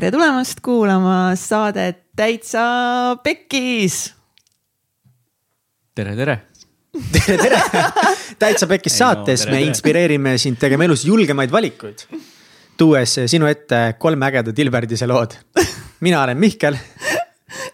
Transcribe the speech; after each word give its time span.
tere 0.00 0.14
tulemast 0.14 0.62
kuulama 0.64 1.34
saadet 1.36 1.98
Täitsa 2.16 2.60
Pekkis. 3.20 3.96
tere, 5.94 6.14
tere 6.16 6.36
tere, 7.12 7.36
tere! 7.36 7.58
täitsa 8.40 8.64
Pekkis 8.70 8.96
saates 8.96 9.44
no, 9.44 9.52
me 9.52 9.60
inspireerime 9.66 10.38
sind 10.40 10.56
tegema 10.62 10.86
elus 10.88 11.04
julgemaid 11.04 11.52
valikuid. 11.52 12.06
tuues 12.80 13.18
sinu 13.28 13.50
ette 13.50 13.82
kolm 14.00 14.24
ägedat 14.24 14.62
Ilverdise 14.64 15.10
lood. 15.10 15.36
mina 16.00 16.22
olen 16.22 16.40
Mihkel. 16.40 16.80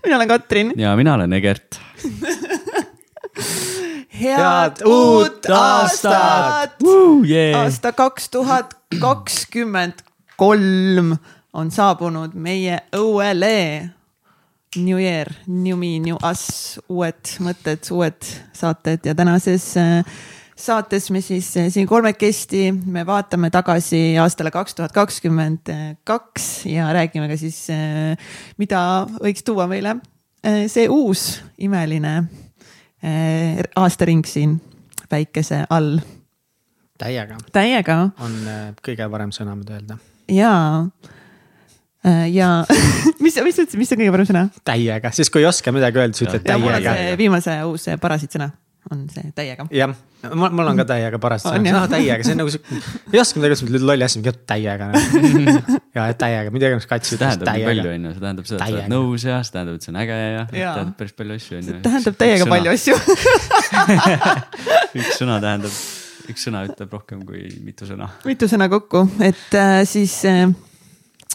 mina 0.04 0.16
olen 0.16 0.28
Katrin. 0.28 0.74
ja 0.76 0.96
mina 0.98 1.14
olen 1.14 1.38
Egert 1.38 1.78
head 4.24 4.82
uut 4.82 5.46
aastat! 5.54 6.74
Yeah. 7.22 7.62
aasta 7.62 7.94
kaks 7.94 8.28
tuhat 8.34 8.74
kakskümmend 8.98 10.02
kolm 10.36 11.14
on 11.56 11.72
saabunud 11.72 12.36
meie 12.38 12.80
õuele. 12.96 13.90
New 14.76 14.98
year, 15.00 15.30
new 15.48 15.76
me, 15.80 15.96
new 16.04 16.18
us, 16.20 16.76
uued 16.92 17.38
mõtted, 17.40 17.86
uued 17.96 18.26
saated 18.56 19.06
ja 19.08 19.14
tänases 19.16 19.70
äh, 19.80 20.18
saates 20.52 21.08
me 21.14 21.22
siis 21.24 21.48
äh, 21.56 21.70
siin 21.72 21.88
kolmekesti, 21.88 22.66
me 22.84 23.06
vaatame 23.08 23.48
tagasi 23.54 24.18
aastale 24.20 24.52
kaks 24.52 24.76
tuhat 24.76 24.92
kakskümmend 24.92 25.72
kaks 26.04 26.66
ja 26.68 26.90
räägime 26.92 27.30
ka 27.30 27.40
siis, 27.40 27.62
äh, 27.72 28.36
mida 28.60 28.82
võiks 29.16 29.46
tuua 29.46 29.64
meile 29.70 29.96
see 30.70 30.84
uus 30.92 31.40
imeline 31.58 32.12
aastaring 33.80 34.28
siin 34.28 34.58
päikese 35.08 35.64
all. 35.70 35.96
täiega. 37.00 37.40
täiega. 37.52 37.96
on 38.20 38.36
kõige 38.84 39.08
parem 39.10 39.32
sõna, 39.34 39.56
mida 39.56 39.80
öelda. 39.80 39.96
jaa 40.28 40.84
Äh, 40.84 41.15
ja 42.32 42.50
mis, 43.24 43.34
mis 43.34 43.56
sa 43.56 43.64
ütlesid, 43.64 43.80
mis 43.80 43.92
on 43.94 44.02
kõige 44.02 44.14
parem 44.14 44.28
sõna? 44.28 44.44
täiega, 44.66 45.14
siis 45.16 45.32
kui 45.32 45.44
ei 45.44 45.50
oska 45.50 45.74
midagi 45.74 46.02
öelda, 46.02 46.18
siis 46.18 46.30
ütled 46.30 46.46
täiega. 46.46 46.94
viimase 47.18 47.58
uus 47.66 47.90
parasiitsõna 48.02 48.52
on 48.90 49.06
see 49.10 49.30
täiega. 49.34 49.66
jah, 49.74 49.92
mul, 50.30 50.52
mul 50.54 50.70
on 50.70 50.78
ka 50.78 50.86
täiega 50.88 51.18
parasiitsõna, 51.22 51.72
no 51.74 51.82
täiega, 51.90 52.26
see 52.26 52.36
on 52.36 52.40
nagu 52.42 52.52
sihuke, 52.54 52.80
ei 53.12 53.20
oska 53.22 53.40
midagi 53.40 53.66
öelda, 53.66 53.82
lolli 53.90 54.06
asja, 54.06 54.22
mingi 54.22 54.36
täiega. 54.52 54.90
Ja 55.96 56.10
täiega, 56.12 56.50
midagi 56.52 56.76
nagu 56.76 56.88
kats 56.90 57.08
ütles. 57.14 57.20
tähendab 57.22 57.54
nii 57.56 57.64
palju, 57.64 57.86
on 57.88 58.02
ju, 58.04 58.10
see 58.12 58.20
tähendab 58.20 58.48
seda, 58.50 58.58
et 58.58 58.68
sa 58.68 58.74
oled 58.76 58.90
nõus 58.92 59.22
ja 59.24 59.38
see 59.40 59.54
tähendab, 59.54 59.78
et 59.78 59.86
see 59.86 59.92
on 59.92 60.00
äge 60.02 60.16
ja, 60.18 60.42
ja. 60.44 60.72
tähendab 60.76 60.98
päris 60.98 61.14
palju 61.16 61.36
asju, 61.40 61.56
on 61.56 61.70
ju. 61.70 61.76
tähendab 61.86 62.18
täiega 62.20 62.48
palju 62.50 62.74
asju. 62.74 62.98
Üks 65.00 65.22
sõna 65.22 65.38
tähendab, 65.40 65.78
üks 66.28 66.44
sõna 66.50 66.62
ütleb 66.68 66.92
rohkem 66.98 67.24
kui 67.24 67.46
mitu 67.64 67.88
sõna. 67.88 68.10
mitu 68.28 68.50
sõna 68.52 68.68
kokku, 68.72 69.06
et 69.24 69.56
äh, 69.56 69.80
siis 69.88 70.18
äh, 70.28 70.44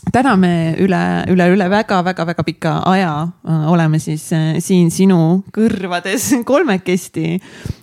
täna 0.09 0.33
me 0.39 0.51
üle, 0.81 0.99
üle, 1.29 1.45
üle 1.53 1.67
väga-väga-väga 1.69 2.45
pika 2.45 2.73
aja 2.89 3.11
äh, 3.27 3.67
oleme 3.69 3.99
siis 4.01 4.25
äh, 4.33 4.57
siin 4.63 4.89
sinu 4.93 5.43
kõrvades 5.53 6.31
kolmekesti. 6.51 7.37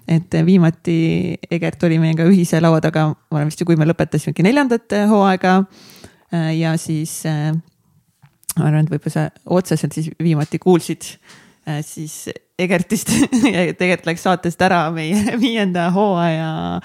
et 0.08 0.38
viimati 0.44 1.38
Egert 1.50 1.84
oli 1.86 2.00
meiega 2.02 2.26
ühise 2.26 2.60
laua 2.62 2.80
taga, 2.82 3.08
ma 3.12 3.38
arvan 3.38 3.52
vist 3.52 3.62
ju, 3.62 3.68
kui 3.68 3.78
me 3.78 3.86
lõpetasimegi 3.86 4.46
neljandat 4.46 4.96
hooaega. 5.10 5.60
Äh, 6.34 6.52
ja 6.58 6.74
siis 6.80 7.20
ma 7.24 8.66
arvan, 8.66 8.82
et 8.82 8.92
võib-olla 8.92 9.14
sa 9.14 9.28
otseselt 9.54 9.94
siis 9.94 10.10
viimati 10.18 10.58
kuulsid 10.58 11.12
siis 11.84 12.30
Egertist 12.58 13.10
tegelikult 13.78 14.08
läks 14.08 14.24
saatest 14.24 14.62
ära 14.64 14.86
meie 14.90 15.36
viienda 15.44 15.90
hooaja 15.94 16.80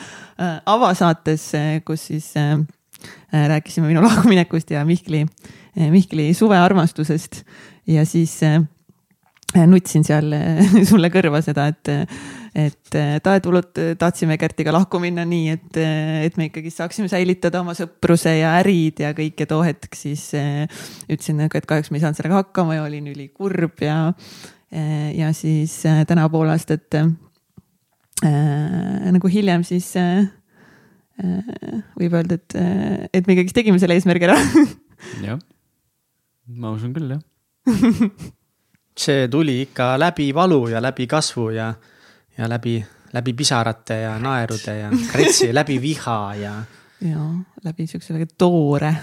avasaates, 0.70 1.50
kus 1.88 2.10
siis 2.12 2.34
rääkisime 3.34 3.88
minu 3.88 4.04
lahkuminekust 4.08 4.72
ja 4.72 4.86
Mihkli, 4.86 5.26
äh, 5.80 5.90
Mihkli 5.92 6.34
suvearmastusest. 6.34 7.44
Ja 7.88 8.06
siis 8.06 8.38
äh, 8.44 8.62
nutsin 9.68 10.04
seal 10.04 10.34
sulle 10.90 11.10
kõrva 11.14 11.42
seda, 11.46 11.68
et, 11.70 11.90
et 12.56 12.98
tahetulud 13.24 13.82
tahtsime 14.00 14.38
Kertiga 14.42 14.74
lahku 14.74 15.02
minna 15.04 15.26
nii, 15.28 15.50
et, 15.58 15.80
et 16.30 16.40
me 16.40 16.48
ikkagi 16.50 16.72
saaksime 16.74 17.12
säilitada 17.12 17.62
oma 17.62 17.76
sõpruse 17.78 18.38
ja 18.40 18.56
ärid 18.62 19.04
ja 19.04 19.14
kõik 19.18 19.44
ja 19.44 19.50
too 19.50 19.62
hetk 19.66 19.98
siis 19.98 20.32
ütlesin 20.34 21.44
et 21.46 21.68
kahjuks 21.70 21.92
me 21.92 22.00
ei 22.00 22.06
saanud 22.06 22.18
sellega 22.18 22.42
hakkama 22.42 22.80
ja 22.80 22.88
olin 22.88 23.12
ülikurb 23.14 23.84
ja, 23.86 23.98
ja 25.14 25.34
siis 25.38 25.76
täna 26.10 26.26
pool 26.34 26.50
aastat 26.50 26.98
äh, 26.98 27.12
nagu 29.14 29.30
hiljem 29.30 29.68
siis 29.68 29.92
äh, 30.02 30.24
Äh, 30.24 30.43
võib 31.22 32.16
öelda, 32.18 32.40
et, 32.40 32.56
äh, 32.58 33.10
et 33.14 33.28
me 33.28 33.36
ikkagist 33.36 33.58
tegime 33.58 33.82
selle 33.82 33.98
eesmärgi 33.98 34.30
ära. 34.30 34.38
jah, 35.22 35.42
ma 36.58 36.74
usun 36.74 36.94
küll, 36.96 37.14
jah 37.14 37.22
see 39.04 39.28
tuli 39.32 39.62
ikka 39.68 39.94
läbi 40.00 40.32
valu 40.36 40.68
ja 40.74 40.82
läbi 40.82 41.08
kasvu 41.08 41.50
ja, 41.56 41.74
ja 42.38 42.50
läbi, 42.50 42.78
läbi 43.14 43.34
pisarate 43.34 44.00
ja 44.04 44.18
naerude 44.20 44.78
ja 44.78 44.90
kretsi, 45.12 45.54
läbi 45.54 45.80
viha 45.82 46.18
ja. 46.42 46.56
ja 47.02 47.28
läbi 47.64 47.88
siukse 47.88 48.26
toore, 48.38 48.96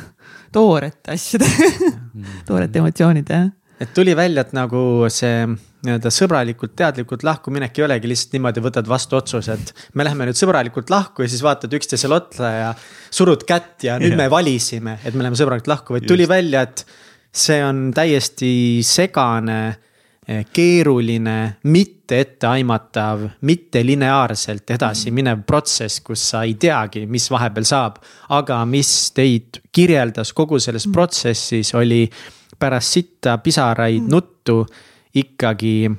toorete 0.53 1.15
asjade 1.15 1.49
toorete 2.49 2.83
emotsioonide, 2.83 3.41
jah 3.45 3.57
et 3.81 3.93
tuli 3.97 4.15
välja, 4.17 4.45
et 4.45 4.55
nagu 4.57 5.09
see 5.13 5.45
nii-öelda 5.81 6.13
sõbralikult, 6.13 6.75
teadlikult 6.77 7.25
lahkuminek 7.25 7.79
ei 7.79 7.87
olegi 7.87 8.11
lihtsalt 8.11 8.35
niimoodi, 8.37 8.63
võtad 8.65 8.89
vastu 8.89 9.17
otsuse, 9.17 9.57
et 9.57 9.87
me 9.97 10.05
läheme 10.05 10.29
nüüd 10.29 10.37
sõbralikult 10.37 10.93
lahku 10.93 11.25
ja 11.25 11.31
siis 11.33 11.45
vaatad 11.45 11.73
üksteisele 11.77 12.19
otsa 12.19 12.51
ja 12.53 12.73
surud 13.09 13.47
kätt 13.49 13.87
ja 13.89 13.97
nüüd 14.01 14.13
yeah. 14.13 14.21
me 14.21 14.33
valisime, 14.33 14.99
et 15.01 15.17
me 15.17 15.25
läheme 15.25 15.39
sõbralikult 15.41 15.73
lahku, 15.73 15.97
vaid 15.97 16.09
tuli 16.11 16.27
välja, 16.29 16.67
et 16.69 16.85
see 17.33 17.63
on 17.65 17.87
täiesti 17.97 18.51
segane, 18.85 19.61
eh, 20.29 20.43
keeruline, 20.53 21.37
mitte 21.73 22.19
etteaimatav, 22.27 23.23
mitte 23.49 23.81
lineaarselt 23.87 24.75
edasi 24.77 25.09
mm. 25.09 25.17
minev 25.17 25.47
protsess, 25.49 26.03
kus 26.05 26.27
sa 26.35 26.43
ei 26.45 26.59
teagi, 26.61 27.07
mis 27.09 27.31
vahepeal 27.33 27.65
saab. 27.71 27.97
aga 28.37 28.61
mis 28.69 28.93
teid 29.17 29.63
kirjeldas 29.73 30.35
kogu 30.37 30.61
selles 30.61 30.85
mm. 30.91 30.99
protsessis, 30.99 31.73
oli 31.79 32.03
pärast 32.59 32.97
sitta 32.99 33.39
pisaraid, 33.39 34.03
mm. 34.03 34.11
nuttu 34.11 34.67
ikkagi 35.15 35.91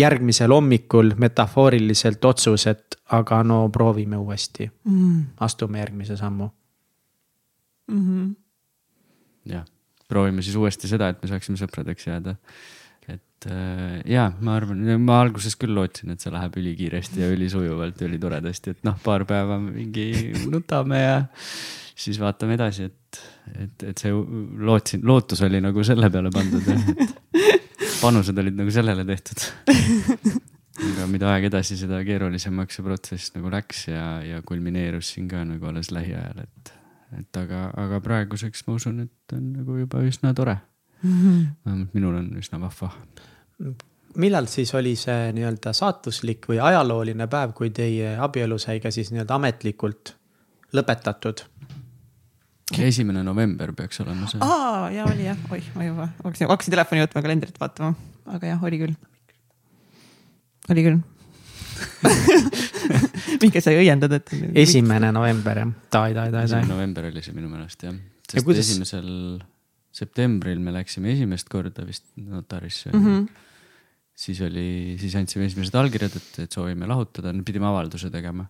järgmisel 0.00 0.52
hommikul 0.52 1.14
metafooriliselt 1.20 2.24
otsus, 2.24 2.66
et 2.70 2.96
aga 3.16 3.42
no 3.46 3.68
proovime 3.72 4.16
uuesti 4.20 4.70
mm.. 4.70 5.36
astume 5.40 5.80
järgmise 5.82 6.16
sammu 6.16 6.48
mm 7.90 8.02
-hmm.. 8.04 8.34
jah, 9.52 9.64
proovime 10.08 10.42
siis 10.42 10.56
uuesti 10.56 10.88
seda, 10.88 11.08
et 11.08 11.22
me 11.22 11.28
saaksime 11.28 11.58
sõpradeks 11.60 12.06
jääda. 12.06 12.36
et 13.08 13.46
äh, 13.50 14.00
ja 14.06 14.30
ma 14.40 14.54
arvan, 14.56 14.84
ma 15.02 15.20
alguses 15.20 15.56
küll 15.56 15.74
lootsin, 15.74 16.10
et 16.10 16.20
see 16.20 16.32
läheb 16.32 16.56
ülikiiresti 16.56 17.20
ja 17.20 17.30
ülisujuvalt 17.34 18.00
ja 18.00 18.06
ülitoredasti, 18.06 18.70
et 18.70 18.84
noh, 18.86 18.98
paar 19.04 19.24
päeva 19.24 19.58
mingi 19.58 20.32
nutame 20.52 21.02
ja 21.02 21.24
siis 21.96 22.20
vaatame 22.20 22.54
edasi, 22.54 22.88
et, 22.90 23.22
et, 23.64 23.82
et 23.90 24.02
see 24.02 24.12
lootsin, 24.12 25.02
lootus 25.06 25.42
oli 25.46 25.60
nagu 25.62 25.84
selle 25.86 26.10
peale 26.12 26.32
pandud 26.34 26.68
jah, 26.70 26.86
et 26.94 27.14
panused 28.00 28.38
olid 28.42 28.56
nagu 28.58 28.72
sellele 28.74 29.04
tehtud. 29.08 29.44
aga 30.80 31.06
mida 31.10 31.30
aeg 31.34 31.50
edasi, 31.50 31.76
seda 31.80 32.00
keerulisemaks 32.06 32.78
see 32.78 32.86
protsess 32.86 33.34
nagu 33.36 33.52
läks 33.52 33.86
ja, 33.90 34.06
ja 34.24 34.40
kulmineerus 34.46 35.14
siin 35.14 35.28
ka 35.28 35.42
nagu 35.44 35.70
alles 35.70 35.92
lähiajal, 35.94 36.42
et, 36.46 36.72
et 37.20 37.40
aga, 37.42 37.68
aga 37.84 38.00
praeguseks 38.04 38.64
ma 38.68 38.78
usun, 38.78 39.04
et 39.04 39.36
on 39.36 39.52
nagu 39.58 39.78
juba 39.82 40.02
üsna 40.06 40.32
tore 40.36 40.56
mm. 41.02 41.12
-hmm. 41.12 41.46
vähemalt 41.66 41.94
minul 41.94 42.20
on 42.22 42.32
üsna 42.40 42.60
vahva 42.60 42.94
millal 44.16 44.46
siis 44.50 44.74
oli 44.74 44.96
see 44.98 45.30
nii-öelda 45.36 45.72
saatuslik 45.76 46.48
või 46.50 46.58
ajalooline 46.62 47.26
päev, 47.30 47.52
kui 47.54 47.70
teie 47.74 48.16
abielu 48.18 48.58
sai 48.58 48.80
ka 48.80 48.90
siis 48.90 49.12
nii-öelda 49.12 49.36
ametlikult 49.38 50.14
lõpetatud? 50.74 51.44
Esimene 52.78 53.22
november 53.26 53.72
peaks 53.76 54.00
olema 54.04 54.28
see. 54.30 54.40
aa, 54.44 54.90
ja 54.94 55.06
oli 55.08 55.26
jah, 55.26 55.38
oih, 55.50 55.70
ma 55.74 55.86
juba 55.86 56.08
hakkasin, 56.22 56.48
hakkasin 56.50 56.74
telefoni 56.76 57.04
võtma, 57.04 57.24
kalendrit 57.26 57.60
vaatama, 57.60 57.94
aga 58.36 58.52
jah, 58.52 58.66
oli 58.68 58.80
küll. 58.84 58.94
oli 60.74 60.86
küll 60.88 61.00
Mihkel 63.40 63.62
sai 63.64 63.78
õiendada, 63.80 64.20
et. 64.20 64.32
esimene 64.62 65.10
november 65.16 65.62
jah, 65.62 65.70
davai, 65.92 66.14
davai, 66.16 66.32
davai. 66.34 66.46
esimene 66.48 66.72
november 66.74 67.08
oli 67.10 67.24
see 67.24 67.36
minu 67.36 67.50
meelest 67.52 67.86
jah, 67.88 67.96
sest 68.28 68.46
kuidas... 68.46 68.66
esimesel 68.66 69.10
septembril 70.00 70.60
me 70.62 70.74
läksime 70.74 71.14
esimest 71.16 71.48
korda 71.50 71.84
vist 71.86 72.06
notarisse 72.20 72.92
mm. 72.92 73.04
-hmm. 73.06 73.26
siis 74.14 74.40
oli, 74.46 74.96
siis 75.00 75.16
andsime 75.18 75.48
esimesed 75.50 75.74
allkirjad, 75.74 76.16
et, 76.16 76.32
et 76.46 76.52
soovime 76.52 76.86
lahutada, 76.86 77.34
pidime 77.44 77.66
avalduse 77.72 78.10
tegema 78.12 78.46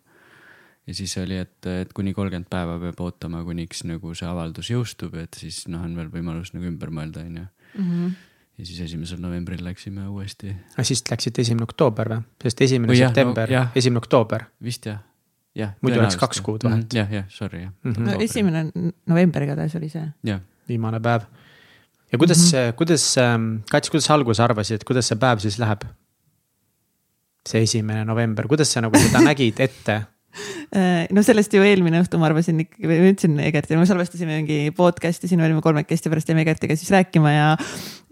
ja 0.91 0.95
siis 0.95 1.13
oli, 1.23 1.39
et, 1.39 1.67
et 1.71 1.93
kuni 1.95 2.13
kolmkümmend 2.17 2.49
päeva 2.51 2.75
peab 2.83 2.99
ootama, 3.05 3.45
kuniks 3.47 3.85
nagu 3.87 4.15
see 4.19 4.27
avaldus 4.27 4.73
jõustub, 4.73 5.15
et 5.23 5.39
siis 5.39 5.63
noh, 5.71 5.85
on 5.87 5.95
veel 5.99 6.11
võimalus 6.11 6.51
nagu 6.57 6.67
ümber 6.67 6.91
mõelda, 6.95 7.23
on 7.27 7.39
ju. 7.43 7.47
Mhm. 7.79 8.17
ja 8.59 8.67
siis 8.67 8.81
esimesel 8.89 9.21
novembril 9.23 9.63
läksime 9.65 10.09
uuesti. 10.11 10.51
aga 10.75 10.85
siis 10.85 11.05
läksite 11.07 11.45
esimene 11.45 11.65
oktoober 11.69 12.11
või? 12.11 12.25
sest 12.43 12.65
esimene 12.67 12.91
või 12.91 12.99
september 12.99 13.53
no,, 13.55 13.63
esimene 13.79 14.03
oktoober. 14.03 14.49
vist 14.67 14.89
jah, 14.91 14.99
jah. 15.57 15.77
muidu 15.81 16.03
oleks 16.03 16.19
kaks 16.19 16.43
kuud 16.45 16.67
vahet. 16.67 16.91
jah, 16.93 17.09
jah, 17.15 17.31
sorry 17.31 17.63
jah 17.63 17.71
mm. 17.71 17.93
-hmm. 17.93 18.11
no 18.11 18.19
esimene 18.27 18.93
november 19.07 19.47
igatahes 19.47 19.79
oli 19.79 19.89
see. 19.89 20.05
viimane 20.69 21.01
päev. 21.01 21.31
ja 22.13 22.19
kuidas 22.19 22.43
mm, 22.43 22.59
-hmm. 22.59 22.77
kuidas, 22.83 23.15
Kats, 23.71 23.91
kuidas 23.91 24.11
sa 24.11 24.15
alguses 24.15 24.41
arvasid, 24.41 24.85
kuidas 24.85 25.09
see 25.09 25.17
päev 25.17 25.39
siis 25.39 25.59
läheb? 25.59 25.87
see 27.49 27.63
esimene 27.63 28.05
november, 28.05 28.49
kuidas 28.49 28.73
sa 28.73 28.81
nagu 28.81 28.99
seda 28.99 29.23
nägid 29.31 29.61
ette? 29.61 30.03
no 31.15 31.25
sellest 31.27 31.55
ju 31.55 31.62
eelmine 31.67 32.00
õhtu 32.05 32.21
ma 32.21 32.29
arvasin 32.31 32.62
ikkagi, 32.65 32.87
või 32.87 32.99
ma 33.03 33.12
ütlesin 33.12 33.37
Egertile, 33.44 33.81
me 33.81 33.88
salvestasime 33.91 34.41
mingi 34.41 34.75
podcast'i, 34.77 35.31
siin 35.31 35.43
olime 35.44 35.62
kolmekesti, 35.65 36.12
pärast 36.12 36.31
jäime 36.31 36.44
Egertiga 36.47 36.77
siis 36.79 36.93
rääkima 36.94 37.35
ja. 37.35 37.47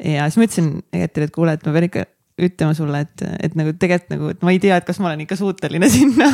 ja 0.02 0.28
siis 0.28 0.40
ma 0.40 0.48
ütlesin 0.48 0.72
Egertile, 0.92 1.28
et 1.28 1.34
kuule, 1.34 1.54
et 1.54 1.66
ma 1.66 1.74
pean 1.76 1.88
ikka 1.88 2.06
ütlema 2.38 2.74
sulle, 2.78 3.02
et, 3.06 3.24
et 3.42 3.56
nagu 3.58 3.74
tegelikult 3.74 4.12
nagu, 4.14 4.32
et 4.34 4.44
ma 4.46 4.54
ei 4.54 4.60
tea, 4.62 4.78
et 4.78 4.86
kas 4.86 5.00
ma 5.02 5.10
olen 5.10 5.24
ikka 5.26 5.38
suuteline 5.38 5.90
sinna 5.96 6.30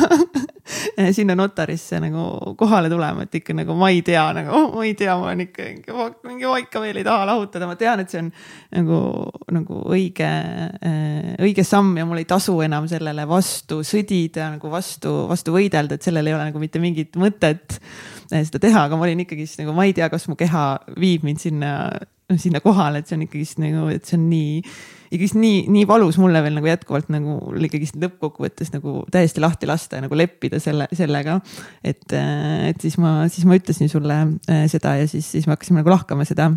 sinna 1.17 1.35
notarisse 1.37 1.99
nagu 2.01 2.55
kohale 2.57 2.89
tulema, 2.89 3.25
et 3.25 3.37
ikka 3.39 3.55
nagu 3.57 3.75
ma 3.77 3.89
ei 3.93 4.01
tea 4.05 4.23
nagu, 4.35 4.61
ma 4.73 4.85
ei 4.87 4.95
tea, 4.97 5.13
ma 5.19 5.29
olen 5.29 5.45
ikka 5.45 5.67
mingi 6.25 6.49
ikka 6.65 6.81
veel 6.81 6.99
ei 7.01 7.05
taha 7.05 7.27
lahutada, 7.29 7.69
ma 7.69 7.77
tean, 7.79 8.01
et 8.01 8.11
see 8.11 8.23
on 8.23 8.31
nagu, 8.73 8.99
nagu 9.53 9.83
õige, 9.93 10.31
õige 11.45 11.65
samm 11.67 11.93
ja 11.99 12.07
mul 12.09 12.23
ei 12.23 12.29
tasu 12.29 12.57
enam 12.65 12.89
sellele 12.89 13.27
vastu 13.29 13.81
sõdida, 13.85 14.49
nagu 14.55 14.73
vastu, 14.73 15.13
vastu 15.29 15.55
võidelda, 15.55 15.99
et 15.99 16.09
sellel 16.09 16.31
ei 16.31 16.37
ole 16.37 16.49
nagu 16.49 16.61
mitte 16.61 16.81
mingit 16.83 17.17
mõtet 17.21 17.79
seda 18.25 18.61
teha, 18.61 18.87
aga 18.87 18.97
ma 18.97 19.05
olin 19.05 19.21
ikkagist 19.25 19.61
nagu, 19.61 19.75
ma 19.77 19.85
ei 19.85 19.93
tea, 19.95 20.09
kas 20.09 20.25
mu 20.31 20.37
keha 20.39 20.65
viib 20.97 21.25
mind 21.27 21.43
sinna, 21.45 21.71
sinna 22.41 22.61
kohale, 22.63 23.03
et 23.03 23.09
see 23.09 23.19
on 23.19 23.25
ikkagist 23.27 23.61
nagu, 23.61 23.87
et 23.93 24.05
see 24.07 24.17
on 24.17 24.29
nii 24.31 24.61
ikkagist 25.15 25.37
nii, 25.39 25.65
nii 25.71 25.85
valus 25.89 26.17
mulle 26.21 26.41
veel 26.43 26.57
nagu 26.57 26.69
jätkuvalt 26.69 27.09
nagu 27.13 27.37
ikkagist 27.67 27.97
lõppkokkuvõttes 28.01 28.71
nagu 28.75 28.97
täiesti 29.13 29.43
lahti 29.43 29.69
lasta 29.69 29.99
ja 29.99 30.05
nagu 30.05 30.17
leppida 30.17 30.59
selle, 30.63 30.87
sellega. 30.95 31.39
et, 31.83 32.05
et 32.13 32.83
siis 32.83 32.99
ma, 33.01 33.17
siis 33.31 33.47
ma 33.49 33.57
ütlesin 33.59 33.91
sulle 33.91 34.19
äh, 34.51 34.65
seda 34.71 34.97
ja 34.99 35.09
siis, 35.09 35.27
siis 35.31 35.47
me 35.47 35.55
hakkasime 35.55 35.81
nagu 35.81 35.93
lahkama 35.93 36.27
seda. 36.27 36.51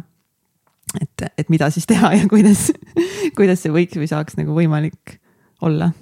et, 1.01 1.29
et 1.39 1.49
mida 1.53 1.71
siis 1.75 1.87
teha 1.89 2.13
ja 2.17 2.29
kuidas, 2.31 2.69
kuidas 3.39 3.65
see 3.65 3.75
võiks 3.75 3.99
või 3.99 4.11
saaks 4.11 4.39
nagu 4.41 4.57
võimalik 4.57 5.19
olla. 5.63 5.93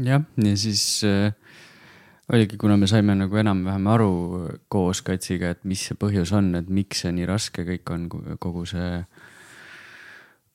jah, 0.00 0.26
ja 0.44 0.56
siis 0.58 0.84
äh, 1.08 1.32
oligi, 2.32 2.56
kuna 2.56 2.76
me 2.76 2.86
saime 2.90 3.14
nagu 3.18 3.36
enam-vähem 3.36 3.86
aru 3.90 4.12
koos 4.68 5.02
Katsiga, 5.06 5.54
et 5.54 5.64
mis 5.64 5.82
see 5.88 5.98
põhjus 5.98 6.32
on, 6.36 6.54
et 6.58 6.68
miks 6.70 7.04
see 7.04 7.12
nii 7.14 7.26
raske 7.28 7.64
kõik 7.66 7.94
on, 7.94 8.06
kogu 8.42 8.66
see 8.68 9.00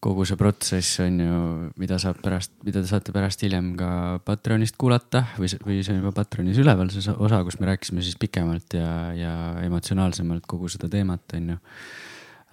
kogu 0.06 0.25
see 0.28 0.38
protsess 0.38 1.00
on 1.04 1.19
ju, 1.22 1.38
mida 1.81 1.98
saab 2.02 2.19
pärast, 2.24 2.54
mida 2.66 2.81
te 2.84 2.90
saate 2.90 3.13
pärast 3.16 3.42
hiljem 3.46 3.72
ka 3.80 3.90
Patreonist 4.25 4.78
kuulata 4.81 5.24
või, 5.40 5.50
või 5.66 5.80
see 5.81 5.96
on 5.96 6.02
juba 6.04 6.13
Patreonis 6.19 6.60
üleval, 6.62 6.92
see 6.94 7.16
osa, 7.16 7.42
kus 7.48 7.57
me 7.62 7.72
rääkisime 7.72 8.04
siis 8.06 8.19
pikemalt 8.22 8.78
ja, 8.78 8.90
ja 9.18 9.34
emotsionaalsemalt 9.66 10.46
kogu 10.50 10.69
seda 10.72 10.90
teemat, 10.92 11.38
on 11.38 11.56
ju. 11.56 11.57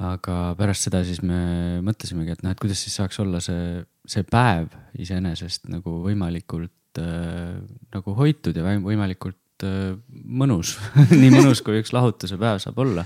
aga 0.09 0.39
pärast 0.59 0.89
seda 0.89 1.03
siis 1.07 1.21
me 1.27 1.83
mõtlesimegi, 1.85 2.39
et 2.39 2.47
noh, 2.47 2.55
et 2.55 2.63
kuidas 2.63 2.81
siis 2.85 2.97
saaks 3.01 3.21
olla 3.23 3.43
see, 3.45 3.83
see 4.09 4.25
päev 4.29 4.73
iseenesest 5.05 5.69
nagu 5.73 5.99
võimalikult 6.07 7.03
äh, 7.03 7.61
nagu 7.93 8.17
hoitud 8.17 8.57
ja 8.57 8.65
võimalikult 8.65 9.69
äh, 9.69 9.93
mõnus 10.25 10.79
nii 11.21 11.37
mõnus, 11.37 11.61
kui 11.61 11.83
üks 11.83 11.93
lahutuse 11.93 12.41
päev 12.41 12.65
saab 12.65 12.81
olla 12.87 13.05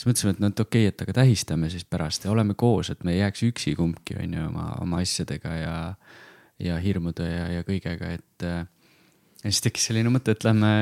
siis 0.00 0.08
mõtlesime, 0.08 0.32
et 0.32 0.40
no 0.40 0.48
et 0.48 0.62
okei 0.62 0.86
okay,, 0.86 0.94
et 0.94 1.02
aga 1.04 1.14
tähistame 1.20 1.68
siis 1.72 1.84
pärast 1.84 2.24
ja 2.24 2.32
oleme 2.32 2.56
koos, 2.58 2.88
et 2.92 3.04
me 3.04 3.12
ei 3.12 3.20
jääks 3.20 3.44
üksi 3.50 3.74
kumbki, 3.76 4.16
on 4.22 4.36
ju, 4.38 4.44
oma, 4.48 4.66
oma 4.80 5.00
asjadega 5.04 5.56
ja, 5.58 5.74
ja 6.62 6.78
hirmude 6.80 7.26
ja, 7.28 7.48
ja 7.58 7.66
kõigega, 7.66 8.14
et. 8.16 8.46
ja 8.46 8.62
siis 9.44 9.60
tekkis 9.66 9.90
selline 9.90 10.12
mõte, 10.12 10.32
et 10.32 10.46
lähme, 10.46 10.72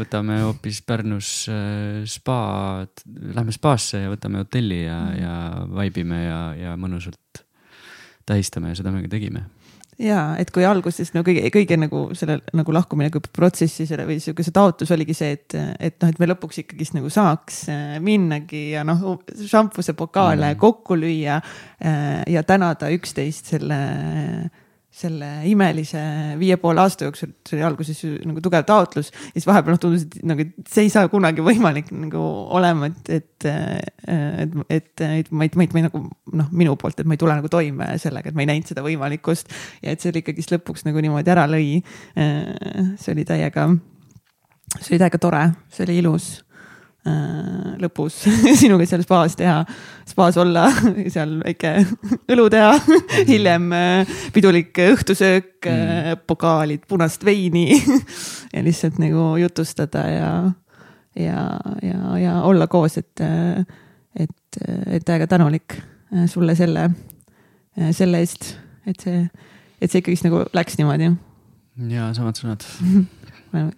võtame 0.00 0.40
hoopis 0.46 0.80
Pärnus 0.88 1.32
äh, 1.52 2.00
spaad, 2.08 3.04
lähme 3.36 3.52
spaasse 3.52 4.06
ja 4.06 4.14
võtame 4.14 4.44
hotelli 4.46 4.82
ja 4.86 4.98
mm., 5.02 5.20
ja 5.20 5.36
vibe 5.82 6.06
ime 6.06 6.24
ja, 6.24 6.40
ja 6.56 6.74
mõnusalt 6.80 7.44
tähistame 8.28 8.72
ja 8.72 8.80
seda 8.80 8.92
me 8.92 9.04
ka 9.04 9.12
tegime 9.12 9.44
ja 9.98 10.20
et 10.38 10.50
kui 10.54 10.64
alguses 10.66 11.10
no 11.14 11.24
kõige, 11.26 11.48
kõige 11.54 11.78
nagu 11.80 12.04
selle 12.18 12.38
nagu 12.56 12.74
lahkumineku 12.74 13.22
protsessi 13.34 13.86
selle 13.88 14.06
või 14.08 14.20
sihuke 14.22 14.46
see 14.46 14.54
taotlus 14.54 14.92
oligi 14.94 15.16
see, 15.16 15.34
et, 15.34 15.56
et 15.58 15.98
noh, 15.98 16.12
et 16.12 16.22
me 16.22 16.28
lõpuks 16.30 16.62
ikkagist 16.62 16.94
nagu 16.96 17.10
saaks 17.12 17.64
äh, 17.72 17.98
minnagi 18.04 18.68
ja 18.76 18.84
noh, 18.86 19.18
šampuse 19.42 19.96
pokaale 19.98 20.52
mm. 20.52 20.60
kokku 20.62 20.98
lüüa 20.98 21.40
äh, 21.40 22.22
ja 22.30 22.44
tänada 22.46 22.92
üksteist 22.94 23.50
selle 23.54 23.80
selle 24.98 25.28
imelise 25.48 26.00
viie 26.40 26.56
poole 26.60 26.82
aasta 26.82 27.06
jooksul, 27.06 27.32
see 27.46 27.58
oli 27.58 27.66
alguses 27.68 28.00
nagu 28.26 28.42
tugev 28.44 28.64
taotlus 28.68 29.12
siis 29.12 29.46
vahepeal 29.48 29.76
noh 29.76 29.82
tundus, 29.82 30.06
et 30.08 30.16
nagu 30.28 30.46
see 30.68 30.86
ei 30.86 30.92
saa 30.92 31.10
kunagi 31.12 31.44
võimalik 31.44 31.92
nagu 31.94 32.22
olema, 32.58 32.90
et, 32.90 33.12
et, 33.18 33.48
et, 33.48 34.56
et, 34.78 35.04
et 35.08 35.30
ma 35.30 35.46
ei, 35.46 35.52
ma 35.54 35.66
ei, 35.66 35.70
ma 35.74 35.82
ei 35.82 35.86
nagu 35.86 36.02
noh, 36.42 36.50
minu 36.50 36.74
poolt, 36.80 36.98
et 36.98 37.08
ma 37.08 37.16
ei 37.16 37.22
tule 37.22 37.36
nagu 37.38 37.52
toime 37.52 37.92
sellega, 38.02 38.32
et 38.32 38.38
ma 38.38 38.44
ei 38.44 38.50
näinud 38.52 38.72
seda 38.72 38.84
võimalikkust 38.86 39.54
ja 39.84 39.94
et 39.94 40.02
see 40.02 40.14
ikkagist 40.22 40.56
lõpuks 40.56 40.86
nagu 40.88 41.04
niimoodi 41.04 41.34
ära 41.34 41.46
lõi. 41.50 41.78
see 42.98 43.14
oli 43.14 43.24
täiega, 43.28 43.68
see 44.80 44.94
oli 44.94 45.02
täiega 45.04 45.22
tore, 45.22 45.46
see 45.72 45.86
oli 45.86 46.02
ilus 46.02 46.30
Äh, 46.40 46.47
lõpus 47.78 48.16
sinuga 48.60 48.86
seal 48.88 49.02
spaas 49.04 49.36
teha, 49.38 49.58
spaas 50.08 50.38
olla, 50.40 50.66
seal 51.14 51.38
väike 51.44 51.74
õlu 52.34 52.48
teha 52.52 52.72
hiljem 53.28 53.68
äh, 53.76 54.16
pidulik 54.34 54.76
õhtusöök 54.88 55.68
mm., 55.68 56.24
pokaalid 56.28 56.86
punast 56.90 57.24
veini 57.26 57.70
ja 58.52 58.64
lihtsalt 58.64 58.98
nagu 59.02 59.30
jutustada 59.40 60.04
ja, 60.10 60.32
ja, 61.18 61.44
ja, 61.84 62.00
ja 62.18 62.34
olla 62.48 62.68
koos, 62.70 62.98
et, 63.00 63.22
et, 64.18 64.60
et 64.86 65.04
täiega 65.06 65.28
tänulik 65.30 65.78
sulle 66.30 66.54
selle, 66.56 66.88
selle 67.92 68.22
eest, 68.24 68.54
et 68.88 69.04
see, 69.04 69.22
et 69.78 69.90
see 69.90 70.00
ikkagist 70.00 70.24
nagu 70.24 70.46
läks 70.56 70.78
niimoodi. 70.80 71.12
ja 71.92 72.10
samad 72.16 72.40
sõnad 72.40 72.64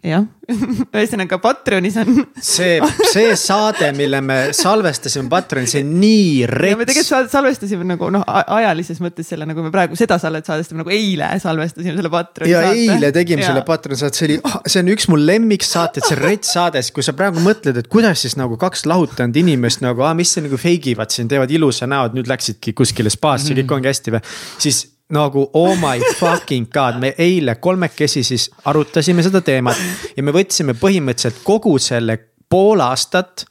jah, 0.03 0.25
ühesõnaga 0.97 1.39
Patreonis 1.43 1.97
on. 2.03 2.21
see, 2.43 2.79
see 3.13 3.35
saade, 3.39 3.91
mille 3.97 4.21
me 4.25 4.39
salvestasime 4.57 5.31
Patreonis, 5.31 5.75
see 5.77 5.85
on 5.85 5.93
nii 6.03 6.49
rets. 6.51 6.79
me 6.81 6.89
tegelikult 6.89 7.33
salvestasime 7.33 7.87
nagu 7.93 8.11
noh, 8.15 8.25
ajalises 8.27 9.01
mõttes 9.05 9.31
selle, 9.31 9.47
nagu 9.49 9.65
me 9.65 9.73
praegu 9.75 9.99
seda 9.99 10.19
saadet 10.23 10.49
salvestame 10.49 10.83
nagu 10.83 10.95
eile 10.95 11.31
salvestasime 11.43 11.97
selle 11.97 12.13
Patreoni 12.13 12.53
ja 12.53 12.65
saate. 12.67 12.85
eile 12.85 13.13
tegime 13.15 13.45
ja. 13.45 13.53
selle 13.53 13.65
Patreoni 13.69 14.03
saate, 14.03 14.21
see 14.21 14.29
oli, 14.31 14.39
ah, 14.51 14.61
see 14.67 14.83
on 14.83 14.93
üks 14.97 15.11
mu 15.13 15.21
lemmiksaateid, 15.21 16.09
see 16.11 16.21
rets 16.21 16.55
saade, 16.57 16.83
kui 16.95 17.07
sa 17.07 17.15
praegu 17.17 17.43
mõtled, 17.45 17.79
et 17.81 17.91
kuidas 17.93 18.27
siis 18.27 18.39
nagu 18.41 18.59
kaks 18.61 18.87
lahutanud 18.91 19.39
inimest 19.39 19.85
nagu, 19.87 20.07
mis 20.19 20.35
see 20.35 20.47
nagu 20.47 20.59
fake 20.61 20.97
ivad 20.97 21.15
siin, 21.15 21.31
teevad 21.31 21.53
ilusa 21.55 21.89
näo, 21.91 22.11
et 22.11 22.17
nüüd 22.19 22.31
läksidki 22.31 22.75
kuskile 22.77 23.13
spaasse 23.13 23.53
mm, 23.53 23.61
-hmm. 23.61 23.69
kõik 23.71 23.79
ongi 23.79 23.95
hästi 23.95 24.17
või. 24.17 24.25
siis 24.59 24.87
nagu 25.11 25.47
oh 25.55 25.75
my 25.79 26.01
fucking 26.19 26.71
god, 26.73 27.01
me 27.03 27.15
eile 27.19 27.57
kolmekesi 27.61 28.23
siis 28.27 28.49
arutasime 28.65 29.25
seda 29.27 29.43
teemat 29.45 29.79
ja 30.17 30.23
me 30.23 30.35
võtsime 30.35 30.77
põhimõtteliselt 30.79 31.43
kogu 31.45 31.77
selle 31.83 32.19
pool 32.51 32.83
aastat 32.85 33.47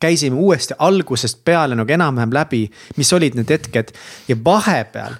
käisime 0.00 0.36
uuesti 0.36 0.74
algusest 0.78 1.44
peale 1.44 1.78
nagu 1.78 1.92
enam-vähem 1.92 2.34
läbi, 2.34 2.66
mis 2.98 3.12
olid 3.12 3.38
need 3.38 3.50
hetked 3.54 3.94
ja 4.28 4.36
vahepeal 4.44 5.16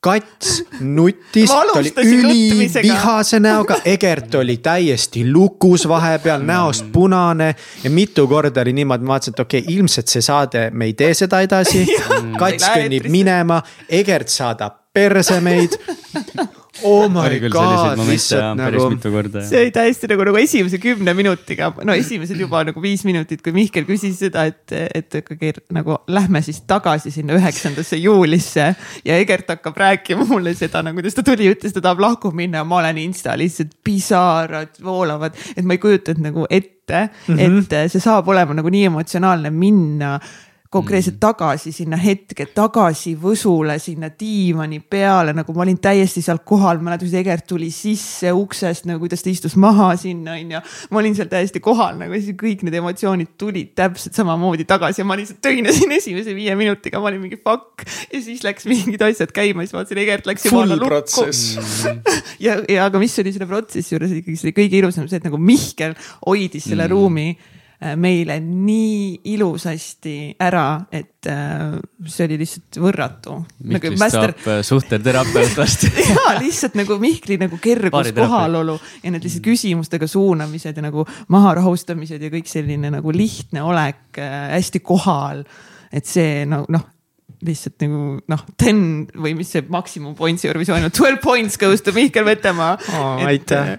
kats 0.00 0.62
nuttis, 0.80 1.50
ta 1.50 1.60
oli 1.74 1.92
ülivihase 2.04 3.40
näoga, 3.42 3.80
Egert 3.84 4.34
oli 4.34 4.56
täiesti 4.62 5.24
lukus 5.32 5.88
vahepeal, 5.88 6.42
näost 6.46 6.86
punane. 6.92 7.54
ja 7.84 7.90
mitu 7.90 8.28
korda 8.28 8.60
oli 8.60 8.72
niimoodi, 8.72 9.04
ma 9.04 9.12
vaatasin, 9.12 9.34
et 9.34 9.40
okei 9.40 9.60
okay,, 9.60 9.74
ilmselt 9.74 10.08
see 10.08 10.22
saade, 10.22 10.70
me 10.70 10.84
ei 10.84 10.94
tee 10.94 11.14
seda 11.14 11.40
edasi. 11.42 11.86
kats 12.40 12.68
kõnnib 12.68 13.10
minema, 13.10 13.62
Egert 13.88 14.30
saadab 14.30 14.87
perse 14.98 15.40
meid 15.44 15.78
oh 16.82 17.08
my 17.08 17.38
god, 17.50 17.98
lihtsalt 18.06 18.56
nagu. 18.58 18.88
see 19.48 19.60
oli 19.60 19.72
täiesti 19.74 20.08
nagu, 20.10 20.24
nagu 20.28 20.40
esimese 20.40 20.78
kümne 20.82 21.14
minutiga, 21.16 21.70
no 21.86 21.94
esimesed 21.96 22.38
juba 22.40 22.62
nagu 22.68 22.82
viis 22.82 23.04
minutit, 23.08 23.42
kui 23.44 23.54
Mihkel 23.56 23.86
küsis 23.88 24.18
seda, 24.22 24.46
et, 24.50 24.72
et 24.72 25.18
ikkagi 25.20 25.54
nagu 25.74 25.98
lähme 26.12 26.42
siis 26.44 26.60
tagasi 26.68 27.12
sinna 27.14 27.36
üheksandasse 27.38 27.98
juulisse. 28.00 28.70
ja 29.04 29.18
Egert 29.18 29.50
hakkab 29.54 29.78
rääkima 29.78 30.26
mulle 30.28 30.54
seda 30.58 30.82
nagu, 30.86 30.98
kuidas 31.00 31.18
ta 31.18 31.26
tuli, 31.26 31.50
ütles, 31.52 31.74
ta 31.74 31.84
tahab 31.84 32.02
lahku 32.04 32.32
minna 32.34 32.62
ja 32.62 32.68
ma 32.68 32.82
olen 32.82 33.02
insta 33.02 33.36
lihtsalt 33.38 33.74
pisarad 33.84 34.78
voolavad, 34.84 35.38
et 35.56 35.64
ma 35.64 35.76
ei 35.76 35.82
kujutanud 35.82 36.30
nagu 36.30 36.46
ette 36.50 37.08
mm, 37.08 37.34
-hmm. 37.36 37.64
et 37.84 37.92
see 37.92 38.02
saab 38.02 38.28
olema 38.28 38.56
nagu 38.56 38.70
nii 38.72 38.88
emotsionaalne 38.92 39.50
minna 39.54 40.18
konkreetselt 40.68 41.14
mm. 41.16 41.20
tagasi 41.20 41.72
sinna 41.72 41.96
hetke, 41.96 42.44
tagasi 42.52 43.14
Võsule, 43.18 43.78
sinna 43.80 44.10
diivani 44.12 44.82
peale, 44.84 45.32
nagu 45.36 45.54
ma 45.56 45.64
olin 45.64 45.78
täiesti 45.80 46.20
seal 46.24 46.42
kohal, 46.44 46.82
mäletan, 46.84 47.08
kuidas 47.08 47.22
Egert 47.22 47.46
tuli 47.48 47.70
sisse 47.72 48.34
uksest 48.36 48.88
nagu 48.88 49.00
kuidas 49.00 49.24
ta 49.24 49.32
istus 49.32 49.56
maha 49.56 49.94
sinna 49.96 50.36
onju. 50.36 50.60
ma 50.92 51.00
olin 51.00 51.16
seal 51.16 51.30
täiesti 51.32 51.64
kohal 51.64 51.96
nagu 52.00 52.20
siis 52.20 52.36
kõik 52.36 52.66
need 52.68 52.76
emotsioonid 52.82 53.32
tulid 53.40 53.72
täpselt 53.78 54.18
samamoodi 54.18 54.68
tagasi 54.68 55.00
ja 55.00 55.08
ma 55.08 55.16
lihtsalt 55.16 55.40
töinesin 55.44 55.96
esimese 55.96 56.36
viie 56.36 56.56
minutiga, 56.58 57.00
ma 57.00 57.08
olin 57.12 57.24
mingi 57.24 57.40
fuck. 57.40 57.88
ja 58.12 58.20
siis 58.20 58.44
läks 58.44 58.68
mingid 58.68 59.08
asjad 59.08 59.32
käima, 59.32 59.64
siis 59.64 59.76
vaatasin, 59.76 60.04
Egert 60.04 60.28
läks 60.28 60.48
juba 60.50 60.66
alla 60.66 60.76
lukku. 60.76 61.28
ja, 62.46 62.60
ja 62.68 62.84
aga 62.84 63.00
mis 63.00 63.16
oli 63.24 63.32
selle 63.32 63.48
protsessi 63.48 63.96
juures 63.96 64.18
ikkagi 64.20 64.36
see 64.36 64.56
kõige 64.56 64.82
ilusam, 64.82 65.08
see, 65.08 65.22
et 65.22 65.24
nagu 65.30 65.40
Mihkel 65.40 65.96
hoidis 66.26 66.68
selle 66.68 66.84
mm. 66.84 66.92
ruumi 66.92 67.30
meile 67.78 68.40
nii 68.42 69.20
ilusasti 69.30 70.14
ära, 70.42 70.80
et 70.90 71.28
äh, 71.30 71.76
see 72.10 72.26
oli 72.26 72.40
lihtsalt 72.40 72.80
võrratu. 72.82 73.36
Miklist 73.62 73.94
nagu 73.94 74.00
master... 74.02 74.34
saab 74.34 74.50
äh, 74.50 74.62
suhteterapeut 74.66 75.54
vast 75.60 75.86
ja 76.10 76.34
lihtsalt 76.40 76.74
nagu 76.80 76.98
Mihkli 76.98 77.38
nagu 77.38 77.60
kergus 77.62 78.10
kohalolu 78.16 78.74
ja 79.04 79.14
need 79.14 79.22
lihtsalt 79.22 79.46
küsimustega 79.46 80.10
suunamised 80.10 80.74
ja 80.74 80.86
nagu 80.88 81.06
maharahustamised 81.30 82.26
ja 82.26 82.34
kõik 82.34 82.50
selline 82.50 82.90
nagu 82.98 83.14
lihtne 83.14 83.62
olek 83.62 84.18
äh,, 84.18 84.38
hästi 84.56 84.82
kohal. 84.82 85.46
et 85.94 86.06
see 86.06 86.42
no 86.50 86.64
noh 86.68 86.88
lihtsalt 87.46 87.78
nagu 87.84 88.04
noh, 88.26 88.46
ten 88.58 88.80
või 89.14 89.36
mis 89.38 89.52
see 89.54 89.62
maksimum 89.70 90.16
points'i 90.18 90.50
Eurovisioon 90.50 90.88
on, 90.88 90.94
twelve 90.94 91.22
points 91.22 91.54
goes 91.62 91.84
to 91.86 91.94
Mihkel 91.94 92.26
Vetemaa 92.26 92.74
oh,. 92.74 93.26
aitäh. 93.28 93.76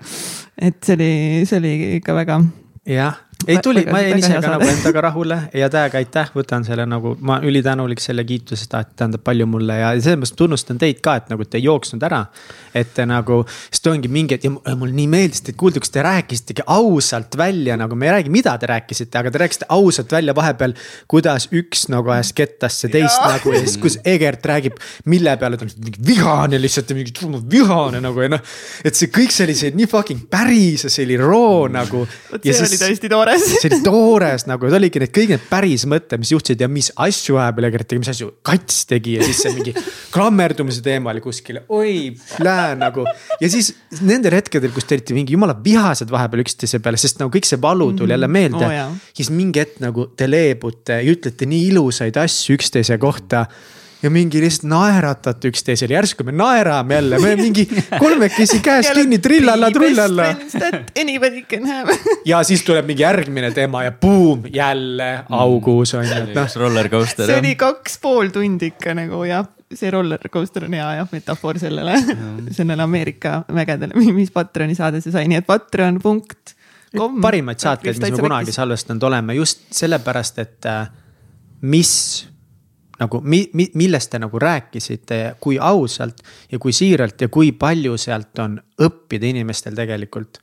et 0.56 0.79
see 0.79 0.96
oli, 0.96 1.15
see 1.50 1.60
oli 1.60 1.74
ikka 2.00 2.15
väga. 2.15 2.39
jah 2.88 3.25
ei 3.50 3.60
tuli, 3.63 3.84
ma 3.89 4.01
jäin 4.03 4.20
ise 4.22 4.38
ka 4.38 4.51
nagu 4.53 4.68
endaga 4.70 5.01
rahule 5.08 5.38
ja 5.58 5.70
täiega 5.72 6.00
aitäh, 6.00 6.29
võtan 6.36 6.65
selle 6.68 6.86
nagu, 6.89 7.15
ma 7.25 7.39
ülitänulik 7.46 8.01
selle 8.03 8.24
kiituse 8.27 8.65
eest, 8.65 8.75
et 8.77 8.91
tähendab 9.00 9.24
palju 9.25 9.48
mulle 9.50 9.79
ja 9.79 9.91
selles 9.98 10.20
mõttes 10.22 10.36
tunnustan 10.38 10.79
teid 10.82 11.01
ka, 11.06 11.15
et 11.20 11.32
nagu 11.32 11.46
te 11.46 11.60
ei 11.60 11.65
jooksnud 11.65 12.03
ära. 12.06 12.25
et 12.74 12.91
te 12.94 13.01
nagu, 13.10 13.39
sest 13.72 13.88
ongi 13.89 14.08
mingi, 14.13 14.36
et 14.38 14.44
ja 14.46 14.51
mulle 14.77 14.94
nii 14.94 15.08
meeldis 15.10 15.41
teid 15.41 15.58
kuulda, 15.58 15.82
kus 15.82 15.89
te 15.89 16.03
rääkisitegi 16.06 16.68
ausalt 16.70 17.34
välja 17.38 17.77
nagu, 17.79 17.96
me 17.98 18.06
ei 18.06 18.12
räägi, 18.13 18.29
mida 18.34 18.53
te 18.62 18.70
rääkisite, 18.70 19.18
aga 19.18 19.32
te 19.34 19.41
rääkisite 19.41 19.65
ausalt 19.74 20.12
välja 20.12 20.36
vahepeal. 20.38 20.75
kuidas 21.08 21.48
üks 21.56 21.88
nagu 21.89 22.13
ajas 22.13 22.32
kettasse 22.38 22.91
teist 22.94 23.18
ja. 23.18 23.32
nagu 23.34 23.53
ja 23.53 23.63
siis, 23.65 23.77
kus 23.82 23.98
Egert 24.06 24.46
räägib, 24.46 24.77
mille 25.10 25.34
peale 25.41 25.58
ta 25.58 25.65
on 25.65 25.74
mingi 25.82 26.06
vihane 26.06 26.62
lihtsalt 26.62 26.94
ja 26.94 27.00
mingi 27.00 27.13
vihane 27.51 28.01
nagu 28.06 28.22
ja 28.22 28.29
noh. 28.36 28.46
et 28.86 28.96
see 28.96 29.10
kõik 29.13 29.34
see 29.34 29.48
oli 29.48 29.58
see 29.58 29.74
nii 29.75 29.89
fucking 29.89 30.27
päris 30.29 30.86
ja 30.86 30.94
see 30.94 31.08
oli 31.10 31.18
roo 31.18 31.68
nagu. 31.74 32.06
vot 32.06 32.46
see 32.46 32.53
siis, 32.53 32.68
oli 32.70 32.82
tõesti 32.86 33.10
tore 33.10 33.38
toores 33.39 33.62
see 33.62 33.69
oli 33.72 33.79
toores 33.86 34.46
nagu, 34.50 34.69
see 34.69 34.79
oligi 34.79 35.01
need 35.03 35.13
kõik 35.15 35.34
need 35.34 35.46
päris 35.50 35.86
mõtted, 35.89 36.22
mis 36.22 36.34
juhtusid 36.34 36.62
ja 36.63 36.69
mis 36.72 36.91
asju 37.00 37.38
vahepeal 37.38 37.69
tegi, 37.79 38.01
mis 38.03 38.12
asju 38.13 38.29
Kats 38.46 38.84
tegi 38.89 39.15
ja 39.17 39.25
siis 39.27 39.41
see 39.43 39.53
mingi 39.55 39.74
klammerdumise 40.13 40.84
teema 40.86 41.13
oli 41.13 41.24
kuskil, 41.24 41.62
oi, 41.75 42.12
plää 42.36 42.75
nagu. 42.79 43.05
ja 43.41 43.51
siis 43.51 43.72
nendel 44.01 44.38
hetkedel, 44.38 44.74
kus 44.75 44.88
te 44.89 44.98
olite 44.98 45.17
mingi 45.17 45.36
jumala 45.38 45.58
vihased 45.63 46.12
vahepeal 46.12 46.46
üksteise 46.46 46.81
peale, 46.84 47.00
sest 47.01 47.22
nagu 47.22 47.34
kõik 47.34 47.50
see 47.50 47.62
valu 47.62 47.91
tuli 47.98 48.15
jälle 48.15 48.29
meelde 48.31 48.62
mm. 48.62 48.72
-hmm. 48.72 48.96
oh,. 49.00 49.12
siis 49.13 49.31
mingi 49.34 49.63
hetk 49.63 49.81
nagu 49.84 50.10
te 50.17 50.29
leebute 50.29 51.01
ja 51.01 51.12
ütlete 51.15 51.50
nii 51.50 51.69
ilusaid 51.74 52.17
asju 52.17 52.58
üksteise 52.60 52.98
kohta 53.01 53.46
ja 54.03 54.10
mingi 54.13 54.41
lihtsalt 54.41 54.70
naeratate 54.72 55.51
üksteisele, 55.51 55.94
järsku 55.98 56.24
me 56.27 56.34
naerame 56.36 56.96
jälle, 56.96 57.20
me 57.20 57.36
mingi 57.39 57.65
kolmekesi 58.00 58.60
käes 58.63 58.91
kinni, 58.96 59.20
trillalla, 59.20 59.72
trullalla. 59.75 60.29
Anybody 61.01 61.44
can 61.50 61.68
have 61.68 61.98
ja 62.25 62.41
siis 62.48 62.63
tuleb 62.68 62.88
mingi 62.88 63.03
järgmine 63.03 63.51
teema 63.56 63.84
ja 63.84 63.91
buum, 63.91 64.48
jälle 64.53 65.12
augus 65.29 65.94
on 65.94 66.08
ju, 66.08 66.20
et 66.24 66.36
noh. 66.36 66.60
roller 66.63 66.89
coaster. 66.89 67.27
see 67.27 67.39
oli 67.41 67.56
kaks 67.60 68.00
pool 68.01 68.32
tundi 68.36 68.72
ikka 68.74 68.96
nagu 68.98 69.24
jah 69.27 69.48
see 69.75 69.91
roller 69.91 70.29
coaster 70.32 70.65
on 70.65 70.74
hea 70.74 70.94
jah, 71.01 71.10
metafoor 71.12 71.60
sellele, 71.62 71.98
sellele 72.51 72.84
Ameerika 72.84 73.44
mägedele, 73.53 73.94
mis 74.13 74.32
Patroni 74.32 74.77
saade 74.77 75.03
see 75.03 75.13
sai, 75.13 75.27
nii 75.29 75.44
et 75.44 75.50
Patreon 75.50 76.00
punkt. 76.01 76.56
parimaid 77.22 77.62
saateid, 77.62 78.00
mis 78.00 78.12
me 78.12 78.18
kunagi 78.18 78.56
salvestanud 78.56 79.03
oleme 79.12 79.36
just 79.38 79.68
sellepärast, 79.75 80.39
et 80.41 80.65
äh, 80.65 80.88
mis 81.62 81.91
nagu 83.00 83.22
mi-, 83.24 83.48
mi-, 83.53 83.72
millest 83.79 84.12
te 84.12 84.20
nagu 84.20 84.39
rääkisite, 84.39 85.20
kui 85.39 85.58
ausalt 85.62 86.22
ja 86.51 86.60
kui 86.60 86.74
siiralt 86.75 87.22
ja 87.22 87.32
kui 87.32 87.51
palju 87.51 87.98
sealt 87.98 88.39
on 88.44 88.60
õppida 88.86 89.29
inimestel 89.29 89.75
tegelikult 89.77 90.41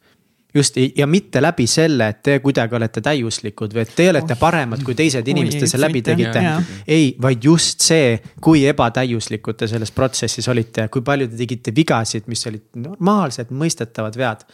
just 0.56 0.76
ja 0.96 1.06
mitte 1.06 1.42
läbi 1.42 1.66
selle, 1.68 2.08
et 2.08 2.22
te 2.25 2.38
kuidagi 2.40 2.76
olete 2.78 3.02
täiuslikud 3.04 3.75
või 3.76 3.82
et 3.82 3.92
te 3.96 4.06
olete 4.10 4.32
oh. 4.32 4.40
paremad 4.40 4.80
kui 4.86 4.96
teised 4.96 5.28
inimesed, 5.28 5.60
te 5.60 5.68
selle 5.68 5.88
läbi 5.88 6.00
tegite. 6.06 6.44
ei, 6.88 7.10
vaid 7.22 7.44
just 7.44 7.84
see, 7.84 8.14
kui 8.40 8.64
ebatäiuslikud 8.70 9.58
te 9.60 9.68
selles 9.70 9.92
protsessis 9.92 10.48
olite 10.52 10.86
ja 10.86 10.92
kui 10.92 11.04
palju 11.04 11.28
te 11.28 11.40
tegite 11.42 11.75
vigasid, 11.76 12.25
mis 12.32 12.46
olid 12.48 12.80
normaalsed, 12.86 13.52
mõistetavad 13.52 14.16
vead. 14.16 14.48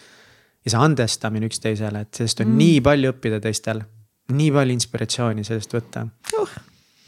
ja 0.65 0.75
see 0.75 0.83
andestamine 0.89 1.47
üksteisele, 1.51 2.05
et 2.05 2.19
sellest 2.19 2.43
on 2.43 2.51
mm. 2.51 2.59
nii 2.59 2.83
palju 2.91 3.15
õppida 3.15 3.41
teistel, 3.43 3.87
nii 4.33 4.53
palju 4.59 4.79
inspiratsiooni 4.81 5.47
sellest 5.47 5.79
võtta 5.79 6.07
uh 6.39 6.61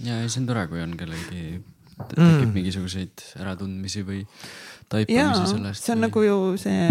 ja, 0.02 0.18
ja 0.20 0.28
see 0.28 0.42
on 0.42 0.48
tore, 0.50 0.66
kui 0.70 0.82
on 0.82 0.96
kellelgi 0.98 1.44
tekib 1.94 2.48
mm. 2.48 2.54
mingisuguseid 2.54 3.24
äratundmisi 3.42 4.02
või 4.06 4.22
taipamisi 4.90 5.52
sellest. 5.52 5.84
see 5.84 5.94
on 5.94 6.00
või... 6.00 6.06
nagu 6.08 6.24
ju 6.24 6.38
see, 6.60 6.88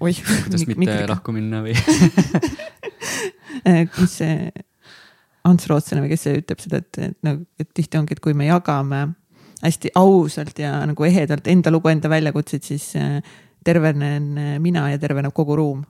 oih. 0.00 0.22
kuidas 0.46 0.64
mitte 0.64 0.80
mikri... 0.80 1.08
lahku 1.10 1.34
minna 1.36 1.60
või 1.64 1.74
eh, 3.68 3.84
mis 3.84 4.16
see 4.22 4.38
Ants 5.46 5.68
Rootslane 5.70 6.02
või 6.02 6.10
kes 6.10 6.24
see 6.26 6.40
ütleb 6.40 6.62
seda, 6.62 6.80
et, 6.82 7.02
et 7.12 7.18
nagu, 7.26 7.44
et 7.60 7.68
tihti 7.76 8.00
ongi, 8.00 8.16
et 8.16 8.22
kui 8.24 8.34
me 8.34 8.48
jagame 8.48 9.04
hästi 9.62 9.92
ausalt 9.98 10.58
ja 10.58 10.78
nagu 10.88 11.06
ehedalt 11.06 11.46
enda 11.52 11.70
lugu, 11.72 11.90
enda 11.92 12.10
väljakutseid, 12.12 12.64
siis 12.66 12.88
eh, 12.98 13.20
tervenen 13.66 14.58
mina 14.62 14.88
ja 14.92 14.98
terveneb 15.02 15.34
kogu 15.36 15.56
ruum. 15.58 15.84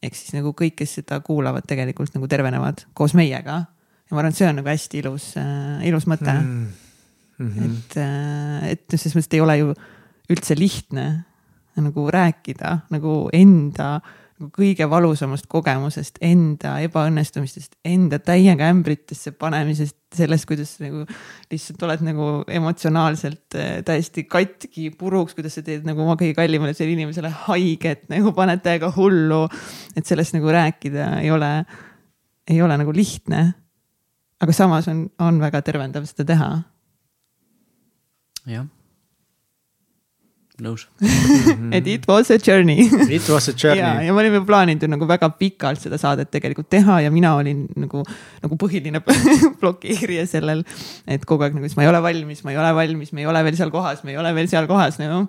ehk 0.00 0.16
siis 0.16 0.32
nagu 0.38 0.54
kõik, 0.56 0.78
kes 0.78 1.00
seda 1.00 1.20
kuulavad, 1.24 1.66
tegelikult 1.68 2.14
nagu 2.16 2.28
tervenevad 2.30 2.86
koos 2.96 3.12
meiega 3.18 3.64
ja 4.10 4.16
ma 4.16 4.22
arvan, 4.22 4.34
et 4.34 4.40
see 4.40 4.48
on 4.50 4.60
nagu 4.60 4.70
hästi 4.70 5.02
ilus 5.04 5.32
äh,, 5.40 5.80
ilus 5.88 6.06
mõte 6.10 6.34
mm. 6.34 6.68
-hmm. 7.38 7.66
et, 7.66 7.98
äh, 8.02 8.70
et 8.74 8.96
selles 8.96 9.16
mõttes 9.16 9.38
ei 9.38 9.44
ole 9.44 9.58
ju 9.60 9.74
üldse 10.30 10.58
lihtne 10.58 11.06
nagu 11.80 12.10
rääkida 12.12 12.80
nagu 12.92 13.28
enda 13.32 14.00
nagu 14.40 14.48
kõige 14.56 14.86
valusamast 14.88 15.44
kogemusest, 15.52 16.16
enda 16.24 16.78
ebaõnnestumistest, 16.80 17.74
enda 17.84 18.16
täiega 18.24 18.70
ämbritesse 18.72 19.34
panemisest, 19.36 19.98
sellest, 20.16 20.46
kuidas 20.48 20.72
nagu 20.80 21.02
lihtsalt 21.52 21.84
oled 21.84 22.04
nagu 22.06 22.28
emotsionaalselt 22.48 23.58
äh, 23.60 23.74
täiesti 23.84 24.24
katki, 24.24 24.88
puruks, 24.96 25.36
kuidas 25.36 25.58
sa 25.58 25.64
teed 25.66 25.84
nagu 25.88 26.00
oma 26.06 26.16
kõige 26.20 26.38
kallimale 26.38 26.72
sellele 26.72 26.96
inimesele 26.96 27.32
haiget, 27.44 28.06
nagu 28.12 28.32
paned 28.36 28.64
täiega 28.64 28.88
hullu. 28.96 29.42
et 29.92 30.08
sellest 30.08 30.38
nagu 30.38 30.48
rääkida 30.56 31.18
ei 31.20 31.30
ole, 31.30 31.52
ei 32.48 32.62
ole 32.64 32.80
nagu 32.80 32.96
lihtne 32.96 33.44
aga 34.40 34.56
samas 34.56 34.88
on, 34.90 35.06
on 35.20 35.40
väga 35.42 35.62
tervendav 35.66 36.06
seda 36.08 36.26
teha. 36.32 36.50
jah, 38.50 38.66
nõus 40.64 40.86
et 41.76 41.88
it 41.88 42.06
was 42.08 42.30
a 42.32 42.38
journey 42.38 42.86
It 42.88 43.28
was 43.28 43.48
a 43.52 43.54
journey 43.54 43.80
ja, 43.80 43.92
ja 44.04 44.14
me 44.14 44.22
olime 44.22 44.42
plaaninud 44.48 44.84
ju 44.84 44.90
nagu 44.92 45.08
väga 45.08 45.30
pikalt 45.40 45.82
seda 45.82 45.98
saadet 46.00 46.30
tegelikult 46.32 46.70
teha 46.72 47.00
ja 47.04 47.12
mina 47.14 47.34
olin 47.38 47.66
nagu, 47.80 48.04
nagu 48.44 48.60
põhiline 48.60 49.02
blokeerija 49.60 50.26
sellel. 50.30 50.64
et 51.06 51.24
kogu 51.28 51.46
aeg 51.46 51.56
nagu, 51.56 51.68
siis 51.68 51.78
ma 51.78 51.86
ei 51.86 51.92
ole 51.92 52.02
valmis, 52.04 52.44
ma 52.44 52.54
ei 52.54 52.60
ole 52.60 52.72
valmis, 52.76 53.12
me 53.16 53.24
ei 53.24 53.30
ole 53.30 53.44
veel 53.48 53.58
seal 53.60 53.72
kohas, 53.74 54.04
me 54.04 54.14
ei 54.14 54.20
ole 54.20 54.32
veel 54.36 54.50
seal 54.52 54.68
kohas 54.70 55.00
nagu 55.00 55.24
no 55.24 55.26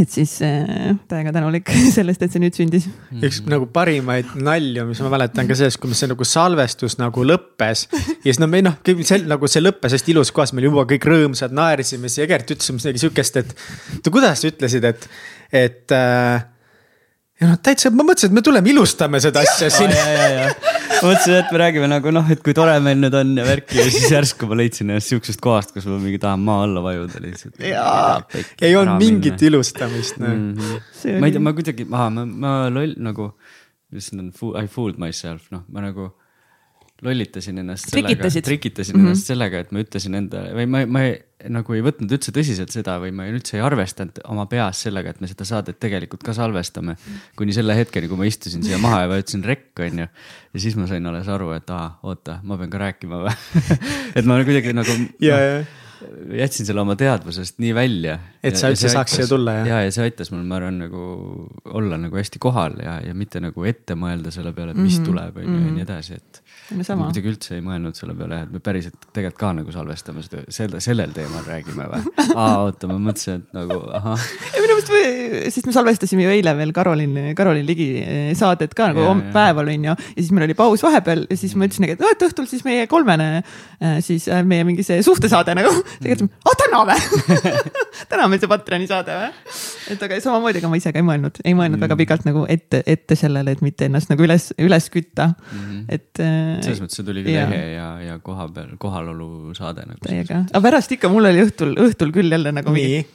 et 0.00 0.12
siis 0.12 0.32
äh, 0.44 0.94
täiega 1.08 1.32
tänulik 1.34 1.70
sellest, 1.96 2.22
et 2.22 2.32
see 2.32 2.42
nüüd 2.42 2.56
sündis. 2.56 2.88
üks 3.24 3.42
nagu 3.50 3.68
parimaid 3.72 4.34
nalju, 4.38 4.86
mis 4.90 5.00
ma 5.04 5.12
mäletan 5.16 5.48
ka 5.48 5.56
sellest, 5.58 5.80
kui 5.82 5.96
see 5.96 6.10
nagu 6.10 6.26
salvestus 6.28 6.98
nagu 7.00 7.24
lõppes. 7.26 7.86
ja 7.92 8.26
siis 8.26 8.40
no 8.42 8.50
me 8.50 8.62
noh, 8.66 8.76
see 8.84 9.22
nagu 9.26 9.50
see 9.50 9.64
lõppes 9.64 9.96
hästi 9.96 10.14
ilus 10.14 10.32
kohas, 10.36 10.52
me 10.52 10.62
olime 10.62 10.74
juba 10.74 10.88
kõik 10.94 11.08
rõõmsad, 11.12 11.54
naersime, 11.56 12.10
siis 12.12 12.26
Egert 12.26 12.52
ütles 12.56 12.74
midagi 12.76 13.04
sihukest, 13.04 13.40
et. 13.42 13.56
oota, 13.96 14.12
kuidas 14.14 14.42
sa 14.42 14.52
ütlesid, 14.52 14.88
et, 14.90 15.08
et 15.64 15.96
äh, 15.96 16.44
ja 17.40 17.52
noh, 17.52 17.60
täitsa, 17.62 17.92
ma 17.92 18.06
mõtlesin, 18.06 18.32
et 18.32 18.38
me 18.38 18.44
tuleme 18.44 18.72
ilustame 18.72 19.22
seda 19.22 19.44
asja 19.46 19.72
siin 19.72 19.92
mõtlesin, 21.02 21.36
et 21.38 21.52
me 21.52 21.60
räägime 21.60 21.88
nagu 21.90 22.12
noh, 22.14 22.30
et 22.32 22.42
kui 22.44 22.54
tore 22.56 22.74
meil 22.84 22.98
nüüd 23.00 23.16
on 23.18 23.32
ja 23.38 23.46
värki 23.46 23.78
ja 23.80 23.86
siis 23.88 24.10
järsku 24.12 24.48
ma 24.50 24.58
leidsin 24.60 24.90
ennast 24.92 25.12
sihukesest 25.12 25.42
kohast, 25.44 25.72
kus 25.74 25.88
ma 25.90 25.98
mingi 26.02 26.20
tahan 26.22 26.42
maa 26.46 26.64
alla 26.66 26.82
vajuda 26.84 27.22
lihtsalt. 27.24 27.60
ei 27.60 28.76
olnud 28.76 29.02
mingit 29.02 29.36
minna. 29.36 29.48
ilustamist 29.50 30.20
no. 30.22 30.28
mm. 30.28 30.52
-hmm. 30.54 31.18
ma 31.20 31.30
ei 31.30 31.36
tea, 31.36 31.44
ma 31.48 31.54
kuidagi, 31.56 31.88
ma, 31.90 32.08
ma, 32.10 32.26
ma 32.26 32.54
loll 32.72 32.96
nagu, 33.08 33.32
on, 33.92 34.32
I 34.62 34.66
fooled 34.70 35.00
myself, 35.02 35.50
noh, 35.54 35.64
ma 35.72 35.84
nagu 35.88 36.10
lollitasin 37.04 37.58
ennast 37.60 37.90
sellega, 37.92 38.30
trikitasin 38.40 38.96
mm 38.96 39.00
-hmm. 39.00 39.06
ennast 39.12 39.32
sellega, 39.32 39.64
et 39.64 39.72
ma 39.72 39.84
ütlesin 39.84 40.16
endale 40.16 40.54
või 40.56 40.70
ma, 40.70 40.84
ma 40.86 41.02
ei, 41.08 41.18
nagu 41.52 41.76
ei 41.76 41.82
võtnud 41.84 42.12
üldse 42.16 42.32
tõsiselt 42.32 42.72
seda 42.72 42.96
või 43.02 43.12
ma 43.16 43.26
üldse 43.28 43.58
ei 43.58 43.64
arvestanud 43.64 44.22
oma 44.32 44.46
peas 44.50 44.80
sellega, 44.86 45.12
et 45.12 45.20
me 45.20 45.28
seda 45.30 45.44
saadet 45.48 45.78
tegelikult 45.82 46.24
ka 46.24 46.32
salvestame. 46.36 46.96
kuni 47.36 47.52
selle 47.52 47.76
hetkeni, 47.76 48.08
kui 48.08 48.16
ma 48.16 48.28
istusin 48.28 48.64
siia 48.64 48.80
maha 48.82 49.04
ja 49.04 49.10
vajutasin 49.12 49.44
rekk, 49.44 49.72
on 49.84 50.04
ju. 50.04 50.06
ja 50.56 50.62
siis 50.64 50.76
ma 50.80 50.88
sain 50.90 51.06
alles 51.06 51.28
aru, 51.28 51.52
et 51.56 51.70
aa, 51.70 51.98
oota, 52.08 52.40
ma 52.42 52.56
pean 52.60 52.72
ka 52.72 52.80
rääkima 52.86 53.24
või 53.26 53.34
et 54.16 54.24
ma 54.24 54.40
kuidagi 54.44 54.72
nagu 54.76 54.96
ja, 55.20 55.40
ja 55.40 55.58
jätsin 56.36 56.66
selle 56.66 56.80
oma 56.80 56.96
teadvusest 56.96 57.60
nii 57.62 57.74
välja. 57.74 58.18
et 58.44 58.56
sa 58.58 58.70
üldse 58.72 58.90
saaks 58.92 59.16
siia 59.16 59.28
tulla, 59.30 59.58
jah? 59.60 59.68
ja, 59.70 59.80
ja 59.86 59.92
see 59.94 60.06
aitas 60.06 60.30
mul, 60.32 60.44
ma 60.48 60.58
arvan, 60.60 60.80
nagu 60.84 61.04
olla 61.78 61.98
nagu 62.00 62.18
hästi 62.18 62.40
kohal 62.42 62.78
ja, 62.82 62.98
ja 63.04 63.14
mitte 63.16 63.40
nagu 63.42 63.64
ette 63.68 63.96
mõelda 63.98 64.32
selle 64.34 64.52
peale, 64.56 64.74
et 64.74 64.80
mis 64.80 64.98
mm 64.98 65.02
-hmm. 65.02 65.08
tuleb, 65.08 65.36
on 65.40 65.46
ju, 65.46 65.54
ja 65.54 65.60
nii 65.60 65.72
mhm. 65.72 65.84
edasi, 65.86 66.20
et. 66.20 66.42
Ma 66.72 67.08
kuidagi 67.10 67.30
üldse 67.30 67.58
ei 67.58 67.64
mõelnud 67.64 67.98
selle 67.98 68.16
peale, 68.18 68.42
et 68.46 68.54
me 68.54 68.62
päriselt 68.64 69.08
tegelikult 69.12 69.40
ka 69.40 69.52
nagu 69.60 69.74
salvestame 69.74 70.24
seda, 70.24 70.44
selle, 70.52 70.80
sellel 70.84 71.12
teemal 71.16 71.44
räägime 71.46 71.86
või? 71.92 72.02
aa, 72.34 72.56
oota, 72.64 72.90
ma 72.90 72.98
mõtlesin, 72.98 73.44
et 73.44 73.56
nagu 73.56 73.78
ahah. 74.00 74.26
ja 74.54 74.64
minu 74.64 74.76
sellepärast, 74.80 75.54
sest 75.54 75.68
me 75.68 75.74
salvestasime 75.74 76.26
ju 76.26 76.32
eile 76.32 76.54
veel 76.58 76.72
Karolin, 76.76 77.14
Karolin 77.38 77.66
Ligi 77.66 77.88
eh, 78.02 78.30
saadet 78.38 78.74
ka 78.76 78.90
nagu 78.90 79.02
Jaa, 79.02 79.10
homm- 79.12 79.24
jaa. 79.26 79.32
päeval 79.34 79.70
on 79.72 79.86
ju. 79.88 79.94
ja 79.94 80.16
siis 80.18 80.32
meil 80.34 80.46
oli 80.46 80.56
paus 80.58 80.82
vahepeal 80.82 81.24
ja 81.30 81.38
siis 81.38 81.54
ma 81.56 81.68
ütlesin, 81.68 81.88
et, 81.92 82.02
et 82.10 82.24
õhtul 82.28 82.48
siis 82.50 82.64
meie 82.66 82.86
kolmene, 82.90 83.42
eh, 83.80 83.98
siis 84.04 84.28
eh, 84.28 84.42
meie 84.46 84.66
mingi 84.68 84.84
see 84.86 85.02
suhtesaade 85.06 85.54
nagu. 85.58 85.72
tegelikult, 86.02 86.34
ah 86.46 86.58
täna 86.62 86.82
või 86.90 87.54
täna 88.10 88.26
on 88.26 88.32
meil 88.32 88.42
see 88.42 88.50
Patreoni 88.50 88.90
saade 88.90 89.16
või? 89.20 89.30
et 89.94 90.06
aga 90.08 90.20
samamoodi, 90.22 90.62
ega 90.62 90.72
ma 90.72 90.80
ise 90.80 90.92
ka 90.94 91.02
ei 91.02 91.06
mõelnud, 91.06 91.40
ei 91.44 91.56
mõelnud 91.58 91.82
väga 91.82 91.98
pikalt 92.02 92.26
nagu 92.28 92.46
ette, 92.52 92.82
ette 92.86 93.18
sellele, 93.18 93.56
et 93.56 93.64
mitte 93.64 93.88
ennast 93.88 94.12
nagu 94.12 94.26
üles, 94.26 94.50
üles 94.62 94.90
kütta 94.92 95.30
mm. 95.32 95.64
-hmm. 95.64 95.84
et. 95.88 96.24
Selles 96.64 96.80
mõttes 96.82 96.98
see 97.00 97.06
tuli 97.06 97.22
küll 97.26 97.36
ehe 97.36 97.60
ja, 97.74 97.90
ja 98.04 98.16
koha 98.24 98.48
peal, 98.54 98.72
kohalolu 98.80 99.54
saade 99.58 99.84
nagu. 99.88 100.00
täiega, 100.06 100.44
aga 100.50 100.64
pärast 100.64 100.96
ikka 100.96 101.10
mul 101.12 101.28
oli 101.30 101.44
õhtul, 101.44 101.76
õhtul 101.86 102.12
küll 102.14 102.32
jälle 102.32 102.52
nagu 102.54 102.74
mingi 102.74 103.02
nii, 103.02 103.06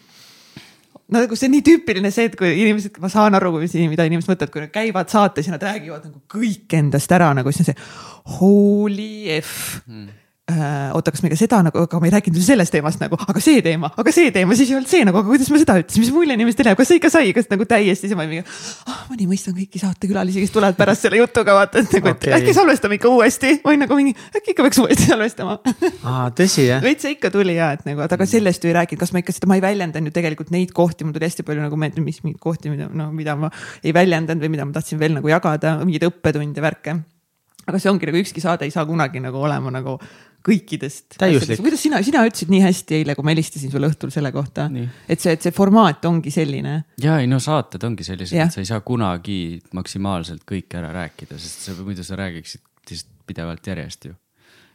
no 1.12 1.24
nagu 1.26 1.38
see 1.40 1.50
on 1.50 1.56
nii 1.58 1.66
tüüpiline 1.68 2.14
see, 2.14 2.30
et 2.32 2.38
kui 2.40 2.54
inimesed, 2.54 3.02
ma 3.04 3.12
saan 3.12 3.36
aru, 3.38 3.54
mida 3.60 4.08
inimesed 4.08 4.32
mõtlevad, 4.32 4.54
kui 4.54 4.66
nad 4.66 4.74
käivad 4.74 5.12
saates 5.12 5.50
ja 5.50 5.56
nad 5.56 5.68
räägivad 5.68 6.08
nagu 6.08 6.24
kõik 6.32 6.78
endast 6.80 7.18
ära 7.18 7.32
nagu 7.38 7.54
siis 7.54 7.66
on 7.66 7.72
see 7.72 7.80
holy 8.38 9.14
f 9.42 9.82
mm. 9.88 10.21
Äh, 10.52 10.92
oota, 10.96 11.14
kas 11.14 11.24
me 11.26 11.32
ka 11.32 11.38
seda 11.40 11.62
nagu, 11.66 11.86
aga 11.88 12.02
me 12.02 12.10
ei 12.10 12.16
rääkinud 12.16 12.40
ju 12.40 12.46
sellest 12.46 12.74
teemast 12.76 13.02
nagu, 13.02 13.18
aga 13.20 13.44
see 13.44 13.64
teema, 13.66 13.92
aga 14.02 14.14
see 14.16 14.32
teema, 14.36 14.58
siis 14.60 14.72
ei 14.72 14.78
olnud 14.80 14.92
see 14.92 15.08
nagu, 15.08 15.22
aga 15.22 15.32
kuidas 15.32 15.52
ma 15.54 15.62
seda 15.62 15.78
ütlesin, 15.82 16.06
mis 16.06 16.14
mulje 16.16 16.38
inimestele 16.38 16.74
jääb, 16.74 16.80
kas 16.82 16.92
see 16.92 17.00
ikka 17.02 17.12
sai, 17.14 17.34
kas 17.38 17.50
nagu 17.52 17.68
täiesti 17.70 18.12
see, 18.12 18.20
ma 18.20 18.28
mingi. 18.30 18.46
ah, 18.88 19.02
ma 19.10 19.18
nii 19.20 19.30
mõistan 19.32 19.56
kõiki 19.58 19.82
saatekülalisi, 19.82 20.44
kes 20.46 20.54
tulevad 20.56 20.80
pärast 20.80 21.08
selle 21.08 21.22
jutuga 21.22 21.58
vaata, 21.58 21.84
et 21.84 21.98
nagu, 21.98 22.12
et 22.14 22.28
Okei. 22.28 22.36
äkki 22.40 22.56
salvestame 22.58 23.00
ikka 23.00 23.12
uuesti 23.12 23.54
või 23.66 23.82
nagu 23.82 23.98
mingi, 24.00 24.16
äkki 24.36 24.56
ikka 24.56 24.68
peaks 24.68 24.82
uuesti 24.84 25.10
salvestama 25.10 25.58
tõsi 26.38 26.68
jah? 26.68 26.82
veits 26.84 27.06
see 27.06 27.16
ikka 27.16 27.32
tuli 27.34 27.56
ja 27.58 27.72
et 27.76 27.86
nagu, 27.88 28.04
et 28.06 28.16
aga 28.16 28.28
sellest 28.30 28.64
ju 28.64 28.72
ei 28.72 28.78
rääkinud, 28.78 29.02
kas 29.02 29.14
ma 29.16 29.22
ikka 29.24 29.36
seda, 29.36 29.50
ma 29.52 29.58
ei 29.60 29.64
väljendanud 29.64 30.12
ju 30.12 30.16
tegelikult 30.18 30.52
neid 30.54 30.74
kohti, 30.76 31.06
mul 31.06 31.16
tuli 31.16 31.28
hästi 31.30 31.46
palju 31.48 31.64
nagu 31.64 31.80
meelde, 31.80 32.04
mis 32.04 32.22
mingeid 32.26 32.42
kohti, 32.44 32.72
mida 32.74 32.90
noh, 32.90 33.12
mida 33.16 33.38
ma 33.40 33.52
ei 33.84 33.94
väljendanud 33.96 34.44
või 34.46 34.54
mida 34.56 34.68
ma 34.68 34.76
tahtsin 34.76 35.00
veel 35.02 35.16
nagu 35.18 35.32
jagada, 35.32 35.78
mingeid 35.86 36.08
õppetunde, 36.10 36.64
värke. 36.64 36.98
aga 37.68 37.80
see 37.80 37.92
ongi 37.92 38.10
nagu 38.10 38.20
ükski 38.22 38.44
saade 38.44 38.66
ei 38.66 38.74
saa 38.74 38.86
kunagi 38.90 39.22
nagu 39.24 39.38
olema 39.38 39.72
nagu 39.74 40.00
kõikidest. 40.46 41.18
Kuidas 41.62 41.84
sina, 41.84 42.02
sina 42.06 42.24
ütlesid 42.28 42.52
nii 42.54 42.62
hästi 42.64 42.98
eile, 43.00 43.16
kui 43.18 43.26
ma 43.28 43.34
helistasin 43.36 43.74
sulle 43.74 43.90
õhtul 43.92 44.14
selle 44.14 44.32
kohta 44.34 44.68
et 44.72 45.22
see, 45.22 45.36
et 45.36 45.46
see 45.46 45.54
formaat 45.56 46.06
ongi 46.10 46.34
selline. 46.34 46.76
ja 47.02 47.20
ei 47.22 47.30
no 47.30 47.40
saated 47.44 47.84
ongi 47.88 48.06
sellised 48.08 48.38
et 48.38 48.54
sa 48.54 48.62
ei 48.62 48.70
saa 48.70 48.82
kunagi 48.86 49.62
maksimaalselt 49.78 50.46
kõike 50.50 50.80
ära 50.82 50.92
rääkida, 50.96 51.38
sest 51.42 51.68
sa 51.68 51.78
muidu 51.80 52.06
sa 52.08 52.18
räägiksid 52.20 52.64
lihtsalt 52.90 53.12
pidevalt 53.30 53.68
järjest 53.68 54.10
ju. 54.10 54.16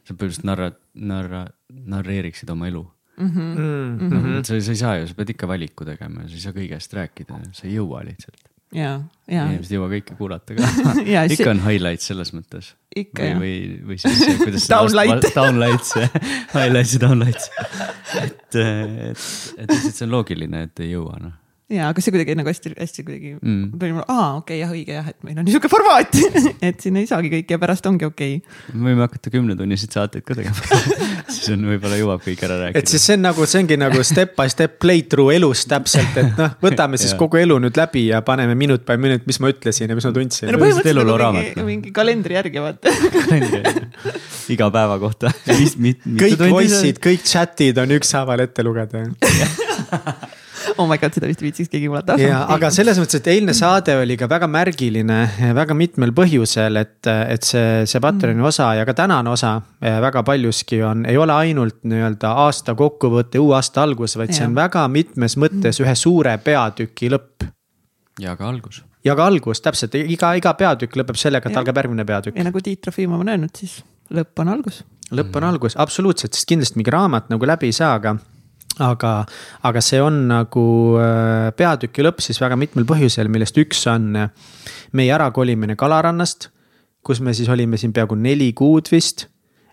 sa 0.07 0.13
põhimõtteliselt 0.15 0.47
narra, 0.47 0.71
narra, 0.95 1.47
narreeriksid 1.67 2.49
oma 2.49 2.69
elu 2.69 2.85
mm. 3.17 3.31
Mm. 3.31 3.97
-hmm. 3.99 4.43
sa, 4.43 4.61
sa 4.61 4.71
ei 4.71 4.81
saa 4.83 4.97
ju, 4.97 5.07
sa 5.07 5.17
pead 5.17 5.33
ikka 5.35 5.47
valiku 5.47 5.85
tegema, 5.85 6.27
sa 6.27 6.35
ei 6.35 6.43
saa 6.45 6.55
kõigest 6.55 6.93
rääkida, 6.93 7.39
sa 7.51 7.67
ei 7.67 7.75
jõua 7.75 8.05
lihtsalt. 8.07 8.46
ja, 8.75 8.91
ja 9.31 9.45
inimesed 9.47 9.71
ei 9.71 9.77
jõua 9.79 9.89
kõike 9.93 10.17
kuulata 10.19 10.55
ka 10.57 10.67
Ja 11.13 11.23
see- 11.27 11.37
ikka 11.37 11.51
on 11.53 11.61
highlights 11.63 12.09
selles 12.11 12.33
mõttes. 12.35 12.73
Ikka, 12.97 13.23
või 13.23 13.29
jah., 13.29 13.39
või, 13.41 13.55
või 13.91 13.97
siis 14.01 14.19
see, 14.23 14.37
kuidas 14.41 14.67
Downlight. 14.71 15.27
Downlights, 15.35 15.93
highlights 16.55 16.93
ja 16.97 17.01
downlights. 17.05 17.49
et, 18.23 18.55
et, 18.57 19.27
et 19.57 19.69
lihtsalt 19.71 19.93
see 19.95 20.07
on 20.07 20.15
loogiline, 20.17 20.63
et 20.69 20.83
ei 20.85 20.91
jõua 20.95 21.19
noh. 21.21 21.35
Ja 21.67 21.89
aga 21.91 21.99
see 21.99 22.13
kuidagi 22.15 22.35
nagu 22.39 22.47
hästi-hästi 22.47 23.03
kuidagi 23.03 23.31
Mm. 23.37 23.71
tuli 23.79 23.91
mulle, 23.91 24.05
aa 24.07 24.37
okei 24.39 24.55
okay, 24.55 24.59
jah, 24.61 24.69
õige 24.71 24.93
jah, 24.95 25.07
et 25.11 25.17
meil 25.27 25.39
on 25.41 25.45
niisugune 25.45 25.71
formaat, 25.71 26.15
et 26.67 26.79
siin 26.79 26.95
ei 26.99 27.07
saagi 27.09 27.29
kõike 27.33 27.55
ja 27.57 27.59
pärast 27.59 27.89
ongi 27.89 28.07
okei 28.07 28.37
okay.. 28.39 28.71
me 28.71 28.93
võime 28.93 29.03
hakata 29.03 29.31
kümnetunniseid 29.33 29.97
saateid 29.97 30.23
ka 30.27 30.37
tegema 30.37 30.55
siis 31.33 31.49
on, 31.51 31.65
võib-olla 31.67 31.99
jõuab 31.99 32.23
kõik 32.23 32.45
ära 32.47 32.59
rääkida. 32.61 32.83
et 32.85 32.93
siis 32.93 33.03
see 33.09 33.17
on 33.19 33.25
nagu, 33.27 33.47
see 33.51 33.59
ongi 33.65 33.79
nagu 33.81 34.05
step 34.07 34.31
by 34.39 34.53
step 34.53 34.79
playthrough 34.79 35.35
elust 35.35 35.67
täpselt, 35.73 36.15
et 36.23 36.39
noh, 36.39 36.55
võtame 36.63 37.01
siis 37.01 37.11
kogu 37.21 37.41
elu 37.41 37.59
nüüd 37.67 37.81
läbi 37.81 38.07
ja 38.13 38.23
paneme 38.25 38.55
minut 38.55 38.87
by 38.87 38.95
minut, 39.03 39.27
mis 39.27 39.41
ma 39.43 39.51
ütlesin 39.51 39.91
ja 39.91 39.99
mis 39.99 40.07
ma 40.07 40.15
tundsin 40.15 40.47
no 40.53 40.63
põhimõtteliselt 40.63 41.03
nagu 41.03 41.19
raamat, 41.19 41.43
mingi, 41.43 41.59
noh. 41.59 41.69
mingi 41.73 41.93
kalendri 41.99 42.39
järgi 42.39 42.63
vaata. 42.63 42.95
iga 44.55 44.71
päeva 44.71 44.97
kohta. 45.03 45.35
kõik 45.43 46.47
voice'id, 46.47 47.03
kõik 47.03 47.27
chat'id 47.27 47.83
on 47.83 47.97
ükshaaval 47.99 48.47
ette 48.47 48.63
lugeda. 48.63 49.03
oh 50.79 50.87
my 50.89 50.97
god, 51.01 51.15
seda 51.15 51.29
vist 51.29 51.41
viitsiks 51.43 51.71
keegi 51.71 51.89
kuulata. 51.89 52.17
ja, 52.21 52.43
aga 52.53 52.71
selles 52.73 52.99
mõttes, 53.01 53.21
et 53.21 53.29
eilne 53.33 53.55
saade 53.57 53.95
oli 53.99 54.17
ka 54.19 54.29
väga 54.31 54.49
märgiline 54.51 55.19
väga 55.57 55.77
mitmel 55.77 56.13
põhjusel, 56.17 56.81
et, 56.81 56.99
et 57.07 57.47
see, 57.47 57.83
see 57.89 58.03
Patreoni 58.03 58.43
osa 58.47 58.71
ja 58.77 58.85
ka 58.87 58.95
tänane 58.97 59.33
osa 59.33 59.57
eh, 59.81 59.99
väga 60.03 60.23
paljuski 60.27 60.81
on, 60.85 61.05
ei 61.09 61.17
ole 61.17 61.35
ainult 61.35 61.79
nii-öelda 61.87 62.33
aasta 62.45 62.75
kokkuvõte, 62.77 63.41
uue 63.43 63.57
aasta 63.57 63.85
algus, 63.87 64.17
vaid 64.19 64.35
see 64.35 64.47
on 64.47 64.57
väga 64.57 64.87
mitmes 64.91 65.37
mõttes 65.39 65.81
ühe 65.83 65.95
suure 65.97 66.37
peatüki 66.43 67.11
lõpp 67.13 67.47
ja 68.19 68.35
ka 68.37 68.47
algus. 68.49 68.81
ja 69.05 69.15
ka 69.17 69.27
algus, 69.29 69.61
täpselt 69.63 69.95
iga, 69.99 70.33
iga 70.37 70.53
peatükk 70.57 70.97
lõpeb 71.01 71.19
sellega, 71.19 71.49
et 71.49 71.59
algab 71.59 71.83
järgmine 71.83 72.05
peatükk. 72.07 72.37
ja 72.37 72.47
nagu 72.47 72.61
Tiit 72.63 72.81
Trofimov 72.85 73.23
on 73.25 73.33
öelnud, 73.33 73.53
siis 73.57 73.79
lõpp 74.13 74.43
on 74.43 74.53
algus. 74.55 74.81
lõpp 75.11 75.37
on 75.39 75.47
algus, 75.47 75.77
absoluutselt, 75.79 76.33
sest 76.33 76.49
kindlasti 76.49 76.79
mingi 76.79 76.93
raamat 76.93 77.31
nagu 77.33 77.49
läbi 77.49 77.71
ei 77.71 77.75
saa, 77.75 77.93
aga 77.99 78.17
aga, 78.83 79.13
aga 79.67 79.83
see 79.83 80.01
on 80.03 80.19
nagu 80.29 80.65
äh, 81.01 81.49
peatüki 81.57 82.05
lõpp 82.05 82.21
siis 82.23 82.39
väga 82.41 82.57
mitmel 82.59 82.87
põhjusel, 82.89 83.31
millest 83.31 83.57
üks 83.61 83.83
on 83.91 84.11
äh, 84.19 84.53
meie 84.97 85.13
ärakolimine 85.15 85.77
Kalarannast, 85.79 86.49
kus 87.05 87.21
me 87.23 87.33
siis 87.37 87.49
olime 87.53 87.79
siin 87.79 87.95
peaaegu 87.95 88.17
neli 88.19 88.51
kuud 88.57 88.91
vist. 88.91 89.27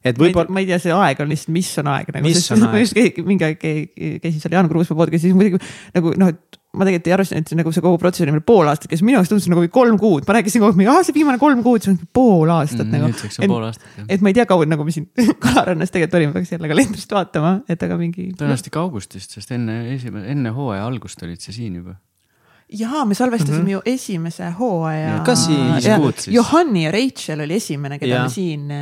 et 0.04 0.18
ma 0.18 0.26
võib-olla, 0.26 0.52
ma 0.52 0.64
ei 0.64 0.68
tea, 0.68 0.80
see 0.82 0.94
aeg 0.94 1.22
on 1.24 1.32
lihtsalt, 1.32 1.54
mis 1.56 1.70
on 1.82 1.92
aeg 1.94 2.12
nagu. 2.14 2.34
On 2.56 2.66
aeg? 2.72 3.22
mingi 3.24 3.48
aeg 3.48 3.62
käisin 3.62 4.40
seal 4.42 4.58
Jaan 4.58 4.68
Kruusmaa 4.72 5.00
podcast'is, 5.04 5.30
siis 5.30 5.38
muidugi 5.38 5.62
nagu 5.96 6.12
noh, 6.20 6.34
et 6.34 6.60
ma 6.74 6.84
tegelikult 6.87 7.10
ei 7.10 7.14
arvestanud, 7.16 7.44
et 7.44 7.52
see 7.52 7.58
nagu 7.58 7.72
see 7.74 7.84
kogu 7.84 7.98
protsess 8.02 8.26
oli 8.26 8.34
meil 8.34 8.44
pool 8.46 8.68
aastat, 8.70 8.88
kes 8.90 9.02
minu 9.06 9.18
jaoks 9.18 9.30
tundus 9.32 9.48
nagu 9.52 9.64
kolm 9.74 9.98
kuud, 10.00 10.26
ma 10.28 10.38
rääkisin 10.38 10.62
kogu 10.64 10.80
aeg, 10.80 10.90
aa 10.92 11.02
see 11.06 11.14
viimane 11.16 11.38
kolm 11.42 11.62
kuud, 11.66 11.82
see 11.84 11.92
on 11.94 12.00
pool 12.12 12.50
aastat 12.54 12.84
Mm, 12.84 12.92
nagu. 12.92 13.10
nüüdseks 13.10 13.38
on 13.40 13.48
pool 13.48 13.66
aastat, 13.68 14.00
et 14.08 14.20
ma 14.24 14.30
ei 14.32 14.34
tea, 14.37 14.46
kaua 14.50 14.66
nagu 14.68 14.84
me 14.84 14.94
siin 14.94 15.06
Kalarannas 15.44 15.92
tegelikult 15.94 16.18
olime, 16.20 16.32
peaks 16.37 16.52
jälle 16.52 16.68
kalendrist 16.70 17.12
vaatama, 17.14 17.52
et 17.68 17.82
aga 17.82 17.98
mingi. 18.00 18.32
tõenäoliselt 18.38 18.70
ikka 18.72 18.82
augustist, 18.82 19.37
sest 19.37 19.54
enne 19.54 19.94
esimene, 19.94 20.26
enne 20.34 20.52
hooaja 20.54 20.84
algust 20.87 21.22
olid 21.22 21.40
sa 21.40 21.52
siin 21.54 21.78
juba. 21.80 21.96
jaa, 22.74 23.04
me 23.04 23.14
salvestasime 23.14 23.58
mm 23.58 23.66
-hmm. 23.66 23.70
ju 23.70 23.80
esimese 23.87 24.50
hooaja. 24.58 25.18
Ka 25.24 25.34
siis. 25.37 25.84
Viis 25.84 25.96
kuud 26.00 26.14
siis. 26.18 26.34
Johanni 26.34 26.84
ja 26.84 26.90
Rachel 26.92 27.40
oli 27.40 27.54
esimene, 27.54 27.98
keda 27.98 28.14
Jah. 28.14 28.22
me 28.22 28.28
siin, 28.28 28.72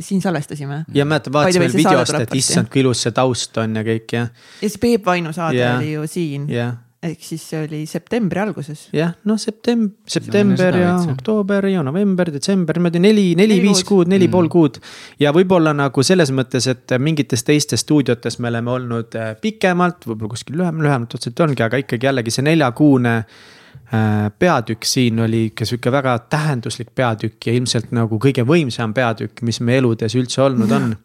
siin 0.00 0.22
salvestasime. 0.22 0.84
ja 0.94 1.04
mäletan, 1.04 1.32
way, 1.32 1.52
veel 1.58 1.72
videost, 1.72 2.14
et 2.14 2.34
issand, 2.34 2.68
kui 2.72 2.80
ilus 2.80 3.02
see 3.02 3.12
taust 3.12 3.56
on 3.56 3.76
ja 3.76 3.82
kõik 3.82 4.12
ja, 4.12 4.26
ja 4.62 4.68
see 4.68 4.80
Peep 4.80 5.06
Vainu 5.06 5.32
saade 5.32 5.58
Jah. 5.58 5.78
oli 5.78 5.92
ju 5.92 6.06
siin, 6.06 6.48
jah 6.48 6.74
ehk 7.04 7.24
siis 7.24 7.42
see 7.50 7.60
oli 7.66 7.80
septembri 7.88 8.40
alguses. 8.40 8.86
jah, 8.94 9.12
noh, 9.28 9.38
september, 9.40 9.92
september 10.08 10.78
ja 10.78 10.94
oktoober 11.12 11.68
ja 11.68 11.82
november, 11.86 12.30
detsember, 12.32 12.78
niimoodi 12.78 13.02
neli, 13.02 13.26
neli, 13.36 13.58
Neli 13.58 13.68
viis 13.68 13.84
kuud. 13.86 14.10
neli 14.10 14.28
pool 14.32 14.48
kuud. 14.52 14.80
ja 15.20 15.32
võib-olla 15.36 15.74
nagu 15.76 16.04
selles 16.06 16.32
mõttes, 16.34 16.68
et 16.70 16.96
mingites 16.98 17.44
teistes 17.44 17.84
stuudiotes 17.84 18.38
me 18.40 18.52
oleme 18.52 18.72
olnud 18.78 19.18
äh, 19.20 19.34
pikemalt, 19.40 20.08
võib-olla 20.08 20.36
kuskil 20.36 20.58
lühem, 20.60 20.80
lühemalt 20.84 21.18
otseselt 21.18 21.44
ongi, 21.46 21.64
aga 21.66 21.82
ikkagi 21.84 22.08
jällegi 22.08 22.34
see 22.34 22.46
neljakuune 22.48 23.16
äh, 23.20 24.30
peatükk 24.38 24.88
siin 24.88 25.20
oli 25.26 25.48
ikka 25.50 25.68
sihuke 25.68 25.92
väga 25.92 26.18
tähenduslik 26.32 26.94
peatükk 26.94 27.50
ja 27.50 27.56
ilmselt 27.58 27.92
nagu 27.96 28.20
kõige 28.22 28.46
võimsam 28.48 28.96
peatükk, 28.96 29.44
mis 29.44 29.60
me 29.60 29.80
eludes 29.82 30.16
üldse 30.16 30.42
olnud 30.46 30.72
on. 30.72 30.94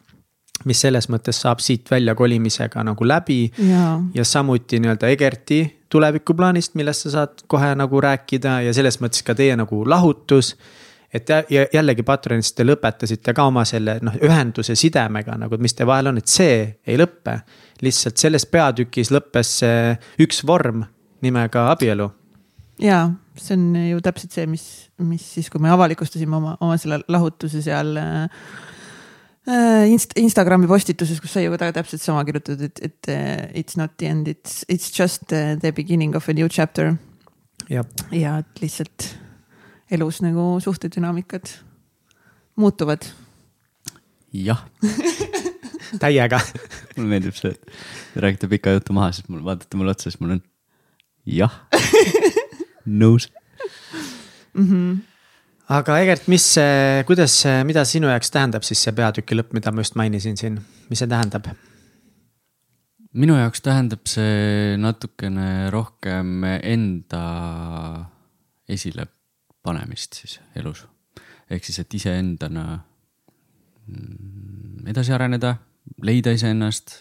mis 0.68 0.82
selles 0.82 1.08
mõttes 1.12 1.40
saab 1.44 1.62
siit 1.64 1.88
väljakolimisega 1.92 2.84
nagu 2.84 3.08
läbi 3.08 3.46
jaa, 3.70 3.96
ja 4.14 4.26
samuti 4.28 4.80
nii-öelda 4.82 5.12
Egerti 5.14 5.62
tulevikuplaanist, 5.90 6.76
millest 6.76 7.08
sa 7.08 7.14
saad 7.16 7.44
kohe 7.48 7.72
nagu 7.78 8.02
rääkida 8.02 8.60
ja 8.68 8.74
selles 8.76 9.00
mõttes 9.02 9.24
ka 9.26 9.36
teie 9.36 9.56
nagu 9.60 9.84
lahutus. 9.90 10.56
et 11.14 11.30
ja 11.50 11.66
jällegi 11.74 12.04
Patreonis 12.04 12.54
te 12.54 12.64
lõpetasite 12.64 13.34
ka 13.34 13.44
oma 13.50 13.64
selle 13.66 13.98
noh, 14.02 14.14
ühenduse 14.22 14.76
sidemega 14.76 15.38
nagu, 15.42 15.56
et 15.56 15.62
mis 15.62 15.74
teie 15.74 15.88
vahel 15.88 16.12
on, 16.12 16.18
et 16.18 16.28
see 16.28 16.78
ei 16.86 16.98
lõppe. 16.98 17.40
lihtsalt 17.82 18.18
selles 18.18 18.46
peatükis 18.46 19.12
lõppes 19.12 19.58
see 19.64 19.98
üks 20.20 20.44
vorm 20.46 20.84
nimega 21.22 21.70
abielu. 21.72 22.12
jaa, 22.80 23.10
see 23.36 23.56
on 23.58 23.76
ju 23.76 24.02
täpselt 24.02 24.32
see, 24.32 24.46
mis, 24.48 24.90
mis 24.98 25.34
siis, 25.34 25.50
kui 25.50 25.62
me 25.62 25.72
avalikustasime 25.72 26.36
oma, 26.36 26.58
oma 26.60 26.78
selle 26.78 27.02
lahutuse 27.08 27.62
seal 27.66 27.98
äh, 27.98 28.28
Inst-, 29.50 30.14
Instagrami 30.20 30.68
postituses, 30.70 31.18
kus 31.24 31.34
sai 31.34 31.48
ju 31.48 31.56
ka 31.58 31.72
täpselt 31.74 32.04
sama 32.04 32.22
kirjutatud, 32.28 32.68
et, 32.70 32.82
et 32.86 33.10
äh, 33.10 33.48
it's 33.58 33.78
not 33.80 33.96
the 33.98 34.10
end, 34.10 34.28
it's, 34.28 34.62
it's 34.70 34.92
just 34.94 35.34
äh, 35.34 35.56
the 35.58 35.72
beginning 35.74 36.16
of 36.16 36.30
a 36.30 36.34
new 36.34 36.48
chapter. 36.50 36.98
ja 37.70 38.38
et 38.40 38.62
lihtsalt 38.62 39.16
elus 39.92 40.22
nagu 40.22 40.60
suhtedünaamikad 40.62 41.50
muutuvad. 42.56 43.10
jah, 44.34 44.66
täiega. 46.02 46.40
mulle 46.96 47.10
meeldib 47.10 47.38
see, 47.38 47.54
et 47.54 47.74
te 48.14 48.22
räägite 48.22 48.50
pika 48.52 48.78
jutu 48.78 48.94
maha, 48.94 49.12
siis 49.18 49.30
mul 49.30 49.42
vaatate 49.46 49.78
mulle 49.78 49.98
otsa, 49.98 50.12
siis 50.12 50.22
mul 50.22 50.38
on 50.38 50.44
jah, 51.26 51.62
nõus. 53.02 53.32
Aga 55.70 55.98
Egert, 56.04 56.28
mis 56.32 56.46
kuidas 57.08 57.42
mida 57.68 57.86
sinu 57.86 58.10
jaoks 58.10 58.32
tähendab 58.34 58.66
siis 58.68 58.82
see 58.84 58.96
peatüki 58.96 59.38
lõpp, 59.38 59.54
mida 59.58 59.74
ma 59.74 59.86
just 59.86 59.98
mainisin 60.00 60.38
siin, 60.40 60.62
mis 60.90 61.02
see 61.04 61.10
tähendab? 61.10 61.52
minu 63.14 63.38
jaoks 63.40 63.62
tähendab 63.66 64.06
see 64.10 64.78
natukene 64.78 65.70
rohkem 65.74 66.44
enda 66.46 67.24
esile 68.70 69.08
panemist 69.66 70.20
siis 70.22 70.40
elus. 70.56 70.86
ehk 71.50 71.66
siis, 71.66 71.80
et 71.80 71.94
iseendana 71.94 72.80
mm, 73.88 74.88
edasi 74.92 75.14
areneda, 75.14 75.56
leida 76.06 76.32
iseennast 76.32 77.00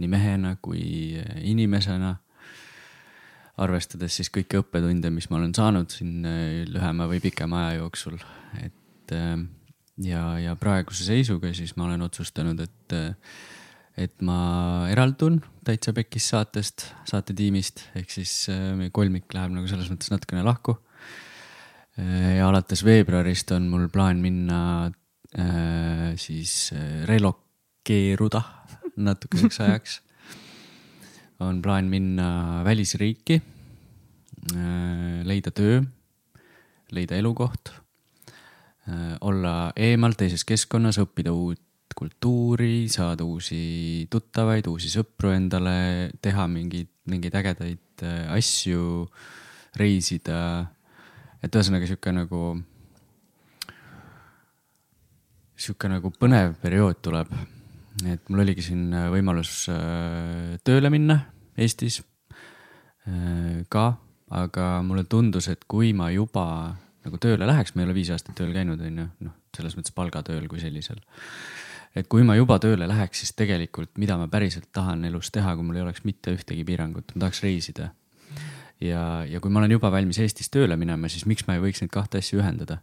nii 0.00 0.08
mehena 0.08 0.54
kui 0.62 1.18
inimesena. 1.42 2.14
Arvestades 3.60 4.16
siis 4.18 4.30
kõiki 4.32 4.60
õppetunde, 4.60 5.12
mis 5.12 5.28
ma 5.30 5.38
olen 5.40 5.54
saanud 5.56 5.92
siin 5.92 6.26
äh, 6.28 6.62
lühema 6.68 7.08
või 7.10 7.20
pikema 7.22 7.66
aja 7.66 7.80
jooksul, 7.80 8.18
et 8.62 9.14
äh, 9.16 9.34
ja, 10.06 10.24
ja 10.40 10.56
praeguse 10.60 11.06
seisuga 11.06 11.52
siis 11.56 11.74
ma 11.76 11.88
olen 11.88 12.04
otsustanud, 12.06 12.60
et, 12.64 12.96
et 14.00 14.26
ma 14.26 14.40
eraldun 14.90 15.40
Täitsa 15.66 15.92
Pekkis 15.96 16.30
saatest, 16.32 16.86
saatetiimist, 17.08 17.84
ehk 18.00 18.12
siis 18.12 18.34
äh, 18.52 18.70
meie 18.78 18.92
kolmik 18.94 19.28
läheb 19.36 19.54
nagu 19.56 19.68
selles 19.70 19.90
mõttes 19.92 20.12
natukene 20.12 20.46
lahku. 20.46 20.78
ja 22.00 22.46
alates 22.46 22.80
veebruarist 22.86 23.50
on 23.52 23.66
mul 23.68 23.88
plaan 23.92 24.22
minna 24.22 24.60
äh, 25.36 26.14
siis 26.16 26.70
relokeeruda 27.10 28.40
natukeseks 29.08 29.60
ajaks. 29.66 29.98
On 31.40 31.62
plaan 31.62 31.88
minna 31.88 32.60
välisriiki, 32.64 33.40
äh, 34.52 35.24
leida 35.24 35.50
töö, 35.50 35.80
leida 36.92 37.16
elukoht, 37.16 37.72
äh, 38.88 39.16
olla 39.20 39.72
eemal 39.76 40.16
teises 40.18 40.44
keskkonnas, 40.44 41.00
õppida 41.02 41.32
uut 41.32 41.60
kultuuri, 41.96 42.88
saada 42.88 43.24
uusi 43.26 44.06
tuttavaid, 44.10 44.68
uusi 44.70 44.92
sõpru 44.92 45.32
endale, 45.34 46.10
teha 46.22 46.46
mingeid, 46.48 46.90
mingeid 47.10 47.36
ägedaid 47.40 48.04
äh, 48.06 48.26
asju, 48.36 49.06
reisida. 49.80 50.66
et 51.42 51.54
ühesõnaga 51.56 51.86
sihuke 51.88 52.12
nagu, 52.12 52.42
sihuke 55.56 55.88
nagu 55.88 56.12
põnev 56.20 56.58
periood 56.60 57.00
tuleb 57.00 57.32
et 58.08 58.30
mul 58.30 58.44
oligi 58.44 58.64
siin 58.64 58.90
äh, 58.94 59.08
võimalus 59.12 59.64
äh, 59.72 60.56
tööle 60.64 60.90
minna 60.92 61.18
Eestis 61.60 62.00
äh, 62.00 63.64
ka, 63.72 63.86
aga 64.30 64.68
mulle 64.86 65.04
tundus, 65.10 65.50
et 65.52 65.66
kui 65.68 65.92
ma 65.96 66.10
juba 66.14 66.44
nagu 67.04 67.20
tööle 67.20 67.48
läheks, 67.48 67.74
ma 67.74 67.82
ei 67.82 67.88
ole 67.88 67.96
viis 67.96 68.12
aastat 68.14 68.36
tööl 68.38 68.52
käinud, 68.54 68.80
on 68.84 69.00
ju, 69.02 69.06
noh, 69.26 69.36
selles 69.56 69.76
mõttes 69.76 69.94
palgatööl 69.96 70.46
kui 70.50 70.60
sellisel. 70.62 71.00
et 71.96 72.06
kui 72.08 72.22
ma 72.22 72.36
juba 72.38 72.60
tööle 72.62 72.86
läheks, 72.88 73.24
siis 73.24 73.32
tegelikult, 73.36 73.96
mida 73.98 74.16
ma 74.20 74.28
päriselt 74.30 74.68
tahan 74.72 75.04
elus 75.08 75.32
teha, 75.34 75.56
kui 75.56 75.66
mul 75.66 75.80
ei 75.80 75.86
oleks 75.86 76.04
mitte 76.04 76.36
ühtegi 76.36 76.64
piirangut, 76.64 77.14
ma 77.14 77.26
tahaks 77.26 77.42
reisida. 77.42 77.90
ja, 78.80 79.24
ja 79.26 79.40
kui 79.40 79.50
ma 79.50 79.62
olen 79.64 79.78
juba 79.78 79.90
valmis 79.90 80.20
Eestis 80.22 80.52
tööle 80.52 80.76
minema, 80.76 81.08
siis 81.08 81.26
miks 81.26 81.48
ma 81.48 81.56
ei 81.56 81.64
võiks 81.64 81.82
neid 81.82 81.92
kahte 81.92 82.22
asja 82.22 82.38
ühendada? 82.40 82.82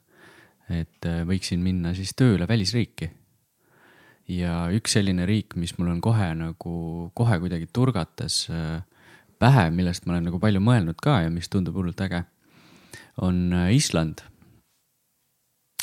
et 0.67 1.05
võiksin 1.23 1.61
minna 1.63 1.93
siis 1.95 2.11
tööle 2.11 2.43
välisriiki 2.43 3.07
ja 4.27 4.67
üks 4.75 4.97
selline 4.97 5.25
riik, 5.27 5.55
mis 5.59 5.73
mul 5.79 5.93
on 5.93 5.99
kohe 6.03 6.29
nagu, 6.37 6.77
kohe 7.17 7.39
kuidagi 7.41 7.69
turgates 7.73 8.45
äh, 8.51 8.81
pähe, 9.39 9.67
millest 9.73 10.05
ma 10.05 10.15
olen 10.15 10.27
nagu 10.29 10.41
palju 10.43 10.61
mõelnud 10.63 10.99
ka 11.03 11.21
ja 11.23 11.31
mis 11.33 11.47
tundub 11.51 11.77
hullult 11.79 12.01
äge, 12.03 12.23
on 13.23 13.47
äh, 13.55 13.71
Island. 13.75 14.25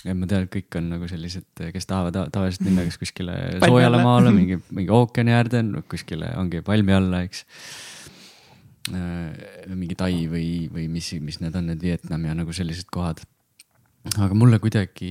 et 0.04 0.12
ma 0.12 0.28
tean, 0.28 0.44
et 0.44 0.52
kõik 0.52 0.76
on 0.76 0.90
nagu 0.92 1.08
sellised, 1.08 1.48
kes 1.72 1.88
tahavad 1.88 2.28
tavaliselt 2.34 2.66
minna 2.68 2.84
kas 2.84 3.00
kuskile 3.00 3.38
soojale 3.64 4.02
maale, 4.04 4.34
mingi, 4.36 4.60
mingi 4.76 4.92
ookeani 4.92 5.32
äärde, 5.32 5.64
kuskile 5.88 6.34
ongi 6.40 6.60
palmi 6.66 6.96
alla, 6.96 7.24
eks. 7.24 7.46
Äh, 8.92 9.72
mingi 9.72 9.96
Tai 9.96 10.12
või, 10.28 10.66
või 10.68 10.90
mis, 10.92 11.14
mis 11.24 11.40
need 11.40 11.56
on, 11.56 11.70
need 11.72 11.80
Vietnam 11.80 12.28
ja 12.28 12.36
nagu 12.36 12.52
sellised 12.52 12.92
kohad. 12.92 13.24
aga 14.20 14.36
mulle 14.36 14.58
kuidagi 14.60 15.08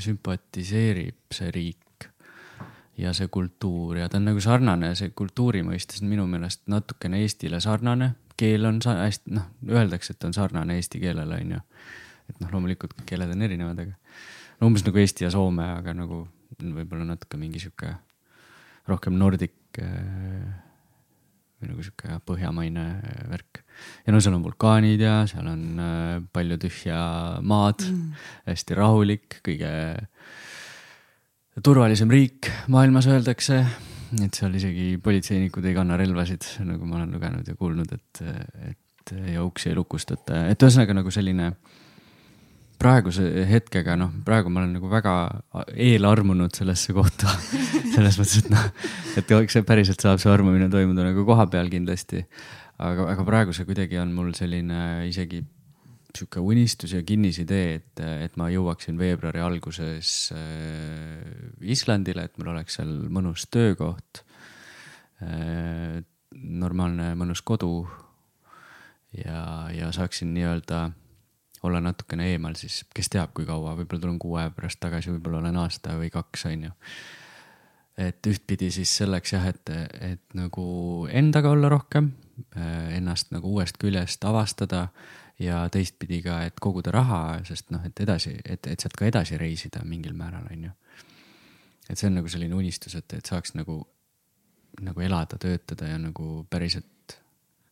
sümpatiseerib 0.00 1.36
see 1.36 1.52
riik 1.52 1.89
ja 3.00 3.12
see 3.16 3.30
kultuur 3.32 3.98
ja 4.00 4.08
ta 4.08 4.18
on 4.20 4.28
nagu 4.28 4.42
sarnane, 4.44 4.92
see 4.98 5.12
kultuuri 5.16 5.62
mõistes 5.66 6.02
minu 6.04 6.26
meelest 6.30 6.66
natukene 6.70 7.22
Eestile 7.24 7.60
sarnane. 7.64 8.14
keel 8.40 8.64
on 8.64 8.80
sa 8.82 8.94
hästi, 9.02 9.34
noh, 9.36 9.48
öeldakse, 9.68 10.14
et 10.14 10.24
on 10.24 10.32
sarnane 10.32 10.78
eesti 10.80 11.00
keelele, 11.00 11.40
on 11.44 11.56
ju. 11.56 11.58
et 12.30 12.38
noh, 12.40 12.52
loomulikult 12.54 12.94
keeled 13.06 13.34
on 13.34 13.42
erinevad, 13.42 13.82
aga 13.84 14.60
no 14.60 14.70
umbes 14.70 14.84
nagu 14.86 15.00
Eesti 15.00 15.26
ja 15.26 15.32
Soome, 15.32 15.66
aga 15.80 15.94
nagu 15.96 16.22
võib-olla 16.60 17.04
natuke 17.08 17.40
mingi 17.40 17.60
sihuke 17.62 17.94
rohkem 18.88 19.16
nordik 19.20 19.80
äh, 19.80 20.48
või 21.60 21.72
nagu 21.72 21.84
sihuke 21.84 22.20
põhjamaine 22.28 22.86
värk. 23.30 23.62
ja 24.06 24.12
no 24.14 24.20
seal 24.20 24.36
on 24.36 24.44
vulkaanid 24.44 25.00
ja 25.04 25.20
seal 25.30 25.48
on 25.48 25.64
äh, 25.80 26.14
palju 26.32 26.60
tühja 26.60 27.00
maad 27.44 27.84
mm., 27.84 28.24
hästi 28.48 28.78
rahulik, 28.78 29.40
kõige 29.46 29.72
turvalisem 31.58 32.10
riik 32.10 32.50
maailmas 32.70 33.08
öeldakse, 33.10 33.58
et 34.22 34.36
seal 34.36 34.54
isegi 34.58 34.94
politseinikud 35.02 35.66
ei 35.66 35.74
kanna 35.76 35.98
relvasid, 35.98 36.46
nagu 36.66 36.86
ma 36.86 37.00
olen 37.00 37.12
lugenud 37.14 37.48
ja 37.48 37.56
kuulnud, 37.58 37.92
et, 37.96 38.22
et 38.70 39.14
ja 39.34 39.42
uksi 39.44 39.72
ei 39.72 39.78
lukustata, 39.78 40.46
et 40.52 40.62
ühesõnaga 40.62 40.94
nagu 41.00 41.12
selline 41.14 41.50
praeguse 42.80 43.26
hetkega, 43.50 43.96
noh, 44.00 44.12
praegu 44.24 44.52
ma 44.52 44.62
olen 44.62 44.78
nagu 44.78 44.88
väga 44.88 45.14
eelarmunud 45.74 46.54
sellesse 46.56 46.94
kohta. 46.96 47.28
Selles 47.94 48.16
mõttes, 48.16 48.38
et 48.40 48.48
noh, 48.52 48.66
et 49.20 49.32
eks 49.36 49.58
see 49.58 49.66
päriselt 49.68 50.00
saab 50.00 50.20
see 50.22 50.30
armumine 50.32 50.70
toimuda 50.72 51.04
nagu 51.10 51.26
kohapeal 51.28 51.68
kindlasti. 51.72 52.24
aga, 52.80 53.10
aga 53.12 53.24
praegu 53.26 53.52
see 53.52 53.66
kuidagi 53.68 53.98
on 54.00 54.14
mul 54.16 54.30
selline 54.36 55.08
isegi 55.10 55.42
sihuke 56.16 56.42
unistus 56.42 56.94
ja 56.96 57.02
kinnisidee, 57.06 57.74
et, 57.80 58.02
et 58.26 58.36
ma 58.40 58.48
jõuaksin 58.52 58.98
veebruari 58.98 59.42
alguses 59.44 60.30
äh, 60.34 61.20
Islandile, 61.60 62.26
et 62.26 62.38
mul 62.38 62.52
oleks 62.54 62.80
seal 62.80 62.94
mõnus 63.12 63.48
töökoht 63.52 64.24
äh,. 65.22 66.00
normaalne 66.30 67.14
mõnus 67.18 67.42
kodu. 67.42 67.88
ja, 69.10 69.66
ja 69.74 69.88
saaksin 69.92 70.30
nii-öelda 70.34 70.90
olla 71.62 71.80
natukene 71.80 72.30
eemal 72.32 72.54
siis, 72.56 72.84
kes 72.94 73.10
teab, 73.12 73.32
kui 73.34 73.46
kaua, 73.48 73.74
võib-olla 73.78 74.04
tulen 74.04 74.18
kuu 74.22 74.36
aja 74.40 74.52
pärast 74.54 74.80
tagasi, 74.80 75.12
võib-olla 75.14 75.42
olen 75.42 75.58
aasta 75.60 75.96
või 75.98 76.10
kaks, 76.12 76.46
on 76.48 76.68
ju. 76.68 76.72
et 78.00 78.26
ühtpidi 78.26 78.70
siis 78.72 78.92
selleks 79.02 79.34
jah, 79.34 79.48
et, 79.50 79.72
et 80.00 80.38
nagu 80.38 80.64
endaga 81.10 81.50
olla 81.52 81.68
rohkem, 81.72 82.12
äh, 82.56 82.96
ennast 82.96 83.34
nagu 83.34 83.52
uuest 83.56 83.80
küljest 83.80 84.24
avastada 84.24 84.88
ja 85.40 85.62
teistpidi 85.72 86.20
ka, 86.24 86.42
et 86.48 86.60
koguda 86.60 86.92
raha, 86.94 87.20
sest 87.48 87.70
noh, 87.74 87.82
et 87.86 88.04
edasi, 88.04 88.34
et, 88.44 88.66
et 88.66 88.80
sealt 88.80 88.96
ka 88.98 89.08
edasi 89.08 89.38
reisida 89.40 89.82
mingil 89.88 90.14
määral, 90.16 90.44
on 90.52 90.68
ju. 90.68 90.74
et 91.88 91.98
see 91.98 92.10
on 92.10 92.20
nagu 92.20 92.30
selline 92.30 92.54
unistus, 92.54 92.94
et, 92.98 93.16
et 93.16 93.26
saaks 93.26 93.56
nagu, 93.56 93.80
nagu 94.84 95.06
elada, 95.06 95.40
töötada 95.40 95.88
ja 95.88 95.98
nagu 95.98 96.44
päriselt 96.50 97.16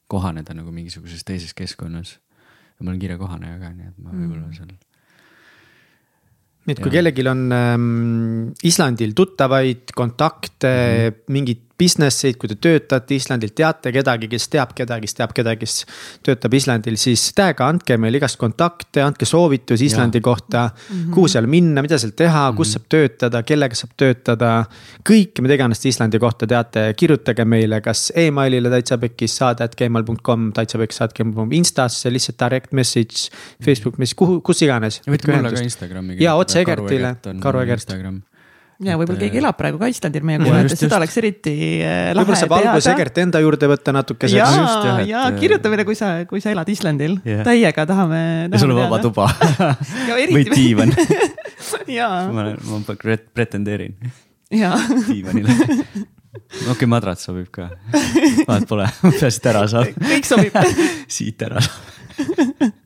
kohaneda 0.09 0.57
nagu 0.57 0.73
mingisuguses 0.73 1.25
teises 1.29 1.55
keskkonnas. 1.55 2.17
ja 2.79 2.85
ma 2.85 2.91
olen 2.91 3.01
kiire 3.01 3.19
kohaneja 3.21 3.59
ka, 3.61 3.73
nii 3.77 3.91
et 3.93 3.99
ma 4.03 4.15
võib-olla 4.15 4.47
mm. 4.47 4.57
seal 4.57 4.77
nii 6.69 6.77
et 6.77 6.83
kui 6.85 6.93
kellelgi 6.93 7.25
on 7.31 7.47
ähm, 7.55 8.51
Islandil 8.69 9.15
tuttavaid, 9.17 9.95
kontakte 9.97 10.69
mm, 10.69 11.07
-hmm. 11.09 11.33
mingit 11.33 11.68
business 11.79 12.25
eid, 12.27 12.37
kui 12.41 12.51
te 12.51 12.57
töötate 12.59 13.17
Islandil, 13.17 13.53
teate 13.57 13.93
kedagi, 13.95 14.29
kes 14.31 14.49
teab 14.53 14.75
kedagi, 14.77 15.07
kes 15.07 15.17
teab 15.19 15.35
kedagi, 15.37 15.63
kes 15.63 15.77
töötab 16.27 16.55
Islandil, 16.59 16.99
siis 17.01 17.29
tag'a 17.39 17.69
andke 17.71 17.99
meile 18.01 18.19
igast 18.21 18.39
kontakte, 18.41 19.03
andke 19.05 19.29
soovitusi 19.29 19.87
Islandi 19.87 20.19
ja. 20.19 20.27
kohta 20.27 20.65
mm. 20.69 20.97
-hmm. 20.97 21.15
kuhu 21.15 21.29
seal 21.29 21.47
minna, 21.47 21.83
mida 21.83 21.99
seal 21.99 22.13
teha 22.17 22.51
mm, 22.51 22.53
-hmm. 22.53 22.57
kus 22.57 22.73
saab 22.75 22.89
töötada, 22.89 23.43
kellega 23.43 23.75
saab 23.75 23.95
töötada. 23.97 24.65
kõike, 25.09 25.43
mida 25.43 25.55
iganes 25.55 25.81
te 25.81 25.89
Islandi 25.89 26.19
kohta 26.19 26.47
teate, 26.47 26.95
kirjutage 26.97 27.45
meile 27.45 27.81
kas 27.81 28.13
emailile 28.17 28.71
täitsa 28.71 28.99
pekkis 28.99 29.37
saade 29.37 29.65
at 29.65 29.77
gmail.com, 29.77 30.53
täitsa 30.53 30.79
pekkis 30.79 30.99
saade 30.99 31.15
gmail.com, 31.15 31.53
Instasse 31.53 32.11
lihtsalt 32.11 32.39
direct 32.39 32.73
message, 32.73 33.31
Facebook 33.65 33.99
message, 33.99 34.19
kuhu, 34.19 34.41
kus 34.41 34.63
iganes. 34.63 35.01
võtke 35.07 35.37
mulle 35.37 35.55
ka 35.55 35.63
Instagrami. 35.63 36.17
ja 36.21 36.35
otse 36.35 36.61
Egertile, 36.61 37.17
Karu 37.41 37.61
Egert 37.61 37.95
ja 38.87 38.95
võib-olla 38.99 39.19
keegi 39.19 39.41
elab 39.41 39.57
praegu 39.59 39.79
ka 39.81 39.89
Islandil 39.91 40.27
meie 40.27 40.39
kuulajatest, 40.43 40.83
seda 40.85 40.99
oleks 41.01 41.17
eriti 41.19 41.55
äh, 41.83 42.11
lahe 42.15 42.23
võib-olla 42.23 42.41
saab 42.43 42.55
alguse 42.59 42.93
Egert 42.93 43.21
enda 43.25 43.41
juurde 43.43 43.71
võtta 43.73 43.95
natukeseks. 43.97 44.39
ja, 44.39 44.47
ja, 44.87 44.93
ja 45.09 45.25
äh, 45.27 45.39
kirjuta 45.41 45.73
meile, 45.73 45.87
kui 45.89 45.99
sa, 45.99 46.13
kui 46.31 46.43
sa 46.45 46.53
elad 46.55 46.71
Islandil. 46.71 47.19
Yeah., 47.27 47.43
täiega 47.47 47.87
tahame, 47.89 48.21
tahame. 48.21 48.55
ja 48.55 48.63
sul 48.63 48.75
on 48.75 48.81
vaba 48.85 49.01
tuba. 49.03 49.27
Või 50.35 50.47
diivan. 50.53 50.95
Ma, 51.89 52.45
ma 52.55 52.97
pretendeerin. 53.35 53.97
Diivanile. 55.09 55.53
Okei 55.59 56.71
okay,, 56.71 56.89
madrats 56.89 57.27
sobib 57.27 57.49
ka, 57.53 57.67
vahet 58.47 58.69
pole, 58.69 58.87
peaasi, 59.03 59.41
et 59.41 59.49
ära 59.51 59.65
saab. 59.69 59.97
kõik 60.05 60.29
sobib. 60.29 60.59
Siit 61.11 61.43
ära 61.49 61.65
saab 61.65 62.79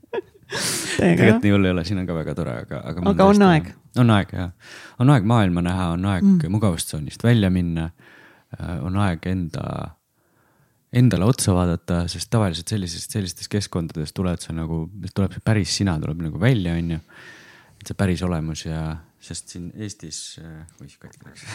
tegelikult 0.52 1.46
nii 1.46 1.54
hull 1.54 1.68
ei 1.68 1.74
ole, 1.74 1.84
siin 1.88 2.02
on 2.02 2.08
ka 2.08 2.16
väga 2.16 2.34
tore, 2.36 2.56
aga, 2.64 2.82
aga. 2.90 3.04
aga 3.12 3.28
on 3.30 3.46
aeg. 3.48 3.72
on 4.02 4.12
aeg 4.14 4.34
jah, 4.36 4.52
on 5.02 5.12
aeg 5.14 5.26
maailma 5.28 5.64
näha, 5.64 5.88
on 5.96 6.06
aeg 6.12 6.24
mm. 6.26 6.52
mugavustsoonist 6.52 7.24
välja 7.24 7.50
minna 7.52 7.88
äh, 7.88 8.76
on 8.84 8.98
aeg 9.02 9.26
enda, 9.30 9.66
endale 10.92 11.28
otsa 11.28 11.54
vaadata, 11.56 12.02
sest 12.12 12.30
tavaliselt 12.32 12.72
sellises, 12.74 13.08
sellistes 13.10 13.50
keskkondades 13.52 14.14
tuled 14.16 14.44
sa 14.44 14.54
nagu, 14.56 14.84
tuleb 15.14 15.36
see 15.36 15.44
päris 15.44 15.78
sina 15.80 15.96
tuleb 16.02 16.26
nagu 16.28 16.40
välja, 16.40 16.76
on 16.78 16.96
ju. 16.96 17.02
see 17.82 17.98
päris 17.98 18.22
olemus 18.22 18.66
ja, 18.66 18.84
sest 19.22 19.54
siin 19.54 19.70
Eestis, 19.76 20.38
oih 20.80 20.98
katki 21.00 21.28
läks 21.28 21.46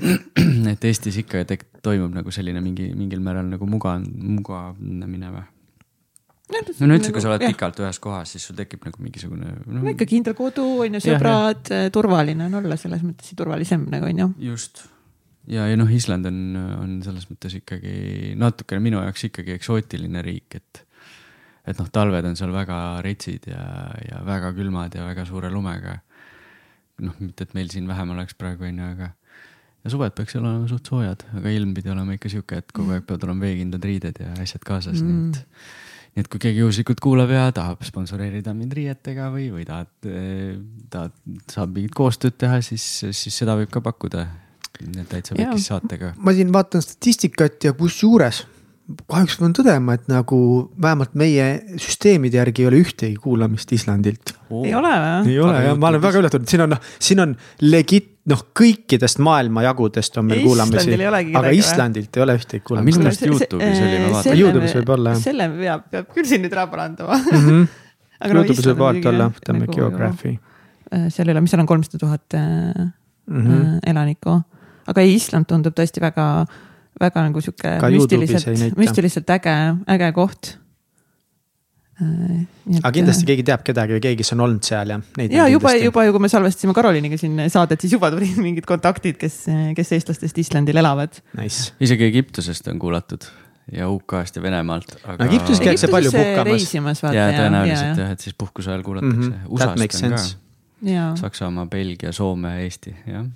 et 0.72 0.84
Eestis 0.86 1.16
ikka 1.20 1.42
toimub 1.82 2.12
nagu 2.14 2.32
selline 2.34 2.62
mingi, 2.64 2.92
mingil 2.96 3.22
määral 3.24 3.48
nagu 3.50 3.66
muga, 3.68 3.96
mugavnemine 4.00 5.32
või? 5.34 5.48
No 6.50 6.94
üldse, 6.94 7.12
kui 7.14 7.24
sa 7.24 7.32
oled 7.32 7.44
pikalt 7.46 7.82
ühes 7.82 8.00
kohas, 8.02 8.36
siis 8.36 8.46
sul 8.48 8.58
tekib 8.58 8.86
nagu 8.86 9.02
mingisugune 9.02 9.56
no,. 9.66 9.84
ikka 9.94 10.08
kindel 10.10 10.38
kodu 10.38 10.66
on 10.86 10.96
ju, 10.98 11.04
sõbrad, 11.08 11.74
turvaline 11.94 12.48
on 12.50 12.62
olla 12.62 12.78
selles 12.80 13.04
mõttes 13.06 13.36
turvalisem 13.38 13.86
nagu 13.92 14.10
on 14.10 14.24
ju. 14.24 14.32
just 14.52 14.84
ja, 15.48 15.66
ja 15.70 15.78
noh, 15.78 15.90
Island 15.92 16.28
on, 16.28 16.38
on 16.80 16.94
selles 17.04 17.26
mõttes 17.30 17.56
ikkagi 17.60 18.34
natukene 18.40 18.82
minu 18.84 19.00
jaoks 19.02 19.26
ikkagi 19.30 19.56
eksootiline 19.56 20.22
riik, 20.26 20.58
et. 20.60 20.84
et 21.70 21.80
noh, 21.80 21.88
talved 21.92 22.26
on 22.26 22.36
seal 22.38 22.52
väga 22.54 22.76
retsid 23.06 23.50
ja, 23.50 23.64
ja 24.06 24.22
väga 24.26 24.52
külmad 24.56 24.96
ja 24.96 25.06
väga 25.06 25.26
suure 25.28 25.50
lumega. 25.52 26.00
noh, 27.00 27.16
mitte 27.22 27.46
et 27.46 27.54
meil 27.56 27.70
siin 27.72 27.86
vähem 27.88 28.10
oleks 28.12 28.36
praegu 28.36 28.66
on 28.68 28.80
ju, 28.82 28.88
aga. 28.96 29.12
ja 29.84 29.92
suved 29.92 30.16
peaks 30.16 30.36
olema 30.36 30.66
suht 30.68 30.90
soojad, 30.90 31.24
aga 31.40 31.52
ilm 31.56 31.74
pidi 31.74 31.92
olema 31.92 32.16
ikka 32.16 32.32
sihuke, 32.32 32.60
et 32.60 32.74
kogu 32.76 32.96
aeg 32.96 33.06
peavad 33.08 33.28
olema 33.28 33.46
veekindlad 33.46 33.86
riided 33.88 34.20
ja 34.20 34.34
asjad 34.42 34.66
kaasas 34.66 35.00
mm., 35.00 35.08
nii 35.08 35.30
et 35.30 35.88
nii 36.10 36.24
et 36.24 36.28
kui 36.30 36.42
keegi 36.42 36.62
juhuslikult 36.64 37.00
kuulab 37.02 37.32
ja 37.34 37.48
tahab 37.54 37.84
sponsoreerida 37.86 38.54
mind 38.56 38.74
riietega 38.76 39.30
või, 39.34 39.48
või 39.54 39.66
tahad, 39.68 39.90
tahad, 40.90 41.16
saab 41.52 41.74
mingit 41.76 41.94
koostööd 41.96 42.38
teha, 42.40 42.60
siis, 42.66 42.86
siis 43.06 43.36
seda 43.42 43.54
võib 43.60 43.70
ka 43.72 43.82
pakkuda. 43.84 44.26
täitsa 45.10 45.36
pekis 45.36 45.68
saatega. 45.70 46.14
ma 46.18 46.32
siin 46.34 46.52
vaatan 46.52 46.82
statistikat 46.82 47.68
ja 47.68 47.72
kusjuures 47.76 48.44
kahjuks 49.10 49.36
pean 49.40 49.54
tõdema, 49.54 49.94
et 49.98 50.08
nagu 50.10 50.38
vähemalt 50.80 51.14
meie 51.18 51.46
süsteemide 51.80 52.40
järgi 52.40 52.64
ei 52.64 52.70
ole 52.70 52.80
ühtegi 52.82 53.18
kuulamist 53.22 53.72
Islandilt 53.76 54.34
oh.. 54.48 54.64
ei 54.64 54.74
ole 54.76 54.90
või? 54.90 55.34
ei 55.34 55.38
ole 55.44 55.60
jah, 55.66 55.76
ma 55.78 55.90
olen 55.92 56.02
väga 56.02 56.22
üllatunud, 56.22 56.50
siin 56.50 56.64
on 56.64 56.74
noh, 56.74 56.88
siin 56.98 57.22
on 57.24 57.36
legit 57.62 58.10
noh, 58.30 58.42
kõikidest 58.56 59.20
maailma 59.24 59.64
jagudest 59.66 60.16
on 60.20 60.28
meil 60.28 60.42
kuulamisi, 60.44 60.96
aga 61.38 61.52
Islandilt 61.56 62.16
ei 62.16 62.24
ole 62.24 62.36
ühtegi 62.38 62.62
kuulamist. 62.66 62.98
minu 62.98 63.06
meelest 63.06 63.26
Youtube'is 63.26 63.82
oli, 63.84 63.98
ma 64.04 64.12
vaatan. 64.16 64.38
Youtube'is 64.40 64.76
võib 64.78 64.94
olla 64.96 65.14
jah. 65.14 65.22
selle 65.24 65.48
peab, 65.56 65.84
peab 65.94 66.14
küll 66.14 66.30
siin 66.30 66.44
nüüd 66.44 66.54
ära 66.56 66.66
parandama 66.70 67.18
mm. 67.18 67.42
-hmm. 67.48 67.68
Youtube'is 68.36 68.70
võib 68.70 68.82
vaadata 68.84 69.12
olla, 69.12 69.28
võtame 69.36 69.64
nagu, 69.64 69.76
Geography. 69.76 70.32
seal 71.08 71.28
ei 71.28 71.34
ole, 71.34 71.44
mis 71.44 71.54
seal 71.54 71.64
on, 71.64 71.68
kolmsada 71.70 72.00
tuhat 72.02 72.38
mm 72.38 73.44
-hmm. 73.44 73.78
elanikku, 73.92 74.40
aga 74.92 75.06
Island 75.06 75.50
tundub 75.50 75.76
tõesti 75.78 76.02
väga, 76.02 76.26
väga 77.00 77.28
nagu 77.28 77.40
sihuke 77.40 77.76
müstiliselt, 77.86 78.76
müstiliselt 78.76 79.36
äge, 79.38 79.56
äge 79.96 80.12
koht 80.12 80.56
Et... 82.00 82.78
aga 82.80 82.92
kindlasti 82.94 83.26
keegi 83.28 83.44
teab 83.50 83.64
kedagi 83.66 83.96
või 83.96 84.02
keegi, 84.04 84.20
kes 84.22 84.32
on 84.36 84.44
olnud 84.46 84.64
seal 84.66 84.94
ja. 84.94 84.98
ja 85.34 85.46
juba, 85.52 85.74
juba 85.76 86.06
ju, 86.06 86.14
kui 86.16 86.24
me 86.24 86.30
salvestasime 86.32 86.74
Karoliiniga 86.76 87.18
siin 87.20 87.36
saadet, 87.52 87.82
siis 87.82 87.94
juba 87.96 88.10
tulid 88.14 88.38
mingid 88.46 88.68
kontaktid, 88.68 89.18
kes, 89.20 89.42
kes 89.76 89.94
eestlastest 89.98 90.40
Islandil 90.42 90.80
elavad 90.80 91.20
nice.. 91.38 91.74
isegi 91.82 92.08
Egiptusest 92.08 92.70
on 92.72 92.80
kuulatud 92.82 93.28
ja 93.74 93.90
UK-st 93.92 94.40
ja 94.40 94.44
Venemaalt 94.44 94.96
aga.... 95.02 95.18
no 95.20 95.28
Egiptuses 95.28 95.60
käiakse 95.64 95.90
palju 95.92 96.14
puhkamas. 96.14 97.04
ja 97.14 97.28
tõenäoliselt 97.36 98.00
jah, 98.04 98.14
et 98.16 98.24
siis 98.24 98.38
puhkuse 98.38 98.72
ajal 98.72 98.86
kuulatakse 98.86 99.28
mm. 99.28 99.34
-hmm. 99.34 99.52
USA-st 99.52 100.08
on 100.08 100.16
ka. 100.16 101.16
Saksamaa, 101.20 101.66
Belgia, 101.68 102.12
Soome, 102.16 102.54
Eesti, 102.64 102.94
jah 103.06 103.28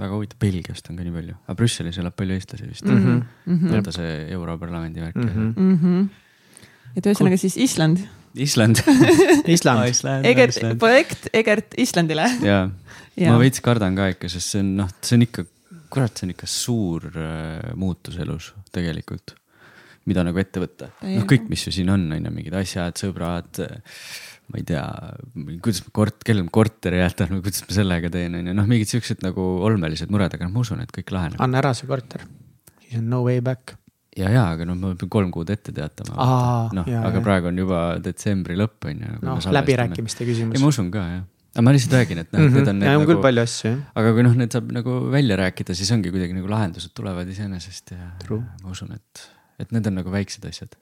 väga 0.00 0.16
huvitav, 0.16 0.38
Belgiast 0.42 0.90
on 0.90 0.98
ka 0.98 1.06
nii 1.06 1.14
palju, 1.14 1.36
aga 1.46 1.56
Brüsselis 1.58 1.98
elab 2.02 2.16
palju 2.18 2.34
eestlasi 2.34 2.66
vist 2.66 2.86
mm. 2.88 3.22
-hmm. 3.46 3.70
vaata 3.70 3.94
see 3.94 4.12
Europarlamendi 4.34 5.04
värk 5.04 5.16
mm. 5.16 5.54
-hmm. 5.54 6.08
Et 6.94 7.06
ühesõnaga 7.06 7.38
siis 7.40 7.56
Island. 7.58 8.02
Island 8.34 8.80
Island 9.54 10.26
Egert, 10.26 10.58
projekt 10.80 11.28
Egert 11.34 11.76
Islandile. 11.78 12.26
ja, 12.50 12.66
ma 13.30 13.38
veits 13.42 13.62
kardan 13.64 13.96
ka 13.98 14.10
ikka, 14.14 14.30
sest 14.32 14.54
see 14.54 14.64
on 14.64 14.74
noh, 14.80 14.90
see 15.04 15.18
on 15.18 15.26
ikka, 15.26 15.46
kurat, 15.92 16.14
see 16.14 16.28
on 16.28 16.34
ikka 16.34 16.50
suur 16.50 17.08
äh, 17.12 17.72
muutus 17.78 18.18
elus 18.22 18.52
tegelikult. 18.74 19.36
mida 20.04 20.20
nagu 20.20 20.36
ette 20.36 20.60
võtta, 20.60 20.90
noh, 21.00 21.24
kõik, 21.24 21.46
mis 21.48 21.62
ju 21.64 21.70
siin 21.72 21.88
on, 21.88 22.02
on 22.12 22.26
ju, 22.26 22.32
mingid 22.34 22.54
asjad, 22.58 22.98
sõbrad 23.00 23.62
ma 24.52 24.58
ei 24.60 24.66
tea, 24.68 24.82
kuidas 25.64 25.80
ma 25.86 25.94
kort-, 25.96 26.26
kellel 26.26 26.44
ma 26.44 26.52
korteri 26.52 26.98
jätan 27.00 27.30
või 27.32 27.46
kuidas 27.46 27.64
ma 27.64 27.76
sellega 27.78 28.10
teen, 28.12 28.36
on 28.36 28.50
ju, 28.50 28.56
noh, 28.58 28.66
mingid 28.68 28.90
siuksed 28.90 29.24
nagu 29.24 29.46
olmelised 29.64 30.12
mured, 30.12 30.34
aga 30.36 30.44
noh, 30.44 30.52
ma 30.52 30.66
usun, 30.66 30.82
et 30.84 30.92
kõik 30.92 31.14
laheneb. 31.14 31.40
anna 31.40 31.62
ära 31.62 31.72
see 31.78 31.88
korter, 31.88 32.26
siis 32.82 32.98
on 33.00 33.08
no 33.14 33.22
way 33.24 33.40
back 33.44 33.78
ja, 34.18 34.30
ja, 34.30 34.44
aga 34.54 34.66
noh, 34.68 34.78
ma 34.78 34.92
pean 34.98 35.10
kolm 35.12 35.30
kuud 35.34 35.50
ette 35.52 35.74
teatama. 35.74 36.16
noh, 36.76 36.86
aga 36.86 37.12
ja. 37.18 37.22
praegu 37.24 37.50
on 37.50 37.60
juba 37.64 37.84
detsembri 38.02 38.56
lõpp 38.58 38.88
on 38.90 39.04
ju. 39.04 39.14
noh, 39.26 39.40
läbirääkimiste 39.58 40.26
küsimus. 40.28 40.60
ma 40.62 40.70
usun 40.70 40.90
ka 40.94 41.04
jah, 41.10 41.24
aga 41.54 41.64
ma 41.66 41.74
lihtsalt 41.74 41.96
räägin, 41.98 42.22
et 42.24 42.32
noh 42.32 42.44
mm 42.44 42.48
-hmm., 42.48 42.58
need 42.58 42.72
on. 42.72 42.82
ja 42.82 42.94
on 42.94 43.02
nagu, 43.02 43.10
küll 43.12 43.22
palju 43.24 43.44
asju 43.48 43.72
jah. 43.72 43.80
aga 44.02 44.14
kui 44.16 44.26
noh, 44.26 44.36
need 44.42 44.56
saab 44.56 44.70
nagu 44.78 44.98
välja 45.14 45.38
rääkida, 45.40 45.76
siis 45.78 45.90
ongi 45.96 46.14
kuidagi 46.14 46.36
nagu 46.36 46.50
lahendused 46.50 46.94
tulevad 46.94 47.30
iseenesest 47.30 47.94
ja 47.96 48.10
True. 48.22 48.42
ma 48.62 48.74
usun, 48.76 48.94
et, 48.94 49.26
et 49.58 49.74
need 49.74 49.90
on 49.90 49.98
nagu 50.00 50.14
väiksed 50.14 50.46
asjad. 50.50 50.78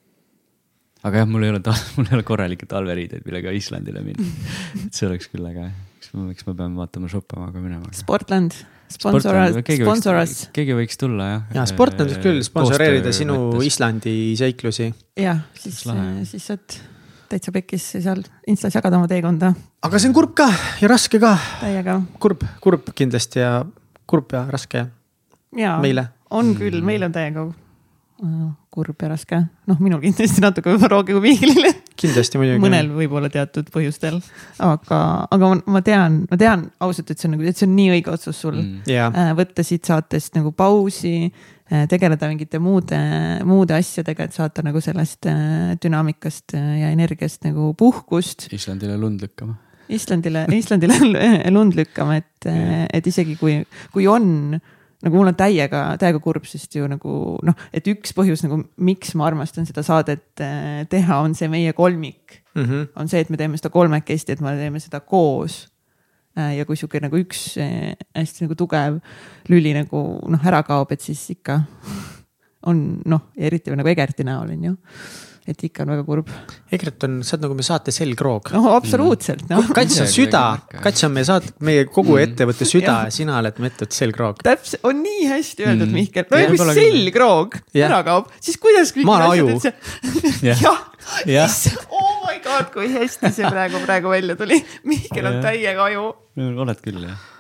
aga 1.02 1.24
jah, 1.24 1.28
mul 1.28 1.48
ei 1.48 1.54
ole, 1.54 1.62
mul 1.96 2.10
ei 2.10 2.18
ole 2.20 2.28
korralikke 2.28 2.68
talveriideid, 2.68 3.24
millega 3.28 3.56
Islandile 3.56 4.04
minna 4.04 4.28
et 4.84 4.92
see 4.92 5.08
oleks 5.08 5.32
küll 5.32 5.48
äge, 5.48 5.70
eks 6.02 6.46
ma 6.46 6.54
pean 6.54 6.76
vaatama 6.76 7.08
shoppama 7.08 7.48
ka 7.52 7.64
minema. 7.64 7.92
Sportland 7.96 8.60
sponsoras, 8.94 9.58
sponsoras. 9.66 10.36
keegi 10.54 10.76
võiks 10.76 11.00
tulla 11.00 11.28
jah. 11.28 11.42
ja 11.56 11.66
Sportland 11.68 12.12
võiks 12.12 12.22
küll 12.24 12.40
sponsoreerida 12.46 13.12
sinu 13.16 13.38
mõttes. 13.50 13.72
Islandi 13.72 14.14
seiklusi. 14.38 14.88
jah, 15.20 15.44
siis, 15.58 15.82
siis 16.30 16.48
saad 16.52 16.80
täitsa 17.32 17.54
pekkis 17.54 17.86
seal 17.96 18.20
Instas 18.50 18.76
jagada 18.76 18.98
oma 19.00 19.08
teekonda. 19.10 19.54
aga 19.82 20.00
see 20.00 20.10
on 20.10 20.16
kurb 20.16 20.34
ka 20.38 20.48
ja 20.82 20.90
raske 20.92 21.20
ka. 21.22 21.36
täiega. 21.62 22.00
kurb, 22.22 22.44
kurb 22.64 22.92
kindlasti 22.98 23.42
ja 23.42 23.54
kurb 24.06 24.34
ja 24.36 24.44
raske. 24.52 24.86
ja, 25.56 25.78
meile. 25.82 26.08
on 26.30 26.54
küll, 26.58 26.82
meil 26.84 27.08
on 27.08 27.14
täiega 27.14 27.48
kurb 28.72 29.02
ja 29.02 29.08
raske, 29.10 29.38
noh, 29.68 29.78
minul 29.82 30.00
kindlasti 30.02 30.42
natuke 30.44 30.70
võib-olla 30.70 30.98
rohkem 30.98 31.18
kui 31.18 31.32
Mihklile. 31.32 31.72
kindlasti 31.98 32.38
muidugi. 32.38 32.62
mõnel 32.62 32.90
võib-olla 32.94 33.30
teatud 33.32 33.66
põhjustel, 33.74 34.20
aga, 34.62 35.00
aga 35.26 35.48
ma, 35.50 35.56
ma 35.76 35.82
tean, 35.84 36.20
ma 36.30 36.38
tean 36.38 36.68
ausalt, 36.82 37.10
et 37.10 37.18
see 37.18 37.28
on 37.28 37.34
nagu, 37.36 37.48
et 37.50 37.58
see 37.58 37.66
on 37.66 37.74
nii 37.76 37.88
õige 37.96 38.12
otsus 38.14 38.38
sul 38.44 38.54
mm.. 38.60 38.84
Yeah. 38.90 39.32
võtta 39.38 39.64
siit 39.66 39.90
saatest 39.90 40.38
nagu 40.38 40.54
pausi, 40.54 41.32
äh, 41.72 41.84
tegeleda 41.90 42.30
mingite 42.30 42.62
muude, 42.62 43.00
muude 43.48 43.74
asjadega, 43.76 44.28
et 44.28 44.38
saata 44.38 44.64
nagu 44.66 44.82
sellest 44.84 45.28
äh, 45.30 45.72
dünaamikast 45.82 46.54
äh, 46.58 46.68
ja 46.84 46.92
energiast 46.94 47.42
nagu 47.48 47.72
puhkust. 47.78 48.46
Islandile 48.54 49.00
lund 49.02 49.24
lükkama. 49.24 49.58
Islandile, 49.92 50.46
Islandile 50.54 51.00
lund 51.56 51.74
lükkama, 51.76 52.22
et 52.22 52.46
yeah., 52.46 52.86
et 52.92 53.10
isegi 53.10 53.34
kui, 53.40 53.58
kui 53.92 54.06
on 54.08 54.54
nagu 55.02 55.18
mul 55.18 55.30
on 55.32 55.36
täiega, 55.38 55.82
täiega 56.00 56.20
kurb, 56.22 56.46
sest 56.48 56.76
ju 56.76 56.86
nagu 56.90 57.16
noh, 57.46 57.66
et 57.74 57.88
üks 57.90 58.14
põhjus 58.16 58.44
nagu, 58.46 58.60
miks 58.82 59.16
ma 59.18 59.26
armastan 59.30 59.66
seda 59.68 59.84
saadet 59.86 60.42
äh, 60.44 60.84
teha, 60.90 61.18
on 61.24 61.36
see 61.38 61.50
meie 61.52 61.74
kolmik 61.76 62.38
mm. 62.54 62.64
-hmm. 62.64 62.88
on 62.96 63.10
see, 63.10 63.20
et 63.20 63.30
me 63.30 63.40
teeme 63.40 63.58
seda 63.58 63.72
kolmekesti, 63.74 64.32
et 64.32 64.40
me 64.40 64.54
teeme 64.56 64.80
seda 64.80 65.00
koos. 65.00 65.66
Äh, 66.38 66.56
ja 66.56 66.64
kui 66.64 66.76
sihuke 66.76 67.00
nagu 67.02 67.18
üks 67.20 67.58
äh, 67.60 67.92
hästi 68.16 68.46
nagu 68.46 68.56
tugev 68.56 69.00
lüli 69.52 69.74
nagu 69.76 70.20
noh, 70.28 70.46
ära 70.46 70.62
kaob, 70.62 70.92
et 70.92 71.00
siis 71.00 71.20
ikka 71.34 71.60
on 72.70 73.02
noh, 73.04 73.28
eriti 73.36 73.74
nagu 73.76 73.88
Egerti 73.88 74.24
näol 74.24 74.54
on 74.54 74.64
ju 74.70 74.76
et 75.48 75.64
ikka 75.66 75.82
on 75.82 75.90
väga 75.92 76.04
kurb. 76.06 76.28
Egert 76.72 77.06
on, 77.06 77.18
sa 77.26 77.34
oled 77.34 77.46
nagu 77.46 77.56
meie 77.58 77.66
saate 77.66 77.94
selgroog. 77.94 78.52
no 78.54 78.74
absoluutselt 78.76 79.42
no.. 79.50 79.62
Kats 79.74 79.98
on 80.04 80.10
süda, 80.10 80.42
Kats 80.84 81.06
on 81.08 81.14
meie 81.16 81.26
saate, 81.28 81.50
meie 81.66 81.88
kogu 81.88 82.14
mm. 82.14 82.28
ettevõtte 82.28 82.68
süda 82.68 82.98
ja 83.08 83.14
sina 83.14 83.40
oled 83.40 83.58
meie 83.62 83.72
ettevõtte 83.72 83.98
selgroog. 83.98 84.44
täpselt, 84.46 84.84
on 84.88 85.02
nii 85.02 85.26
hästi 85.32 85.66
öeldud 85.66 85.88
mm., 85.88 85.98
Mihkel. 85.98 86.28
no 86.30 86.42
ja 86.42 86.52
kui 86.52 86.78
selgroog 86.78 87.58
ära 87.88 88.00
kaob, 88.06 88.30
siis 88.38 88.60
kuidas 88.62 88.94
kõik 88.94 89.08
ma 89.08 89.18
olen 89.18 89.34
aju. 89.34 89.74
jah, 90.46 90.64
jah. 91.26 91.58
oh 91.90 92.14
my 92.28 92.38
god, 92.44 92.70
kui 92.74 92.92
hästi 92.94 93.34
see 93.34 93.50
praegu, 93.50 93.82
praegu 93.86 94.14
välja 94.14 94.38
tuli. 94.38 94.62
Mihkel 94.86 95.26
on 95.32 95.42
täiega 95.44 95.90
aju. 95.90 96.08
oled 96.38 96.86
küll 96.86 97.02
jah 97.10 97.31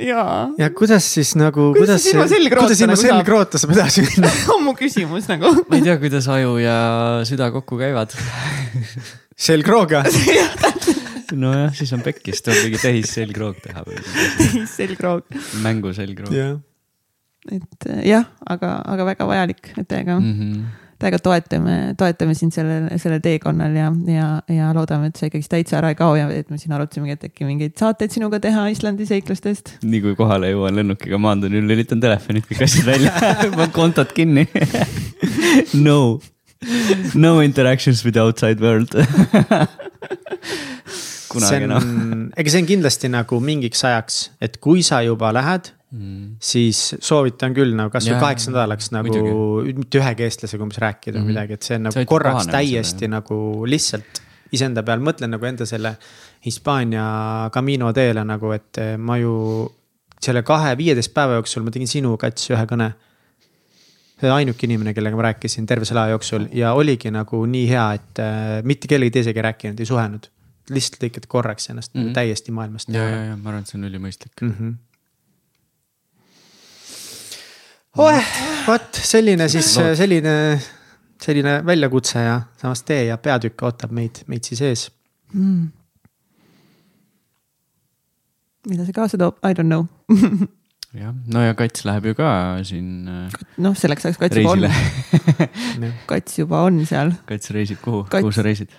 ja. 0.00 0.24
ja 0.58 0.70
kuidas 0.76 1.06
siis 1.14 1.34
nagu, 1.38 1.70
kuidas, 1.76 2.04
kuidas 2.04 2.34
ilma 2.80 2.92
nagu 2.92 3.02
selgroota 3.02 3.60
saab 3.60 3.74
edasi 3.76 4.04
minna 4.06 4.30
on 4.54 4.64
mu 4.66 4.74
küsimus 4.78 5.28
nagu 5.30 5.52
ma 5.60 5.78
ei 5.78 5.84
tea, 5.86 5.96
kuidas 6.02 6.28
aju 6.32 6.56
ja 6.62 6.76
süda 7.28 7.50
kokku 7.54 7.78
käivad 7.80 8.14
selgrooga 9.46 10.04
nojah, 11.42 11.70
siis 11.76 11.92
on 11.94 12.02
pekkis, 12.02 12.42
tuleb 12.42 12.64
mingi 12.66 12.80
tehisselgroog 12.82 13.60
teha 13.62 13.84
või. 13.86 14.00
tehisselgroog. 14.40 15.28
mänguselgroog. 15.62 16.34
et 17.54 17.90
jah, 18.08 18.26
aga, 18.42 18.76
aga 18.82 19.08
väga 19.12 19.28
vajalik 19.30 19.74
täiega 19.86 20.18
mm. 20.18 20.36
-hmm 20.36 20.79
täiega 21.00 21.20
toetame, 21.24 21.76
toetame 21.98 22.34
sind 22.36 22.54
sellel, 22.54 22.88
sellel 23.00 23.22
teekonnal 23.24 23.76
ja, 23.76 23.88
ja, 24.10 24.28
ja 24.52 24.70
loodame, 24.76 25.10
et 25.10 25.20
sa 25.20 25.28
ikkagist 25.28 25.52
täitsa 25.52 25.78
ära 25.80 25.92
ei 25.92 25.98
kao 25.98 26.14
ja 26.18 26.28
et 26.34 26.50
me 26.52 26.58
siin 26.60 26.74
arutasimegi, 26.76 27.16
et 27.16 27.28
äkki 27.30 27.48
mingeid 27.48 27.76
saateid 27.80 28.12
sinuga 28.14 28.40
teha 28.42 28.66
Islandi 28.72 29.08
seiklustest. 29.08 29.76
nii 29.84 30.02
kui 30.04 30.16
kohale 30.18 30.52
jõuan 30.52 30.76
lennukiga, 30.80 31.20
maandun 31.22 31.56
ja 31.56 31.64
lülitan 31.64 32.02
telefonid 32.02 32.46
kõik 32.50 32.64
asjad 32.66 32.90
välja 32.92 33.14
panen 33.56 33.74
kontod 33.76 34.12
kinni 34.16 34.46
No, 35.88 36.20
no 37.14 37.40
interactions 37.40 38.04
with 38.04 38.18
outside 38.20 38.60
world 38.60 38.92
kunagi 41.30 41.66
enam. 41.66 42.30
ega 42.36 42.52
see 42.52 42.62
on 42.62 42.68
kindlasti 42.68 43.10
nagu 43.12 43.40
mingiks 43.44 43.84
ajaks, 43.86 44.22
et 44.42 44.58
kui 44.62 44.84
sa 44.86 45.00
juba 45.06 45.32
lähed 45.36 45.72
mm., 45.90 46.38
siis 46.42 46.94
soovitan 47.02 47.54
küll 47.56 47.74
nagu 47.76 47.92
kasvõi 47.92 48.18
kaheksa 48.22 48.54
nädalaks 48.54 48.90
nagu 48.94 49.20
mitte 49.66 50.00
ühegi 50.00 50.26
eestlasega 50.26 50.66
umbes 50.66 50.80
rääkida 50.82 51.18
või 51.18 51.24
mm. 51.24 51.34
midagi, 51.34 51.58
et 51.58 51.68
see 51.68 51.78
on 51.80 51.88
nagu 51.88 52.06
korraks 52.08 52.50
täiesti 52.50 53.06
selle. 53.06 53.14
nagu 53.16 53.40
lihtsalt 53.68 54.22
iseenda 54.56 54.82
peal, 54.86 55.02
mõtlen 55.04 55.30
nagu 55.34 55.46
enda 55.46 55.66
selle 55.68 55.94
Hispaania 56.44 57.50
Camino 57.54 57.92
teele 57.94 58.24
nagu, 58.26 58.50
et 58.56 58.80
ma 58.98 59.18
ju 59.20 59.34
selle 60.20 60.42
kahe, 60.46 60.74
viieteist 60.78 61.14
päeva 61.16 61.38
jooksul 61.38 61.64
ma 61.64 61.72
tegin 61.74 61.90
sinu 61.90 62.16
kats 62.20 62.50
ühe 62.52 62.64
kõne. 62.68 62.90
ainuke 64.20 64.66
inimene, 64.66 64.92
kellega 64.92 65.16
ma 65.16 65.30
rääkisin 65.30 65.66
terve 65.66 65.86
selle 65.88 66.02
aja 66.02 66.16
jooksul 66.16 66.50
ja 66.52 66.74
oligi 66.76 67.10
nagu 67.14 67.40
nii 67.46 67.68
hea, 67.70 67.86
et 67.96 68.20
äh, 68.20 68.58
mitte 68.64 68.88
kellegi 68.88 69.16
teisega 69.16 69.40
ei 69.40 69.48
rääkinud, 69.48 69.80
ei 69.80 69.88
suhelnud. 69.88 70.28
lihtsalt 70.70 71.02
lõikad 71.02 71.24
korraks 71.26 71.70
ennast 71.70 71.94
mm 71.94 72.02
-hmm. 72.02 72.12
täiesti 72.14 72.52
maailmast. 72.52 72.88
ja, 72.88 73.08
ja, 73.08 73.24
ja 73.30 73.36
ma 73.36 73.48
arvan, 73.48 73.62
et 73.62 73.72
see 73.72 73.78
on 73.78 73.88
ülimõistlik 73.88 74.42
mm. 74.42 74.54
-hmm 74.58 74.78
oeh, 78.00 78.30
vot 78.66 79.02
selline 79.04 79.48
siis, 79.52 79.72
selline, 79.98 80.36
selline 81.20 81.58
väljakutse 81.66 82.22
ja 82.24 82.38
samas 82.60 82.84
tee 82.86 83.04
ja 83.08 83.18
peatükk 83.20 83.66
ootab 83.68 83.92
meid, 83.96 84.22
meid 84.30 84.46
siis 84.48 84.62
ees. 84.66 84.86
Mm.. 85.34 85.68
mida 88.68 88.86
see 88.86 88.96
kaasa 88.96 89.20
toob, 89.20 89.38
I 89.46 89.54
don't 89.56 89.70
know. 89.70 89.86
Jah, 90.90 91.12
no 91.30 91.38
ja 91.44 91.54
Kats 91.54 91.84
läheb 91.86 92.08
ju 92.08 92.16
ka 92.18 92.28
siin. 92.66 93.06
Äh, 93.06 93.42
noh, 93.62 93.76
selleks 93.78 94.08
ajaks 94.08 94.18
Kats 94.18 94.40
juba 94.40 94.56
on. 94.56 94.64
Kats 96.10 96.40
juba 96.40 96.64
on 96.66 96.80
seal. 96.88 97.12
Kats 97.28 97.52
reisib 97.54 97.78
kuhu, 97.84 98.02
kuhu 98.10 98.32
sa 98.34 98.42
reisid? 98.42 98.74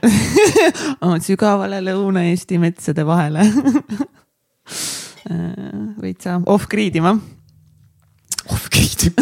Sügavale 1.28 1.80
Lõuna-Eesti 1.86 2.60
metsade 2.60 3.08
vahele. 3.08 3.48
Äh, 4.68 5.40
võid 6.02 6.20
sa 6.20 6.36
off-grid 6.52 7.00
ima 7.00 7.16
off-grid 8.52 9.10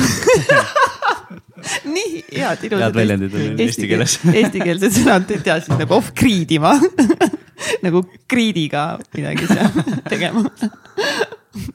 nii 1.85 2.23
head 2.31 2.63
ilusad. 2.63 2.83
head 2.83 2.95
väljendid 2.95 3.33
on 3.35 3.61
eesti 3.63 3.87
keeles. 3.89 4.17
Eestikeelsed 4.39 4.95
sõnad 4.95 5.29
teadsid 5.29 5.75
nagu 5.75 5.97
off-grid 5.99 6.51
ima 6.55 6.75
nagu 7.85 8.03
griidiga 8.31 8.83
midagi 9.15 9.47
seal 9.49 9.95
tegema. 10.09 10.45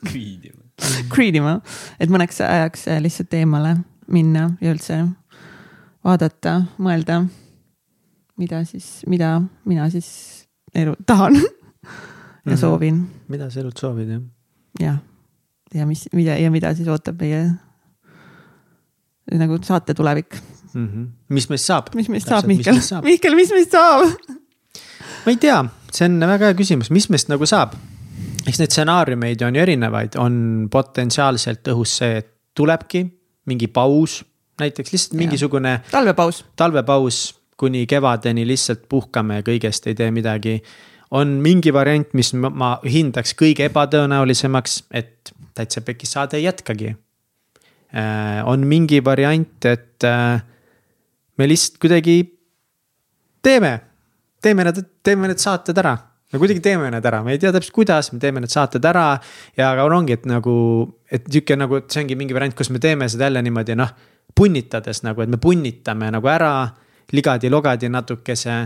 Griid 0.05 0.51
ima. 0.51 0.61
Griid 1.13 1.39
ima, 1.39 1.59
et 2.03 2.13
mõneks 2.13 2.41
ajaks 2.45 2.89
lihtsalt 3.05 3.35
eemale 3.39 3.77
minna 4.11 4.49
ja 4.63 4.73
üldse 4.75 5.01
vaadata, 6.05 6.59
mõelda, 6.83 7.23
mida 8.41 8.65
siis, 8.69 8.89
mida 9.09 9.37
mina 9.69 9.87
siis 9.93 10.09
elu 10.75 10.97
tahan 11.07 11.39
ja 11.39 11.43
mm 11.45 12.53
-hmm. 12.53 12.61
soovin. 12.61 13.07
mida 13.29 13.51
sa 13.51 13.61
elult 13.61 13.79
soovid, 13.79 14.09
jah? 14.09 14.23
jah 14.81 14.99
ja 15.75 15.87
mis, 15.87 16.07
mida 16.15 16.39
ja 16.39 16.51
mida 16.55 16.75
siis 16.75 16.89
ootab 16.89 17.21
meie 17.21 17.45
nagu 19.35 19.59
saate 19.65 19.95
tulevik 19.95 20.37
mm. 20.75 20.87
-hmm. 20.87 21.07
mis 21.29 21.49
meist 21.49 21.71
saab? 21.71 21.91
mis 21.95 22.09
meist 22.09 22.29
saab, 22.29 22.47
Mihkel? 22.47 22.81
Mihkel, 23.05 23.35
mis 23.35 23.51
meist 23.51 23.75
saab? 23.75 24.07
ma 25.25 25.33
ei 25.33 25.41
tea, 25.41 25.65
see 25.93 26.09
on 26.09 26.21
väga 26.21 26.53
hea 26.53 26.59
küsimus, 26.59 26.91
mis 26.91 27.09
meist 27.11 27.33
nagu 27.33 27.47
saab? 27.47 27.75
eks 28.45 28.61
neid 28.61 28.73
stsenaariumeid 28.73 29.43
on 29.47 29.57
ju 29.57 29.63
erinevaid, 29.63 30.19
on 30.21 30.69
potentsiaalselt 30.71 31.73
õhus 31.73 31.99
see, 32.01 32.21
et 32.21 32.31
tulebki 32.55 33.07
mingi 33.51 33.69
paus, 33.69 34.23
näiteks 34.61 34.93
lihtsalt 34.93 35.19
mingisugune. 35.19 35.81
talvepaus. 35.91 36.45
talvepaus 36.57 37.25
kuni 37.57 37.87
kevadeni 37.87 38.47
lihtsalt 38.47 38.89
puhkame 38.89 39.41
kõigest, 39.47 39.87
ei 39.89 39.95
tee 39.95 40.11
midagi 40.11 40.59
on 41.15 41.37
mingi 41.45 41.73
variant, 41.75 42.09
mis 42.19 42.33
ma 42.35 42.75
hindaks 42.83 43.37
kõige 43.39 43.69
ebatõenäolisemaks, 43.69 44.79
et 44.91 45.33
täitsa 45.55 45.85
pekis 45.87 46.15
saade 46.17 46.41
ei 46.41 46.49
jätkagi. 46.49 46.95
Äh, 47.95 48.41
on 48.51 48.67
mingi 48.67 48.99
variant, 49.05 49.69
et 49.71 50.07
äh, 50.09 50.43
me 51.39 51.49
lihtsalt 51.49 51.79
kuidagi 51.83 52.17
teeme, 53.45 53.77
teeme 54.43 54.67
need, 54.67 54.83
teeme 55.07 55.31
need 55.31 55.43
saated 55.43 55.79
ära 55.79 55.95
me 56.35 56.41
kuidagi 56.43 56.63
teeme 56.65 56.89
need 56.91 57.05
ära, 57.07 57.21
me 57.23 57.37
ei 57.37 57.39
tea 57.39 57.53
täpselt, 57.55 57.75
kuidas, 57.77 58.11
me 58.11 58.19
teeme 58.19 58.43
need 58.43 58.51
saated 58.51 58.85
ära. 58.91 59.21
ja 59.57 59.71
aga 59.71 59.85
ongi, 59.87 60.17
et 60.19 60.25
nagu, 60.27 60.55
et 61.07 61.29
sihuke 61.31 61.57
nagu, 61.57 61.79
et 61.79 61.95
see 61.95 62.03
ongi 62.03 62.17
mingi 62.19 62.35
variant, 62.35 62.57
kus 62.59 62.73
me 62.75 62.81
teeme 62.83 63.07
seda 63.09 63.29
jälle 63.29 63.43
niimoodi 63.47 63.77
noh, 63.79 63.93
punnitades 64.35 65.05
nagu, 65.07 65.23
et 65.23 65.31
me 65.31 65.39
punnitame 65.39 66.11
nagu 66.11 66.31
ära 66.31 66.67
ligadi-logadi 67.15 67.91
natukese 67.93 68.57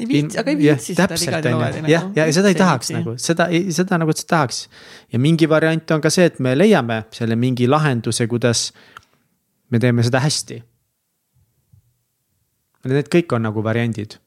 ei 0.00 0.08
viitsi, 0.08 0.38
aga 0.40 0.52
ei 0.52 0.58
viitsi 0.58 0.94
seda 0.96 1.16
ligadi 1.18 1.52
loodi. 1.52 1.82
jah, 1.90 2.08
ja, 2.16 2.26
ja 2.26 2.34
seda 2.34 2.52
ei 2.52 2.56
tahaks 2.58 2.90
viitsi. 2.90 2.98
nagu, 3.00 3.14
seda, 3.20 3.48
seda 3.76 3.98
nagu 4.00 4.12
üldse 4.12 4.26
tahaks. 4.28 4.64
ja 5.12 5.20
mingi 5.20 5.48
variant 5.48 5.90
on 5.96 6.04
ka 6.04 6.12
see, 6.12 6.28
et 6.30 6.38
me 6.40 6.54
leiame 6.56 7.02
selle 7.12 7.36
mingi 7.36 7.68
lahenduse, 7.68 8.26
kuidas 8.30 8.70
me 9.72 9.80
teeme 9.82 10.04
seda 10.04 10.20
hästi. 10.22 10.62
Need 12.92 13.08
kõik 13.12 13.36
on 13.36 13.44
nagu 13.46 13.62
variandid. 13.64 14.18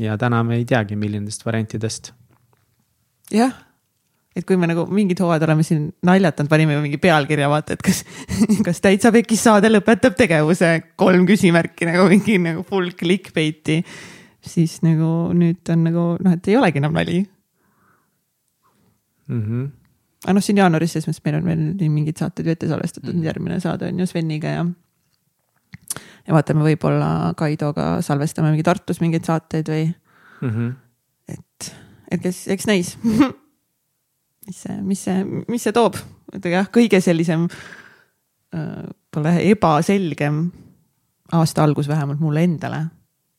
ja 0.00 0.16
täna 0.18 0.40
me 0.42 0.56
ei 0.58 0.64
teagi, 0.64 0.96
milline 0.96 1.26
nendest 1.26 1.44
variantidest. 1.46 2.12
jah, 3.32 3.52
et 4.36 4.46
kui 4.48 4.56
me 4.56 4.66
nagu 4.66 4.86
mingid 4.88 5.20
hooajad 5.20 5.44
oleme 5.44 5.62
siin 5.66 5.90
naljatanud, 6.08 6.48
panime 6.48 6.80
mingi 6.80 6.96
pealkirja, 6.96 7.52
vaata, 7.52 7.76
et 7.76 7.84
kas, 7.84 8.00
kas 8.66 8.80
täitsa 8.80 9.12
pekis 9.12 9.44
saade 9.44 9.68
lõpetab 9.68 10.16
tegevuse, 10.16 10.72
kolm 10.96 11.28
küsimärki 11.28 11.92
nagu 11.92 12.08
mingi 12.08 12.40
nagu 12.40 12.64
full 12.64 12.96
clickbait'i 12.96 13.82
siis 14.42 14.80
nagu 14.82 15.30
nüüd 15.36 15.70
on 15.72 15.84
nagu 15.86 16.04
noh, 16.22 16.34
et 16.34 16.50
ei 16.50 16.58
olegi 16.58 16.80
enam 16.82 16.96
nali 16.96 17.22
mm. 19.28 19.42
-hmm. 19.42 19.66
aga 20.24 20.36
noh, 20.36 20.44
siin 20.44 20.60
jaanuaris, 20.60 20.92
selles 20.92 21.08
mõttes 21.08 21.24
meil 21.26 21.38
on 21.38 21.50
veel 21.50 21.90
mingid 21.90 22.20
saated 22.20 22.46
ju 22.46 22.54
ette 22.54 22.68
salvestatud 22.68 23.12
mm, 23.12 23.18
-hmm. 23.20 23.26
järgmine 23.30 23.60
saade 23.60 23.88
on 23.88 24.00
ju 24.00 24.06
Sveniga 24.06 24.48
ja. 24.48 24.64
ja 26.26 26.34
vaatame, 26.34 26.64
võib-olla 26.66 27.34
Kaidoga 27.36 28.00
salvestame 28.02 28.50
mingi 28.50 28.66
Tartus 28.66 29.00
mingeid 29.00 29.24
saateid 29.24 29.68
või 29.68 29.84
mm. 30.40 30.50
-hmm. 30.50 30.72
et, 31.28 31.74
et 32.10 32.22
kes, 32.22 32.48
eks 32.48 32.66
näis 32.66 32.96
mis 34.46 34.62
see, 34.62 34.80
mis 34.82 35.04
see, 35.04 35.24
mis 35.48 35.62
see 35.62 35.72
toob, 35.72 35.96
et 36.34 36.44
jah, 36.44 36.66
kõige 36.66 37.00
sellisem 37.00 37.46
äh, 38.54 38.90
pole 39.10 39.36
ebaselgem 39.50 40.50
aasta 41.32 41.62
algus 41.62 41.88
vähemalt 41.88 42.20
mulle 42.20 42.42
endale 42.42 42.82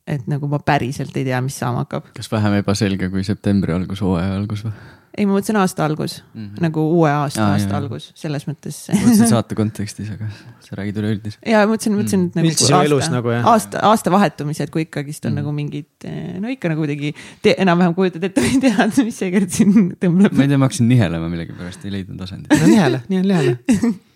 et 0.08 0.26
nagu 0.28 0.50
ma 0.52 0.60
päriselt 0.64 1.16
ei 1.16 1.28
tea, 1.30 1.40
mis 1.44 1.56
saama 1.60 1.86
hakkab. 1.86 2.12
kas 2.18 2.32
vähem 2.32 2.60
ebaselge 2.60 3.10
kui 3.14 3.24
septembri 3.28 3.76
algus, 3.76 4.04
hooaja 4.04 4.36
algus 4.36 4.66
või? 4.68 4.76
ei, 5.14 5.28
ma 5.28 5.36
mõtlesin 5.36 5.60
aasta 5.62 5.86
algus 5.86 6.18
mm, 6.22 6.42
-hmm. 6.42 6.62
nagu 6.66 6.84
uue 6.98 7.10
aasta, 7.12 7.46
aasta 7.54 7.70
jah, 7.70 7.80
algus, 7.80 8.10
selles 8.18 8.48
mõttes 8.50 8.80
mõtlesin 8.90 9.30
saate 9.30 9.56
kontekstis, 9.58 10.10
aga 10.16 10.28
sa 10.66 10.78
räägid 10.80 11.00
üleüldist. 11.02 11.40
ja 11.48 11.64
mõtlesin, 11.70 11.96
mõtlesin 11.98 12.24
mm., 12.26 12.32
et 12.34 12.40
nagu 12.42 12.70
aasta, 12.80 13.12
nagu, 13.14 13.36
aasta, 13.54 13.84
aasta 13.90 14.14
vahetumised, 14.14 14.74
kui 14.74 14.88
ikkagist 14.88 15.28
on 15.30 15.36
mm. 15.36 15.42
nagu 15.42 15.54
mingid, 15.56 16.08
no 16.44 16.52
ikka 16.52 16.74
nagu 16.74 16.84
kuidagi 16.84 17.14
enam-vähem 17.54 17.96
kujutad 17.98 18.26
ette 18.30 18.44
või 18.48 18.64
tead, 18.64 19.04
mis 19.06 19.22
seekord 19.22 19.54
siin 19.54 19.94
tõmbleb. 20.02 20.34
ma 20.34 20.48
ei 20.48 20.52
tea, 20.52 20.60
ma 20.60 20.72
hakkasin 20.72 20.90
nihelema 20.90 21.30
millegipärast, 21.32 21.86
ei 21.86 22.00
leidnud 22.00 22.26
asendit. 22.26 22.52
no 22.58 22.74
nihele, 22.74 23.06
nihele, 23.14 23.38
nihele 23.70 23.94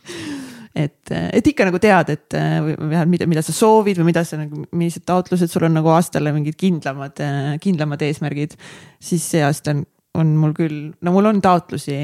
et, 0.77 1.11
et 1.11 1.49
ikka 1.51 1.67
nagu 1.67 1.79
tead, 1.81 2.11
et 2.13 2.35
vähemalt 2.37 3.11
mida, 3.11 3.27
mida 3.29 3.43
sa 3.45 3.55
soovid 3.55 3.99
või 4.01 4.11
mida 4.11 4.23
sa 4.27 4.39
nagu, 4.39 4.63
millised 4.71 5.05
taotlused 5.07 5.51
sul 5.51 5.67
on 5.67 5.77
nagu 5.79 5.91
aastale 5.93 6.33
mingid 6.35 6.57
kindlamad, 6.59 7.21
kindlamad 7.63 8.03
eesmärgid. 8.07 8.57
siis 8.99 9.25
see 9.33 9.43
aasta 9.45 9.73
on, 9.73 9.83
on 10.21 10.33
mul 10.41 10.53
küll, 10.57 10.79
no 11.01 11.13
mul 11.15 11.29
on 11.31 11.41
taotlusi, 11.43 11.97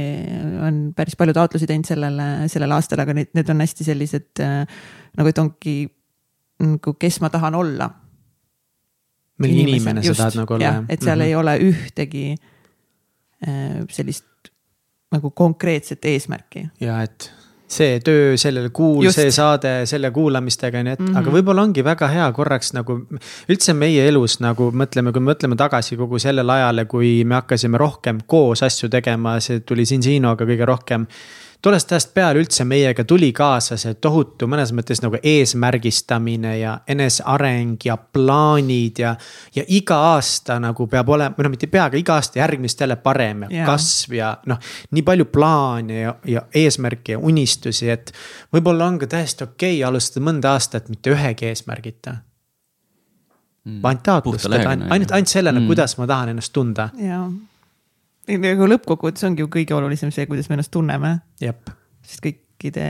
on 0.66 0.86
päris 0.98 1.18
palju 1.20 1.36
taotlusi 1.38 1.70
teinud 1.70 1.90
sellele, 1.90 2.30
sellel 2.52 2.78
aastal, 2.78 3.04
aga 3.04 3.16
need, 3.18 3.34
need 3.38 3.52
on 3.54 3.66
hästi 3.66 3.88
sellised 3.90 4.44
nagu, 4.44 5.30
et 5.30 5.44
ongi 5.44 5.76
nagu, 6.64 6.96
kes 7.00 7.22
ma 7.24 7.32
tahan 7.34 7.60
olla. 7.60 7.90
milline 9.44 9.74
inimene 9.74 10.04
sa 10.06 10.14
tahad 10.16 10.42
nagu 10.42 10.58
olla. 10.58 10.66
jah, 10.66 10.84
et 10.90 11.02
seal 11.02 11.18
mm 11.18 11.22
-hmm. 11.22 11.28
ei 11.28 11.36
ole 11.36 11.58
ühtegi 11.60 12.36
sellist 13.90 14.52
nagu 15.12 15.32
konkreetset 15.32 16.06
eesmärki. 16.06 16.68
ja 16.80 17.02
et 17.02 17.32
see 17.68 18.00
töö 18.06 18.38
sellel 18.38 18.70
kuul, 18.76 19.08
see 19.14 19.32
saade 19.34 19.72
selle 19.90 20.12
kuulamistega 20.14 20.84
nii, 20.84 20.94
et 20.94 21.00
mm 21.00 21.08
-hmm. 21.08 21.20
aga 21.20 21.32
võib-olla 21.32 21.64
ongi 21.64 21.84
väga 21.84 22.08
hea 22.08 22.32
korraks 22.32 22.74
nagu. 22.74 23.00
üldse 23.50 23.74
meie 23.74 24.08
elus 24.08 24.40
nagu 24.40 24.72
mõtleme, 24.72 25.12
kui 25.12 25.22
me 25.22 25.34
mõtleme 25.34 25.56
tagasi 25.58 25.98
kogu 25.98 26.20
sellele 26.20 26.52
ajale, 26.52 26.86
kui 26.86 27.24
me 27.24 27.36
hakkasime 27.36 27.78
rohkem 27.78 28.20
koos 28.28 28.64
asju 28.64 28.90
tegema, 28.90 29.40
see 29.40 29.60
tuli 29.60 29.86
Sinsinoga 29.86 30.46
kõige 30.46 30.66
rohkem 30.66 31.08
tollest 31.64 31.92
ajast 31.96 32.12
peale 32.14 32.42
üldse 32.42 32.66
meiega 32.68 33.06
tuli 33.08 33.30
kaasa 33.36 33.78
see 33.80 33.96
tohutu 34.04 34.48
mõnes 34.52 34.74
mõttes 34.76 35.00
nagu 35.04 35.20
eesmärgistamine 35.20 36.58
ja 36.60 36.74
eneseareng 36.90 37.86
ja 37.88 37.96
plaanid 37.98 39.00
ja. 39.00 39.14
ja 39.56 39.64
iga 39.68 40.00
aasta 40.14 40.60
nagu 40.64 40.88
peab 40.92 41.14
olema, 41.16 41.36
või 41.38 41.48
noh, 41.48 41.54
mitte 41.54 41.70
ei 41.70 41.74
pea, 41.76 41.88
aga 41.88 42.00
iga 42.00 42.18
aasta 42.20 42.42
järgmist 42.42 42.84
jälle 42.84 42.98
parem 43.04 43.46
ja 43.48 43.54
yeah. 43.54 43.70
kasv 43.70 44.18
ja 44.20 44.34
noh. 44.52 44.60
nii 44.92 45.06
palju 45.08 45.30
plaane 45.32 46.02
ja, 46.02 46.18
ja 46.28 46.44
eesmärke 46.64 47.16
ja 47.16 47.24
unistusi, 47.24 47.90
et 47.94 48.12
võib-olla 48.54 48.90
on 48.92 49.00
ka 49.00 49.10
täiesti 49.16 49.48
okei 49.48 49.80
okay 49.80 49.88
alustada 49.88 50.28
mõnda 50.28 50.58
aastat 50.58 50.92
mitte 50.92 51.16
ühegi 51.16 51.48
eesmärgita 51.54 52.18
mm.. 53.64 53.80
ainult 53.80 54.04
taotlustada, 54.04 54.62
ainult, 54.68 55.16
ainult 55.16 55.32
sellele 55.32 55.60
mm., 55.62 55.72
kuidas 55.72 55.98
ma 56.02 56.12
tahan 56.12 56.36
ennast 56.36 56.56
tunda. 56.56 56.92
jaa 57.00 57.26
nagu 58.30 58.70
lõppkokkuvõttes 58.70 59.26
ongi 59.28 59.44
ju 59.44 59.50
kõige 59.52 59.76
olulisem 59.76 60.12
see, 60.16 60.28
kuidas 60.30 60.50
me 60.50 60.58
ennast 60.58 60.72
tunneme. 60.74 61.18
sest 62.04 62.24
kõikide 62.24 62.88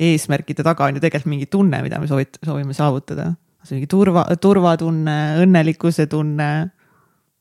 eesmärkide 0.00 0.64
taga 0.66 0.86
on 0.86 0.96
ju 0.96 1.04
tegelikult 1.04 1.32
mingi 1.32 1.48
tunne, 1.50 1.82
mida 1.84 2.00
me 2.00 2.08
soovit-, 2.10 2.40
soovime 2.44 2.76
saavutada. 2.76 3.34
see 3.64 3.76
mingi 3.76 3.90
turva, 3.92 4.24
turvatunne, 4.40 5.18
õnnelikkuse 5.42 6.08
tunne, 6.08 6.70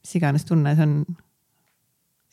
mis 0.04 0.16
iganes 0.20 0.46
tunne 0.46 0.76
see 0.76 0.88
on. 0.88 0.98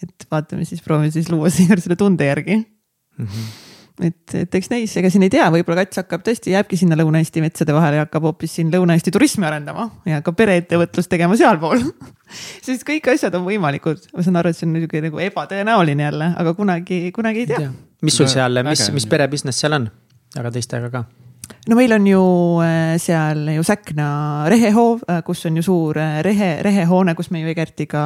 et 0.02 0.26
vaatame 0.30 0.66
siis, 0.68 0.82
proovime 0.82 1.14
siis 1.14 1.30
luua 1.30 1.50
seekord 1.54 1.82
selle 1.84 1.96
tunde 1.96 2.26
järgi 2.26 2.58
mm. 2.58 3.24
-hmm 3.26 3.65
et, 4.04 4.34
et 4.34 4.54
eks 4.58 4.70
näis, 4.72 4.92
ega 5.00 5.10
siin 5.12 5.24
ei 5.26 5.32
tea, 5.32 5.46
võib-olla 5.52 5.84
kats 5.84 6.02
hakkab 6.02 6.24
tõesti, 6.26 6.52
jääbki 6.54 6.78
sinna 6.80 6.98
Lõuna-Eesti 7.00 7.42
metsade 7.44 7.74
vahele 7.76 8.00
ja 8.00 8.06
hakkab 8.06 8.28
hoopis 8.28 8.56
siin 8.58 8.72
Lõuna-Eesti 8.74 9.14
turismi 9.14 9.48
arendama 9.48 9.88
ja 10.08 10.20
hakkab 10.20 10.38
pereettevõtlust 10.40 11.12
tegema 11.12 11.38
sealpool 11.38 11.82
sest 12.66 12.86
kõik 12.88 13.08
asjad 13.14 13.34
on 13.38 13.46
võimalikud, 13.48 14.08
ma 14.12 14.24
saan 14.26 14.40
aru, 14.40 14.52
et 14.52 14.58
see 14.58 14.68
on 14.68 14.74
muidugi 14.76 15.04
nagu 15.04 15.22
ebatõenäoline 15.28 16.08
jälle, 16.08 16.32
aga 16.42 16.56
kunagi, 16.58 17.06
kunagi 17.16 17.46
ei 17.46 17.52
tea. 17.54 17.70
mis 18.04 18.18
sul 18.20 18.30
seal, 18.30 18.64
mis, 18.66 18.88
mis 18.96 19.08
pere 19.10 19.30
business 19.32 19.64
seal 19.64 19.78
on, 19.80 19.88
jaga 20.36 20.52
teistega 20.58 20.92
ka 20.92 21.06
no 21.68 21.76
meil 21.78 21.92
on 21.96 22.06
ju 22.06 22.22
äh, 22.62 22.96
seal 23.02 23.48
ju 23.54 23.64
Säkna 23.66 24.08
rehehoov, 24.50 25.04
äh, 25.10 25.22
kus 25.26 25.44
on 25.46 25.56
ju 25.58 25.64
suur 25.66 25.98
äh, 25.98 26.20
rehe, 26.26 26.50
rehehoone, 26.62 27.14
kus 27.18 27.30
me 27.30 27.42
ju 27.42 27.50
Egertiga 27.50 28.04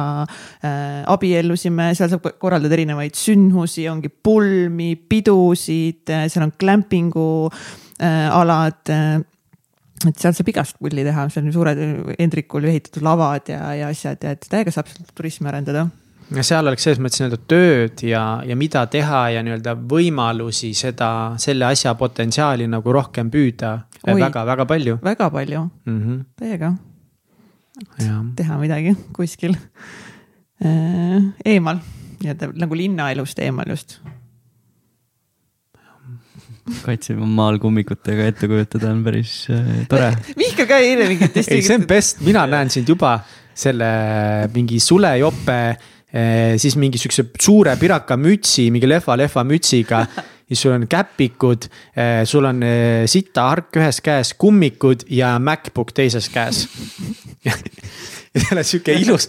abiellusime, 1.11 1.91
seal 1.97 2.09
saab 2.11 2.27
korraldada 2.41 2.75
erinevaid 2.77 3.17
sündmusi, 3.17 3.87
ongi 3.91 4.09
pulmi, 4.09 4.93
pidusid, 5.09 6.09
seal 6.09 6.45
on 6.47 6.53
glamping'u 6.59 7.27
alad 8.01 8.89
äh, 8.89 9.19
et 10.09 10.17
seal 10.17 10.33
saab 10.33 10.49
igast 10.49 10.79
pulli 10.81 11.05
teha, 11.05 11.27
seal 11.29 11.45
on 11.45 11.55
suured 11.55 11.81
Hendrikul 12.17 12.65
ehitatud 12.71 13.05
lavad 13.05 13.51
ja, 13.53 13.63
ja 13.77 13.91
asjad 13.93 14.23
ja 14.25 14.33
et 14.35 14.47
täiega 14.49 14.73
saab 14.73 14.89
seal 14.89 15.11
turismi 15.17 15.51
arendada 15.51 15.85
seal 16.39 16.67
oleks 16.69 16.85
selles 16.85 17.01
mõttes 17.03 17.19
nii-öelda 17.19 17.39
tööd 17.51 18.03
ja, 18.07 18.21
ja 18.47 18.55
mida 18.59 18.85
teha 18.91 19.21
ja 19.35 19.41
nii-öelda 19.43 19.75
võimalusi 19.91 20.71
seda, 20.77 21.09
selle 21.41 21.67
asja 21.67 21.93
potentsiaali 21.99 22.69
nagu 22.71 22.93
rohkem 22.95 23.31
püüda. 23.33 23.73
väga-väga 24.05 24.65
palju. 24.65 24.99
väga 25.03 25.29
palju 25.29 25.65
mm 25.85 25.99
-hmm., 25.99 26.23
täiega. 26.39 26.73
teha 28.35 28.57
midagi 28.57 28.95
kuskil 29.13 29.55
äh, 30.63 31.19
eemal, 31.45 31.83
nii-öelda 32.23 32.53
nagu 32.55 32.75
linnaelust 32.75 33.39
eemal 33.39 33.67
just 33.67 33.99
kaitseme 36.85 37.25
maal 37.25 37.59
kummikutega 37.59 38.25
ette 38.31 38.47
kujutada 38.47 38.91
on 38.91 39.03
päris 39.03 39.47
äh, 39.49 39.87
tore. 39.89 40.15
vihka 40.43 40.65
ka 40.65 40.77
eile 40.77 41.07
mingit 41.07 41.37
ei, 41.37 41.61
see 41.61 41.75
on 41.75 41.87
best, 41.87 42.21
mina 42.21 42.47
näen 42.47 42.69
sind 42.69 42.87
juba 42.87 43.19
selle 43.53 44.47
mingi 44.53 44.79
sulejope 44.79 45.57
Eh, 45.61 45.90
siis 46.59 46.75
mingi 46.75 46.99
siukse 46.99 47.23
suure 47.39 47.77
piraka 47.79 48.17
mütsi, 48.19 48.65
mingi 48.73 48.89
lehva-lehva 48.89 49.45
mütsiga. 49.47 50.05
siis 50.51 50.61
sul 50.61 50.73
on 50.75 50.87
käpikud, 50.87 51.67
eh, 51.95 52.25
sul 52.27 52.45
on 52.45 52.63
eh, 52.63 53.05
sitahark 53.07 53.77
ühes 53.79 54.01
käes, 54.03 54.33
kummikud 54.35 55.05
ja 55.09 55.37
MacBook 55.39 55.93
teises 55.95 56.27
käes 56.29 56.65
ja 58.35 58.41
seal 58.45 58.59
on 58.61 58.67
sihuke 58.67 58.93
ilus 58.95 59.25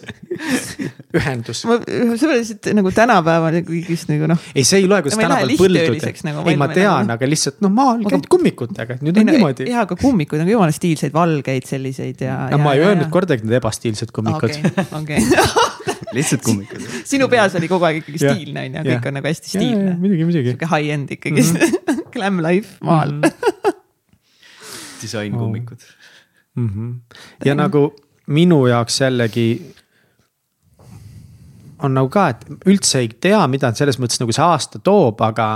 ühendus. 1.18 1.62
ma, 1.66 1.78
see 1.82 2.28
on 2.28 2.34
lihtsalt 2.36 2.68
nagu 2.78 2.92
tänapäeval 2.94 3.56
kõigist 3.66 4.10
nagu 4.12 4.28
noh. 4.30 4.44
ei, 4.54 4.62
see 4.66 4.82
ei 4.84 4.86
loe, 4.90 5.00
kuidas 5.02 5.18
tänapäeval 5.18 5.58
põldud. 5.58 6.20
Nagu, 6.28 6.44
ei, 6.52 6.58
ma 6.60 6.68
tean 6.70 7.08
nagu..., 7.08 7.16
aga 7.18 7.30
lihtsalt 7.30 7.58
noh, 7.64 7.72
maal 7.74 8.04
käid 8.06 8.28
kummikutega, 8.30 9.00
nüüd 9.02 9.18
on 9.18 9.26
no, 9.26 9.34
niimoodi. 9.34 9.66
jah, 9.72 9.82
aga 9.88 9.96
kummikud 9.98 10.38
on 10.38 10.46
ka 10.46 10.54
jumala 10.54 10.76
stiilseid, 10.76 11.14
valgeid 11.16 11.66
selliseid 11.66 12.22
ja. 12.22 12.36
no 12.52 12.54
ja, 12.54 12.60
ma 12.62 12.76
ei 12.78 12.84
öelnud 12.84 13.10
kordagi 13.14 13.46
need 13.48 13.58
ebastiilsed 13.58 14.14
kummikud. 14.14 14.54
okei, 15.00 15.26
lihtsalt 16.16 16.46
kummikud. 16.46 16.86
sinu 17.08 17.26
peas 17.32 17.58
oli 17.58 17.70
kogu 17.72 17.88
aeg 17.88 18.04
ikkagi 18.04 18.22
stiilne 18.22 18.68
on 18.68 18.78
ju, 18.78 18.84
kõik 18.92 19.10
on 19.10 19.18
nagu 19.18 19.30
hästi 19.32 19.52
stiilne. 19.56 19.96
muidugi, 19.98 20.28
muidugi. 20.30 20.54
sihuke 20.54 20.70
high-end 20.70 21.10
ikkagi 21.18 21.42
mm, 21.42 21.58
-hmm. 21.58 22.06
glam 22.14 22.38
life 22.46 22.78
maal 22.86 23.18
disainkummikud 25.02 25.82
mm. 26.54 26.70
-hmm. 26.70 26.96
ja 27.50 27.58
nagu 27.58 27.88
minu 28.32 28.64
jaoks 28.70 29.00
jällegi 29.00 29.46
on 31.82 31.96
nagu 31.96 32.10
ka, 32.12 32.28
et 32.32 32.66
üldse 32.70 33.02
ei 33.02 33.08
tea, 33.20 33.40
mida 33.50 33.72
selles 33.76 33.98
mõttes 34.00 34.20
nagu 34.22 34.34
see 34.34 34.44
aasta 34.44 34.80
toob, 34.84 35.20
aga, 35.26 35.48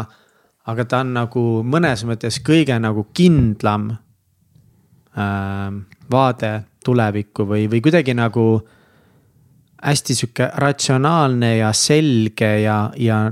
aga 0.71 0.87
ta 0.89 1.03
on 1.05 1.13
nagu 1.17 1.45
mõnes 1.67 2.03
mõttes 2.09 2.41
kõige 2.47 2.79
nagu 2.83 3.07
kindlam 3.17 3.93
äh, 3.95 5.69
vaade 6.11 6.53
tulevikku 6.87 7.47
või, 7.47 7.67
või 7.71 7.83
kuidagi 7.85 8.15
nagu 8.15 8.47
hästi 9.87 10.17
sihuke 10.17 10.51
ratsionaalne 10.63 11.57
ja 11.59 11.73
selge 11.77 12.51
ja, 12.65 12.79
ja 12.99 13.27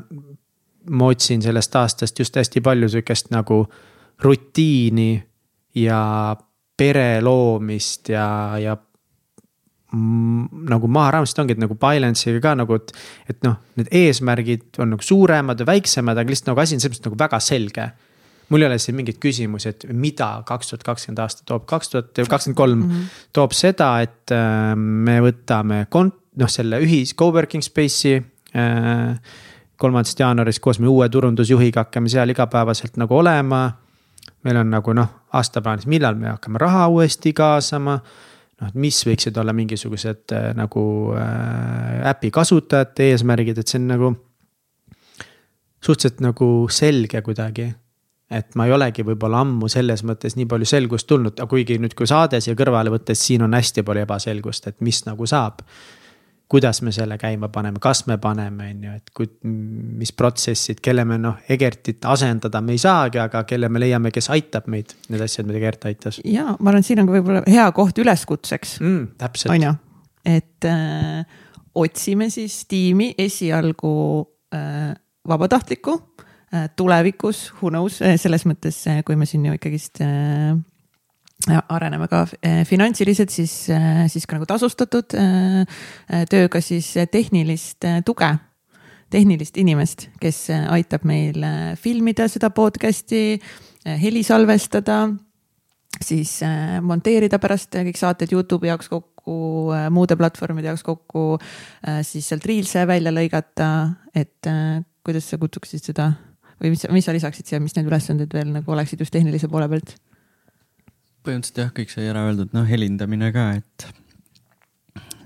ma 0.91 1.11
otsin 1.11 1.43
sellest 1.43 1.77
aastast 1.81 2.19
just 2.19 2.37
hästi 2.37 2.61
palju 2.61 2.89
sihukest 2.93 3.31
nagu 3.35 3.65
rutiini 4.23 5.17
ja 5.81 6.37
pere 6.77 7.21
loomist 7.23 8.09
ja, 8.13 8.59
ja 8.61 8.77
nagu 9.95 10.89
maha 10.91 11.17
raamistada 11.17 11.45
ongi, 11.45 11.57
et 11.57 11.63
nagu 11.63 11.77
balance'iga 11.81 12.41
ka 12.43 12.55
nagu, 12.59 12.79
et. 12.81 12.95
et 13.31 13.39
noh, 13.47 13.59
need 13.79 13.91
eesmärgid 13.95 14.81
on 14.83 14.95
nagu 14.95 15.05
suuremad 15.05 15.61
ja 15.61 15.67
väiksemad, 15.69 16.19
aga 16.19 16.33
lihtsalt 16.33 16.53
nagu 16.53 16.63
asi 16.63 16.77
on 16.77 16.83
selles 16.83 16.99
mõttes 16.99 17.09
nagu 17.09 17.21
väga 17.21 17.41
selge. 17.43 17.87
mul 18.53 18.61
ei 18.61 18.69
ole 18.69 18.77
siin 18.79 18.97
mingeid 18.97 19.17
küsimusi, 19.23 19.71
et 19.73 19.87
mida 19.97 20.29
kaks 20.47 20.69
tuhat 20.69 20.83
kakskümmend 20.85 21.23
aasta 21.25 21.47
toob, 21.49 21.65
kaks 21.67 21.89
tuhat 21.91 22.21
kakskümmend 22.29 22.59
kolm 22.59 22.83
mhm. 22.85 23.07
toob 23.33 23.57
seda, 23.57 23.95
et 24.05 24.35
äh, 24.35 24.75
me 24.77 25.17
võtame 25.25 25.87
kont-, 25.93 26.21
noh, 26.41 26.51
selle 26.53 26.81
ühis 26.85 27.15
co-working 27.19 27.65
space'i 27.65 28.21
äh,. 28.21 29.41
kolmandast 29.81 30.21
jaanuarist 30.21 30.63
koos 30.63 30.79
meie 30.79 30.93
uue 30.93 31.09
turundusjuhiga 31.11 31.83
hakkame 31.83 32.09
seal 32.09 32.31
igapäevaselt 32.31 32.95
nagu 33.01 33.17
olema. 33.17 33.65
meil 34.45 34.61
on 34.61 34.71
nagu 34.71 34.93
noh, 34.93 35.09
aastaplaanis, 35.33 35.89
millal 35.91 36.15
me 36.15 36.29
hakkame 36.35 36.61
raha 36.61 36.87
uuesti 36.93 37.33
kaasama 37.33 37.99
noh, 38.61 38.69
et 38.69 38.77
mis 38.79 38.99
võiksid 39.07 39.39
olla 39.41 39.55
mingisugused 39.57 40.35
äh, 40.35 40.51
nagu 40.59 40.85
äh, 41.19 42.03
äpi 42.11 42.31
kasutajate 42.35 43.11
eesmärgid, 43.13 43.59
et 43.61 43.71
see 43.71 43.81
on 43.83 43.91
nagu. 43.95 44.13
suhteliselt 45.85 46.21
nagu 46.25 46.69
selge 46.73 47.21
kuidagi. 47.23 47.75
et 48.31 48.55
ma 48.57 48.67
ei 48.67 48.73
olegi 48.73 49.05
võib-olla 49.05 49.43
ammu 49.45 49.69
selles 49.69 50.03
mõttes 50.03 50.35
nii 50.37 50.47
palju 50.49 50.67
selgust 50.67 51.07
tulnud, 51.07 51.41
kuigi 51.49 51.77
nüüd, 51.79 51.95
kui 51.95 52.07
saade 52.07 52.41
siia 52.41 52.57
kõrvale 52.57 52.91
võtta, 52.91 53.15
siis 53.15 53.27
siin 53.27 53.43
on 53.43 53.55
hästi 53.55 53.83
palju 53.83 54.03
ebaselgust, 54.03 54.67
et 54.67 54.81
mis 54.81 55.05
nagu 55.07 55.27
saab 55.27 55.61
kuidas 56.49 56.83
me 56.83 56.93
selle 56.93 57.17
käima 57.19 57.49
paneme, 57.53 57.81
kas 57.83 58.05
me 58.07 58.19
paneme, 58.21 58.69
on 58.71 58.83
ju, 58.85 58.97
et 58.99 59.13
kui, 59.17 59.29
mis 60.01 60.13
protsessid, 60.17 60.81
kelle 60.85 61.05
me 61.09 61.17
noh, 61.21 61.39
Egertit 61.51 62.05
asendada 62.11 62.61
me 62.65 62.77
ei 62.77 62.83
saagi, 62.83 63.21
aga 63.23 63.45
kelle 63.49 63.71
me 63.73 63.81
leiame, 63.83 64.13
kes 64.15 64.29
aitab 64.35 64.69
meid, 64.73 64.93
need 65.09 65.25
asjad, 65.25 65.49
mida 65.49 65.61
Egert 65.63 65.89
aitas. 65.89 66.21
ja 66.25 66.53
ma 66.59 66.71
arvan, 66.71 66.85
et 66.85 66.91
siin 66.91 67.01
on 67.03 67.09
ka 67.09 67.17
võib-olla 67.17 67.45
hea 67.49 67.65
koht 67.77 67.99
üleskutseks 68.05 68.77
mm,. 68.83 69.33
on 69.55 69.67
ju, 69.69 69.73
et 70.35 70.69
äh, 70.69 71.41
otsime 71.75 72.29
siis 72.31 72.61
tiimi 72.71 73.15
esialgu 73.19 73.95
äh, 74.55 74.93
vabatahtlikku 75.29 75.97
äh,. 75.97 76.69
tulevikus, 76.77 77.49
who 77.57 77.73
knows, 77.73 78.03
äh, 78.03 78.19
selles 78.21 78.45
mõttes, 78.47 78.85
äh, 78.91 79.01
kui 79.07 79.17
me 79.17 79.27
siin 79.27 79.49
ju 79.49 79.57
ikkagist 79.57 80.05
äh, 80.05 80.53
areneme 81.53 82.09
ka 82.09 82.25
eh, 82.41 82.63
finantsiliselt, 82.69 83.33
siis, 83.33 83.69
eh, 83.73 84.05
siis 84.09 84.27
ka 84.27 84.39
nagu 84.39 84.49
tasustatud 84.49 85.15
eh, 85.19 85.83
tööga 86.31 86.61
siis 86.65 86.89
tehnilist 87.13 87.85
tuge, 88.07 88.31
tehnilist 89.13 89.59
inimest, 89.61 90.09
kes 90.21 90.49
aitab 90.51 91.05
meil 91.07 91.45
filmida 91.81 92.27
seda 92.33 92.51
podcast'i, 92.55 93.37
heli 93.85 94.25
salvestada, 94.27 95.05
siis 96.03 96.41
monteerida 96.83 97.39
pärast 97.39 97.77
kõik 97.77 98.01
saated 98.01 98.33
Youtube'i 98.33 98.73
jaoks 98.73 98.89
kokku, 98.91 99.37
muude 99.95 100.17
platvormide 100.19 100.73
jaoks 100.73 100.83
kokku, 100.83 101.37
siis 102.03 102.27
sealt 102.27 102.49
Reels'e 102.49 102.87
välja 102.89 103.13
lõigata, 103.15 103.69
et 104.17 104.51
kuidas 105.05 105.29
sa 105.31 105.39
kutsuksid 105.39 105.93
seda 105.93 106.09
või 106.59 106.73
mis, 106.75 106.83
mis 106.97 107.07
sa 107.07 107.15
lisaksid 107.15 107.47
siia, 107.47 107.63
mis 107.63 107.77
need 107.77 107.87
ülesanded 107.93 108.35
veel 108.35 108.51
nagu 108.57 108.75
oleksid 108.75 109.05
just 109.05 109.15
tehnilise 109.15 109.53
poole 109.53 109.69
pealt? 109.71 109.95
Põhimõtteliselt 111.25 111.63
jah, 111.63 111.73
kõik 111.77 111.93
sai 111.93 112.09
ära 112.11 112.27
öeldud, 112.29 112.53
noh 112.57 112.67
helindamine 112.69 113.31
ka, 113.35 113.47
et. 113.61 113.87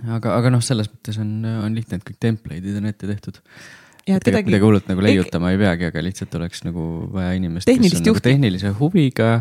aga, 0.06 0.36
aga 0.36 0.54
noh, 0.54 0.62
selles 0.64 0.90
mõttes 0.92 1.18
on, 1.22 1.34
on 1.64 1.76
lihtne, 1.76 2.00
et 2.00 2.06
kõik 2.06 2.20
template'id 2.22 2.78
on 2.80 2.88
ette 2.90 3.10
tehtud. 3.10 3.40
ja 4.08 4.18
et 4.18 4.28
kedagi 4.28 4.50
midagi 4.50 4.68
hullult 4.68 4.88
nagu 4.90 5.04
leiutama 5.04 5.52
ei 5.54 5.60
peagi, 5.60 5.90
aga 5.90 6.04
lihtsalt 6.06 6.38
oleks 6.38 6.64
nagu 6.68 6.86
vaja 7.14 7.34
inimest, 7.38 7.68
kes 7.68 7.80
on 7.82 8.00
nagu 8.00 8.14
juhti. 8.14 8.28
tehnilise 8.30 8.72
huviga, 8.78 9.32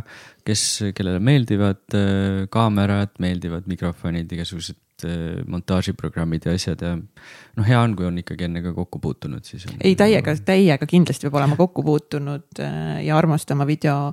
kes, 0.47 0.65
kellele 0.97 1.21
meeldivad 1.23 1.85
äh, 1.97 2.43
kaamerad, 2.53 3.15
meeldivad 3.23 3.69
mikrofonid, 3.69 4.33
igasugused 4.37 4.79
äh, 5.05 5.43
montaažiprogrammid 5.47 6.47
ja 6.47 6.55
asjad 6.57 6.81
ja 6.81 6.93
noh, 6.97 7.65
hea 7.67 7.79
on, 7.81 7.95
kui 7.97 8.07
on 8.07 8.17
ikkagi 8.21 8.47
enne 8.47 8.63
ka 8.65 8.73
kokku 8.75 9.01
puutunud, 9.03 9.45
siis 9.45 9.67
on. 9.69 9.77
ei, 9.81 9.95
täiega, 9.99 10.35
täiega 10.45 10.87
kindlasti 10.89 11.27
peab 11.27 11.39
olema 11.41 11.57
kokku 11.59 11.83
puutunud 11.85 12.61
äh, 12.63 13.03
ja 13.05 13.17
armastama 13.17 13.67
video, 13.67 14.11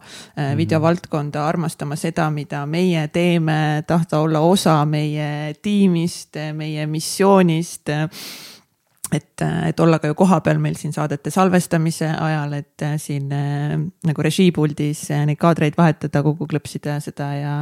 videovaldkonda, 0.56 1.46
armastama 1.48 1.96
seda, 2.00 2.28
mida 2.34 2.64
meie 2.66 3.06
teeme, 3.14 3.84
tahta 3.86 4.20
olla 4.24 4.42
osa 4.44 4.80
meie 4.88 5.54
tiimist, 5.62 6.40
meie 6.56 6.86
missioonist 6.90 7.92
et, 9.14 9.42
et 9.68 9.80
olla 9.80 9.98
ka 10.02 10.10
ju 10.10 10.16
kohapeal 10.18 10.58
meil 10.62 10.76
siin 10.78 10.92
saadete 10.94 11.30
salvestamise 11.32 12.08
ajal, 12.12 12.56
et 12.58 12.84
äh, 12.84 12.96
siin 13.00 13.30
äh, 13.34 13.76
nagu 14.06 14.24
režiipuldis 14.26 15.06
äh, 15.14 15.24
neid 15.28 15.40
kaadreid 15.40 15.78
vahetada, 15.78 16.22
kokku 16.26 16.48
klõpsida 16.50 16.98
seda 17.04 17.30
ja 17.38 17.54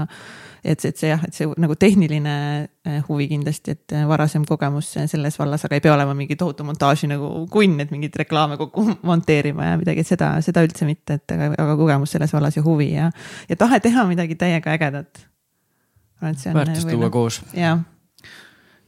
et 0.62 0.82
see, 0.82 0.92
et 0.92 1.00
see 1.00 1.11
jah, 1.11 1.22
et 1.26 1.34
see 1.34 1.48
nagu 1.59 1.74
tehniline 1.74 2.34
huvi 3.09 3.26
kindlasti, 3.32 3.74
et 3.74 3.94
varasem 4.07 4.44
kogemus 4.46 4.92
selles 5.11 5.38
vallas, 5.38 5.64
aga 5.66 5.78
ei 5.78 5.82
pea 5.82 5.94
olema 5.96 6.14
mingi 6.14 6.36
tohutu 6.38 6.66
montaaži 6.66 7.11
nagu 7.11 7.30
kunn, 7.50 7.80
et 7.82 7.90
mingeid 7.94 8.16
reklaame 8.22 8.59
kokku 8.61 8.86
monteerima 9.11 9.72
ja 9.72 9.80
midagi, 9.80 10.07
et 10.07 10.12
seda, 10.14 10.36
seda 10.44 10.62
üldse 10.66 10.86
mitte, 10.88 11.18
et 11.18 11.36
aga, 11.36 11.53
aga 11.57 11.78
kogemus 11.80 12.14
selles 12.14 12.34
vallas 12.34 12.59
ja 12.59 12.64
huvi 12.66 12.92
ja, 12.94 13.11
ja 13.50 13.59
tahe 13.59 13.82
teha 13.82 14.07
midagi 14.11 14.38
täiega 14.38 14.76
ägedat. 14.78 15.26
väärtust 16.22 16.88
tuua 16.88 17.11
koos, 17.11 17.42
jah 17.57 17.82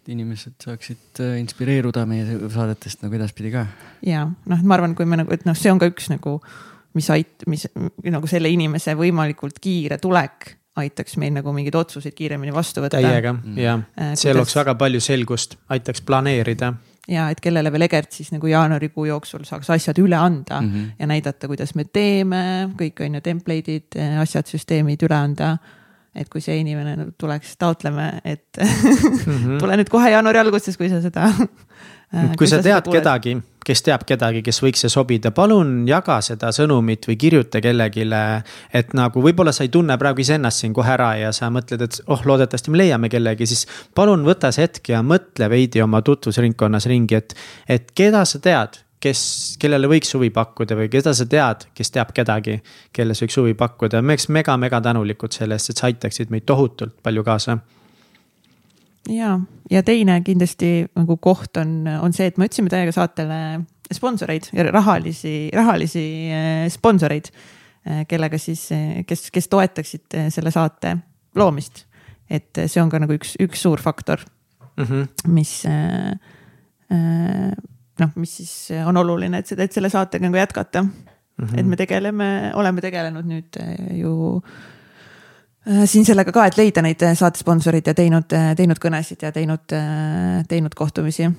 et 0.04 0.12
inimesed 0.12 0.60
saaksid 0.60 1.22
äh, 1.24 1.38
inspireeruda 1.40 2.04
meie 2.08 2.38
saadetest 2.52 3.04
nagu 3.06 3.16
edaspidi 3.16 3.54
ka. 3.54 3.64
ja 4.04 4.26
noh, 4.28 4.58
et 4.58 4.66
ma 4.68 4.76
arvan, 4.76 4.94
kui 4.98 5.08
me 5.08 5.16
nagu, 5.22 5.32
et 5.32 5.46
noh, 5.48 5.56
see 5.56 5.72
on 5.72 5.80
ka 5.80 5.88
üks 5.88 6.10
nagu, 6.12 6.36
mis 6.94 7.08
ait-, 7.14 7.46
mis 7.48 7.64
nagu 8.12 8.28
selle 8.30 8.52
inimese 8.52 8.96
võimalikult 8.98 9.62
kiire 9.64 9.98
tulek 10.02 10.52
aitaks 10.76 11.16
meil 11.22 11.32
nagu 11.36 11.52
mingeid 11.54 11.76
otsuseid 11.78 12.16
kiiremini 12.18 12.52
vastu 12.54 12.82
võtta. 12.82 12.98
täiega 12.98 13.32
Mm. 13.32 13.58
ja 13.58 13.78
Äh, 14.00 14.12
see 14.18 14.34
looks 14.34 14.56
väga 14.56 14.74
palju 14.74 15.00
selgust, 15.00 15.56
aitaks 15.70 16.02
planeerida. 16.02 16.74
ja 17.08 17.28
et 17.30 17.40
kellele 17.40 17.72
veel 17.72 17.86
Egert 17.86 18.12
siis 18.12 18.32
nagu 18.32 18.46
jaanuarikuu 18.46 19.04
jooksul 19.06 19.44
saaks 19.44 19.70
asjad 19.70 19.98
üle 19.98 20.16
anda 20.16 20.60
mm. 20.60 20.70
-hmm. 20.72 20.90
ja 20.98 21.06
näidata, 21.06 21.48
kuidas 21.48 21.74
me 21.74 21.84
teeme, 21.84 22.70
kõik 22.76 23.04
on 23.06 23.14
ju 23.14 23.20
template'id, 23.20 23.98
asjad, 24.20 24.46
süsteemid 24.46 25.02
üle 25.02 25.14
anda. 25.14 25.56
Et 26.14 26.28
kui 26.30 26.40
see 26.44 26.56
inimene 26.60 26.96
nagu 26.98 27.10
tuleks, 27.18 27.56
taotleme, 27.58 28.20
et 28.24 28.60
Mhm. 28.60 29.58
tule 29.62 29.76
nüüd 29.80 29.90
kohe 29.90 30.10
jaanuari 30.14 30.38
alguses, 30.44 30.76
kui 30.78 30.88
sa 30.92 31.00
seda. 31.02 31.30
kui 32.38 32.46
sa 32.46 32.60
tead. 32.62 32.86
kedagi, 32.92 33.32
kes 33.66 33.82
teab 33.82 34.04
kedagi, 34.06 34.42
kes 34.46 34.60
võiks 34.62 34.84
see 34.84 34.92
sobida, 34.92 35.32
palun 35.34 35.72
jaga 35.88 36.20
seda 36.22 36.52
sõnumit 36.54 37.08
või 37.08 37.16
kirjuta 37.18 37.60
kellelegi. 37.64 38.04
et 38.72 38.94
nagu 38.94 39.22
võib-olla 39.24 39.52
sa 39.52 39.64
ei 39.66 39.72
tunne 39.74 39.96
praegu 39.98 40.22
iseennast 40.22 40.62
siin 40.62 40.74
kohe 40.76 40.92
ära 40.94 41.14
ja 41.18 41.32
sa 41.32 41.50
mõtled, 41.50 41.82
et 41.82 42.00
oh, 42.06 42.22
loodetavasti 42.24 42.70
me 42.70 42.78
leiame 42.78 43.10
kellegi, 43.10 43.46
siis 43.50 43.66
palun 43.94 44.22
võta 44.24 44.52
see 44.54 44.68
hetk 44.68 44.92
ja 44.94 45.02
mõtle 45.02 45.50
veidi 45.50 45.82
oma 45.82 46.02
tutvusringkonnas 46.02 46.86
ringi, 46.86 47.18
et, 47.18 47.34
et 47.68 47.90
keda 47.96 48.24
sa 48.24 48.38
tead 48.38 48.83
kes, 49.04 49.20
kellele 49.60 49.88
võiks 49.90 50.14
huvi 50.16 50.30
pakkuda 50.34 50.78
või 50.78 50.88
keda 50.92 51.12
sa 51.16 51.26
tead, 51.28 51.66
kes 51.76 51.92
teab 51.94 52.14
kedagi, 52.16 52.58
kelles 52.96 53.20
võiks 53.24 53.38
huvi 53.40 53.54
pakkuda, 53.58 54.00
me 54.02 54.16
oleks 54.16 54.30
mega-mega 54.32 54.80
tänulikud 54.84 55.36
selle 55.36 55.58
eest, 55.58 55.72
et 55.72 55.80
sa 55.80 55.90
aitaksid 55.90 56.32
meid 56.32 56.46
tohutult 56.48 56.96
palju 57.04 57.24
kaasa. 57.26 57.58
ja, 59.12 59.38
ja 59.70 59.82
teine 59.82 60.20
kindlasti 60.24 60.72
nagu 60.96 61.16
koht 61.16 61.60
on, 61.60 61.82
on 62.00 62.16
see, 62.16 62.30
et 62.32 62.40
me 62.40 62.48
otsime 62.48 62.72
täiega 62.72 62.94
saatele 62.96 63.40
sponsoreid 63.92 64.48
ja 64.52 64.68
rahalisi, 64.70 65.50
rahalisi 65.54 66.06
eh, 66.32 66.68
sponsoreid, 66.72 67.28
kellega 68.08 68.38
siis, 68.40 68.70
kes, 69.06 69.28
kes 69.30 69.50
toetaksid 69.52 70.16
eh, 70.16 70.30
selle 70.32 70.50
saate 70.50 70.96
loomist. 71.36 71.84
et 72.30 72.56
see 72.66 72.80
on 72.80 72.88
ka 72.88 72.98
nagu 72.98 73.12
üks, 73.12 73.34
üks 73.44 73.60
suur 73.60 73.82
faktor, 73.84 74.24
Mm 74.76 74.84
-hmm. 74.84 75.28
mis 75.28 75.64
eh, 75.64 76.10
eh, 76.90 77.52
noh, 78.00 78.12
mis 78.20 78.36
siis 78.40 78.52
on 78.84 78.96
oluline, 78.96 79.40
et 79.40 79.50
seda, 79.50 79.66
et 79.66 79.74
selle 79.74 79.90
saatega 79.92 80.26
nagu 80.26 80.38
jätkata 80.38 80.82
mm. 80.82 80.92
-hmm. 81.38 81.58
et 81.58 81.66
me 81.66 81.76
tegeleme, 81.76 82.28
oleme 82.54 82.80
tegelenud 82.80 83.26
nüüd 83.28 83.58
eh, 83.60 83.98
ju 84.00 84.14
äh, 85.68 85.84
siin 85.84 86.04
sellega 86.04 86.32
ka, 86.32 86.46
et 86.46 86.58
leida 86.58 86.82
neid 86.82 87.02
saatesponsoreid 87.14 87.86
ja 87.86 87.94
teinud, 87.94 88.28
teinud 88.56 88.80
kõnesid 88.82 89.22
ja 89.22 89.32
teinud, 89.32 89.76
teinud 90.48 90.74
kohtumisi. 90.74 91.30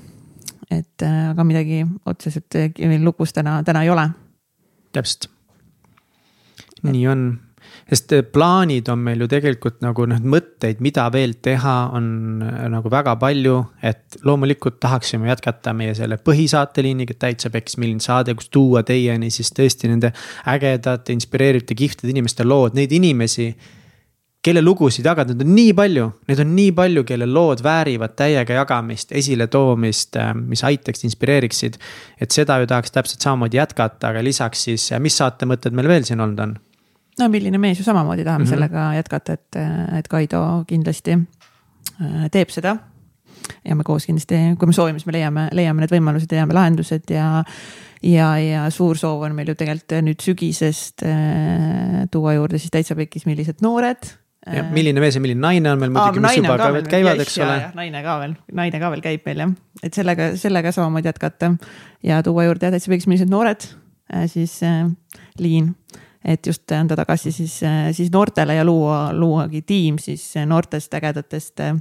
et 0.72 1.03
aga 1.30 1.43
midagi 1.43 1.86
otseselt 2.06 2.56
meil 2.80 3.03
lukus 3.06 3.34
täna, 3.34 3.64
täna 3.64 3.84
ei 3.84 3.89
ole. 3.89 4.10
täpselt. 4.91 5.30
nii 6.84 7.08
on, 7.08 7.39
sest 7.89 8.15
eh, 8.17 8.23
plaanid 8.25 8.89
on 8.89 9.03
meil 9.05 9.21
ju 9.21 9.27
tegelikult 9.29 9.77
nagu 9.86 10.07
noh, 10.09 10.21
mõtteid, 10.33 10.81
mida 10.83 11.05
veel 11.13 11.36
teha, 11.45 11.75
on 11.95 12.41
eh, 12.41 12.65
nagu 12.73 12.91
väga 12.91 13.15
palju, 13.21 13.59
et 13.86 14.19
loomulikult 14.25 14.79
tahaksime 14.83 15.29
jätkata 15.29 15.75
meie 15.77 15.93
selle 15.97 16.17
põhisaateliiniga 16.21 17.17
Täitsa 17.21 17.53
Peks, 17.53 17.77
milline 17.81 18.03
saade, 18.03 18.36
kus 18.38 18.49
tuua 18.53 18.83
teieni 18.88 19.31
siis 19.33 19.53
tõesti 19.55 19.91
nende 19.91 20.13
ägedate, 20.49 21.13
inspireerivate, 21.13 21.77
kihvtide 21.77 22.13
inimeste 22.15 22.47
lood, 22.47 22.77
neid 22.77 22.93
inimesi 22.95 23.51
kelle 24.45 24.61
lugusid 24.61 25.05
jagada, 25.07 25.33
neid 25.33 25.41
on 25.41 25.55
nii 25.57 25.71
palju, 25.77 26.09
neid 26.29 26.41
on 26.43 26.51
nii 26.53 26.73
palju, 26.77 27.03
kelle 27.09 27.25
lood 27.29 27.63
väärivad 27.65 28.13
täiega 28.17 28.59
jagamist, 28.59 29.13
esiletoomist, 29.17 30.19
mis 30.38 30.61
aitaks, 30.67 31.01
inspireeriksid. 31.07 31.79
et 32.21 32.31
seda 32.31 32.59
ju 32.61 32.69
tahaks 32.69 32.93
täpselt 32.93 33.25
samamoodi 33.25 33.57
jätkata, 33.57 34.11
aga 34.11 34.21
lisaks 34.25 34.67
siis, 34.69 34.91
mis 35.01 35.17
saatemõtted 35.17 35.73
meil 35.73 35.89
veel 35.89 36.05
siin 36.05 36.21
olnud 36.21 36.45
on? 36.45 36.55
No 37.20 37.30
milline 37.32 37.61
mees 37.61 37.80
ju 37.80 37.86
samamoodi 37.88 38.24
tahame 38.24 38.43
mm. 38.43 38.47
-hmm. 38.47 38.53
sellega 38.55 38.93
jätkata, 38.99 39.34
et, 39.34 39.61
et 39.99 40.07
Kaido 40.07 40.41
kindlasti 40.68 41.18
äh, 42.01 42.28
teeb 42.32 42.49
seda. 42.49 42.78
ja 43.66 43.76
me 43.76 43.84
koos 43.84 44.05
kindlasti, 44.05 44.36
kui 44.59 44.68
me 44.68 44.74
soovime, 44.74 44.99
siis 44.99 45.05
me 45.05 45.13
leiame, 45.13 45.49
leiame 45.51 45.84
need 45.84 45.91
võimalused, 45.93 46.32
leiame 46.32 46.53
lahendused 46.53 47.11
ja 47.13 47.43
ja, 48.03 48.38
ja 48.39 48.68
suur 48.70 48.97
soov 48.97 49.24
on 49.26 49.36
meil 49.36 49.49
ju 49.49 49.55
tegelikult 49.55 49.97
nüüd 50.05 50.22
sügisest 50.22 51.05
äh, 51.05 52.05
tuua 52.11 52.36
juurde 52.38 52.59
siis 52.61 52.74
täitsa 52.74 52.95
pekis, 52.97 53.26
millised 53.26 53.61
noored. 53.61 54.09
ja 54.45 54.63
milline 54.74 55.01
mees 55.01 55.16
ja 55.16 55.22
milline 55.22 55.41
naine 55.41 55.72
on 55.72 55.80
meil 55.82 55.93
muidugi, 55.93 56.22
mis 56.22 56.38
juba 56.38 56.57
ka 56.57 56.72
veel 56.74 56.89
käivad, 56.89 57.22
eks 57.22 57.38
ole. 57.41 57.57
naine 57.76 58.03
ka 58.05 58.20
veel, 58.22 58.36
naine 58.53 58.82
ka 58.82 58.91
veel 58.93 59.05
käib 59.05 59.26
meil 59.26 59.45
jah, 59.45 59.55
et 59.84 59.93
sellega, 59.93 60.36
sellega 60.41 60.74
samamoodi 60.76 61.09
jätkata 61.09 61.55
ja 62.03 62.22
tuua 62.26 62.45
juurde 62.49 62.68
jah, 62.68 62.76
täitsa 62.76 62.93
pekis, 62.93 63.07
millised 63.09 63.32
noored 63.32 63.66
äh, 64.13 64.28
siis 64.30 64.59
äh, 64.66 64.86
liin 65.39 65.74
et 66.26 66.47
just 66.47 66.71
anda 66.73 66.97
tagasi 66.97 67.32
siis, 67.32 67.59
siis 67.93 68.11
noortele 68.13 68.57
ja 68.57 68.65
luua, 68.65 69.09
luuagi 69.13 69.61
tiim 69.61 69.99
siis 70.01 70.32
noortest 70.45 70.93
ägedatest 70.97 71.61
äh, 71.65 71.76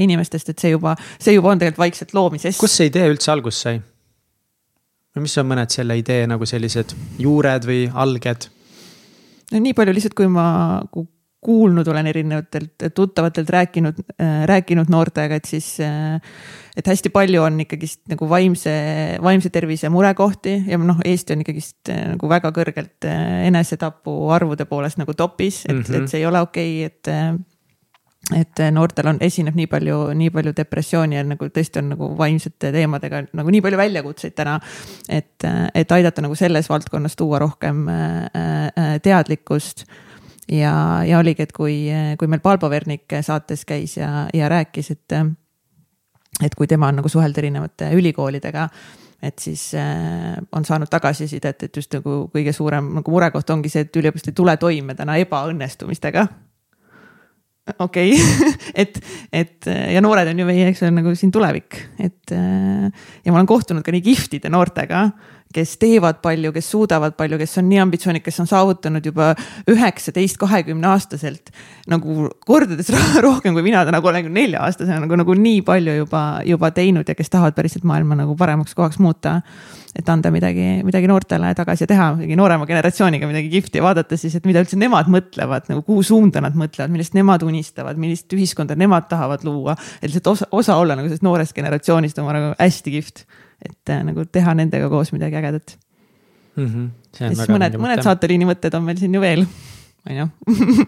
inimestest, 0.00 0.52
et 0.52 0.58
see 0.58 0.72
juba, 0.74 0.96
see 1.20 1.36
juba 1.36 1.52
on 1.52 1.60
tegelikult 1.60 1.84
vaikselt 1.84 2.14
loomises. 2.16 2.58
kust 2.60 2.80
see 2.80 2.90
idee 2.90 3.10
üldse 3.12 3.32
alguse 3.34 3.60
sai? 3.68 3.82
või 5.10 5.26
mis 5.26 5.36
on 5.42 5.48
mõned 5.50 5.74
selle 5.74 5.98
idee 5.98 6.26
nagu 6.30 6.46
sellised 6.46 6.94
juured 7.20 7.66
või 7.68 7.84
alged? 7.92 8.48
no 9.52 9.62
nii 9.66 9.76
palju 9.76 9.96
lihtsalt, 9.96 10.16
kui 10.18 10.30
ma 10.30 10.48
kuulnud 11.40 11.88
olen 11.88 12.06
erinevatelt 12.06 12.88
tuttavatelt 12.94 13.50
rääkinud 13.50 14.00
äh,, 14.20 14.42
rääkinud 14.48 14.90
noortega, 14.92 15.40
et 15.40 15.44
siis 15.48 15.78
äh,. 15.80 16.20
et 16.76 16.86
hästi 16.86 17.10
palju 17.10 17.42
on 17.42 17.60
ikkagist 17.64 18.02
nagu 18.12 18.28
vaimse, 18.28 18.72
vaimse 19.22 19.50
tervise 19.50 19.88
murekohti 19.88 20.56
ja 20.68 20.78
noh, 20.78 21.00
Eesti 21.04 21.36
on 21.36 21.44
ikkagist 21.44 21.92
äh, 21.92 22.02
nagu 22.14 22.28
väga 22.28 22.52
kõrgelt 22.56 23.08
äh, 23.08 23.46
enesetapu 23.48 24.16
arvude 24.34 24.68
poolest 24.68 25.00
nagu 25.00 25.14
topis, 25.14 25.64
et 25.68 25.74
mm. 25.74 25.82
-hmm. 25.82 26.02
et 26.02 26.12
see 26.12 26.20
ei 26.20 26.26
ole 26.26 26.40
okei 26.40 26.86
okay,, 26.86 26.92
et 26.92 27.08
äh, 27.08 27.40
et 28.36 28.62
noortel 28.72 29.08
on, 29.10 29.18
esineb 29.24 29.56
nii 29.58 29.66
palju, 29.70 29.96
nii 30.16 30.30
palju 30.34 30.52
depressiooni 30.56 31.18
ja 31.18 31.24
nagu 31.26 31.48
tõesti 31.50 31.80
on 31.80 31.90
nagu 31.94 32.10
vaimsete 32.18 32.70
teemadega 32.74 33.24
nagu 33.38 33.54
nii 33.54 33.62
palju 33.64 33.80
väljakutseid 33.80 34.36
täna. 34.38 34.58
et, 35.08 35.46
et 35.74 35.92
aidata 35.96 36.22
nagu 36.22 36.36
selles 36.38 36.68
valdkonnas 36.70 37.16
tuua 37.18 37.40
rohkem 37.42 37.88
äh, 37.88 38.22
äh, 38.36 38.94
teadlikkust. 39.02 39.86
ja, 40.52 40.72
ja 41.06 41.18
oligi, 41.18 41.46
et 41.46 41.52
kui, 41.56 41.76
kui 42.18 42.30
meil 42.30 42.42
Palbo 42.44 42.70
Vernik 42.70 43.20
saates 43.22 43.64
käis 43.68 43.96
ja, 43.96 44.26
ja 44.34 44.48
rääkis, 44.50 44.90
et, 44.90 45.18
et 46.42 46.58
kui 46.58 46.66
tema 46.70 46.90
on 46.90 47.00
nagu 47.00 47.12
suhelnud 47.12 47.38
erinevate 47.38 47.92
ülikoolidega 47.96 48.68
et 49.22 49.38
siis 49.38 49.74
äh, 49.76 50.36
on 50.56 50.64
saanud 50.64 50.88
tagasisidet, 50.90 51.66
et 51.66 51.76
just 51.76 51.92
nagu 51.92 52.22
kõige 52.32 52.54
suurem 52.56 52.94
nagu 53.00 53.12
murekoht 53.12 53.50
ongi 53.52 53.72
see, 53.72 53.84
et 53.84 53.96
üliõpilased 54.00 54.32
ei 54.32 54.36
tule 54.36 54.54
toime 54.60 54.96
täna 54.96 55.18
ebaõnnestumistega 55.20 56.24
okei 57.78 58.14
okay. 58.14 58.54
et, 58.82 59.00
et 59.32 59.68
ja 59.94 60.00
noored 60.02 60.30
on 60.32 60.40
ju 60.40 60.46
meie, 60.48 60.70
eks 60.70 60.82
ole, 60.86 60.94
nagu 60.96 61.12
siin 61.18 61.32
tulevik, 61.34 61.76
et 62.00 62.32
äh, 62.34 62.88
ja 63.24 63.32
ma 63.32 63.40
olen 63.40 63.50
kohtunud 63.50 63.84
ka 63.86 63.94
nii 63.94 64.04
kihvtide 64.08 64.52
noortega, 64.52 65.10
kes 65.54 65.72
teevad 65.82 66.20
palju, 66.22 66.52
kes 66.54 66.68
suudavad 66.70 67.16
palju, 67.18 67.38
kes 67.40 67.58
on 67.58 67.66
nii 67.70 67.80
ambitsioonikad, 67.82 68.28
kes 68.28 68.40
on 68.44 68.48
saavutanud 68.50 69.06
juba 69.06 69.32
üheksateist, 69.70 70.38
kahekümne 70.38 70.86
aastaselt 70.92 71.50
nagu 71.90 72.28
kordades 72.46 72.92
rohkem 73.26 73.56
kui 73.56 73.64
mina 73.66 73.82
täna 73.88 73.98
kolmekümne 74.04 74.44
nelja 74.44 74.62
aastasena 74.66 75.00
nagu, 75.02 75.18
nagu 75.18 75.34
nii 75.34 75.64
palju 75.66 75.96
juba, 76.04 76.22
juba 76.46 76.70
teinud 76.76 77.08
ja 77.08 77.16
kes 77.18 77.32
tahavad 77.34 77.58
päriselt 77.58 77.86
maailma 77.88 78.20
nagu 78.22 78.36
paremaks 78.38 78.78
kohaks 78.78 79.00
muuta. 79.02 79.40
et 79.90 80.06
anda 80.08 80.30
midagi, 80.30 80.84
midagi 80.86 81.08
noortele 81.10 81.50
tagasi 81.58 81.82
ja 81.82 81.90
teha 81.90 82.04
mingi 82.20 82.36
noorema 82.38 82.66
generatsiooniga 82.66 83.26
midagi 83.26 83.50
kihvti 83.50 83.80
ja 83.80 83.88
vaadata 83.88 84.14
siis, 84.16 84.36
et 84.38 84.46
mida 84.46 84.62
üldse 84.62 84.78
nemad 84.78 85.10
mõtlevad 85.10 85.66
nagu 85.66 85.82
kuhu 85.82 86.04
suunda 86.06 86.38
nad 86.44 86.54
mõtlevad, 86.54 86.94
millest 86.94 87.16
nemad 87.18 87.42
unistavad, 87.42 87.98
millist 87.98 88.30
ühiskonda 88.30 88.78
nemad 88.78 89.10
tahavad 89.10 89.42
luua. 89.42 89.74
et 89.98 90.06
lihtsalt 90.06 90.30
osa, 90.30 90.46
osa 90.52 90.78
olla 90.78 90.94
nagu 90.94 91.10
sellest 91.10 91.26
noorest 91.26 91.58
generatsioonist 91.58 92.22
on 92.22 92.30
nagu 92.30 92.54
hästi 92.54 92.98
kihvt 93.00 93.24
et 93.64 93.92
äh, 93.92 94.02
nagu 94.06 94.24
teha 94.24 94.54
nendega 94.58 94.88
koos 94.92 95.12
midagi 95.12 95.36
ägedat 95.40 95.76
mm. 96.56 96.66
-hmm. 96.66 96.88
ja 97.20 97.28
siis 97.34 97.48
mõned, 97.52 97.76
mõned 97.80 98.02
saateliini 98.04 98.48
mõtted 98.48 98.74
on 98.76 98.86
meil 98.86 98.98
siin 99.00 99.14
ju 99.14 99.20
veel, 99.20 99.46
on 100.08 100.16
ju 100.16 100.28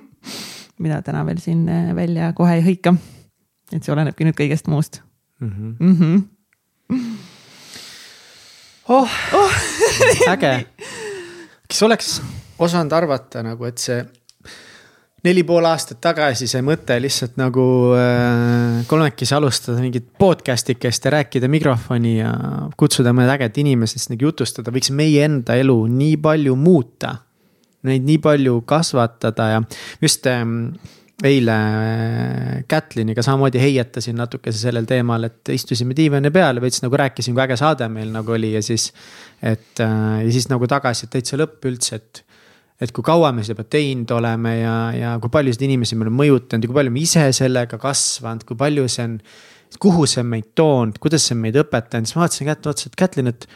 mida 0.82 1.02
täna 1.02 1.24
veel 1.26 1.40
siin 1.42 1.68
äh, 1.68 1.94
välja 1.96 2.32
kohe 2.36 2.54
ei 2.58 2.64
hõika. 2.64 2.94
et 3.72 3.82
see 3.82 3.92
olenebki 3.94 4.24
nüüd 4.28 4.38
kõigest 4.38 4.70
muust 4.72 5.02
mm. 5.40 5.50
-hmm. 5.50 5.76
Mm 5.78 5.96
-hmm. 5.98 7.16
oh, 8.88 9.10
oh. 9.32 9.52
äge. 10.34 10.66
kes 11.68 11.82
oleks 11.82 12.22
osanud 12.58 12.92
arvata 12.92 13.42
nagu, 13.42 13.64
et 13.64 13.78
see 13.78 14.04
neli 15.26 15.44
pool 15.46 15.66
aastat 15.70 16.00
tagasi 16.02 16.48
see 16.50 16.62
mõte 16.66 16.96
lihtsalt 17.02 17.36
nagu 17.40 17.64
äh, 17.94 18.80
kolmekesi 18.90 19.36
alustada 19.36 19.82
mingit 19.82 20.08
podcast 20.18 20.72
ikest 20.74 21.06
ja 21.06 21.14
rääkida 21.16 21.50
mikrofoni 21.50 22.16
ja 22.18 22.32
kutsuda 22.78 23.14
mõned 23.14 23.30
ägedad 23.36 23.60
inimesed, 23.62 24.08
nagu 24.10 24.30
jutustada, 24.30 24.74
võiks 24.74 24.90
meie 24.94 25.22
enda 25.28 25.56
elu 25.58 25.76
nii 25.90 26.16
palju 26.22 26.56
muuta. 26.58 27.16
Neid 27.86 28.04
nii 28.06 28.18
palju 28.22 28.60
kasvatada 28.66 29.46
ja 29.50 29.62
just 30.02 30.26
ähm, 30.30 30.74
eile 31.26 31.54
äh, 31.54 32.58
Kätliniga 32.70 33.22
samamoodi 33.22 33.62
heietasin 33.62 34.18
natukese 34.18 34.58
sellel 34.58 34.86
teemal, 34.90 35.26
et 35.30 35.54
istusime 35.54 35.94
diivani 35.98 36.30
peal 36.34 36.58
ja 36.58 36.62
veits 36.62 36.82
nagu 36.82 36.98
rääkisin, 36.98 37.34
kui 37.34 37.44
äge 37.46 37.58
saade 37.62 37.86
meil 37.90 38.10
nagu 38.14 38.34
oli 38.34 38.52
ja 38.56 38.62
siis. 38.62 38.90
et 39.42 39.82
äh, 39.82 40.24
ja 40.26 40.34
siis 40.34 40.50
nagu 40.50 40.66
tagasi, 40.66 41.06
et 41.06 41.14
täitsa 41.14 41.38
lõpp 41.38 41.70
üldse, 41.70 42.02
et 42.02 42.24
et 42.82 42.90
kui 42.94 43.04
kaua 43.06 43.30
me 43.34 43.44
seda 43.46 43.64
teinud 43.68 44.10
oleme 44.16 44.56
ja, 44.58 44.76
ja 44.96 45.14
kui 45.22 45.30
paljusid 45.32 45.62
inimesi 45.68 45.96
me 45.96 46.06
oleme 46.06 46.18
mõjutanud 46.24 46.64
ja 46.64 46.70
kui 46.70 46.78
palju 46.80 46.94
me 46.94 47.02
ise 47.02 47.26
sellega 47.36 47.78
kasvanud, 47.80 48.44
kui 48.48 48.58
palju 48.58 48.86
see 48.90 49.06
on. 49.06 49.18
kuhu 49.82 50.06
see 50.10 50.20
on 50.20 50.30
meid 50.34 50.50
toonud, 50.58 50.98
kuidas 51.00 51.28
see 51.28 51.36
on 51.36 51.44
meid 51.46 51.58
õpetanud, 51.62 52.08
siis 52.08 52.18
ma 52.18 52.26
vaatasin 52.26 52.50
kätte, 52.50 52.68
vaatasin, 52.68 52.92
et 52.92 52.98
Kätlin, 53.02 53.32
et. 53.32 53.46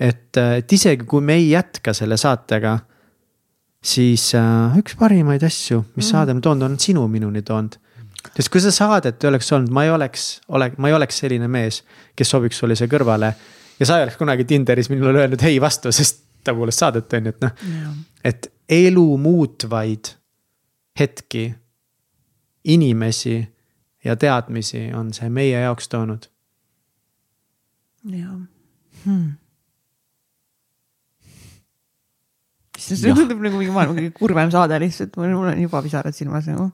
et, 0.00 0.42
et 0.60 0.72
isegi 0.78 1.06
kui 1.10 1.20
me 1.20 1.36
ei 1.40 1.50
jätka 1.50 1.92
selle 1.96 2.16
saatega. 2.20 2.78
siis 3.84 4.30
äh, 4.38 4.78
üks 4.80 4.96
parimaid 4.96 5.42
asju, 5.44 5.82
mis 5.96 6.06
mm. 6.06 6.10
saade 6.10 6.32
on 6.32 6.40
toonud, 6.40 6.70
on 6.70 6.78
sinu 6.80 7.08
minuni 7.08 7.42
toonud 7.42 7.80
sest 8.32 8.48
kui 8.48 8.62
seda 8.62 8.72
saadet 8.72 9.24
ei 9.24 9.28
oleks 9.28 9.50
olnud, 9.52 9.72
ma 9.74 9.84
ei 9.84 9.90
oleks, 9.92 10.22
ole-, 10.48 10.72
ma 10.80 10.88
ei 10.88 10.96
oleks 10.96 11.18
selline 11.20 11.48
mees, 11.50 11.82
kes 12.16 12.30
sobiks 12.32 12.56
sulle 12.62 12.76
siia 12.78 12.88
kõrvale. 12.88 13.34
ja 13.78 13.86
sa 13.86 13.98
ei 13.98 14.06
oleks 14.06 14.16
kunagi 14.16 14.46
Tinderis 14.48 14.88
minule 14.88 15.20
öelnud 15.20 15.42
ei 15.44 15.60
vastu, 15.60 15.92
sest 15.92 16.22
tõepoolest 16.44 16.84
saadet 16.84 17.16
on 17.18 17.28
ju, 17.28 17.34
et 17.34 17.44
noh. 17.44 17.64
Et 18.24 18.52
elu 18.68 19.16
muutvaid 19.20 20.14
hetki, 20.98 21.54
inimesi 22.64 23.54
ja 24.04 24.16
teadmisi 24.16 24.88
on 24.94 25.12
see 25.12 25.28
meie 25.28 25.60
jaoks 25.60 25.88
toonud. 25.88 26.28
jah 28.04 28.36
hmm.. 29.04 29.30
see 32.78 33.14
tundub 33.14 33.40
nagu 33.40 33.60
mingi 33.60 33.72
maailma 33.72 33.96
kõige 33.96 34.12
kurvem 34.18 34.52
saade 34.52 34.78
lihtsalt, 34.80 35.16
mul 35.16 35.52
on 35.52 35.62
juba 35.62 35.82
pisarad 35.84 36.16
silmas 36.16 36.48
nagu. 36.48 36.70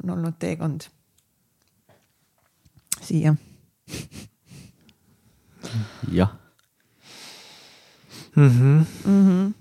on 0.00 0.16
olnud 0.16 0.36
teekond 0.40 0.88
siia. 3.04 3.34
jah 6.12 6.36
mm. 8.36 8.48
-hmm. 8.48 8.84
Mm 9.04 9.24
-hmm. 9.26 9.59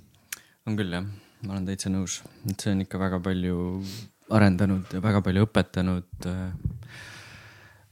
On 0.70 0.78
küll 0.80 0.94
jah, 0.94 1.06
ma 1.44 1.56
olen 1.56 1.68
täitsa 1.68 1.92
nõus, 1.92 2.22
et 2.46 2.58
see 2.58 2.74
on 2.76 2.86
ikka 2.86 3.02
väga 3.02 3.20
palju 3.26 3.60
arendanud 4.30 4.92
ja 4.94 5.02
väga 5.02 5.24
palju 5.26 5.48
õpetanud 5.48 6.28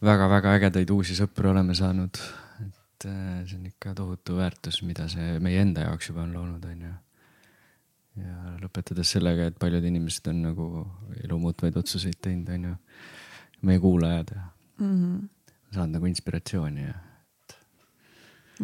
väga-väga 0.03 0.53
ägedaid 0.57 0.91
uusi 0.93 1.15
sõpru 1.17 1.51
oleme 1.51 1.75
saanud. 1.75 2.19
et 2.61 3.05
äh, 3.05 3.45
see 3.45 3.57
on 3.57 3.65
ikka 3.69 3.93
tohutu 3.93 4.37
väärtus, 4.37 4.81
mida 4.83 5.07
see 5.09 5.39
meie 5.39 5.61
enda 5.61 5.85
jaoks 5.85 6.09
juba 6.09 6.23
on 6.23 6.33
loonud, 6.33 6.65
on 6.65 6.81
ju. 6.81 6.93
ja 8.23 8.53
lõpetades 8.61 9.11
sellega, 9.13 9.47
et 9.47 9.57
paljud 9.59 9.83
inimesed 9.83 10.29
on 10.31 10.41
nagu 10.41 10.67
elu 11.23 11.39
muutvaid 11.39 11.77
otsuseid 11.77 12.17
teinud, 12.21 12.49
on 12.53 12.69
ju. 12.69 12.75
meie 13.61 13.79
kuulajad 13.79 14.31
ja 14.35 14.43
mm 14.77 14.93
-hmm. 14.93 15.27
saanud 15.73 15.93
nagu 15.97 16.05
inspiratsiooni 16.05 16.83
ja 16.83 16.93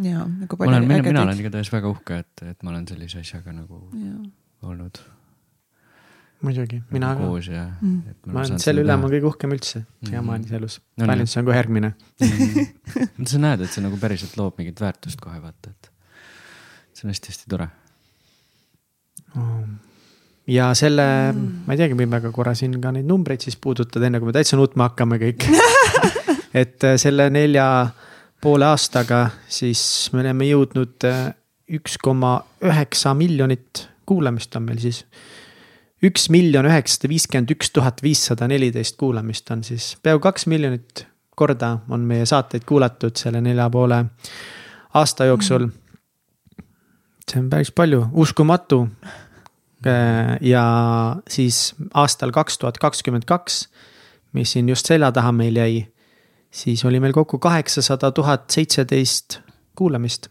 ja 0.02 0.24
nagu 0.26 0.58
palju. 0.58 0.70
ma 0.72 0.78
olen, 0.78 0.88
mina, 0.88 1.04
mina 1.06 1.26
olen 1.28 1.42
igatahes 1.44 1.72
väga 1.74 1.92
uhke, 1.92 2.22
et, 2.24 2.46
et 2.54 2.64
ma 2.64 2.74
olen 2.74 2.88
sellise 2.90 3.22
asjaga 3.22 3.54
nagu 3.56 3.82
ja. 4.00 4.16
olnud. 4.70 5.02
muidugi, 6.44 6.82
mina 6.92 7.14
nagu 7.14 7.28
ka. 7.28 7.30
koos 7.36 7.52
ja 7.52 7.68
mm.. 7.70 8.18
ma 8.32 8.44
olen 8.44 8.64
selle 8.64 8.84
üle, 8.86 8.98
ma 9.00 9.12
kõige 9.14 9.30
uhkem 9.30 9.56
üldse 9.56 9.86
siiamaani 10.08 10.50
mm. 10.50 10.58
elus 10.60 10.80
no,. 10.82 11.06
Tallinnas 11.06 11.38
on 11.40 11.48
kohe 11.48 11.62
järgmine 11.62 11.94
mm. 11.94 13.30
sa 13.30 13.46
näed, 13.46 13.66
et 13.68 13.76
see 13.76 13.86
nagu 13.86 14.02
päriselt 14.02 14.36
loob 14.40 14.60
mingit 14.62 14.82
väärtust 14.84 15.22
kohe 15.24 15.40
vaata, 15.44 15.72
et 15.74 15.92
see 16.94 17.08
on 17.08 17.16
hästi-hästi 17.16 17.52
tore 17.54 17.70
oh 19.38 19.64
ja 20.48 20.74
selle 20.76 21.06
mm., 21.32 21.64
ma 21.68 21.76
ei 21.76 21.80
teagi, 21.80 21.96
võime 21.98 22.20
ka 22.24 22.32
korra 22.36 22.54
siin 22.58 22.76
ka 22.84 22.92
neid 22.96 23.08
numbreid 23.08 23.44
siis 23.46 23.56
puudutada, 23.62 24.10
enne 24.10 24.20
kui 24.20 24.30
me 24.30 24.36
täitsa 24.36 24.60
nutma 24.60 24.90
hakkame 24.90 25.20
kõik 25.22 25.48
et 26.62 26.84
äh, 26.84 26.98
selle 27.02 27.30
nelja 27.34 27.68
poole 28.44 28.68
aastaga, 28.68 29.30
siis 29.48 30.10
me 30.14 30.20
oleme 30.24 30.50
jõudnud 30.50 31.06
äh, 31.08 31.32
üks 31.78 31.96
koma 32.04 32.36
üheksa 32.66 33.14
miljonit 33.16 33.86
kuulamist 34.06 34.56
on 34.60 34.66
meil 34.68 34.82
siis. 34.84 35.06
üks 36.04 36.28
miljon 36.34 36.68
üheksasada 36.68 37.08
viiskümmend 37.08 37.54
üks 37.56 37.72
tuhat 37.72 38.04
viissada 38.04 38.48
neliteist 38.52 38.98
kuulamist 39.00 39.52
on 39.56 39.64
siis, 39.64 39.94
peaaegu 40.04 40.26
kaks 40.26 40.48
miljonit 40.52 41.06
korda 41.40 41.78
on 41.90 42.04
meie 42.10 42.26
saateid 42.28 42.66
kuulatud 42.68 43.16
selle 43.18 43.42
nelja 43.42 43.70
poole 43.72 44.04
aasta 44.94 45.30
jooksul. 45.32 45.70
see 47.24 47.40
on 47.40 47.50
päris 47.50 47.72
palju, 47.72 48.06
uskumatu. 48.12 48.88
Äh, 49.88 50.38
ja 50.42 50.66
siis 51.28 51.76
aastal 51.94 52.32
kaks 52.32 52.58
tuhat 52.60 52.78
kakskümmend 52.78 53.24
kaks, 53.26 53.68
mis 54.34 54.52
siin 54.52 54.70
just 54.70 54.88
selja 54.88 55.12
taha 55.12 55.32
meil 55.32 55.56
jäi 55.56 55.93
siis 56.54 56.86
oli 56.86 57.02
meil 57.02 57.14
kokku 57.16 57.40
kaheksasada 57.42 58.12
tuhat 58.12 58.50
seitseteist 58.54 59.40
kuulamist 59.76 60.30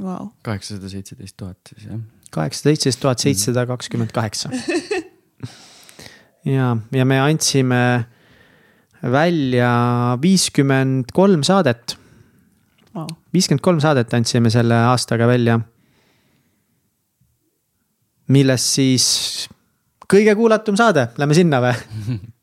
wow.. 0.00 0.28
kaheksasada 0.42 0.90
seitseteist 0.92 1.36
tuhat 1.40 1.58
siis 1.72 1.88
jah. 1.88 2.00
kaheksasada 2.30 2.74
seitseteist 2.74 3.00
tuhat 3.00 3.24
seitsesada 3.24 3.66
kakskümmend 3.66 4.12
kaheksa. 4.14 4.50
ja, 6.56 6.76
ja 6.92 7.04
me 7.04 7.20
andsime 7.20 7.82
välja 9.12 9.72
viiskümmend 10.22 11.12
kolm 11.16 11.44
saadet 11.46 11.96
wow.. 12.94 13.08
viiskümmend 13.32 13.64
kolm 13.64 13.80
saadet 13.84 14.14
andsime 14.14 14.52
selle 14.52 14.84
aastaga 14.90 15.28
välja. 15.30 15.60
millest 18.28 18.76
siis 18.76 19.08
kõige 20.08 20.34
kuulatum 20.36 20.76
saade, 20.76 21.08
lähme 21.20 21.36
sinna 21.36 21.60
või 21.64 21.74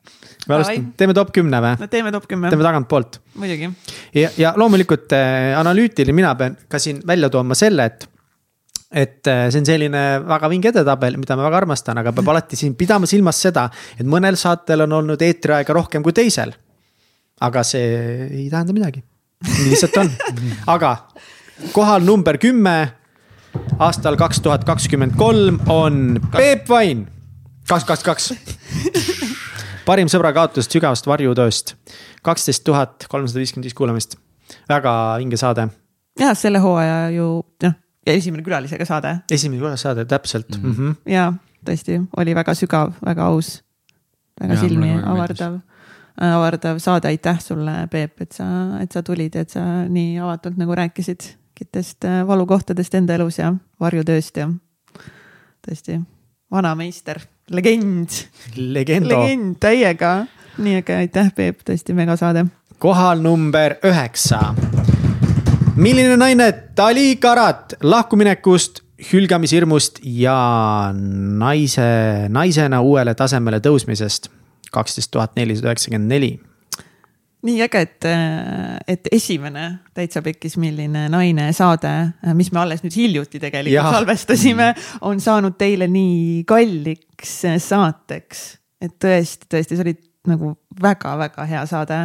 me 0.51 0.59
alustame, 0.59 0.93
teeme 0.99 1.15
top 1.17 1.33
kümne 1.35 1.61
või? 1.63 1.89
teeme 1.91 2.13
top 2.13 2.27
kümme. 2.29 2.51
teeme 2.53 2.65
tagantpoolt. 2.67 3.19
muidugi. 3.41 3.71
ja, 4.17 4.31
ja 4.37 4.53
loomulikult 4.59 5.15
äh, 5.17 5.51
analüütiline, 5.59 6.15
mina 6.15 6.33
pean 6.39 6.57
ka 6.69 6.81
siin 6.81 7.01
välja 7.07 7.31
tooma 7.33 7.57
selle, 7.57 7.87
et 7.89 8.07
et 8.91 9.27
äh, 9.31 9.45
see 9.51 9.61
on 9.61 9.67
selline 9.67 10.01
väga 10.27 10.49
vinge 10.51 10.71
edetabel, 10.73 11.15
mida 11.19 11.37
ma 11.39 11.47
väga 11.47 11.61
armastan, 11.63 12.01
aga 12.01 12.11
peab 12.15 12.31
alati 12.33 12.59
siin 12.59 12.75
pidama 12.79 13.07
silmas 13.07 13.39
seda, 13.39 13.69
et 13.95 14.07
mõnel 14.07 14.35
saatel 14.39 14.83
on 14.85 14.99
olnud 14.99 15.21
eetriaega 15.23 15.75
rohkem 15.77 16.03
kui 16.03 16.15
teisel. 16.15 16.53
aga 17.41 17.63
see 17.65 17.85
ei 18.27 18.49
tähenda 18.51 18.73
midagi, 18.75 19.01
nii 19.47 19.71
lihtsalt 19.71 19.95
on, 20.03 20.11
aga 20.75 20.95
kohal 21.73 22.03
number 22.05 22.37
kümme 22.41 22.75
aastal 23.81 24.17
kaks 24.19 24.43
tuhat 24.43 24.67
kakskümmend 24.67 25.15
kolm 25.17 25.59
on 25.69 26.19
Peep 26.35 26.69
Vain. 26.69 27.07
kaks, 27.67 27.85
kaks, 27.85 28.03
kaks 28.03 28.31
parim 29.85 30.09
sõbra 30.11 30.33
kaotusest 30.35 30.73
sügavast 30.75 31.07
varjutööst. 31.07 31.75
kaksteist 32.23 32.63
tuhat 32.63 33.07
kolmsada 33.09 33.41
viiskümmend 33.41 33.65
viis 33.65 33.77
kuulamist, 33.77 34.17
väga 34.69 35.17
vinge 35.17 35.37
saade. 35.37 35.69
ja 36.19 36.33
selle 36.35 36.59
hooaja 36.59 37.09
ju 37.15 37.27
noh, 37.63 37.73
ja 38.05 38.13
esimene 38.13 38.43
külalisega 38.43 38.85
saade. 38.85 39.19
esimene 39.31 39.59
külalissaade, 39.61 40.05
täpselt 40.05 40.49
mm. 40.57 40.63
-hmm. 40.63 40.77
Mm 40.77 40.91
-hmm. 40.91 41.11
ja 41.11 41.33
tõesti 41.65 42.01
oli 42.17 42.35
väga 42.35 42.53
sügav, 42.53 42.93
väga 43.05 43.25
aus, 43.25 43.61
väga 44.41 44.53
ja, 44.53 44.59
silmi 44.59 44.93
avardav 45.03 45.59
avardav 46.21 46.79
saade, 46.79 47.07
aitäh 47.07 47.39
sulle, 47.39 47.87
Peep, 47.91 48.21
et 48.21 48.31
sa, 48.31 48.45
et 48.81 48.91
sa 48.91 49.03
tulid, 49.03 49.35
et 49.35 49.49
sa 49.49 49.87
nii 49.89 50.19
avatult 50.19 50.57
nagu 50.57 50.75
rääkisid 50.75 51.41
kõikidest 51.61 52.05
äh, 52.05 52.27
valukohtadest 52.27 52.95
enda 52.95 53.15
elus 53.15 53.37
ja 53.37 53.53
varjutööst 53.79 54.37
ja 54.37 54.49
tõesti, 55.67 56.01
vana 56.51 56.75
meister, 56.75 57.21
legend, 57.49 58.09
Legendo. 58.55 59.09
legend 59.09 59.55
täiega. 59.59 60.25
nii 60.61 60.75
äge, 60.81 60.95
aitäh, 60.95 61.31
Peep, 61.35 61.61
tõesti 61.65 61.95
megasaade. 61.95 62.45
kohal 62.79 63.21
number 63.21 63.75
üheksa. 63.83 64.53
milline 65.75 66.17
naine 66.17 66.53
Dali 66.77 67.15
Karat 67.15 67.73
lahkuminekust, 67.81 68.81
hülgamishirmust 69.13 69.99
ja 70.03 70.93
naise, 70.93 72.27
naisena 72.29 72.81
uuele 72.81 73.15
tasemele 73.15 73.59
tõusmisest 73.59 74.29
kaksteist 74.71 75.11
tuhat 75.11 75.35
nelisada 75.35 75.71
üheksakümmend 75.71 76.07
neli 76.07 76.35
nii 77.47 77.61
äge, 77.65 77.81
et, 77.81 78.07
et 78.87 79.07
esimene 79.11 79.65
Täitsa 79.97 80.21
Pekkis, 80.21 80.57
milline 80.61 81.07
naine 81.11 81.49
saade, 81.57 81.91
mis 82.37 82.51
me 82.53 82.61
alles 82.61 82.83
nüüd 82.85 82.95
hiljuti 82.95 83.41
tegelikult 83.41 83.73
ja. 83.73 83.87
salvestasime, 83.97 84.71
on 85.07 85.21
saanud 85.23 85.57
teile 85.59 85.89
nii 85.91 86.43
kalliks 86.49 87.39
saateks. 87.65 88.45
et 88.81 88.97
tõesti, 89.01 89.49
tõesti, 89.49 89.77
see 89.77 89.87
oli 89.87 89.95
nagu 90.29 90.53
väga-väga 90.81 91.47
hea 91.49 91.65
saade 91.69 92.03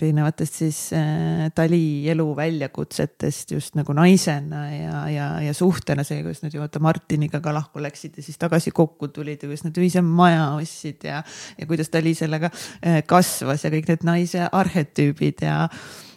erinevatest 0.00 0.60
siis 0.62 0.80
äh, 0.96 1.46
Dali 1.56 2.08
elu 2.12 2.26
väljakutsetest 2.36 3.54
just 3.56 3.76
nagu 3.78 3.94
naisena 3.96 4.62
ja, 4.72 5.02
ja, 5.12 5.28
ja 5.46 5.54
suhtena, 5.56 6.04
see, 6.06 6.22
kuidas 6.24 6.44
nad 6.44 6.54
ju 6.54 6.62
vaata 6.62 6.82
Martiniga 6.84 7.40
ka 7.44 7.54
lahku 7.56 7.82
läksid 7.82 8.18
ja 8.18 8.26
siis 8.26 8.40
tagasi 8.40 8.72
kokku 8.76 9.10
tulid 9.14 9.42
ja 9.42 9.50
kuidas 9.50 9.66
nad 9.66 9.78
ühise 9.80 10.02
maja 10.04 10.50
ostsid 10.56 11.06
ja, 11.08 11.22
ja 11.58 11.68
kuidas 11.68 11.92
Dali 11.92 12.14
sellega 12.18 12.50
äh, 12.52 13.02
kasvas 13.06 13.66
ja 13.66 13.72
kõik 13.74 13.92
need 13.92 14.06
naise 14.06 14.48
arhetüübid 14.50 15.46
ja 15.46 15.64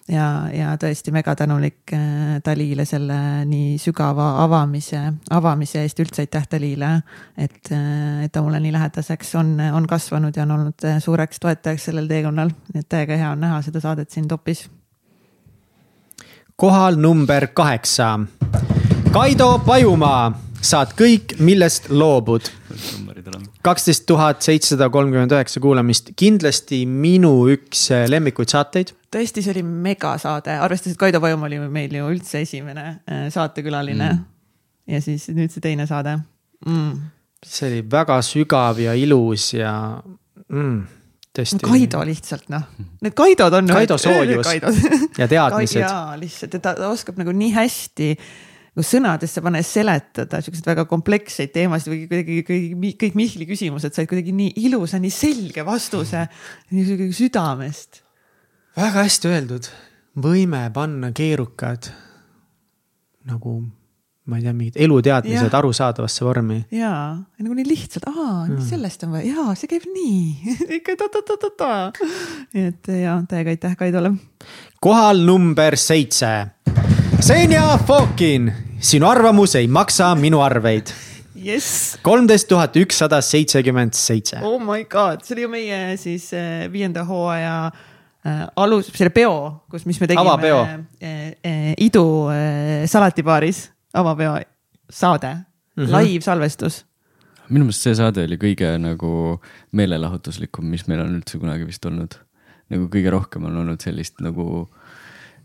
ja, 0.09 0.49
ja 0.53 0.73
tõesti 0.79 1.13
megatänulik 1.13 1.93
äh, 1.93 2.39
Dalile 2.45 2.85
selle 2.85 3.45
nii 3.49 3.77
sügava 3.81 4.29
avamise, 4.43 5.01
avamise 5.35 5.83
eest, 5.85 6.01
üldse 6.03 6.25
aitäh 6.25 6.47
Dalile. 6.51 6.91
et, 7.37 7.71
äh, 7.71 8.23
et 8.25 8.31
ta 8.31 8.41
mulle 8.41 8.59
nii 8.59 8.73
lähedaseks 8.73 9.35
on, 9.39 9.55
on 9.73 9.87
kasvanud 9.87 10.35
ja 10.35 10.43
on 10.43 10.51
olnud 10.57 10.85
äh, 10.85 10.99
suureks 11.03 11.39
toetajaks 11.39 11.89
sellel 11.89 12.07
teekonnal, 12.07 12.51
et 12.75 12.89
täiega 12.89 13.17
hea 13.17 13.31
on 13.31 13.41
näha 13.45 13.61
seda 13.61 13.79
saadet 13.79 14.11
siin 14.11 14.27
topis. 14.27 14.69
kohal 16.55 16.95
number 16.95 17.47
kaheksa. 17.47 18.19
Kaido 19.11 19.59
Pajumaa, 19.65 20.31
saad 20.61 20.93
kõik, 20.97 21.39
millest 21.39 21.89
loobud 21.89 22.51
kaksteist 23.65 24.05
tuhat 24.07 24.43
seitsesada 24.45 24.89
kolmkümmend 24.93 25.33
üheksa 25.35 25.61
kuulamist, 25.63 26.13
kindlasti 26.19 26.83
minu 26.87 27.33
üks 27.51 27.89
lemmikuid 28.11 28.51
saateid. 28.51 28.93
tõesti, 29.11 29.43
see 29.43 29.53
oli 29.55 29.63
megasaade, 29.67 30.59
arvestades, 30.63 30.95
et 30.95 31.01
Kaido 31.01 31.21
Pajumaa 31.23 31.49
oli 31.49 31.59
meil 31.71 31.95
ju 31.99 32.11
üldse 32.13 32.43
esimene 32.45 32.85
äh, 33.03 33.25
saatekülaline. 33.33 34.11
Mm.. 34.13 34.27
ja 34.95 35.01
siis 35.03 35.27
nüüd 35.35 35.51
see 35.53 35.63
teine 35.65 35.87
saade. 35.89 36.19
Mm.. 36.67 37.09
see 37.45 37.67
oli 37.71 37.83
väga 37.91 38.21
sügav 38.25 38.79
ja 38.83 38.95
ilus 38.95 39.53
ja 39.57 39.73
mm, 40.47 40.77
tõesti. 41.35 41.59
No,. 41.63 41.71
Kaido 41.73 42.03
lihtsalt 42.07 42.51
noh, 42.53 42.67
need 43.03 43.17
Kaidod 43.17 43.59
on. 43.59 43.73
Kaido 43.75 43.99
soojus 43.99 44.53
ja 45.21 45.27
teadmised. 45.27 45.81
jaa, 45.83 46.13
lihtsalt, 46.19 46.55
et 46.55 46.63
ta, 46.63 46.77
ta 46.79 46.93
oskab 46.93 47.19
nagu 47.19 47.35
nii 47.35 47.51
hästi 47.57 48.13
nagu 48.73 48.85
sõnadesse 48.85 49.41
ja 49.41 49.63
seletada 49.65 50.41
siukseid 50.45 50.67
väga 50.69 50.85
kompleksseid 50.89 51.53
teemasid 51.55 51.93
või 51.93 52.03
kuidagi 52.09 52.43
kõik, 52.47 52.99
kõik 53.01 53.17
Mihkli 53.19 53.49
küsimused 53.49 53.95
said 53.95 54.09
kuidagi 54.09 54.35
nii 54.35 54.53
ilusa, 54.65 54.99
nii 54.99 55.13
selge 55.13 55.65
vastuse, 55.65 56.27
nii 56.71 57.11
südamest 57.15 58.03
väga 58.79 59.03
hästi 59.03 59.33
öeldud, 59.33 59.67
võime 60.21 60.61
panna 60.73 61.11
keerukad 61.15 61.89
nagu 63.29 63.59
ma 64.29 64.37
ei 64.37 64.45
tea, 64.45 64.53
mingid 64.53 64.77
eluteadmised 64.85 65.55
arusaadavasse 65.57 66.25
vormi. 66.25 66.59
ja, 66.75 66.91
nagu 67.41 67.55
nii 67.57 67.65
lihtsalt, 67.67 68.05
aa 68.11 68.45
mm., 68.45 68.59
sellest 68.69 69.05
on 69.07 69.15
vaja, 69.17 69.33
jaa, 69.33 69.55
see 69.57 69.71
käib 69.71 69.87
nii 69.89 70.53
ikka 70.79 70.97
ta-ta-ta-ta-ta. 71.01 71.71
nii 72.53 72.67
et 72.69 72.93
ja 73.01 73.17
täiega 73.29 73.55
aitäh 73.55 73.75
Kaidole. 73.79 74.13
kohal 74.81 75.25
number 75.25 75.77
seitse. 75.77 76.33
Senja 77.19 77.77
Fokin, 77.87 78.51
sinu 78.79 79.07
arvamus 79.09 79.55
ei 79.55 79.67
maksa 79.67 80.15
minu 80.15 80.41
arveid 80.41 80.93
Yes. 81.39 81.97
kolmteist 82.03 82.47
tuhat 82.47 82.75
ükssada 82.75 83.21
seitsekümmend 83.21 83.93
seitse. 83.93 84.39
Oh 84.43 84.59
my 84.59 84.83
god, 84.83 85.23
see 85.23 85.35
oli 85.35 85.45
ju 85.45 85.49
meie 85.49 85.97
siis 85.97 86.33
eh, 86.33 86.67
viienda 86.71 87.05
hooaja 87.07 87.67
äh, 87.67 87.79
Äh, 88.27 88.47
alus, 88.59 88.89
selle 88.91 89.13
peo, 89.15 89.31
kus, 89.71 89.85
mis 89.87 89.99
me 90.01 90.07
tegime 90.11 90.49
äh, 90.51 90.73
äh, 91.39 91.75
Idu 91.79 92.03
salatibaaris, 92.91 93.69
avapeo 93.95 94.33
saade 94.91 95.29
mm, 95.37 95.85
-hmm. 95.85 95.93
live 95.95 96.21
salvestus. 96.21 96.85
minu 97.49 97.65
meelest 97.65 97.81
see 97.81 97.95
saade 97.95 98.25
oli 98.27 98.35
kõige 98.35 98.73
nagu 98.77 99.39
meelelahutuslikum, 99.71 100.65
mis 100.65 100.83
meil 100.87 100.99
on 100.99 101.15
üldse 101.15 101.39
kunagi 101.39 101.65
vist 101.65 101.85
olnud. 101.85 102.19
nagu 102.69 102.89
kõige 102.91 103.09
rohkem 103.09 103.45
on 103.45 103.55
olnud 103.57 103.81
sellist 103.81 104.19
nagu 104.19 104.67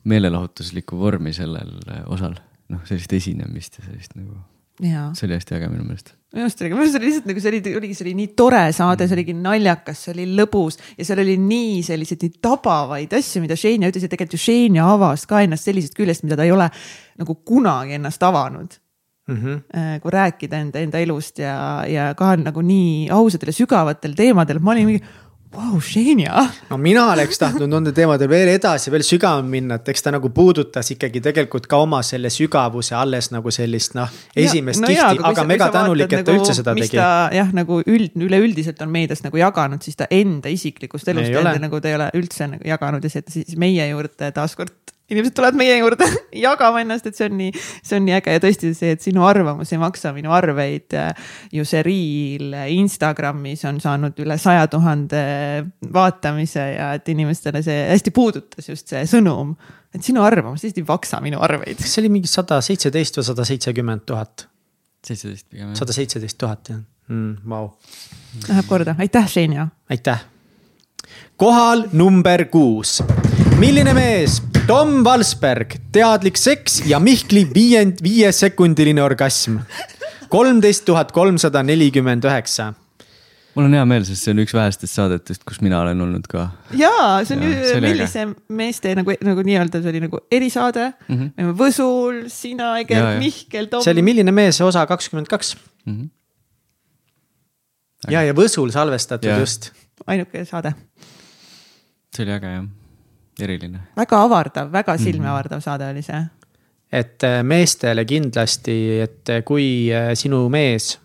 meelelahutuslikku 0.04 0.98
vormi 0.98 1.32
sellel 1.36 1.78
osal, 2.12 2.36
noh 2.72 2.82
sellist 2.88 3.12
esinemist 3.16 3.78
ja 3.78 3.86
sellist 3.86 4.18
nagu 4.18 4.36
see 4.82 5.26
oli 5.28 5.36
hästi 5.36 5.54
äge 5.54 5.68
minu 5.70 5.84
meelest. 5.86 6.14
minu 6.32 6.42
meelest 6.42 6.60
oli, 6.60 6.70
minu 6.70 6.80
meelest 6.80 6.96
oli 6.98 7.06
lihtsalt 7.06 7.26
nagu 7.30 7.40
see 7.40 7.50
oli, 7.52 7.74
oligi, 7.78 7.94
see 7.94 8.06
oli 8.06 8.14
nii 8.18 8.30
tore 8.36 8.62
saade, 8.74 9.06
see 9.06 9.14
oligi 9.14 9.34
naljakas, 9.38 10.00
see 10.04 10.14
oli 10.16 10.24
lõbus 10.40 10.80
ja 10.98 11.06
seal 11.06 11.22
oli 11.22 11.36
nii 11.38 11.82
selliseid 11.86 12.24
nii 12.26 12.40
tabavaid 12.42 13.14
asju, 13.14 13.42
mida 13.44 13.58
Xenia 13.58 13.92
ütles 13.92 14.06
ja 14.06 14.10
tegelikult 14.10 14.34
ju 14.34 14.42
Xenia 14.42 14.88
avas 14.96 15.28
ka 15.30 15.44
ennast 15.46 15.70
sellisest 15.70 15.94
küljest, 15.94 16.26
mida 16.26 16.38
ta 16.40 16.46
ei 16.46 16.54
ole 16.54 16.66
nagu 17.20 17.38
kunagi 17.46 17.94
ennast 18.00 18.26
avanud 18.26 18.74
mm. 19.28 19.36
-hmm. 19.36 20.00
kui 20.02 20.10
rääkida 20.10 20.58
enda, 20.58 20.82
enda 20.82 20.98
elust 20.98 21.38
ja, 21.38 21.84
ja 21.86 22.14
ka 22.18 22.34
nagu 22.36 22.60
nii 22.60 23.10
ausatel 23.14 23.54
ja 23.54 23.60
sügavatel 23.60 24.18
teemadel, 24.18 24.58
ma 24.58 24.74
olin 24.74 24.90
mingi 24.90 25.04
Vau, 25.54 25.78
Xenia. 25.78 26.48
no 26.70 26.76
mina 26.82 27.04
oleks 27.12 27.38
tahtnud 27.38 27.70
nende 27.70 27.92
teemadel 27.94 28.28
veel 28.30 28.50
edasi, 28.56 28.90
veel 28.90 29.04
sügavamalt 29.06 29.50
minna, 29.50 29.78
et 29.78 29.90
eks 29.92 30.02
ta 30.02 30.10
nagu 30.14 30.30
puudutas 30.34 30.90
ikkagi 30.94 31.22
tegelikult 31.22 31.68
ka 31.70 31.78
oma 31.84 32.00
selle 32.06 32.30
sügavuse 32.32 32.96
alles 32.98 33.30
nagu 33.30 33.52
sellist 33.54 33.94
noh, 33.94 34.10
esimest 34.34 34.82
no 34.82 34.90
kihti, 34.90 35.04
aga, 35.04 35.28
aga 35.30 35.44
mega 35.46 35.68
tänulik, 35.74 36.10
et 36.10 36.26
ta 36.26 36.32
nagu, 36.32 36.42
üldse 36.42 36.56
seda 36.58 36.74
tegi. 36.78 36.98
jah, 36.98 37.52
nagu 37.54 37.80
üld, 37.86 38.16
üleüldiselt 38.18 38.82
on 38.82 38.90
meedias 38.94 39.22
nagu 39.26 39.38
jaganud, 39.38 39.84
siis 39.86 40.00
ta 40.00 40.10
enda 40.10 40.50
isiklikust 40.50 41.12
elust 41.14 41.30
enda 41.30 41.54
nagu 41.62 41.80
ta 41.80 41.92
ei 41.92 41.98
ole 42.00 42.10
üldse 42.18 42.50
nagu 42.56 42.66
jaganud 42.74 43.06
ja 43.06 43.14
see, 43.14 43.22
siis 43.38 43.54
meie 43.60 43.86
juurde 43.92 44.32
taaskord 44.34 44.93
inimesed 45.10 45.34
tulevad 45.36 45.58
meie 45.58 45.76
juurde 45.78 46.06
jagama 46.46 46.80
ennast, 46.80 47.06
et 47.08 47.18
see 47.18 47.28
on 47.28 47.36
nii, 47.38 47.50
see 47.84 47.98
on 47.98 48.06
nii 48.06 48.16
äge 48.16 48.36
ja 48.36 48.42
tõesti 48.42 48.72
see, 48.76 48.94
et 48.96 49.04
sinu 49.04 49.24
arvamus 49.28 49.72
ei 49.74 49.80
maksa 49.82 50.14
minu 50.16 50.32
arveid. 50.34 50.96
ju 51.52 51.66
see 51.68 51.82
reel 51.84 52.56
Instagramis 52.72 53.66
on 53.68 53.80
saanud 53.84 54.18
üle 54.24 54.38
saja 54.40 54.66
tuhande 54.72 55.24
vaatamise 55.92 56.66
ja 56.74 56.92
et 56.98 57.08
inimestele 57.12 57.62
see 57.64 57.84
hästi 57.90 58.14
puudutas 58.16 58.68
just 58.68 58.88
see 58.88 59.04
sõnum. 59.10 59.54
et 59.94 60.02
sinu 60.02 60.24
arvamus 60.24 60.64
lihtsalt 60.64 60.82
ei 60.82 60.88
maksa 60.88 61.20
minu 61.24 61.42
arveid. 61.44 61.84
see 61.84 62.00
oli 62.04 62.14
mingi 62.16 62.30
sada 62.30 62.62
seitseteist 62.64 63.20
või 63.20 63.28
sada 63.30 63.48
seitsekümmend 63.52 64.08
tuhat? 64.08 64.48
seitseteist 65.04 65.50
pigem. 65.50 65.76
sada 65.76 65.92
seitseteist 65.92 66.40
tuhat 66.40 66.72
jah 66.72 66.80
mm,, 67.08 67.44
vau. 67.48 67.74
Läheb 68.48 68.66
korda, 68.68 68.96
aitäh, 68.98 69.28
Xenia. 69.28 69.68
aitäh. 69.90 70.24
kohal 71.36 71.88
number 71.92 72.48
kuus 72.48 73.02
milline 73.60 73.94
mees? 73.94 74.40
Tom 74.64 75.02
Valsberg, 75.04 75.74
teadlik 75.92 76.38
seks 76.40 76.78
ja 76.88 76.96
Mihkli 77.02 77.42
viiend-, 77.50 77.98
viiesekundiline 78.02 79.02
orgasm. 79.04 79.58
kolmteist 80.32 80.86
tuhat 80.88 81.12
kolmsada 81.12 81.60
nelikümmend 81.62 82.24
üheksa 82.24 82.70
mul 83.54 83.66
on 83.68 83.74
hea 83.76 83.82
meel, 83.86 84.06
sest 84.08 84.24
see 84.24 84.32
on 84.32 84.40
üks 84.42 84.54
vähestest 84.56 84.96
saadetest, 84.96 85.44
kus 85.46 85.60
mina 85.62 85.82
olen 85.84 86.00
olnud 86.06 86.24
ka. 86.30 86.46
ja 86.80 86.90
see 87.28 87.36
on 87.36 87.44
ja, 87.44 87.58
ju 87.74 87.82
millise 87.84 88.24
meeste 88.48 88.94
nagu, 88.96 89.12
nagu 89.28 89.44
nii-öelda 89.46 89.82
see 89.84 89.92
oli 89.92 90.00
nagu 90.06 90.20
erisaade 90.32 90.86
mm. 90.90 91.18
-hmm. 91.20 91.50
Võsul, 91.60 92.22
sina, 92.32 92.72
Egel, 92.80 93.18
Mihkel, 93.20 93.68
Tom. 93.68 93.84
see 93.84 93.92
oli 93.92 94.06
Milline 94.06 94.32
mees 94.32 94.62
osa 94.64 94.86
kakskümmend 94.88 95.28
kaks. 95.28 95.56
Mhm. 95.84 96.08
ja, 98.08 98.24
ja 98.24 98.32
Võsul 98.32 98.72
salvestatud 98.72 99.28
ja. 99.28 99.36
just. 99.44 99.74
ainuke 100.06 100.44
saade. 100.48 100.72
see 102.16 102.24
oli 102.24 102.34
äge 102.38 102.54
jah 102.56 102.72
eriline. 103.40 103.80
väga 103.96 104.22
avardav, 104.26 104.72
väga 104.72 104.96
silmi 104.98 105.26
avardav 105.26 105.58
mm 105.58 105.60
-hmm. 105.60 105.64
saade 105.64 105.90
oli 105.90 106.02
see. 106.02 106.24
et 106.92 107.24
äh, 107.24 107.42
meestele 107.42 108.04
kindlasti, 108.04 109.00
et 109.00 109.28
äh, 109.28 109.42
kui 109.44 109.90
äh, 109.92 110.14
sinu 110.14 110.48
mees 110.48 110.98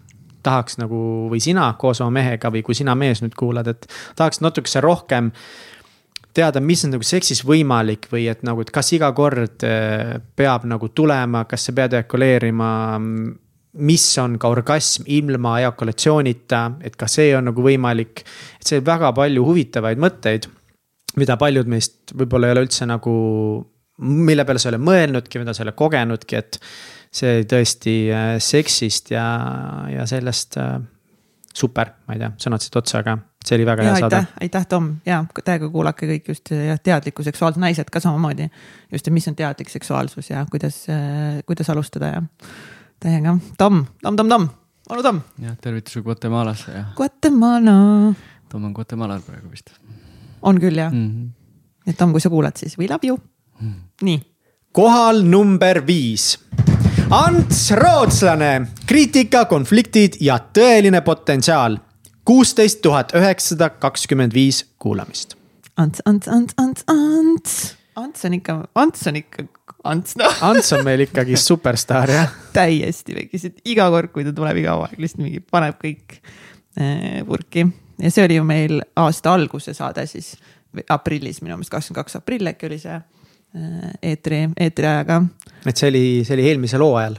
tahaks 0.44 0.78
nagu 0.78 1.30
või 1.32 1.40
sina 1.40 1.74
koos 1.80 2.02
oma 2.02 2.12
mehega 2.12 2.52
või 2.52 2.62
kui 2.64 2.76
sina 2.76 2.96
mees 2.96 3.22
nüüd 3.22 3.36
kuulad, 3.36 3.68
et 3.68 3.88
tahaks 4.16 4.42
natukese 4.42 4.82
rohkem 4.82 5.32
teada, 6.34 6.60
mis 6.60 6.86
on 6.86 6.92
nagu 6.92 7.04
seksis 7.04 7.44
võimalik 7.46 8.08
või 8.12 8.28
et 8.30 8.44
nagu, 8.44 8.62
et 8.62 8.72
kas 8.72 8.94
iga 8.94 9.12
kord 9.12 9.66
peab 10.36 10.64
nagu 10.64 10.90
tulema, 10.90 11.44
kas 11.46 11.66
sa 11.66 11.74
pead 11.74 11.94
ejakuleerima. 11.94 13.00
mis 13.74 14.18
on 14.18 14.40
ka 14.40 14.48
orgasm 14.48 15.04
ilma 15.06 15.60
ejakulatsioonita, 15.60 16.72
et 16.82 16.96
ka 16.96 17.08
see 17.08 17.36
on 17.36 17.46
nagu 17.46 17.62
võimalik. 17.62 18.24
et 18.62 18.68
see 18.68 18.80
väga 18.80 19.12
palju 19.14 19.46
huvitavaid 19.46 19.98
mõtteid 19.98 20.48
mida 21.18 21.38
paljud 21.38 21.70
meist 21.72 22.14
võib-olla 22.14 22.50
ei 22.50 22.58
ole 22.58 22.68
üldse 22.68 22.86
nagu 22.90 23.16
mille 24.00 24.46
peale 24.46 24.62
sa 24.62 24.70
ei 24.70 24.76
ole 24.76 24.84
mõelnudki, 24.84 25.42
mida 25.42 25.54
sa 25.54 25.64
ei 25.64 25.68
ole 25.68 25.76
kogenudki, 25.80 26.40
et 26.40 26.60
see 27.20 27.44
tõesti 27.50 27.96
äh, 28.14 28.30
seksist 28.44 29.12
ja, 29.12 29.26
ja 29.92 30.06
sellest 30.10 30.60
äh, 30.62 30.78
super, 31.56 31.96
ma 32.08 32.16
ei 32.16 32.22
tea, 32.22 32.30
sõnad 32.46 32.64
siit 32.64 32.78
otsa, 32.80 33.02
aga 33.02 33.18
see 33.44 33.58
oli 33.58 33.66
väga 33.68 33.84
ja 33.86 33.92
hea 33.94 34.04
saade 34.04 34.20
aitäh, 34.22 34.38
aitäh, 34.46 34.68
Tom. 34.70 34.90
Ja 35.08 35.24
täiega 35.42 35.72
kuulake 35.74 36.08
kõik 36.14 36.32
just 36.32 36.54
jah, 36.54 36.80
teadliku 36.84 37.26
seksuaalsus, 37.26 37.62
naised 37.62 37.92
ka 37.92 38.02
samamoodi. 38.04 38.50
just, 38.92 39.08
et 39.08 39.14
mis 39.16 39.28
on 39.32 39.38
teadlik 39.40 39.72
seksuaalsus 39.74 40.30
ja 40.30 40.46
kuidas, 40.52 40.84
kuidas 41.50 41.74
alustada 41.74 42.14
ja 42.14 42.24
täiega, 43.02 43.38
Tom, 43.58 43.86
Tom, 44.04 44.20
Tom, 44.20 44.30
Tom, 44.30 44.50
onu 44.90 45.06
Tom, 45.06 45.24
jah, 45.44 45.58
tervitusi 45.62 46.06
Guatemalasse 46.06 46.76
ja 46.78 46.86
Guatemala. 46.96 47.80
Tom 48.50 48.70
on 48.70 48.76
Guatemalal 48.78 49.26
praegu 49.26 49.52
vist 49.52 49.74
on 50.42 50.60
küll 50.62 50.78
jah, 50.78 50.92
mm. 50.94 51.10
-hmm. 51.10 51.90
et 51.90 51.98
Tom, 51.98 52.12
kui 52.12 52.22
sa 52.22 52.30
kuulad, 52.30 52.58
siis 52.58 52.78
we 52.78 52.88
love 52.88 53.08
you. 53.08 53.18
nii, 54.02 54.22
kohal 54.72 55.24
number 55.24 55.82
viis. 55.88 56.38
Ants 57.10 57.72
Rootslane, 57.72 58.68
kriitika, 58.86 59.46
konfliktid 59.46 60.20
ja 60.22 60.40
tõeline 60.54 61.02
potentsiaal. 61.02 61.78
kuusteist 62.26 62.82
tuhat 62.82 63.12
üheksasada 63.18 63.70
kakskümmend 63.70 64.34
viis 64.34 64.66
kuulamist. 64.78 65.34
Ants, 65.78 66.02
Ants, 66.06 66.28
Ants, 66.28 66.54
Ants, 66.58 66.84
Ants. 66.88 67.76
Ants 67.96 68.26
on 68.26 68.34
ikka, 68.34 68.68
Ants 68.76 69.08
on 69.08 69.16
ikka, 69.16 69.44
Ants 69.84 70.16
noh, 70.20 70.44
Ants 70.46 70.74
on 70.74 70.86
meil 70.86 71.00
ikkagi 71.08 71.36
superstaar 71.40 72.12
jah. 72.14 72.32
täiesti 72.58 73.16
vekkis, 73.16 73.46
et 73.50 73.62
iga 73.66 73.90
kord, 73.90 74.12
kui 74.14 74.28
ta 74.28 74.34
tuleb 74.36 74.62
iga 74.62 74.78
aeg 74.84 75.02
lihtsalt 75.02 75.24
mingi 75.24 75.42
paneb 75.42 75.80
kõik 75.82 76.20
äh, 76.78 77.26
purki 77.28 77.66
ja 78.00 78.12
see 78.12 78.26
oli 78.26 78.40
ju 78.40 78.48
meil 78.48 78.82
aasta 78.96 79.34
alguse 79.34 79.74
saade 79.74 80.06
siis 80.08 80.34
aprillis 80.90 81.42
minu 81.42 81.58
meelest 81.58 81.74
kakskümmend 81.74 82.04
kaks 82.04 82.20
aprill 82.20 82.52
äkki 82.52 82.70
oli 82.70 82.80
see 82.82 82.96
äh, 82.96 83.94
eetri, 84.12 84.44
eetriajaga 84.60 85.22
et 85.66 85.78
see 85.78 85.90
oli, 85.92 86.04
see 86.28 86.38
oli 86.38 86.50
eelmisel 86.52 86.84
hooajal, 86.86 87.18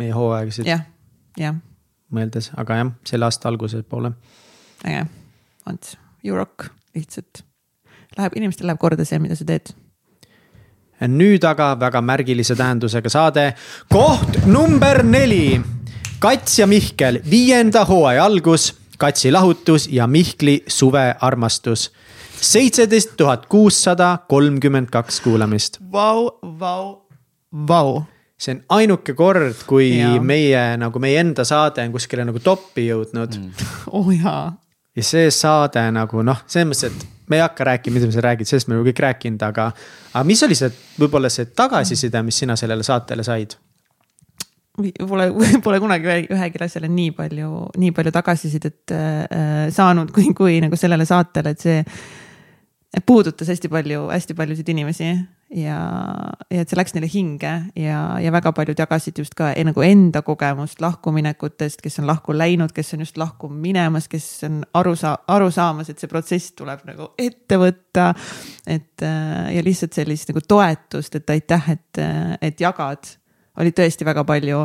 meie 0.00 0.14
hooaegasid 0.16 0.68
jah, 0.68 0.84
jah, 1.40 1.56
mõeldes, 2.14 2.50
aga 2.60 2.80
jah, 2.80 2.92
selle 3.08 3.28
aasta 3.28 3.50
alguse 3.50 3.82
poole. 3.88 4.12
äge, 4.86 5.06
Ants, 5.66 5.96
you 6.24 6.36
rock 6.36 6.68
lihtsalt. 6.94 7.42
Läheb, 8.18 8.36
inimestel 8.38 8.68
läheb 8.68 8.80
korda 8.80 9.06
see, 9.06 9.18
mida 9.22 9.36
sa 9.38 9.46
teed. 9.48 9.72
Nüüd 11.10 11.42
aga 11.44 11.72
väga 11.80 12.00
märgilise 12.04 12.54
tähendusega 12.56 13.10
saade, 13.10 13.48
koht 13.90 14.44
number 14.46 15.02
neli. 15.04 15.58
Kats 16.22 16.60
ja 16.60 16.68
Mihkel, 16.70 17.18
viienda 17.28 17.82
hooaja 17.88 18.24
algus, 18.24 18.70
Katsi 18.98 19.32
lahutus 19.32 19.88
ja 19.90 20.06
Mihkli 20.06 20.64
suvearmastus. 20.66 21.92
seitseteist 22.40 23.16
tuhat 23.16 23.46
kuussada 23.46 24.18
kolmkümmend 24.28 24.90
kaks 24.90 25.20
kuulamist. 25.20 25.78
Vau, 25.92 26.38
vau, 26.42 27.06
vau. 27.68 28.02
see 28.38 28.54
on 28.54 28.60
ainuke 28.68 29.14
kord, 29.14 29.54
kui 29.66 29.98
Jaa. 29.98 30.20
meie 30.20 30.76
nagu 30.76 30.98
meie 30.98 31.20
enda 31.20 31.44
saade 31.44 31.84
on 31.86 31.92
kuskile 31.94 32.24
nagu 32.26 32.40
top'i 32.42 32.88
jõudnud 32.88 33.38
mm. 33.38 33.68
oh, 33.94 34.10
jaa, 34.10 34.52
ja 34.96 35.04
see 35.06 35.30
saade 35.30 35.84
nagu 35.94 36.22
noh, 36.26 36.42
selles 36.50 36.66
mõttes, 36.68 36.90
et 36.90 37.30
me 37.30 37.38
ei 37.38 37.44
hakka 37.44 37.64
rääkima, 37.64 37.98
mida 37.98 38.10
sa 38.12 38.24
räägid, 38.24 38.48
sellest 38.48 38.68
me 38.68 38.76
oleme 38.76 38.90
kõik 38.90 39.02
rääkinud, 39.06 39.42
aga. 39.46 39.70
aga 40.12 40.24
mis 40.28 40.42
oli 40.46 40.58
see, 40.58 40.70
võib-olla 41.00 41.30
see 41.32 41.48
tagasiside, 41.56 42.22
mis 42.26 42.42
sina 42.42 42.56
sellele 42.58 42.84
saatele 42.86 43.24
said? 43.26 43.56
Pole, 44.74 45.28
pole 45.64 45.78
kunagi 45.78 46.08
ühe- 46.10 46.26
ühegi 46.34 46.58
asjale 46.64 46.88
nii 46.90 47.12
palju, 47.14 47.50
nii 47.78 47.92
palju 47.94 48.10
tagasisidet 48.14 48.90
äh, 48.90 49.70
saanud, 49.70 50.10
kui, 50.14 50.32
kui 50.38 50.58
nagu 50.64 50.78
sellele 50.78 51.06
saatele, 51.06 51.54
et 51.54 51.62
see 51.62 51.78
puudutas 53.06 53.48
hästi 53.50 53.68
palju, 53.70 54.08
hästi 54.10 54.34
paljusid 54.38 54.68
inimesi 54.70 55.06
ja, 55.54 55.78
ja 56.50 56.62
et 56.62 56.70
see 56.70 56.78
läks 56.78 56.94
neile 56.94 57.08
hinge 57.10 57.52
ja, 57.78 58.00
ja 58.22 58.32
väga 58.34 58.52
paljud 58.54 58.78
jagasid 58.78 59.18
just 59.18 59.34
ka 59.38 59.52
e- 59.54 59.64
nagu 59.66 59.82
enda 59.86 60.22
kogemust 60.26 60.82
lahkuminekutest, 60.82 61.82
kes 61.82 61.98
on 62.02 62.06
lahku 62.10 62.34
läinud, 62.36 62.74
kes 62.74 62.94
on 62.94 63.02
just 63.06 63.18
lahku 63.20 63.50
minemas, 63.50 64.06
kes 64.10 64.28
on 64.48 64.62
aru 64.78 64.94
saa-, 64.98 65.18
aru 65.34 65.50
saamas, 65.54 65.90
et 65.90 66.02
see 66.02 66.10
protsess 66.10 66.54
tuleb 66.58 66.82
nagu 66.86 67.10
ette 67.18 67.58
võtta. 67.62 68.12
et 68.66 69.02
äh, 69.02 69.54
ja 69.56 69.62
lihtsalt 69.64 69.94
sellist 69.94 70.30
nagu 70.30 70.42
toetust, 70.48 71.14
et 71.18 71.30
aitäh, 71.30 71.70
et, 71.74 72.02
et 72.42 72.60
jagad, 72.60 73.10
oli 73.60 73.74
tõesti 73.74 74.06
väga 74.06 74.24
palju 74.26 74.64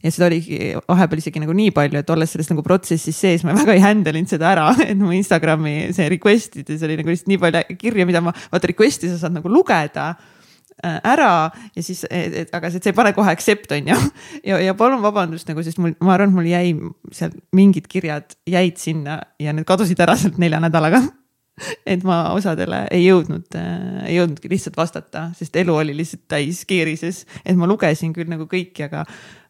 ja 0.00 0.12
seda 0.12 0.28
oligi 0.30 0.72
vahepeal 0.88 1.20
isegi 1.20 1.42
nagu 1.42 1.54
nii 1.56 1.72
palju, 1.76 2.00
et 2.00 2.12
olles 2.12 2.32
selles 2.32 2.50
nagu 2.52 2.64
protsessis 2.64 3.16
sees, 3.16 3.44
ma 3.44 3.54
väga 3.56 3.76
ei 3.76 3.84
handle 3.84 4.16
inud 4.16 4.32
seda 4.32 4.50
ära, 4.54 4.70
et 4.88 4.98
mu 4.98 5.12
Instagrami 5.16 5.92
see 5.96 6.08
request 6.12 6.60
ides 6.62 6.84
oli 6.86 6.98
nagu 7.00 7.12
lihtsalt 7.12 7.32
nii 7.32 7.40
palju 7.42 7.80
kirju, 7.80 8.08
mida 8.08 8.24
ma, 8.24 8.34
vaata 8.52 8.70
request'i 8.72 9.10
sa 9.10 9.20
saad 9.20 9.36
nagu 9.36 9.52
lugeda 9.52 10.08
äh, 10.14 10.98
ära 11.12 11.32
ja 11.76 11.84
siis, 11.84 12.06
aga 12.08 12.72
see, 12.72 12.80
see 12.80 12.94
ei 12.94 12.96
pane 12.96 13.12
kohe 13.16 13.32
accept 13.34 13.76
on 13.76 13.92
ju. 13.92 14.00
ja, 14.48 14.60
ja 14.64 14.76
palun 14.78 15.04
vabandust 15.04 15.50
nagu, 15.52 15.64
sest 15.66 15.80
mul, 15.82 15.92
ma 16.00 16.16
arvan, 16.16 16.32
et 16.32 16.40
mul 16.40 16.50
jäi 16.50 16.74
seal 17.16 17.36
mingid 17.56 17.90
kirjad 17.92 18.38
jäid 18.48 18.80
sinna 18.80 19.20
ja 19.42 19.52
need 19.52 19.68
kadusid 19.68 20.00
ära 20.00 20.16
sealt 20.20 20.40
nelja 20.40 20.62
nädalaga 20.64 21.04
et 21.92 22.04
ma 22.06 22.20
osadele 22.34 22.84
ei 22.94 23.04
jõudnud 23.06 23.56
äh,, 23.58 24.06
ei 24.08 24.16
jõudnudki 24.16 24.50
lihtsalt 24.52 24.78
vastata, 24.78 25.26
sest 25.36 25.56
elu 25.60 25.74
oli 25.82 25.94
lihtsalt 25.96 26.24
täis 26.30 26.62
keerises, 26.68 27.24
et 27.44 27.58
ma 27.58 27.68
lugesin 27.70 28.14
küll 28.16 28.30
nagu 28.30 28.46
kõiki, 28.50 28.86
aga, 28.86 29.04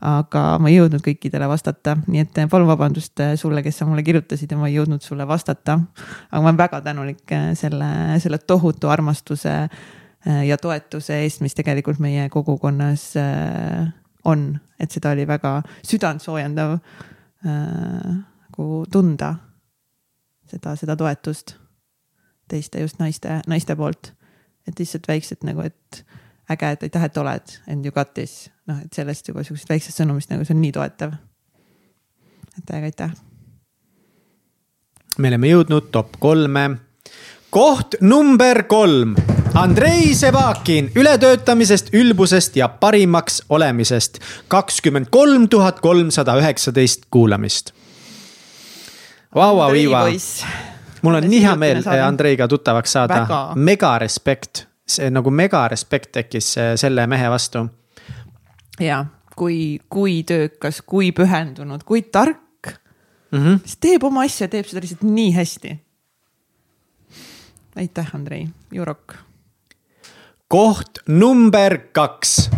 aga 0.06 0.44
ma 0.62 0.70
ei 0.70 0.78
jõudnud 0.78 1.04
kõikidele 1.04 1.48
vastata, 1.50 1.96
nii 2.06 2.24
et 2.24 2.42
äh, 2.42 2.50
palun 2.50 2.70
vabandust 2.70 3.22
äh, 3.24 3.34
sulle, 3.40 3.64
kes 3.66 3.80
sa 3.80 3.88
mulle 3.88 4.04
kirjutasid 4.06 4.52
ja 4.52 4.58
ma 4.61 4.70
ei 4.70 4.78
jõudnud 4.78 5.04
sulle 5.04 5.26
vastata. 5.28 5.78
aga 6.30 6.42
ma 6.42 6.50
olen 6.50 6.61
väga 6.61 6.82
tänulik 6.86 7.36
äh, 7.36 7.50
selle, 7.58 7.90
selle 8.22 8.40
tohutu 8.42 8.90
armastuse 8.90 9.56
ja 10.44 10.56
toetuse 10.61 11.22
eest, 11.22 11.40
mis 11.40 11.54
tegelikult 11.56 11.96
meie 11.96 12.26
kogukonnas 12.28 13.06
on, 14.28 14.42
et 14.76 14.92
seda 14.92 15.14
oli 15.16 15.24
väga 15.24 15.54
südantsoojendav 15.80 16.74
nagu 17.40 18.66
tunda 18.92 19.30
seda, 20.50 20.74
seda 20.76 20.96
toetust 21.00 21.54
teiste 22.51 22.82
just 22.82 23.01
naiste, 23.03 23.40
naiste 23.51 23.76
poolt. 23.76 24.12
et 24.68 24.78
lihtsalt 24.78 25.09
väiksed 25.09 25.46
nagu, 25.46 25.64
et 25.66 26.05
äge, 26.51 26.70
et 26.74 26.82
aitäh, 26.86 27.05
et 27.05 27.16
oled 27.18 27.57
and 27.70 27.86
you 27.86 27.94
got 27.94 28.14
this, 28.14 28.51
noh, 28.68 28.78
et 28.84 28.92
sellest 28.94 29.28
juba 29.30 29.44
sihukesest 29.46 29.70
väiksest 29.70 30.03
sõnumist 30.03 30.30
nagu 30.32 30.44
see 30.44 30.57
on 30.57 30.62
nii 30.62 30.72
toetav. 30.76 31.16
et 32.59 32.64
täiega 32.66 32.90
aitäh. 32.90 33.16
me 35.18 35.32
oleme 35.32 35.53
jõudnud 35.53 35.90
top 35.90 36.16
kolme. 36.20 36.70
koht 37.51 38.01
number 38.01 38.64
kolm. 38.68 39.16
Andrei 39.55 40.14
Sevakin 40.14 40.92
ületöötamisest, 40.96 41.88
ülbusest 41.94 42.57
ja 42.57 42.68
parimaks 42.68 43.42
olemisest. 43.48 44.18
kakskümmend 44.48 45.11
kolm 45.11 45.48
tuhat 45.48 45.80
kolmsada 45.80 46.38
üheksateist 46.38 47.11
kuulamist. 47.11 47.72
Vau, 49.34 49.57
vau, 49.57 49.72
Iva 49.74 50.07
mul 51.03 51.14
on 51.14 51.28
nii 51.30 51.42
hea 51.42 51.57
meel 51.57 51.82
saade. 51.82 52.03
Andreiga 52.03 52.48
tuttavaks 52.48 52.92
saada 52.92 53.26
mega 53.55 53.98
respekt, 53.98 54.66
see 54.88 55.11
nagu 55.11 55.30
mega 55.30 55.68
respekt 55.68 56.12
tekkis 56.12 56.55
selle 56.76 57.07
mehe 57.07 57.30
vastu. 57.30 57.66
ja 58.80 59.05
kui, 59.36 59.80
kui 59.88 60.22
töökas, 60.22 60.82
kui 60.86 61.12
pühendunud, 61.12 61.84
kui 61.84 62.03
tark, 62.03 62.38
Mm 63.30 63.38
-hmm. 63.38 63.59
kes 63.62 63.76
teeb 63.80 64.03
oma 64.03 64.24
asja, 64.26 64.48
teeb 64.48 64.66
seda 64.66 64.80
lihtsalt 64.80 65.03
nii 65.03 65.32
hästi. 65.34 65.78
aitäh, 67.76 68.14
Andrei, 68.14 68.48
you 68.74 68.84
rock. 68.84 69.14
koht 70.48 70.98
number 71.07 71.78
kaks. 71.92 72.51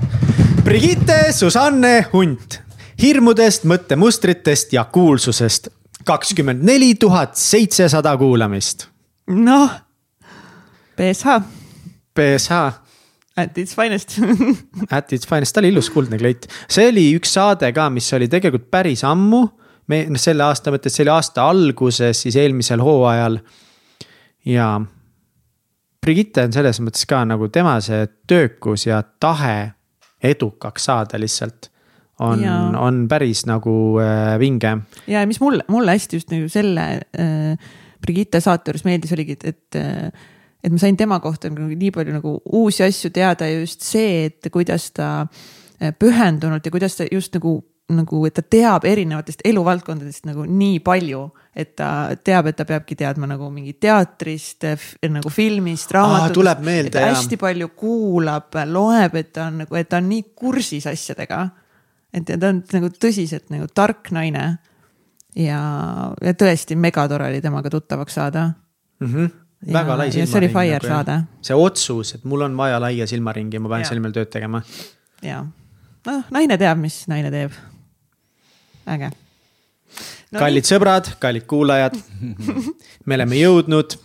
Brigitte 0.64 1.32
Susanne 1.32 2.06
Hunt, 2.12 2.62
hirmudest, 3.02 3.64
mõttemustritest 3.64 4.72
ja 4.72 4.84
kuulsusest. 4.84 5.68
Kakskümmend 6.04 6.64
neli 6.66 6.94
tuhat 6.94 7.36
seitsesada 7.38 8.16
kuulamist. 8.16 8.88
noh, 9.26 9.70
BSH 10.96 11.42
BSH 12.14 12.52
at 13.36 13.58
its 13.58 13.74
finest 13.74 14.18
At 14.90 15.12
its 15.12 15.28
finest, 15.28 15.54
ta 15.54 15.62
oli 15.62 15.72
ilus 15.72 15.90
kuldne 15.90 16.18
kleit. 16.20 16.48
see 16.68 16.88
oli 16.90 17.08
üks 17.16 17.32
saade 17.36 17.72
ka, 17.74 17.88
mis 17.90 18.10
oli 18.12 18.28
tegelikult 18.28 18.70
päris 18.70 19.04
ammu. 19.08 19.46
me, 19.88 20.04
noh 20.12 20.20
selle 20.20 20.44
aasta 20.46 20.72
mõttes, 20.74 20.94
see 20.94 21.06
oli 21.06 21.14
aasta 21.14 21.46
alguses, 21.48 22.24
siis 22.26 22.36
eelmisel 22.36 22.82
hooajal. 22.84 23.40
ja 24.48 24.74
Brigitte 26.02 26.42
on 26.42 26.52
selles 26.54 26.80
mõttes 26.82 27.06
ka 27.06 27.22
nagu 27.24 27.46
tema 27.54 27.76
see 27.80 28.06
töökus 28.26 28.88
ja 28.88 29.02
tahe 29.02 29.72
edukaks 30.22 30.88
saada 30.90 31.18
lihtsalt 31.18 31.71
on 32.22 32.76
on 32.78 33.06
päris 33.08 33.44
nagu 33.48 33.74
äh, 34.02 34.38
vinge. 34.40 34.76
ja 35.06 35.24
mis 35.26 35.40
mulle, 35.40 35.64
mulle 35.68 35.96
hästi 35.96 36.20
just 36.20 36.30
nagu 36.34 36.48
selle 36.52 36.86
äh, 37.18 37.72
Brigitte 38.02 38.40
saate 38.42 38.72
juures 38.72 38.82
meeldis, 38.82 39.12
oligi, 39.14 39.36
et, 39.38 39.44
et 39.52 39.78
äh, 39.78 40.30
et 40.62 40.70
ma 40.70 40.78
sain 40.78 40.96
tema 40.96 41.18
kohta 41.22 41.50
nagu 41.50 41.66
nii 41.66 41.90
palju 41.94 42.14
nagu 42.14 42.36
uusi 42.54 42.84
asju 42.86 43.10
teada 43.14 43.48
ja 43.50 43.60
just 43.60 43.82
see, 43.86 44.26
et 44.30 44.50
kuidas 44.54 44.90
ta 44.94 45.26
äh, 45.26 45.92
pühendunult 45.98 46.66
ja 46.66 46.74
kuidas 46.74 46.98
ta 46.98 47.06
just 47.10 47.34
nagu 47.38 47.60
nagu, 47.92 48.22
et 48.24 48.34
ta 48.36 48.42
teab 48.46 48.86
erinevatest 48.88 49.42
eluvaldkondadest 49.44 50.26
nagu 50.28 50.46
nii 50.48 50.78
palju, 50.84 51.22
et 51.56 51.74
ta 51.76 51.88
teab, 52.24 52.48
et 52.48 52.56
ta 52.56 52.64
peabki 52.68 52.96
teadma 52.98 53.28
nagu 53.28 53.50
mingi 53.52 53.74
teatrist, 53.80 54.64
nagu 55.12 55.32
filmist, 55.32 55.92
raamatutest. 55.92 56.96
hästi 56.96 57.38
palju 57.40 57.72
kuulab, 57.76 58.54
loeb, 58.70 59.18
et 59.20 59.32
ta 59.34 59.48
on 59.50 59.62
nagu, 59.64 59.76
et 59.76 59.90
ta 59.90 60.00
on 60.00 60.08
nii 60.08 60.30
kursis 60.38 60.88
asjadega. 60.88 61.44
Et 62.12 62.28
ta 62.28 62.48
on 62.48 62.62
nagu 62.72 62.90
tõsiselt 62.92 63.48
nagu 63.52 63.68
tark 63.74 64.10
naine. 64.12 64.58
ja, 65.36 65.60
ja 66.20 66.34
tõesti 66.34 66.76
megatore 66.76 67.30
oli 67.30 67.40
temaga 67.40 67.70
tuttavaks 67.70 68.14
saada 68.20 68.50
mm. 69.00 69.06
-hmm 69.06 69.30
väga 69.62 69.96
lai 69.96 70.10
silmaring. 70.10 70.30
see 70.30 70.38
oli 70.38 70.48
Fire 70.48 70.78
nagu, 70.78 70.86
saade. 70.86 71.16
see 71.40 71.54
otsus, 71.56 72.14
et 72.14 72.24
mul 72.24 72.46
on 72.48 72.56
vaja 72.56 72.80
laia 72.82 73.06
silmaringi, 73.06 73.60
ma 73.62 73.70
pean 73.74 73.84
selle 73.86 74.00
nimel 74.00 74.14
tööd 74.16 74.30
tegema. 74.32 74.62
ja, 75.22 75.42
noh, 76.08 76.22
naine 76.34 76.58
teab, 76.58 76.80
mis 76.82 77.02
naine 77.10 77.30
teeb. 77.34 77.54
äge 78.90 79.10
no,. 79.12 80.38
kallid 80.38 80.64
nii. 80.64 80.70
sõbrad, 80.72 81.12
kallid 81.22 81.46
kuulajad 81.50 81.98
me 83.06 83.18
oleme 83.20 83.38
jõudnud. 83.38 83.98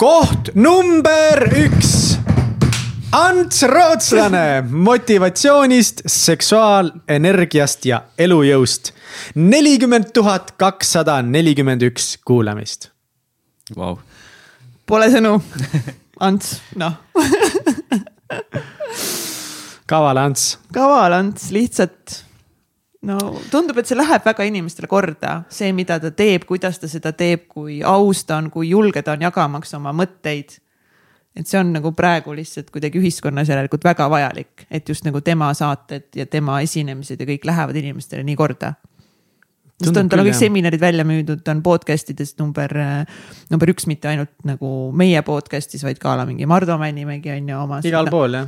koht 0.00 0.54
number 0.54 1.48
üks. 1.64 2.14
Ants 3.14 3.62
Rootslane 3.62 4.64
motivatsioonist, 4.70 6.00
seksuaalenergiast 6.06 7.86
ja 7.86 8.00
elujõust. 8.18 8.90
nelikümmend 9.34 10.10
tuhat 10.14 10.50
kakssada 10.58 11.20
nelikümmend 11.22 11.82
üks 11.86 12.16
kuulamist 12.26 12.90
wow.. 13.76 13.98
Pole 14.86 15.06
sõnu. 15.14 15.38
Ants, 16.20 16.58
noh 16.74 16.98
kaval 19.86 20.16
Ants. 20.16 20.58
kaval 20.72 21.12
Ants, 21.12 21.50
lihtsalt 21.54 22.24
no 23.04 23.18
tundub, 23.52 23.78
et 23.78 23.88
see 23.88 23.98
läheb 23.98 24.24
väga 24.24 24.46
inimestele 24.48 24.88
korda, 24.88 25.42
see, 25.52 25.72
mida 25.76 26.00
ta 26.00 26.10
teeb, 26.10 26.46
kuidas 26.48 26.80
ta 26.80 26.88
seda 26.90 27.12
teeb, 27.12 27.46
kui 27.52 27.82
aus 27.84 28.24
ta 28.24 28.38
on, 28.40 28.50
kui 28.50 28.70
julge 28.72 29.04
ta 29.04 29.14
on 29.14 29.26
jagamaks 29.26 29.74
oma 29.76 29.92
mõtteid. 29.96 30.58
Et 31.34 31.50
see 31.50 31.58
on 31.58 31.72
nagu 31.74 31.92
praegu 31.96 32.34
lihtsalt 32.36 32.70
kuidagi 32.74 33.00
ühiskonnas 33.00 33.50
järelikult 33.50 33.84
väga 33.84 34.06
vajalik, 34.10 34.66
et 34.70 34.88
just 34.88 35.06
nagu 35.06 35.20
tema 35.24 35.50
saated 35.54 36.10
ja 36.16 36.26
tema 36.30 36.60
esinemised 36.62 37.20
ja 37.20 37.28
kõik 37.28 37.46
lähevad 37.48 37.78
inimestele 37.80 38.22
nii 38.26 38.36
korda. 38.38 38.74
sest 39.82 39.96
on, 39.96 40.08
tal 40.08 40.22
on 40.22 40.28
kõik 40.28 40.38
seminarid 40.38 40.80
välja 40.80 41.04
müüdud, 41.04 41.42
ta 41.42 41.50
on 41.50 41.62
podcast 41.62 42.10
idest 42.14 42.38
number, 42.38 42.70
number 43.50 43.72
üks, 43.72 43.88
mitte 43.90 44.08
ainult 44.12 44.34
nagu 44.46 44.92
meie 44.94 45.22
podcast'is, 45.26 45.82
vaid 45.82 45.98
ka 45.98 46.14
la 46.16 46.26
mingi 46.28 46.46
Mardu 46.46 46.78
Männimägi 46.78 47.34
on 47.34 47.48
ju 47.48 47.58
omas. 47.58 47.84
igal 47.84 48.10
pool 48.10 48.38
jah. 48.38 48.46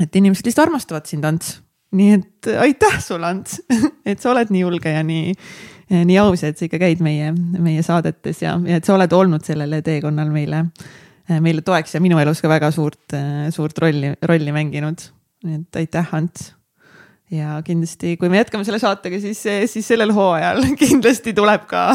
et 0.00 0.16
inimesed 0.16 0.48
lihtsalt 0.48 0.68
armastavad 0.68 1.06
sind, 1.06 1.28
Ants 1.28 1.60
nii 1.92 2.16
et 2.16 2.50
aitäh 2.58 2.98
sulle, 3.04 3.26
Ants, 3.26 3.60
et 4.08 4.20
sa 4.20 4.32
oled 4.32 4.52
nii 4.52 4.64
julge 4.64 4.92
ja 4.92 5.02
nii, 5.04 5.32
nii 6.08 6.18
aus, 6.22 6.44
et 6.48 6.58
sa 6.58 6.66
ikka 6.66 6.80
käid 6.80 7.02
meie, 7.04 7.32
meie 7.60 7.84
saadetes 7.84 8.42
ja, 8.44 8.56
ja 8.66 8.80
et 8.80 8.88
sa 8.88 8.96
oled 8.96 9.12
olnud 9.12 9.44
sellele 9.44 9.82
teekonnal 9.84 10.32
meile, 10.32 10.64
meile 11.42 11.62
toeks 11.64 11.94
ja 11.94 12.00
minu 12.02 12.18
elus 12.22 12.42
ka 12.42 12.50
väga 12.50 12.72
suurt, 12.74 13.14
suurt 13.54 13.78
rolli, 13.78 14.14
rolli 14.28 14.54
mänginud. 14.54 15.06
nii 15.46 15.60
et 15.60 15.80
aitäh, 15.82 16.10
Ants 16.14 16.52
ja 17.32 17.56
kindlasti, 17.64 18.16
kui 18.20 18.28
me 18.28 18.40
jätkame 18.40 18.64
selle 18.66 18.80
saatega, 18.82 19.18
siis, 19.22 19.40
siis 19.72 19.86
sellel 19.88 20.12
hooajal 20.14 20.62
kindlasti 20.82 21.32
tuleb 21.36 21.64
ka 21.70 21.86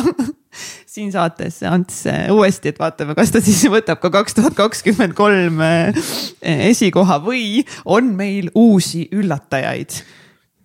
siin 0.93 1.11
saates 1.13 1.61
Ants 1.67 2.03
uuesti, 2.33 2.73
et 2.73 2.79
vaatame, 2.81 3.15
kas 3.17 3.33
ta 3.33 3.41
siis 3.43 3.61
võtab 3.71 4.01
ka 4.03 4.11
kaks 4.13 4.37
tuhat 4.39 4.57
kakskümmend 4.57 5.17
kolm 5.17 5.61
esikoha 6.41 7.19
või 7.25 7.65
on 7.85 8.15
meil 8.17 8.49
uusi 8.57 9.05
üllatajaid 9.13 10.01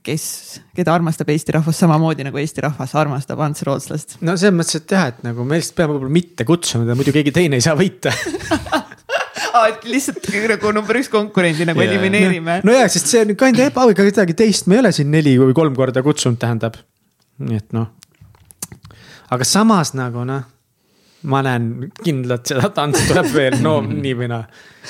kes, 0.06 0.24
keda 0.76 0.94
armastab 0.94 1.30
Eesti 1.32 1.54
rahvas 1.56 1.78
samamoodi 1.82 2.26
nagu 2.26 2.40
Eesti 2.40 2.64
rahvas 2.64 2.94
armastab 2.98 3.40
Ants 3.44 3.64
Rootslast. 3.66 4.16
no 4.20 4.36
selles 4.36 4.56
mõttes, 4.58 4.80
et 4.82 4.94
jah, 4.96 5.10
et 5.12 5.22
nagu 5.26 5.46
me 5.46 5.58
lihtsalt 5.60 5.78
peame 5.78 5.96
võib-olla 5.96 6.16
mitte 6.18 6.46
kutsuma, 6.48 6.96
muidu 6.98 7.14
keegi 7.14 7.34
teine 7.34 7.58
ei 7.58 7.64
saa 7.64 7.76
võita 7.78 8.12
aa, 9.52 9.66
et 9.70 9.84
lihtsalt 9.88 10.28
nagu 10.52 10.72
number 10.74 10.98
üks 11.00 11.10
konkurendi 11.12 11.66
nagu 11.68 11.82
yeah. 11.82 11.92
elimineerime. 11.92 12.60
no 12.66 12.76
jaa, 12.76 12.88
sest 12.92 13.10
see 13.10 13.24
on 13.24 13.34
ka 13.38 13.50
enda 13.52 13.68
ebaõige, 13.70 14.06
kedagi 14.10 14.36
teist 14.38 14.70
me 14.70 14.78
ei 14.78 14.84
ole 14.84 14.94
siin 14.96 15.12
neli 15.12 15.36
või 15.40 15.54
kolm 15.56 15.76
korda 15.78 16.04
kutsunud, 16.04 16.40
tähendab. 16.42 16.78
nii 17.42 17.60
et 17.60 17.76
noh. 17.76 17.92
aga 19.34 19.46
samas 19.48 19.94
nagu 19.98 20.26
noh, 20.28 20.48
ma 21.30 21.44
näen 21.46 21.92
kindlalt 22.02 22.50
seda 22.50 22.72
tantsu 22.74 23.06
tuleb 23.10 23.30
veel, 23.34 23.60
no 23.64 23.78
nii 24.04 24.16
või 24.18 24.32
naa. 24.32 24.48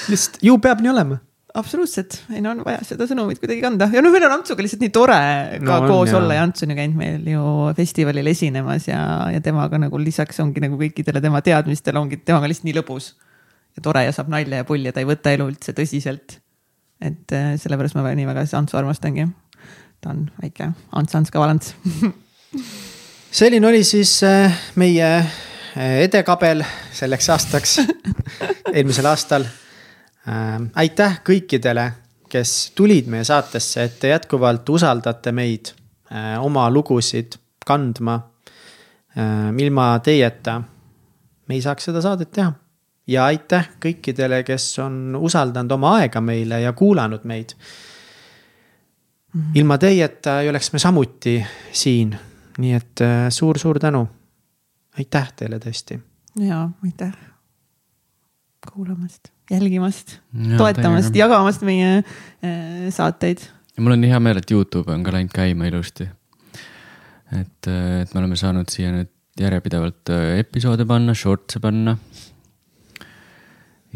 lihtsalt 0.09 0.41
ju 0.47 0.57
peab 0.63 0.85
nii 0.85 0.95
olema 0.95 1.21
absoluutselt, 1.59 2.17
ei 2.33 2.41
no 2.45 2.53
on 2.55 2.63
vaja 2.67 2.81
seda 2.87 3.07
sõnumit 3.09 3.41
kuidagi 3.43 3.61
kanda 3.65 3.89
ja 3.93 4.03
noh, 4.05 4.13
meil 4.15 4.25
on 4.29 4.39
Antsuga 4.39 4.65
lihtsalt 4.65 4.85
nii 4.85 4.93
tore 4.95 5.19
ka 5.61 5.81
no, 5.83 5.91
koos 5.91 6.13
on, 6.13 6.23
olla 6.23 6.39
ja 6.39 6.47
Ants 6.47 6.65
on 6.65 6.73
ju 6.73 6.79
käinud 6.79 6.97
meil 6.99 7.27
ju 7.29 7.43
festivalil 7.77 8.31
esinemas 8.33 8.89
ja, 8.89 9.03
ja 9.33 9.43
temaga 9.45 9.81
nagu 9.83 10.01
lisaks 10.01 10.41
ongi 10.45 10.63
nagu 10.65 10.79
kõikidele 10.81 11.23
tema 11.25 11.43
teadmistele 11.45 12.01
ongi 12.01 12.23
temaga 12.25 12.49
lihtsalt 12.51 12.71
nii 12.71 12.79
lõbus 12.81 13.13
ja 13.77 13.85
tore 13.85 14.07
ja 14.07 14.15
saab 14.17 14.33
nalja 14.33 14.63
ja 14.63 14.69
pulli 14.69 14.89
ja 14.89 14.97
ta 14.97 15.05
ei 15.05 15.09
võta 15.09 15.35
elu 15.37 15.49
üldse 15.53 15.77
tõsiselt. 15.77 16.39
et 17.03 17.37
äh, 17.37 17.53
sellepärast 17.61 17.99
ma 17.99 18.07
nii 18.09 18.29
väga 18.29 18.47
Antsu 18.59 18.81
armastangi. 18.81 19.29
ta 20.01 20.15
on 20.15 20.31
väike 20.43 20.73
Ants, 20.93 21.15
Ants 21.15 21.31
Kaval 21.35 21.57
Ants 21.57 21.75
selline 23.39 23.67
oli 23.67 23.85
siis 23.85 24.23
äh, 24.29 24.53
meie 24.77 25.09
äh, 25.19 25.99
edekabel 26.05 26.65
selleks 26.93 27.29
aastaks 27.33 27.79
eelmisel 28.77 29.09
aastal. 29.09 29.47
Aitäh 30.75 31.21
kõikidele, 31.27 31.93
kes 32.31 32.73
tulid 32.79 33.09
meie 33.11 33.25
saatesse, 33.25 33.85
et 33.85 33.99
te 34.01 34.13
jätkuvalt 34.13 34.69
usaldate 34.69 35.33
meid 35.33 35.73
oma 36.41 36.71
lugusid 36.71 37.35
kandma. 37.67 38.21
ilma 39.59 39.99
teieta 39.99 40.63
me 41.49 41.55
ei 41.55 41.63
saaks 41.63 41.85
seda 41.85 42.01
saadet 42.01 42.31
teha 42.33 42.53
ja 43.07 43.25
aitäh 43.25 43.69
kõikidele, 43.83 44.43
kes 44.47 44.79
on 44.83 45.17
usaldanud 45.19 45.75
oma 45.77 45.97
aega 46.01 46.21
meile 46.21 46.61
ja 46.61 46.73
kuulanud 46.73 47.25
meid. 47.25 47.57
Mhm. 49.35 49.53
ilma 49.55 49.79
teieta 49.79 50.41
ei 50.41 50.49
oleks 50.49 50.73
me 50.73 50.79
samuti 50.79 51.39
siin, 51.73 52.17
nii 52.59 52.73
et 52.73 53.01
suur-suur 53.31 53.77
äh, 53.77 53.81
tänu. 53.81 54.09
aitäh 54.99 55.33
teile 55.37 55.59
tõesti. 55.59 56.01
ja 56.39 56.69
aitäh 56.85 57.13
kuulamast, 58.73 59.29
jälgimast, 59.53 60.19
toetamast, 60.59 61.17
jagamast 61.17 61.65
meie 61.69 62.01
äh, 62.01 62.89
saateid. 62.91 63.45
ja 63.77 63.85
mul 63.85 63.97
on 63.97 64.09
hea 64.09 64.21
meel, 64.21 64.43
et 64.43 64.51
Youtube 64.51 64.93
on 64.93 65.05
ka 65.07 65.15
läinud 65.15 65.33
käima 65.35 65.69
ilusti. 65.71 66.09
et, 67.33 67.69
äh, 67.69 68.03
et 68.03 68.15
me 68.15 68.25
oleme 68.25 68.37
saanud 68.37 68.73
siia 68.73 68.93
nüüd 68.95 69.13
järjepidevalt 69.41 70.11
episoode 70.43 70.85
panna, 70.85 71.15
shorts'e 71.17 71.61
panna 71.63 71.97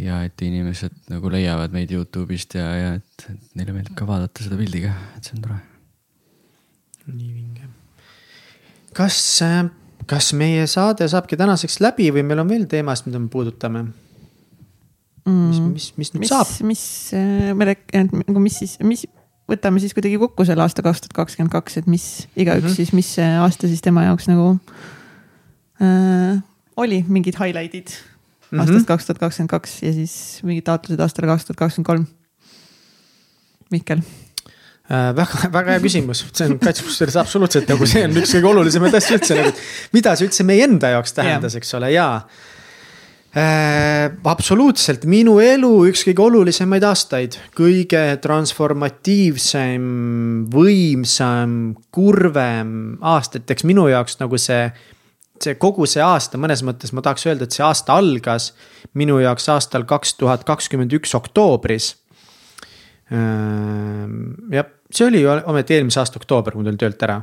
ja 0.00 0.20
et 0.26 0.42
inimesed 0.44 1.08
nagu 1.12 1.30
leiavad 1.32 1.72
meid 1.74 1.92
Youtube'ist 1.94 2.56
ja, 2.58 2.66
ja 2.76 2.92
et, 2.98 3.26
et 3.32 3.58
neile 3.58 3.74
meeldib 3.74 3.96
ka 3.96 4.06
vaadata 4.08 4.44
seda 4.44 4.58
pildi 4.60 4.84
ka, 4.84 4.92
et 5.16 5.28
see 5.28 5.36
on 5.38 5.44
tore. 5.46 5.58
nii 7.06 7.32
vinge. 7.32 7.68
kas, 8.96 9.18
äh, 9.46 9.62
kas 10.08 10.32
meie 10.36 10.66
saade 10.70 11.08
saabki 11.08 11.38
tänaseks 11.40 11.80
läbi 11.84 12.10
või 12.14 12.26
meil 12.28 12.44
on 12.44 12.52
veel 12.52 12.66
teemasid, 12.70 13.08
mida 13.10 13.22
me 13.22 13.32
puudutame? 13.32 13.86
Mis, 15.26 15.60
mis, 15.60 15.92
mis 15.98 16.12
nüüd 16.14 16.24
mis, 16.24 16.32
saab? 16.32 16.50
mis 16.66 16.82
äh, 17.16 17.52
me 17.56 17.70
rääk-, 17.72 17.94
nagu 18.22 18.42
mis 18.42 18.58
siis, 18.62 18.76
mis, 18.86 19.06
võtame 19.50 19.82
siis 19.82 19.94
kuidagi 19.96 20.18
kokku 20.22 20.46
selle 20.46 20.64
aasta 20.64 20.84
kaks 20.86 21.04
tuhat 21.04 21.16
kakskümmend 21.20 21.52
kaks, 21.54 21.80
et 21.82 21.88
mis 21.90 22.26
igaüks 22.34 22.62
mm 22.62 22.68
-hmm. 22.68 22.76
siis, 22.76 22.92
mis 22.96 23.14
aasta 23.18 23.70
siis 23.70 23.82
tema 23.82 24.06
jaoks 24.06 24.28
nagu 24.30 24.58
äh, 25.82 26.42
oli, 26.76 27.04
mingid 27.08 27.38
highlight'id 27.40 27.90
mm 27.90 28.58
-hmm. 28.58 28.60
aastast 28.60 28.86
kaks 28.86 29.06
tuhat 29.06 29.18
kakskümmend 29.18 29.50
kaks 29.50 29.82
ja 29.82 29.92
siis 29.92 30.40
mingid 30.42 30.64
taotlused 30.64 31.00
aastale 31.00 31.26
kaks 31.26 31.44
tuhat 31.44 31.58
kakskümmend 31.58 31.86
kolm. 31.86 32.06
Mihkel 33.70 33.98
äh,. 34.90 35.16
väga, 35.16 35.52
väga 35.52 35.70
hea 35.70 35.80
küsimus, 35.80 36.26
see 36.32 36.46
on 36.46 36.58
kusjuures 36.58 37.16
absoluutselt 37.16 37.68
nagu 37.68 37.86
see 37.86 38.04
on 38.06 38.14
üks 38.20 38.34
kõige 38.36 38.50
olulisemaid 38.52 38.94
asju 38.94 39.18
üldse 39.18 39.38
nagu, 39.40 39.54
mida 39.92 40.14
see 40.16 40.28
üldse 40.28 40.46
meie 40.46 40.64
enda 40.64 40.92
jaoks 40.94 41.12
tähendas, 41.16 41.56
eks 41.58 41.74
ole, 41.74 41.90
ja 41.92 42.06
äh,. 43.36 44.10
absoluutselt 44.24 45.04
minu 45.04 45.38
elu 45.42 45.72
üks 45.90 46.04
kõige 46.08 46.24
olulisemaid 46.24 46.84
aastaid, 46.88 47.38
kõige 47.56 48.02
transformatiivsem, 48.24 49.86
võimsam, 50.52 51.56
kurvem 51.94 52.76
aastateks 53.04 53.66
minu 53.68 53.88
jaoks 53.92 54.20
nagu 54.22 54.40
see 54.40 54.70
see 55.42 55.56
kogu 55.60 55.86
see 55.88 56.02
aasta, 56.02 56.38
mõnes 56.40 56.62
mõttes 56.66 56.92
ma 56.96 57.02
tahaks 57.04 57.26
öelda, 57.28 57.46
et 57.46 57.54
see 57.56 57.64
aasta 57.64 57.96
algas 57.96 58.50
minu 58.96 59.18
jaoks 59.20 59.48
aastal 59.52 59.84
kaks 59.88 60.16
tuhat 60.20 60.44
kakskümmend 60.48 60.92
üks 60.96 61.14
oktoobris. 61.18 61.94
jah, 63.10 64.68
see 64.90 65.06
oli 65.06 65.22
ju 65.22 65.34
ometi 65.46 65.76
eelmise 65.76 66.00
aasta 66.02 66.20
oktoober, 66.20 66.54
kui 66.54 66.62
ma 66.62 66.68
tulin 66.70 66.80
töölt 66.80 67.04
ära. 67.06 67.20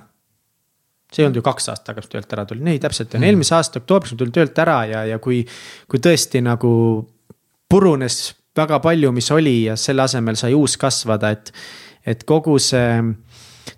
See 1.14 1.24
ei 1.24 1.28
olnud 1.30 1.39
ju 1.41 1.45
kaks 1.45 1.70
aastat 1.72 1.91
tagasi 1.91 2.14
töölt 2.16 2.38
ära 2.38 2.45
tulin, 2.49 2.70
ei 2.74 2.80
täpselt 2.82 3.14
on 3.14 3.22
mm. 3.22 3.30
eelmise 3.30 3.55
aasta 3.57 3.82
oktoobris 3.82 4.16
ma 4.16 4.22
tulin 4.22 4.38
töölt 4.39 4.64
ära 4.64 4.78
ja, 4.89 5.03
ja 5.14 5.20
kui, 5.24 5.43
kui 5.89 6.01
tõesti 6.03 6.41
nagu 6.45 6.72
purunes 7.70 8.24
väga 8.57 8.80
palju, 8.80 9.11
mis 9.11 9.32
oli 9.34 9.55
ja 9.68 9.78
selle 9.80 10.05
asemel 10.05 10.38
sai 10.38 10.53
uus 10.53 10.78
kasvada, 10.78 11.34
et, 11.34 11.53
et 12.05 12.26
kogu 12.30 12.59
see 12.61 12.99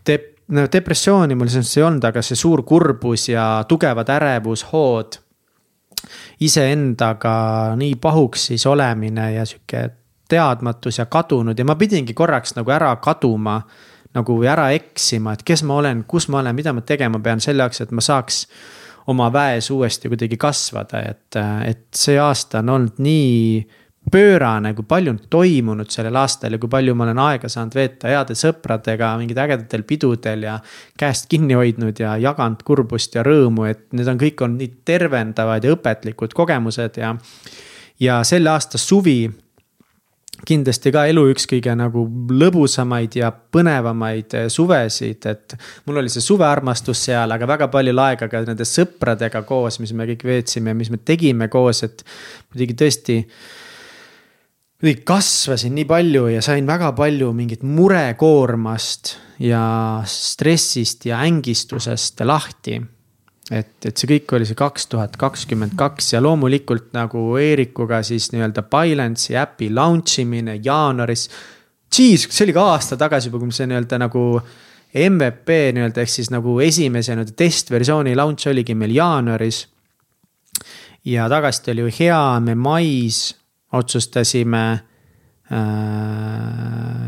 dep-, 0.08 0.32
no 0.52 0.66
depressiooni 0.72 1.38
mul 1.38 1.50
selles 1.52 1.70
mõttes 1.70 1.80
ei 1.80 1.86
olnud, 1.88 2.08
aga 2.10 2.24
see 2.26 2.40
suur 2.40 2.64
kurbus 2.68 3.30
ja 3.32 3.46
tugevad 3.70 4.10
ärevushood. 4.18 5.22
iseendaga 6.40 7.76
nii 7.80 7.96
pahuks 7.96 8.50
siis 8.52 8.66
olemine 8.66 9.32
ja 9.34 9.46
sihuke 9.46 9.90
teadmatus 10.30 11.00
ja 11.00 11.06
kadunud 11.06 11.60
ja 11.60 11.66
ma 11.66 11.76
pidingi 11.76 12.14
korraks 12.14 12.56
nagu 12.56 12.72
ära 12.72 12.96
kaduma. 12.96 13.62
Nagu 14.16 14.40
ära 14.48 14.70
eksima, 14.76 15.36
et 15.36 15.44
kes 15.46 15.64
ma 15.68 15.80
olen, 15.82 16.04
kus 16.08 16.30
ma 16.32 16.42
olen, 16.42 16.56
mida 16.56 16.74
ma 16.74 16.84
tegema 16.88 17.20
pean 17.24 17.44
selle 17.44 17.66
jaoks, 17.66 17.84
et 17.84 17.94
ma 17.96 18.04
saaks 18.04 18.46
oma 19.12 19.30
väes 19.34 19.70
uuesti 19.72 20.10
kuidagi 20.10 20.38
kasvada, 20.42 21.02
et, 21.12 21.40
et 21.68 21.88
see 21.94 22.18
aasta 22.20 22.64
on 22.64 22.72
olnud 22.78 23.02
nii 23.06 23.66
pöörane, 24.12 24.74
kui 24.74 24.86
palju 24.88 25.14
on 25.16 25.20
toimunud 25.30 25.90
sellel 25.90 26.16
aastal 26.22 26.54
ja 26.54 26.60
kui 26.62 26.70
palju 26.70 26.94
ma 26.98 27.08
olen 27.08 27.22
aega 27.24 27.50
saanud 27.50 27.76
veeta 27.76 28.10
heade 28.12 28.38
sõpradega 28.38 29.12
mingid 29.20 29.40
ägedatel 29.42 29.86
pidudel 29.88 30.46
ja. 30.46 30.60
käest 30.98 31.30
kinni 31.32 31.58
hoidnud 31.58 32.00
ja 32.00 32.16
jaganud 32.22 32.62
kurbust 32.66 33.18
ja 33.18 33.24
rõõmu, 33.26 33.66
et 33.70 33.88
need 33.98 34.10
on 34.12 34.22
kõik 34.22 34.46
on 34.46 34.60
nii 34.60 34.72
tervendavad 34.86 35.66
ja 35.66 35.74
õpetlikud 35.74 36.38
kogemused 36.38 37.02
ja. 37.02 37.16
ja 38.00 38.22
selle 38.28 38.54
aasta 38.54 38.82
suvi 38.82 39.24
kindlasti 40.46 40.92
ka 40.92 41.06
elu 41.10 41.24
üks 41.32 41.48
kõige 41.50 41.74
nagu 41.78 42.06
lõbusamaid 42.36 43.16
ja 43.20 43.32
põnevamaid 43.32 44.36
suvesid, 44.52 45.28
et. 45.32 45.56
mul 45.86 46.02
oli 46.02 46.12
see 46.12 46.24
suvearmastus 46.24 47.06
seal, 47.08 47.32
aga 47.32 47.48
väga 47.48 47.70
palju 47.74 47.96
aega 48.04 48.30
ka 48.32 48.42
nende 48.48 48.68
sõpradega 48.68 49.46
koos, 49.48 49.80
mis 49.80 49.94
me 49.96 50.08
kõik 50.12 50.26
veetsime 50.28 50.74
ja 50.74 50.78
mis 50.78 50.92
me 50.92 51.00
tegime 51.00 51.48
koos, 51.52 51.84
et 51.88 52.04
muidugi 52.52 52.78
tõesti 52.84 53.20
kuidagi 54.76 55.06
kasvasin 55.08 55.74
nii 55.76 55.88
palju 55.90 56.28
ja 56.34 56.42
sain 56.46 56.68
väga 56.68 56.92
palju 56.98 57.32
mingit 57.34 57.64
murekoormast 57.64 59.16
ja 59.40 60.04
stressist 60.06 61.08
ja 61.08 61.24
ängistusest 61.26 62.22
lahti. 62.28 62.82
Et, 63.52 63.86
et 63.86 63.94
see 63.94 64.10
kõik 64.10 64.34
oli 64.38 64.48
see 64.50 64.58
kaks 64.58 64.88
tuhat 64.90 65.18
kakskümmend 65.22 65.76
kaks 65.78 66.14
ja 66.16 66.22
loomulikult 66.24 66.92
nagu 66.98 67.36
Eerikuga 67.38 68.02
siis 68.06 68.32
nii-öelda 68.34 68.66
Bylance'i 68.72 69.38
äpi 69.38 69.70
launch 69.74 70.20
imine 70.24 70.60
jaanuaris. 70.64 71.30
Jeez, 71.96 72.26
see 72.30 72.46
oli 72.48 72.56
ka 72.56 72.66
aasta 72.74 72.98
tagasi 72.98 73.30
juba, 73.30 73.44
kui 73.44 73.54
see 73.56 73.70
nii-öelda 73.70 74.02
nagu 74.02 74.26
MVP 74.96 75.60
nii-öelda 75.76 76.02
ehk 76.02 76.12
siis 76.12 76.32
nagu 76.34 76.58
esimese 76.64 77.16
nii-öelda 77.16 77.36
testversiooni 77.38 78.16
launch 78.18 78.48
oligi 78.50 78.76
meil 78.76 78.96
jaanuaris. 78.96 79.68
ja 81.06 81.30
tagasiside 81.30 81.72
oli 81.72 81.82
ju 81.82 81.92
hea, 82.00 82.40
me 82.40 82.56
mais 82.56 83.36
otsustasime 83.74 84.64
äh, 84.72 85.60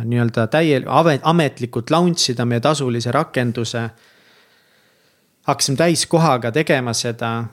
nii-öelda 0.05 0.47
täie-, 0.53 0.83
ametlikult 1.23 1.89
launch 1.89 2.29
ida 2.31 2.45
meie 2.45 2.59
tasulise 2.59 3.11
rakenduse. 3.11 3.89
Hakkasime 5.47 5.77
täiskohaga 5.79 6.51
tegema 6.51 6.93
seda. 6.93 7.45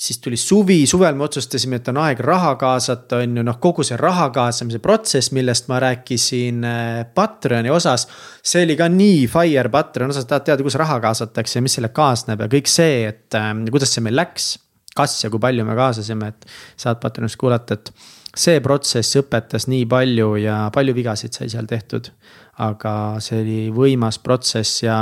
siis 0.00 0.16
tuli 0.18 0.36
suvi, 0.36 0.86
suvel 0.86 1.12
me 1.14 1.26
otsustasime, 1.26 1.76
et 1.76 1.88
on 1.92 1.98
aeg 2.00 2.20
raha 2.24 2.54
kaasata, 2.56 3.18
on 3.20 3.34
ju, 3.36 3.42
noh, 3.44 3.58
kogu 3.60 3.84
see 3.84 3.98
raha 4.00 4.30
kaasamise 4.32 4.78
protsess, 4.80 5.28
millest 5.36 5.68
ma 5.68 5.76
rääkisin 5.84 6.64
äh, 6.64 7.02
Patreoni 7.14 7.70
osas. 7.70 8.06
see 8.42 8.64
oli 8.64 8.78
ka 8.80 8.88
nii 8.88 9.26
fire 9.28 9.68
Patreoni 9.68 10.16
osas, 10.16 10.24
tahad 10.24 10.48
teada, 10.48 10.64
kus 10.64 10.78
raha 10.80 10.96
kaasatakse 11.04 11.58
ja 11.58 11.62
mis 11.62 11.76
sellega 11.76 11.94
kaasneb 12.00 12.40
ja 12.40 12.48
kõik 12.48 12.72
see, 12.72 13.04
et 13.12 13.36
äh, 13.36 13.52
kuidas 13.68 13.92
see 13.92 14.04
meil 14.06 14.16
läks 14.16 14.54
kas 14.96 15.18
ja 15.24 15.30
kui 15.30 15.40
palju 15.42 15.64
me 15.66 15.76
kaasasime, 15.78 16.32
et 16.32 16.48
saad 16.80 17.00
Patreonis 17.02 17.36
kuulata, 17.40 17.76
et 17.76 17.92
see 18.36 18.60
protsess 18.62 19.18
õpetas 19.20 19.68
nii 19.70 19.86
palju 19.90 20.34
ja 20.42 20.62
palju 20.74 20.94
vigasid 20.96 21.36
sai 21.36 21.50
seal 21.52 21.68
tehtud. 21.70 22.12
aga 22.60 23.16
see 23.24 23.38
oli 23.40 23.60
võimas 23.72 24.18
protsess 24.20 24.82
ja, 24.82 24.96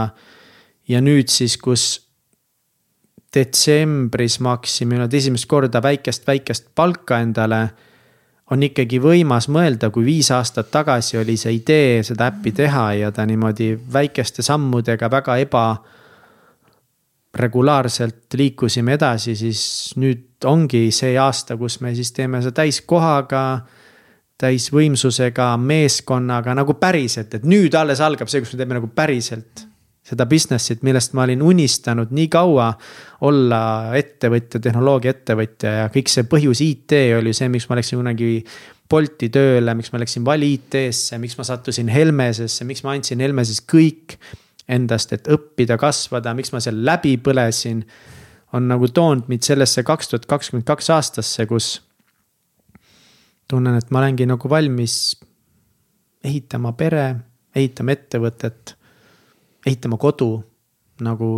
ja 0.88 1.00
nüüd 1.04 1.28
siis, 1.28 1.56
kus 1.60 2.08
detsembris 3.34 4.38
maksime 4.40 4.96
nüüd 4.98 5.14
esimest 5.14 5.48
korda 5.50 5.82
väikest, 5.84 6.26
väikest 6.26 6.70
palka 6.74 7.20
endale 7.20 7.66
on 8.50 8.64
ikkagi 8.64 9.00
võimas 9.02 9.50
mõelda, 9.52 9.90
kui 9.92 10.06
viis 10.06 10.30
aastat 10.32 10.70
tagasi 10.72 11.18
oli 11.20 11.36
see 11.36 11.58
idee 11.58 12.00
seda 12.06 12.30
äppi 12.32 12.54
teha 12.56 12.86
ja 13.02 13.12
ta 13.12 13.26
niimoodi 13.28 13.74
väikeste 13.92 14.42
sammudega 14.42 15.10
väga 15.12 15.36
eba 15.44 15.64
regulaarselt 17.38 18.34
liikusime 18.34 18.96
edasi, 18.96 19.36
siis 19.36 19.62
nüüd 20.00 20.48
ongi 20.48 20.88
see 20.94 21.12
aasta, 21.20 21.58
kus 21.60 21.80
me 21.84 21.92
siis 21.94 22.12
teeme 22.16 22.40
seda 22.42 22.62
täiskohaga. 22.62 23.44
täisvõimsusega, 24.38 25.56
meeskonnaga 25.58 26.52
nagu 26.54 26.76
päriselt, 26.78 27.32
et 27.34 27.42
nüüd 27.42 27.74
alles 27.74 27.98
algab 28.00 28.28
see, 28.30 28.38
kus 28.38 28.52
me 28.54 28.60
teeme 28.60 28.76
nagu 28.76 28.86
päriselt 28.94 29.67
seda 30.08 30.24
business'it, 30.28 30.82
millest 30.86 31.14
ma 31.16 31.26
olin 31.26 31.42
unistanud 31.44 32.12
nii 32.14 32.28
kaua. 32.32 32.72
olla 33.20 33.60
ettevõtja, 33.98 34.60
tehnoloogia 34.62 35.10
ettevõtja 35.10 35.70
ja 35.82 35.86
kõik 35.92 36.10
see 36.12 36.26
põhjus 36.30 36.62
IT 36.62 36.94
oli 37.18 37.32
see, 37.34 37.48
miks 37.52 37.68
ma 37.68 37.78
läksin 37.80 37.98
kunagi 37.98 38.32
Bolti 38.88 39.28
tööle, 39.28 39.74
miks 39.76 39.90
ma 39.92 39.98
läksin 40.00 40.24
Vali 40.24 40.54
IT-sse, 40.56 41.18
miks 41.20 41.36
ma 41.36 41.44
sattusin 41.44 41.90
Helmesesse, 41.92 42.64
miks 42.64 42.80
ma 42.86 42.94
andsin 42.96 43.20
Helmeses 43.20 43.60
kõik 43.68 44.16
endast, 44.68 45.12
et 45.12 45.28
õppida, 45.28 45.76
kasvada, 45.80 46.32
miks 46.36 46.54
ma 46.54 46.62
seal 46.64 46.80
läbi 46.84 47.16
põlesin. 47.20 47.84
on 48.52 48.64
nagu 48.64 48.88
toonud 48.88 49.26
mind 49.28 49.44
sellesse 49.44 49.82
kaks 49.84 50.08
tuhat 50.08 50.24
kakskümmend 50.26 50.64
kaks 50.64 50.90
aastasse, 50.90 51.46
kus. 51.46 51.82
tunnen, 53.48 53.76
et 53.76 53.90
ma 53.90 53.98
olengi 53.98 54.26
nagu 54.26 54.48
valmis 54.48 55.16
ehitama 56.24 56.72
pere, 56.72 57.14
ehitama 57.56 57.92
ettevõtet, 57.92 58.77
ehitama 59.66 59.96
kodu 59.96 60.32
nagu 61.00 61.30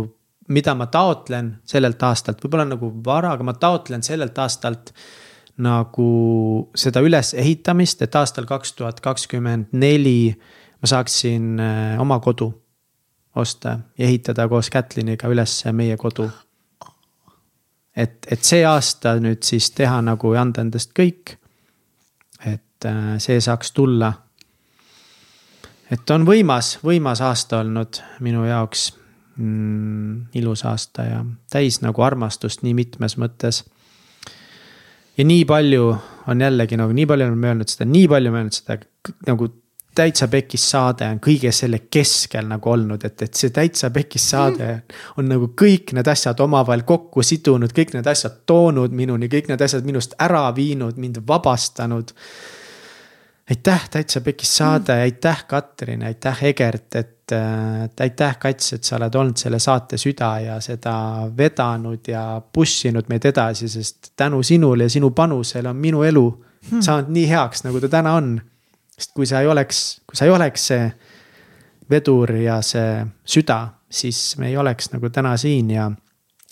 mida 0.51 0.75
ma 0.75 0.87
taotlen 0.91 1.53
sellelt 1.67 2.01
aastalt, 2.03 2.41
võib-olla 2.43 2.65
nagu 2.73 2.91
vara, 3.05 3.35
aga 3.35 3.45
ma 3.45 3.53
taotlen 3.53 4.03
sellelt 4.03 4.37
aastalt 4.41 4.91
nagu 5.61 6.07
seda 6.75 7.03
ülesehitamist, 7.05 8.01
et 8.01 8.15
aastal 8.15 8.47
kaks 8.49 8.73
tuhat 8.73 8.99
kakskümmend 9.03 9.71
neli 9.71 10.33
ma 10.81 10.89
saaksin 10.89 11.59
äh, 11.59 12.01
oma 12.01 12.19
kodu 12.19 12.49
osta 13.35 13.79
ja 13.97 14.05
ehitada 14.05 14.47
koos 14.47 14.69
Kätliniga 14.69 15.29
üles 15.31 15.63
meie 15.71 15.97
kodu. 15.97 16.29
et, 17.95 18.25
et 18.31 18.43
see 18.43 18.65
aasta 18.65 19.15
nüüd 19.19 19.43
siis 19.43 19.71
teha 19.71 20.01
nagu 20.01 20.33
ja 20.33 20.41
anda 20.41 20.61
endast 20.61 20.91
kõik. 20.97 21.37
et 22.45 22.85
äh, 22.85 23.17
see 23.17 23.39
saaks 23.41 23.71
tulla. 23.71 24.13
Et 25.91 26.15
on 26.15 26.25
võimas, 26.27 26.77
võimas 26.85 27.21
aasta 27.25 27.61
olnud 27.61 28.01
minu 28.23 28.45
jaoks 28.47 28.91
mm,. 29.35 30.33
ilus 30.39 30.65
aasta 30.65 31.07
ja 31.07 31.23
täis 31.51 31.81
nagu 31.85 32.01
armastust 32.01 32.63
nii 32.65 32.73
mitmes 32.77 33.17
mõttes. 33.21 33.63
ja 35.17 35.25
nii 35.25 35.45
palju 35.45 35.95
on 36.27 36.41
jällegi 36.41 36.77
nagu 36.77 36.93
nii 36.93 37.05
palju 37.05 37.27
oleme 37.27 37.53
öelnud 37.53 37.71
seda, 37.71 37.89
nii 37.89 38.07
palju 38.07 38.31
me 38.31 38.43
öelnud 38.43 38.57
seda 38.57 38.79
nagu 39.27 39.51
täitsa 39.95 40.27
pekis 40.31 40.63
saade 40.71 41.07
on 41.11 41.19
kõige 41.23 41.51
selle 41.55 41.81
keskel 41.91 42.47
nagu 42.47 42.71
olnud, 42.71 43.03
et, 43.05 43.21
et 43.25 43.35
see 43.35 43.51
täitsa 43.53 43.89
pekis 43.91 44.29
saade 44.31 44.69
on 45.19 45.27
nagu 45.27 45.51
kõik 45.61 45.91
need 45.97 46.07
asjad 46.07 46.39
omavahel 46.39 46.85
kokku 46.87 47.23
sidunud, 47.25 47.73
kõik 47.75 47.93
need 47.97 48.07
asjad 48.07 48.41
toonud 48.47 48.95
minuni, 48.95 49.29
kõik 49.31 49.51
need 49.51 49.61
asjad 49.61 49.87
minust 49.87 50.15
ära 50.19 50.47
viinud, 50.55 50.97
mind 51.01 51.21
vabastanud. 51.27 52.15
Aitäh, 53.51 53.89
täitsa 53.89 54.21
pekis 54.21 54.57
saade, 54.57 54.93
aitäh, 55.01 55.45
Katrin, 55.47 56.03
aitäh, 56.03 56.43
Egert, 56.43 56.95
et 56.95 57.31
äh, 57.31 57.89
aitäh, 57.99 58.37
Kats, 58.39 58.73
et 58.73 58.87
sa 58.87 58.95
oled 58.95 59.15
olnud 59.15 59.39
selle 59.39 59.59
saate 59.59 59.99
süda 59.99 60.31
ja 60.45 60.59
seda 60.63 60.93
vedanud 61.37 62.07
ja 62.07 62.23
push 62.53 62.87
inud 62.87 63.09
meid 63.11 63.27
edasi, 63.27 63.67
sest 63.69 64.13
tänu 64.15 64.39
sinule 64.43 64.87
ja 64.87 64.93
sinu 64.93 65.11
panusele 65.15 65.69
on 65.69 65.81
minu 65.83 66.03
elu 66.07 66.25
hmm. 66.69 66.81
saanud 66.81 67.11
nii 67.11 67.27
heaks, 67.29 67.65
nagu 67.67 67.81
ta 67.83 67.91
täna 67.99 68.15
on. 68.21 68.37
Sest 68.95 69.15
kui 69.17 69.27
sa 69.27 69.41
ei 69.41 69.49
oleks, 69.51 69.83
kui 70.07 70.19
sa 70.19 70.29
ei 70.29 70.31
oleks 70.31 70.67
see 70.71 70.87
vedur 71.91 72.31
ja 72.37 72.61
see 72.63 73.01
süda, 73.27 73.59
siis 73.91 74.37
me 74.39 74.47
ei 74.47 74.57
oleks 74.57 74.93
nagu 74.93 75.09
täna 75.11 75.35
siin 75.37 75.75
ja 75.75 75.89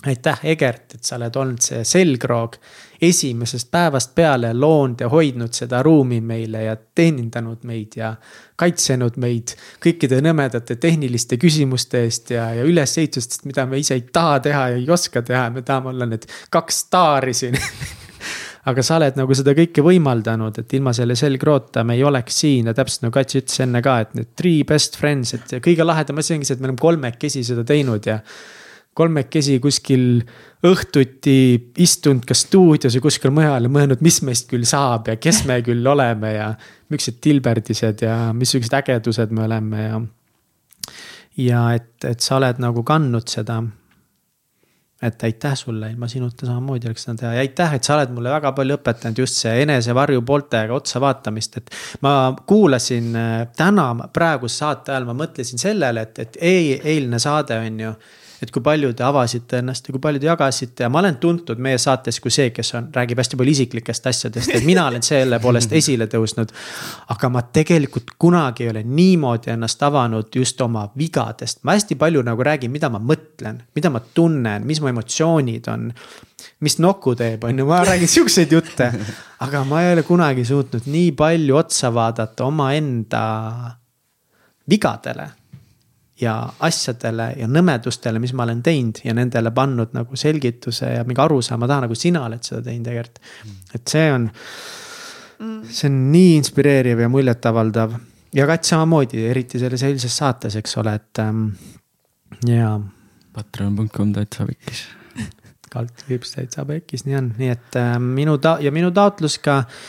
aitäh, 0.08 0.44
Egert, 0.52 0.96
et 0.96 1.04
sa 1.04 1.16
oled 1.20 1.36
olnud 1.36 1.64
see 1.64 1.84
selgroog 1.88 2.60
esimesest 3.02 3.72
päevast 3.72 4.16
peale 4.16 4.54
loonud 4.54 5.02
ja 5.02 5.10
hoidnud 5.10 5.54
seda 5.56 5.84
ruumi 5.84 6.22
meile 6.22 6.64
ja 6.64 6.76
teenindanud 6.76 7.64
meid 7.64 7.96
ja 8.00 8.14
kaitsenud 8.60 9.20
meid 9.22 9.56
kõikide 9.84 10.20
nõmedate 10.26 10.76
tehniliste 10.76 11.38
küsimuste 11.40 12.04
eest 12.08 12.34
ja, 12.36 12.50
ja 12.58 12.66
ülesehitustest, 12.68 13.46
mida 13.50 13.66
me 13.66 13.80
ise 13.80 13.96
ei 14.00 14.08
taha 14.14 14.40
teha 14.50 14.68
ja 14.74 14.82
ei 14.82 14.90
oska 14.92 15.22
teha, 15.22 15.50
me 15.54 15.62
tahame 15.62 15.94
olla 15.94 16.10
need 16.10 16.28
kaks 16.52 16.84
staari 16.88 17.34
siin 17.34 17.58
aga 18.70 18.84
sa 18.84 18.98
oled 19.00 19.18
nagu 19.20 19.36
seda 19.38 19.54
kõike 19.58 19.84
võimaldanud, 19.86 20.60
et 20.62 20.78
ilma 20.78 20.94
selle 20.96 21.16
selgroota 21.20 21.84
me 21.88 21.96
ei 21.98 22.04
oleks 22.08 22.42
siin 22.44 22.70
ja 22.70 22.76
täpselt 22.78 23.08
nagu 23.08 23.16
Kats 23.16 23.40
ütles 23.40 23.64
enne 23.66 23.82
ka, 23.86 24.00
et 24.04 24.16
need 24.18 24.32
three 24.38 24.66
best 24.68 25.00
friends, 25.00 25.34
et 25.38 25.60
kõige 25.64 25.88
lahedam 25.88 26.20
asi 26.22 26.36
ongi 26.36 26.50
see, 26.50 26.58
et 26.58 26.64
me 26.64 26.70
oleme 26.70 26.82
kolmekesi 26.82 27.44
seda 27.48 27.66
teinud 27.68 28.10
ja. 28.10 28.20
Kolmekesi 29.00 29.58
kuskil 29.64 30.22
õhtuti 30.68 31.38
istunud 31.80 32.28
kas 32.28 32.44
stuudios 32.48 32.98
või 32.98 33.06
kuskil 33.08 33.34
mujal 33.36 33.68
ja 33.68 33.72
mõelnud, 33.72 34.04
mis 34.06 34.20
meist 34.28 34.50
küll 34.52 34.68
saab 34.68 35.08
ja 35.08 35.16
kes 35.22 35.46
me 35.48 35.62
küll 35.66 35.88
oleme 35.88 36.34
ja. 36.36 36.54
millised 36.92 37.22
tilberdised 37.24 38.04
ja 38.04 38.18
missugused 38.36 38.76
ägedused 38.82 39.36
me 39.36 39.46
oleme 39.48 39.84
ja 39.88 40.00
ja 41.40 41.66
et, 41.78 41.94
et 42.04 42.20
sa 42.20 42.36
oled 42.40 42.60
nagu 42.60 42.84
kandnud 42.84 43.30
seda 43.32 43.62
et 45.02 45.24
aitäh 45.24 45.54
sulle, 45.56 45.92
ilma 45.94 46.08
sinuta 46.12 46.46
samamoodi 46.46 46.90
oleks 46.90 47.06
seda 47.06 47.16
teha 47.22 47.34
ja 47.38 47.44
aitäh, 47.46 47.74
et 47.78 47.88
sa 47.88 47.96
oled 47.96 48.12
mulle 48.12 48.34
väga 48.34 48.52
palju 48.56 48.76
õpetanud 48.76 49.22
just 49.22 49.40
see 49.40 49.54
enesevarju 49.64 50.24
pooltega 50.28 50.76
otsa 50.76 51.00
vaatamist, 51.00 51.56
et. 51.62 51.72
ma 52.04 52.14
kuulasin 52.48 53.16
äh, 53.16 53.36
täna, 53.56 53.94
praeguse 54.14 54.60
saate 54.60 54.92
ajal 54.92 55.08
ma 55.08 55.16
mõtlesin 55.22 55.62
sellele, 55.62 56.04
et, 56.04 56.20
et 56.26 56.42
ei, 56.44 56.74
eilne 56.96 57.20
saade 57.24 57.62
on 57.64 57.80
ju 57.86 57.94
et 58.44 58.52
kui 58.52 58.64
palju 58.64 58.92
te 58.96 59.04
avasite 59.04 59.60
ennast 59.60 59.88
ja 59.88 59.94
kui 59.96 60.02
palju 60.04 60.22
te 60.22 60.30
jagasite 60.30 60.86
ja 60.86 60.90
ma 60.92 61.02
olen 61.02 61.18
tuntud 61.22 61.60
meie 61.62 61.78
saates 61.82 62.20
kui 62.24 62.32
see, 62.32 62.52
kes 62.56 62.74
on, 62.80 62.90
räägib 62.96 63.20
hästi 63.20 63.40
palju 63.40 63.56
isiklikest 63.56 64.08
asjadest, 64.12 64.54
et 64.56 64.68
mina 64.68 64.86
olen 64.88 65.04
selle 65.06 65.40
poolest 65.44 65.74
esile 65.76 66.08
tõusnud. 66.12 66.54
aga 67.16 67.30
ma 67.30 67.44
tegelikult 67.60 68.16
kunagi 68.18 68.66
ei 68.66 68.72
ole 68.74 68.84
niimoodi 68.84 69.52
ennast 69.56 69.84
avanud 69.84 70.36
just 70.36 70.62
oma 70.62 70.88
vigadest, 70.98 71.64
ma 71.64 71.76
hästi 71.78 71.96
palju 72.00 72.24
nagu 72.26 72.44
räägin, 72.44 72.72
mida 72.72 72.90
ma 72.90 73.02
mõtlen, 73.04 73.64
mida 73.76 73.92
ma 73.92 74.00
tunnen, 74.14 74.66
mis 74.68 74.82
mu 74.82 74.92
emotsioonid 74.92 75.68
on 75.74 75.90
mis 76.64 76.78
nokku 76.80 77.16
teeb, 77.20 77.44
on 77.44 77.60
ju, 77.60 77.66
ma 77.68 77.84
räägin 77.88 78.08
siukseid 78.08 78.52
jutte. 78.52 78.92
aga 79.40 79.64
ma 79.64 79.84
ei 79.84 79.94
ole 79.94 80.04
kunagi 80.04 80.46
suutnud 80.46 80.88
nii 80.92 81.12
palju 81.12 81.56
otsa 81.56 81.94
vaadata 81.94 82.46
omaenda 82.46 83.22
vigadele 84.70 85.30
ja 86.22 86.36
asjadele 86.66 87.30
ja 87.40 87.48
nõmedustele, 87.48 88.20
mis 88.20 88.34
ma 88.36 88.44
olen 88.48 88.62
teinud 88.64 89.02
ja 89.06 89.14
nendele 89.16 89.52
pannud 89.56 89.96
nagu 89.96 90.20
selgituse 90.20 90.94
ja 90.98 91.06
mingi 91.08 91.22
arusaama 91.24 91.68
taha, 91.70 91.86
nagu 91.88 91.98
sina 91.98 92.26
oled 92.28 92.44
seda 92.44 92.62
teinud 92.66 92.90
tegelikult. 92.90 93.20
et 93.76 93.88
see 93.88 94.12
on, 94.14 94.30
see 95.72 95.90
on 95.90 96.00
nii 96.12 96.36
inspireeriv 96.42 97.06
ja 97.06 97.10
muljetavaldav 97.12 97.96
ja 98.36 98.48
Kats 98.50 98.74
samamoodi, 98.74 99.24
eriti 99.32 99.60
selles 99.62 99.84
eilses 99.88 100.18
saates, 100.18 100.60
eks 100.60 100.78
ole, 100.82 100.94
et 101.00 101.24
ähm, 101.24 101.48
ja. 102.48 102.76
patreon.com 103.34 104.14
täitsa 104.14 104.46
pekkis. 104.50 104.86
kaldkriips 105.74 106.36
täitsa 106.36 106.66
pekkis, 106.66 107.08
nii 107.08 107.18
on, 107.18 107.34
nii 107.40 107.56
et 107.56 107.80
äh, 107.80 107.96
minu 108.04 108.38
ta- 108.44 108.60
ja 108.62 108.74
minu 108.76 108.92
taotlus 108.96 109.40
ka 109.42 109.64
äh, 109.64 109.82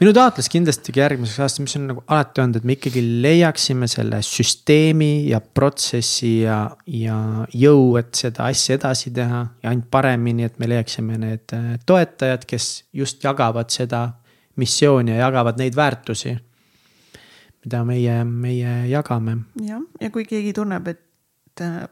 minu 0.00 0.12
taotlus 0.16 0.48
kindlasti 0.48 0.94
järgmiseks 0.96 1.42
aastaks, 1.44 1.64
mis 1.66 1.76
on 1.76 1.86
nagu 1.90 2.02
alati 2.08 2.40
olnud, 2.40 2.56
et 2.60 2.68
me 2.68 2.76
ikkagi 2.76 3.02
leiaksime 3.24 3.88
selle 3.90 4.22
süsteemi 4.24 5.28
ja 5.28 5.40
protsessi 5.40 6.32
ja, 6.46 6.62
ja 6.88 7.18
jõu, 7.52 7.98
et 8.00 8.16
seda 8.16 8.48
asja 8.48 8.78
edasi 8.78 9.12
teha 9.16 9.42
ja 9.60 9.72
ainult 9.72 9.90
paremini, 9.92 10.48
et 10.48 10.56
me 10.62 10.70
leiaksime 10.70 11.20
need 11.20 11.56
äh, 11.56 11.74
toetajad, 11.86 12.48
kes 12.48 12.70
just 12.96 13.24
jagavad 13.24 13.72
seda 13.74 14.06
missiooni 14.60 15.14
ja 15.14 15.26
jagavad 15.26 15.60
neid 15.60 15.76
väärtusi. 15.76 16.38
mida 17.60 17.84
meie, 17.84 18.24
meie 18.24 18.74
jagame. 18.88 19.36
jah, 19.60 19.82
ja 20.00 20.10
kui 20.10 20.24
keegi 20.24 20.54
tunneb, 20.56 20.86
et 20.88 21.60
äh, 21.60 21.82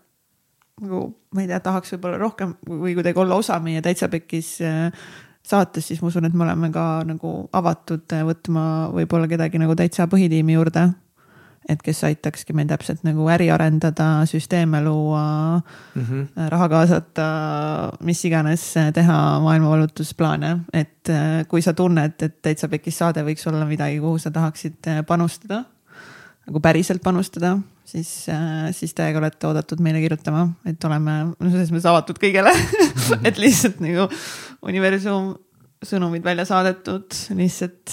nagu 0.80 1.04
ma 1.34 1.44
ei 1.44 1.50
tea, 1.50 1.60
tahaks 1.60 1.92
võib-olla 1.92 2.18
rohkem 2.22 2.54
või 2.64 2.94
kuidagi 2.96 3.20
olla 3.20 3.36
osa 3.36 3.58
meie 3.60 3.82
täitsa 3.84 4.08
pekkis 4.08 4.54
äh, 4.64 4.88
saates, 5.48 5.88
siis 5.88 6.00
ma 6.02 6.10
usun, 6.12 6.28
et 6.28 6.34
me 6.36 6.46
oleme 6.46 6.70
ka 6.74 6.86
nagu 7.08 7.32
avatud 7.56 8.16
võtma 8.30 8.64
võib-olla 8.94 9.28
kedagi 9.30 9.60
nagu 9.60 9.76
täitsa 9.78 10.08
põhitiimi 10.10 10.58
juurde. 10.58 10.88
et 11.68 11.82
kes 11.84 11.98
aitakski 12.08 12.54
meil 12.56 12.64
täpselt 12.64 13.02
nagu 13.04 13.26
äri 13.28 13.50
arendada, 13.52 14.24
süsteeme 14.24 14.80
luua 14.80 15.60
mm, 15.60 16.02
-hmm. 16.02 16.48
raha 16.48 16.68
kaasata, 16.68 17.26
mis 18.00 18.24
iganes, 18.24 18.74
teha 18.94 19.40
maailmavalutusplaane, 19.44 20.58
et 20.72 21.12
kui 21.48 21.62
sa 21.62 21.74
tunned, 21.74 22.22
et 22.22 22.40
täitsa 22.42 22.68
pekis 22.68 22.98
saade 22.98 23.24
võiks 23.24 23.44
olla 23.48 23.66
midagi, 23.66 24.00
kuhu 24.00 24.18
sa 24.18 24.30
tahaksid 24.30 25.04
panustada 25.06 25.64
nagu 26.48 26.62
päriselt 26.64 27.02
panustada, 27.04 27.58
siis, 27.84 28.10
äh, 28.32 28.70
siis 28.76 28.94
täiega 28.96 29.20
olete 29.20 29.48
oodatud 29.50 29.82
meile 29.84 30.00
kirjutama, 30.00 30.46
et 30.68 30.84
oleme 30.88 31.18
no 31.30 31.50
selles 31.52 31.72
mõttes 31.74 31.88
avatud 31.90 32.20
kõigele 32.20 32.52
et 33.28 33.40
lihtsalt 33.40 33.82
nagu 33.84 34.08
universum 34.68 35.34
sõnumid 35.84 36.24
välja 36.24 36.46
saadetud, 36.48 37.12
lihtsalt, 37.38 37.92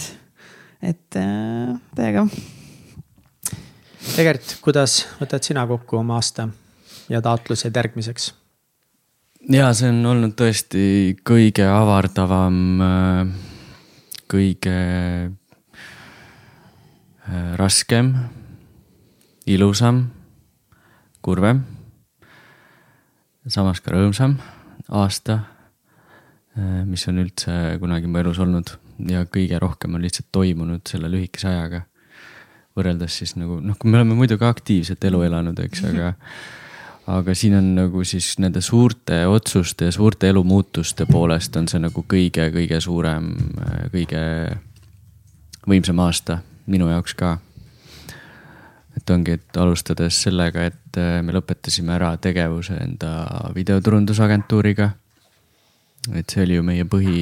et 0.82 1.20
äh, 1.20 1.76
täiega. 1.98 2.26
Egert, 4.22 4.58
kuidas 4.64 5.02
võtad 5.20 5.44
sina 5.44 5.66
kokku 5.68 6.00
oma 6.00 6.20
aasta 6.22 6.48
ja 7.10 7.22
taotlused 7.26 7.76
järgmiseks? 7.76 8.32
ja 9.52 9.68
see 9.78 9.92
on 9.92 10.00
olnud 10.10 10.34
tõesti 10.38 11.18
kõige 11.28 11.68
avardavam, 11.70 12.56
äh, 12.82 13.28
kõige 14.32 14.78
äh, 17.28 17.52
raskem, 17.60 18.16
ilusam, 19.46 20.06
kurvem, 21.22 21.64
samas 23.48 23.82
ka 23.82 23.94
rõõmsam 23.94 24.40
aasta 24.90 25.42
Äh, 26.56 26.86
mis 26.88 27.04
on 27.12 27.20
üldse 27.20 27.52
kunagi 27.82 28.08
mu 28.08 28.22
elus 28.22 28.38
olnud 28.40 28.70
ja 29.10 29.26
kõige 29.28 29.58
rohkem 29.60 29.98
on 29.98 30.04
lihtsalt 30.06 30.30
toimunud 30.32 30.88
selle 30.88 31.10
lühikese 31.12 31.50
ajaga. 31.52 31.82
võrreldes 32.76 33.18
siis 33.20 33.36
nagu 33.40 33.62
noh, 33.64 33.76
kui 33.80 33.92
me 33.92 33.98
oleme 33.98 34.16
muidugi 34.16 34.44
aktiivset 34.44 35.04
elu 35.08 35.22
elanud, 35.28 35.60
eks, 35.64 35.84
aga, 35.88 36.10
aga 37.12 37.36
siin 37.36 37.56
on 37.56 37.70
nagu 37.76 38.04
siis 38.04 38.34
nende 38.44 38.60
suurte 38.64 39.22
otsuste 39.32 39.88
ja 39.88 39.96
suurte 39.96 40.28
elumuutuste 40.28 41.08
poolest 41.08 41.56
on 41.56 41.70
see 41.72 41.80
nagu 41.80 42.04
kõige-kõige 42.04 42.80
suurem, 42.84 43.30
kõige 43.94 44.24
võimsam 45.68 46.04
aasta 46.04 46.40
minu 46.68 46.90
jaoks 46.92 47.16
ka. 47.16 47.38
Et 49.06 49.14
ongi, 49.14 49.38
et 49.38 49.58
alustades 49.62 50.18
sellega, 50.26 50.66
et 50.66 50.98
me 51.22 51.34
lõpetasime 51.36 51.94
ära 51.94 52.16
tegevuse 52.18 52.74
enda 52.82 53.52
videoturundusagentuuriga 53.54 54.90
et 56.14 56.30
see 56.30 56.44
oli 56.46 56.58
ju 56.58 56.66
meie 56.66 56.86
põhi, 56.90 57.22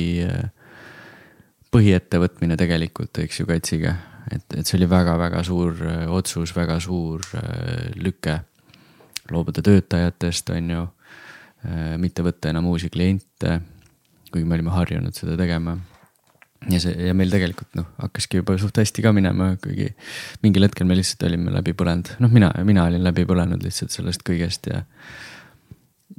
põhiettevõtmine 1.73 2.57
tegelikult, 2.59 3.21
eks 3.23 3.41
ju, 3.41 3.47
Katsiga. 3.49 3.95
et, 4.31 4.45
et 4.55 4.67
see 4.67 4.77
oli 4.79 4.89
väga-väga 4.89 5.43
suur 5.43 5.79
äh, 5.87 6.03
otsus, 6.11 6.55
väga 6.55 6.79
suur 6.83 7.23
äh, 7.37 7.91
lüke. 7.95 8.39
loobuda 9.31 9.61
töötajatest, 9.63 10.49
on 10.49 10.69
ju, 10.69 10.83
äh, 11.65 11.95
mitte 11.97 12.23
võtta 12.23 12.51
enam 12.51 12.67
uusi 12.67 12.89
kliente, 12.89 13.59
kuigi 14.31 14.45
me 14.45 14.55
olime 14.55 14.73
harjunud 14.75 15.15
seda 15.15 15.37
tegema 15.39 15.77
ja 16.71 16.79
see 16.79 17.07
ja 17.07 17.13
meil 17.17 17.31
tegelikult 17.33 17.75
noh, 17.79 17.89
hakkaski 17.99 18.39
juba 18.41 18.55
suht 18.61 18.77
hästi 18.79 19.03
ka 19.03 19.11
minema, 19.15 19.53
kuigi 19.63 19.89
mingil 20.45 20.67
hetkel 20.67 20.87
me 20.87 20.97
lihtsalt 20.97 21.25
olime 21.27 21.53
läbi 21.53 21.75
põlenud, 21.77 22.15
noh, 22.23 22.31
mina, 22.33 22.51
mina 22.67 22.87
olin 22.89 23.03
läbi 23.03 23.25
põlenud 23.29 23.63
lihtsalt 23.65 23.95
sellest 23.95 24.23
kõigest 24.27 24.69
ja 24.71 24.83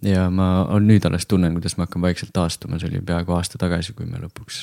ja 0.05 0.29
ma 0.33 0.67
nüüd 0.83 1.05
alles 1.09 1.27
tunnen, 1.31 1.55
kuidas 1.57 1.79
ma 1.79 1.87
hakkan 1.87 2.05
vaikselt 2.05 2.35
taastuma, 2.35 2.79
see 2.81 2.91
oli 2.91 3.03
peaaegu 3.05 3.37
aasta 3.37 3.61
tagasi, 3.61 3.95
kui 3.97 4.09
me 4.09 4.21
lõpuks, 4.23 4.61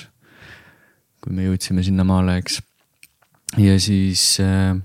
kui 1.23 1.35
me 1.35 1.47
jõudsime 1.47 1.85
sinnamaale, 1.85 2.37
eks. 2.41 2.61
ja 3.61 3.77
siis 3.81 4.25
äh,. 4.43 4.75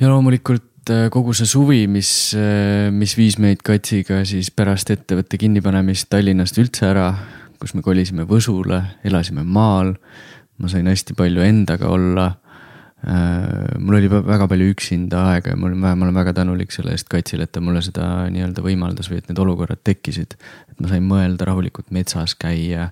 ja 0.00 0.12
loomulikult 0.12 0.92
äh, 0.92 1.08
kogu 1.12 1.34
see 1.36 1.48
suvi, 1.48 1.84
mis 1.90 2.12
äh,, 2.38 2.90
mis 2.94 3.16
viis 3.18 3.40
meid 3.42 3.64
Katsiga 3.66 4.22
siis 4.28 4.52
pärast 4.54 4.92
ettevõtte 4.94 5.40
kinnipanemist 5.40 6.10
Tallinnast 6.12 6.60
üldse 6.60 6.90
ära, 6.92 7.10
kus 7.60 7.74
me 7.76 7.82
kolisime 7.84 8.24
Võsule, 8.28 8.82
elasime 9.04 9.44
maal. 9.44 9.94
ma 10.60 10.68
sain 10.68 10.86
hästi 10.86 11.14
palju 11.16 11.40
endaga 11.40 11.88
olla 11.88 12.34
Äh, 13.00 13.78
mul 13.80 13.96
oli 13.96 14.10
väga 14.12 14.44
palju 14.44 14.74
üksinda 14.74 15.22
aega 15.30 15.54
ja 15.54 15.56
mul, 15.56 15.72
ma 15.72 15.94
olen 15.94 16.12
väga 16.12 16.34
tänulik 16.36 16.72
selle 16.74 16.92
eest 16.92 17.08
Kaitsile, 17.08 17.46
et 17.46 17.52
ta 17.54 17.62
mulle 17.64 17.80
seda 17.80 18.26
nii-öelda 18.28 18.60
võimaldas 18.60 19.08
või 19.08 19.22
et 19.22 19.30
need 19.30 19.40
olukorrad 19.40 19.80
tekkisid. 19.88 20.36
et 20.68 20.82
ma 20.84 20.90
sain 20.90 21.06
mõelda 21.08 21.46
rahulikult 21.48 21.88
metsas 21.96 22.34
käia, 22.36 22.90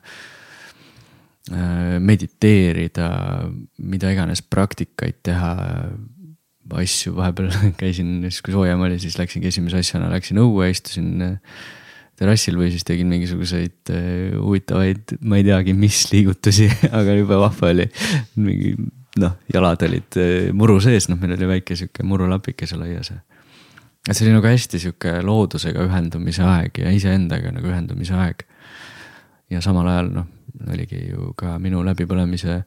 äh, 1.52 1.98
mediteerida, 2.00 3.10
mida 3.76 4.14
iganes 4.14 4.40
praktikaid 4.42 5.20
teha. 5.28 5.52
asju 6.68 7.14
vahepeal 7.16 7.52
käisin, 7.82 8.22
siis 8.30 8.40
kui 8.44 8.52
soojem 8.56 8.80
oli, 8.80 8.98
siis 9.00 9.18
läksingi 9.20 9.48
esimese 9.52 9.76
asjana 9.84 10.08
läksin 10.12 10.40
õue, 10.40 10.70
istusin 10.72 11.20
äh, 11.22 11.60
terrassil 12.18 12.58
või 12.58 12.72
siis 12.74 12.82
tegin 12.86 13.08
mingisuguseid 13.12 13.92
huvitavaid, 14.34 15.18
ma 15.22 15.38
ei 15.38 15.46
teagi, 15.46 15.74
mis 15.78 16.02
liigutusi 16.10 16.66
aga 16.98 17.14
jube 17.14 17.38
vahva 17.38 17.70
oli. 17.70 17.86
mingi 18.42 18.74
noh, 19.18 19.34
jalad 19.52 19.82
olid 19.86 20.18
eh, 20.20 20.50
muru 20.56 20.78
sees, 20.82 21.08
noh, 21.10 21.18
meil 21.20 21.34
oli 21.36 21.50
väike 21.54 21.76
sihuke 21.78 22.06
murulapike 22.06 22.66
seal 22.68 22.84
aias. 22.86 23.12
et 23.12 24.16
see 24.16 24.26
oli 24.26 24.36
nagu 24.36 24.48
hästi 24.48 24.80
sihuke 24.82 25.18
loodusega 25.24 25.84
ühendumise 25.86 26.44
aeg 26.46 26.82
ja 26.82 26.92
iseendaga 26.94 27.52
nagu 27.54 27.70
ühendumise 27.70 28.16
aeg. 28.16 28.44
ja 29.50 29.62
samal 29.64 29.88
ajal 29.88 30.12
noh, 30.20 30.28
oligi 30.72 31.08
ju 31.08 31.32
ka 31.38 31.56
minu 31.62 31.82
läbipõlemise 31.86 32.62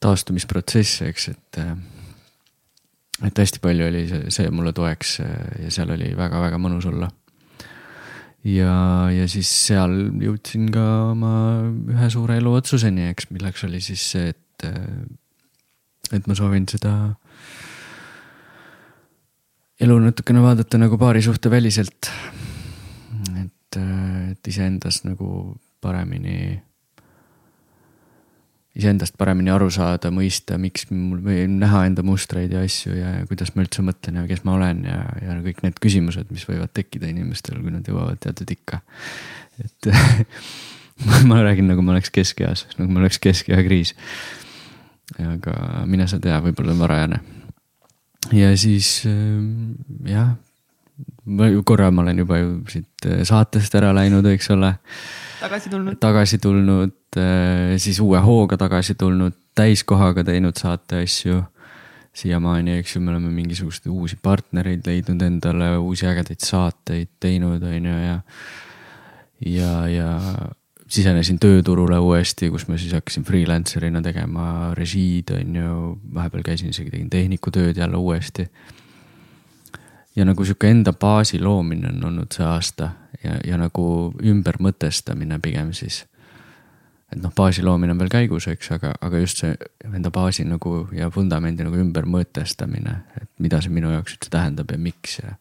taastumisprotsess, 0.00 1.02
eks, 1.08 1.28
et. 1.32 1.60
Eh, 1.62 1.74
et 3.24 3.38
hästi 3.38 3.60
palju 3.62 3.84
oli 3.86 4.00
see, 4.10 4.30
see 4.34 4.48
mulle 4.50 4.72
toeks 4.74 5.20
ja 5.22 5.68
seal 5.70 5.92
oli 5.94 6.08
väga-väga 6.18 6.58
mõnus 6.58 6.88
olla 6.90 7.06
ja, 8.44 8.76
ja 9.14 9.26
siis 9.30 9.50
seal 9.66 9.94
jõudsin 10.22 10.68
ka 10.74 10.86
oma 11.12 11.34
ühe 11.94 12.08
suure 12.12 12.38
eluotsuseni, 12.40 13.08
eks, 13.12 13.30
milleks 13.34 13.64
oli 13.68 13.80
siis 13.84 14.04
see, 14.14 14.32
et 14.34 14.40
et 16.14 16.26
ma 16.28 16.36
soovin 16.36 16.66
seda 16.70 16.92
elu 19.84 19.96
natukene 20.04 20.42
vaadata 20.44 20.78
nagu 20.78 20.98
paarisuhte 21.00 21.50
väliselt. 21.50 22.10
et, 23.40 23.78
et 24.30 24.48
iseendas 24.48 25.02
nagu 25.04 25.56
paremini, 25.82 26.60
iseendast 28.74 29.14
paremini 29.18 29.52
aru 29.54 29.68
saada, 29.72 30.10
mõista, 30.14 30.56
miks 30.58 30.88
mul 30.90 31.20
või 31.22 31.44
näha 31.50 31.84
enda 31.88 32.02
mustreid 32.06 32.52
ja 32.54 32.64
asju 32.66 32.96
ja, 32.96 33.12
kuidas 33.30 33.52
ma 33.54 33.62
üldse 33.62 33.84
mõtlen 33.86 34.18
ja 34.18 34.24
kes 34.30 34.42
ma 34.46 34.56
olen 34.56 34.82
ja, 34.88 34.98
ja 35.22 35.36
kõik 35.44 35.62
need 35.62 35.78
küsimused, 35.82 36.30
mis 36.34 36.46
võivad 36.48 36.72
tekkida 36.74 37.06
inimestel, 37.10 37.60
kui 37.62 37.74
nad 37.74 37.86
jõuavad 37.86 38.18
teatud 38.24 38.50
ikka. 38.50 38.80
et 39.62 39.90
ma 41.30 41.38
räägin 41.44 41.70
nagu 41.70 41.84
ma 41.86 41.94
oleks 41.94 42.10
keskeas, 42.14 42.66
nagu 42.80 42.90
ma 42.90 43.04
oleks 43.04 43.20
keskeha 43.22 43.62
kriis. 43.66 43.94
aga 45.22 45.84
mine 45.86 46.08
sa 46.10 46.18
tea, 46.18 46.40
võib-olla 46.42 46.74
on 46.74 46.82
varajane. 46.82 47.20
ja 48.34 48.50
siis 48.58 49.04
jah, 50.10 50.34
korra 51.64 51.90
ma 51.90 52.02
olen 52.02 52.18
juba 52.18 52.38
ju 52.38 52.50
siit 52.68 53.06
saatest 53.24 53.74
ära 53.78 53.94
läinud, 53.96 54.26
eks 54.28 54.50
ole 54.52 54.74
tagasi 55.40 55.70
tulnud. 55.70 55.98
tagasi 56.00 56.38
tulnud, 56.38 56.94
äh, 57.16 57.74
siis 57.80 58.00
uue 58.00 58.20
hooga 58.20 58.58
tagasi 58.60 58.96
tulnud, 58.98 59.36
täiskohaga 59.56 60.24
teinud 60.24 60.60
saate 60.60 61.04
asju. 61.04 61.42
siiamaani, 62.14 62.76
eks 62.78 62.92
ju, 62.94 63.00
me 63.02 63.10
oleme 63.10 63.32
mingisuguseid 63.34 63.88
uusi 63.90 64.14
partnereid 64.22 64.84
leidnud 64.86 65.22
endale, 65.26 65.72
uusi 65.82 66.06
ägedaid 66.06 66.44
saateid 66.46 67.08
teinud, 67.18 67.62
on 67.66 67.88
ju, 67.88 67.94
ja. 68.04 68.20
ja, 69.50 69.70
ja 69.90 70.12
sisenesin 70.86 71.40
tööturule 71.42 71.98
uuesti, 71.98 72.52
kus 72.54 72.68
ma 72.68 72.78
siis 72.78 72.94
hakkasin 72.94 73.26
freelancer'ina 73.26 73.98
tegema 74.04 74.46
režiid, 74.78 75.34
on 75.34 75.58
ju, 75.58 75.80
vahepeal 76.14 76.46
käisin 76.46 76.70
isegi 76.70 76.94
tegin 76.94 77.10
tehnikutööd 77.10 77.82
jälle 77.82 77.98
uuesti 77.98 78.46
ja 80.16 80.24
nagu 80.24 80.44
sihuke 80.44 80.70
enda 80.70 80.92
baasi 80.92 81.40
loomine 81.42 81.88
on 81.88 82.04
olnud 82.10 82.34
see 82.34 82.46
aasta 82.46 82.90
ja, 83.24 83.38
ja 83.44 83.58
nagu 83.58 83.86
ümbermõtestamine 84.22 85.38
pigem 85.42 85.72
siis. 85.74 86.04
et 87.12 87.20
noh, 87.22 87.32
baasi 87.36 87.62
loomine 87.62 87.94
on 87.94 88.02
veel 88.02 88.12
käigus, 88.12 88.48
eks, 88.50 88.70
aga, 88.76 88.94
aga 89.00 89.22
just 89.22 89.42
see 89.42 89.54
enda 89.90 90.10
baasi 90.14 90.46
nagu 90.48 90.84
ja 90.94 91.10
vundamendi 91.14 91.66
nagu 91.66 91.78
ümbermõtestamine, 91.78 92.94
et 93.20 93.30
mida 93.38 93.60
see 93.62 93.74
minu 93.74 93.92
jaoks 93.92 94.16
üldse 94.16 94.30
tähendab 94.30 94.70
ja 94.70 94.78
miks 94.78 95.18
ja. 95.18 95.34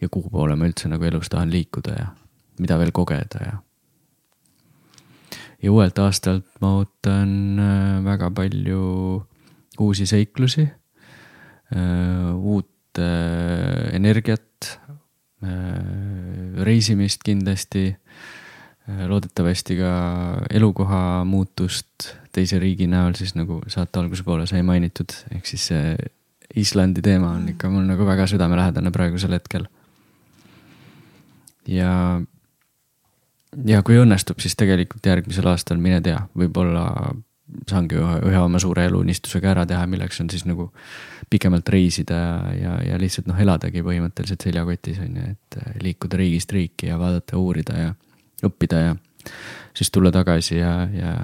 ja 0.00 0.08
kuhu 0.08 0.30
poole 0.30 0.56
ma 0.56 0.68
üldse 0.70 0.90
nagu 0.90 1.04
elus 1.04 1.30
tahan 1.32 1.52
liikuda 1.54 1.98
ja 1.98 2.10
mida 2.58 2.78
veel 2.78 2.92
kogeda 2.94 3.46
ja. 3.46 3.54
ja 5.62 5.72
uuelt 5.72 5.98
aastalt 5.98 6.46
ma 6.62 6.76
ootan 6.80 7.58
äh, 7.58 8.04
väga 8.04 8.30
palju 8.34 8.82
uusi 9.80 10.06
seiklusi, 10.06 10.68
äh, 11.74 12.30
uut 12.94 13.02
äh, 13.02 13.94
energiat 13.94 14.78
äh,, 15.42 16.64
reisimist 16.64 17.22
kindlasti 17.24 17.96
äh,. 18.88 19.06
loodetavasti 19.08 19.76
ka 19.76 20.42
elukoha 20.50 21.24
muutust 21.24 22.14
teise 22.32 22.58
riigi 22.58 22.86
näol, 22.86 23.14
siis 23.14 23.34
nagu 23.34 23.62
saate 23.68 23.98
alguse 23.98 24.24
poole 24.24 24.46
sai 24.46 24.62
mainitud, 24.62 25.10
ehk 25.34 25.46
siis 25.46 25.70
see 25.70 25.96
Islandi 26.54 27.02
teema 27.02 27.32
on 27.34 27.48
ikka 27.48 27.70
mul 27.70 27.86
nagu 27.88 28.04
väga 28.06 28.26
südamelähedane 28.30 28.92
praegusel 28.92 29.32
hetkel. 29.32 29.66
ja, 31.66 32.20
ja 33.66 33.82
kui 33.82 33.96
õnnestub, 33.98 34.38
siis 34.38 34.54
tegelikult 34.56 35.06
järgmisel 35.06 35.48
aastal, 35.48 35.80
mine 35.80 36.00
tea, 36.04 36.20
võib-olla 36.36 37.14
saangi 37.68 37.98
ühe, 38.00 38.18
ühe 38.30 38.40
oma 38.40 38.60
suure 38.62 38.86
eluunistusega 38.88 39.50
ära 39.52 39.64
teha, 39.68 39.84
milleks 39.90 40.20
on 40.22 40.30
siis 40.32 40.46
nagu 40.48 40.70
pikemalt 41.30 41.68
reisida 41.72 42.16
ja, 42.16 42.54
ja, 42.56 42.74
ja 42.88 43.00
lihtsalt 43.00 43.28
noh, 43.28 43.38
eladagi 43.40 43.84
põhimõtteliselt 43.84 44.46
seljakotis 44.46 45.00
on 45.04 45.18
ju, 45.20 45.32
et 45.34 45.58
äh, 45.60 45.74
liikuda 45.84 46.20
riigist 46.20 46.52
riiki 46.54 46.88
ja 46.90 46.98
vaadata, 47.00 47.38
uurida 47.40 47.78
ja 47.80 47.92
õppida 48.44 48.80
ja 48.80 48.96
siis 49.76 49.92
tulla 49.92 50.12
tagasi 50.14 50.58
ja, 50.60 50.76
ja 50.92 51.14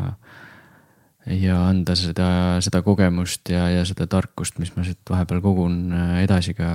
ja 1.30 1.56
anda 1.68 1.94
seda, 1.98 2.28
seda 2.64 2.80
kogemust 2.82 3.50
ja, 3.52 3.66
ja 3.70 3.82
seda 3.88 4.06
tarkust, 4.10 4.56
mis 4.58 4.72
ma 4.76 4.84
siit 4.86 5.00
vahepeal 5.10 5.42
kogun 5.44 5.92
äh, 5.92 6.14
edasi 6.24 6.54
ka 6.58 6.70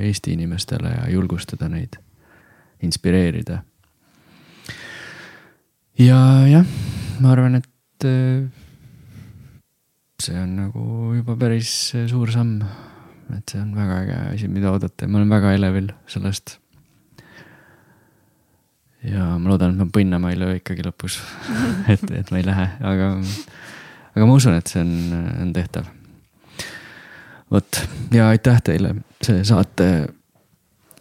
Eesti 0.00 0.36
inimestele 0.36 0.94
ja 0.96 1.10
julgustada 1.12 1.68
neid, 1.72 1.98
inspireerida. 2.82 3.62
ja 6.00 6.18
jah, 6.48 6.66
ma 7.20 7.32
arvan, 7.36 7.60
et 7.60 8.08
äh, 8.08 8.48
see 10.22 10.38
on 10.38 10.56
nagu 10.56 10.82
juba 11.16 11.34
päris 11.38 11.70
suur 12.10 12.30
samm. 12.30 12.60
et 13.32 13.48
see 13.48 13.60
on 13.62 13.72
väga 13.74 14.02
äge 14.02 14.18
asi, 14.34 14.48
mida 14.50 14.70
oodata 14.70 15.06
ja 15.06 15.10
ma 15.10 15.18
olen 15.18 15.32
väga 15.32 15.54
elevil 15.56 15.88
sellest. 16.06 16.58
ja 19.08 19.32
ma 19.38 19.50
loodan, 19.50 19.74
et 19.74 19.82
ma 19.82 19.88
põnnama 19.96 20.30
ei 20.30 20.38
löö 20.38 20.58
ikkagi 20.60 20.86
lõpus 20.86 21.18
et, 21.92 22.04
et 22.10 22.30
ma 22.30 22.38
ei 22.38 22.46
lähe, 22.46 22.68
aga, 22.92 23.10
aga 24.14 24.28
ma 24.28 24.38
usun, 24.38 24.58
et 24.58 24.70
see 24.70 24.84
on, 24.84 24.94
on 25.42 25.52
tehtav. 25.56 25.90
vot 27.50 27.82
ja 28.14 28.30
aitäh 28.30 28.62
teile, 28.70 28.94
see 29.24 29.42
saate, 29.48 29.88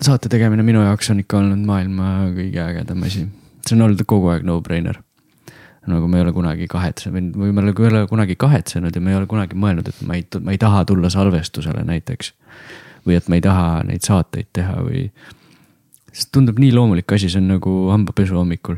saate 0.01 0.33
tegemine 0.33 0.65
minu 0.65 0.81
jaoks 0.87 1.13
on 1.13 1.21
ikka 1.21 1.43
olnud 1.43 1.61
maailma 1.67 2.31
kõige 2.33 2.65
ägedam 2.65 3.05
asi. 3.05 3.27
see 3.67 3.77
on 3.77 3.89
olnud 3.89 4.05
kogu 4.09 4.33
aeg 4.33 4.47
no-brainer 4.49 5.03
nagu 5.89 6.07
ma 6.07 6.19
ei 6.19 6.25
ole 6.25 6.33
kunagi 6.35 6.67
kahetsenud 6.69 7.35
või 7.37 7.53
ma 7.55 7.63
ei 7.65 7.73
ole 7.89 8.05
kunagi 8.09 8.35
kahetsenud 8.39 8.95
ja 8.95 9.01
ma 9.01 9.13
ei 9.13 9.17
ole 9.17 9.27
kunagi 9.29 9.57
mõelnud, 9.57 9.87
et 9.89 10.01
ma 10.05 10.17
ei, 10.17 10.25
ma 10.39 10.53
ei 10.53 10.59
taha 10.61 10.83
tulla 10.85 11.09
salvestusele 11.09 11.83
näiteks. 11.87 12.33
või 13.07 13.15
et 13.17 13.29
ma 13.29 13.39
ei 13.39 13.41
taha 13.41 13.69
neid 13.87 14.05
saateid 14.05 14.51
teha 14.53 14.75
või. 14.85 15.07
sest 16.11 16.29
tundub 16.35 16.59
nii 16.59 16.73
loomulik 16.75 17.11
asi, 17.15 17.29
see 17.29 17.41
on 17.41 17.47
nagu 17.55 17.73
hambapesu 17.89 18.37
hommikul. 18.37 18.77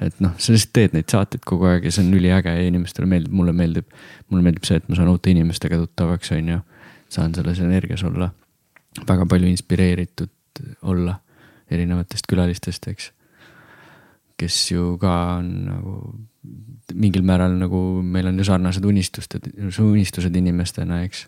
et 0.00 0.20
noh, 0.20 0.36
sa 0.38 0.54
lihtsalt 0.54 0.72
teed 0.78 0.94
neid 0.94 1.10
saateid 1.10 1.42
kogu 1.44 1.66
aeg 1.72 1.88
ja 1.88 1.90
see 1.94 2.06
on 2.06 2.14
üliäge 2.14 2.54
ja 2.54 2.68
inimestele 2.68 3.08
meeldib, 3.10 3.32
mulle 3.32 3.52
meeldib. 3.52 3.90
mulle 4.28 4.46
meeldib 4.46 4.68
see, 4.68 4.78
et 4.78 4.88
ma 4.88 5.00
saan 5.00 5.10
uute 5.10 5.34
inimestega 5.34 5.80
tuttavaks, 5.82 6.30
on 6.38 6.54
ju. 6.54 6.60
saan 7.08 7.34
selles 7.34 7.58
energias 7.60 8.04
olla. 8.04 8.30
väga 9.08 9.26
palju 9.26 9.50
inspireeritud 9.50 10.30
olla 10.82 11.18
erinevatest 11.70 12.30
külalistest, 12.30 12.86
eks 12.88 13.10
kes 14.38 14.70
ju 14.70 14.94
ka 15.00 15.38
on 15.38 15.50
nagu 15.66 15.96
mingil 16.94 17.24
määral 17.26 17.54
nagu 17.58 17.78
meil 18.02 18.28
on 18.28 18.38
ju 18.38 18.46
sarnased 18.48 18.84
unistused, 18.84 19.48
unistused 19.80 20.36
inimestena, 20.36 21.02
eks. 21.06 21.26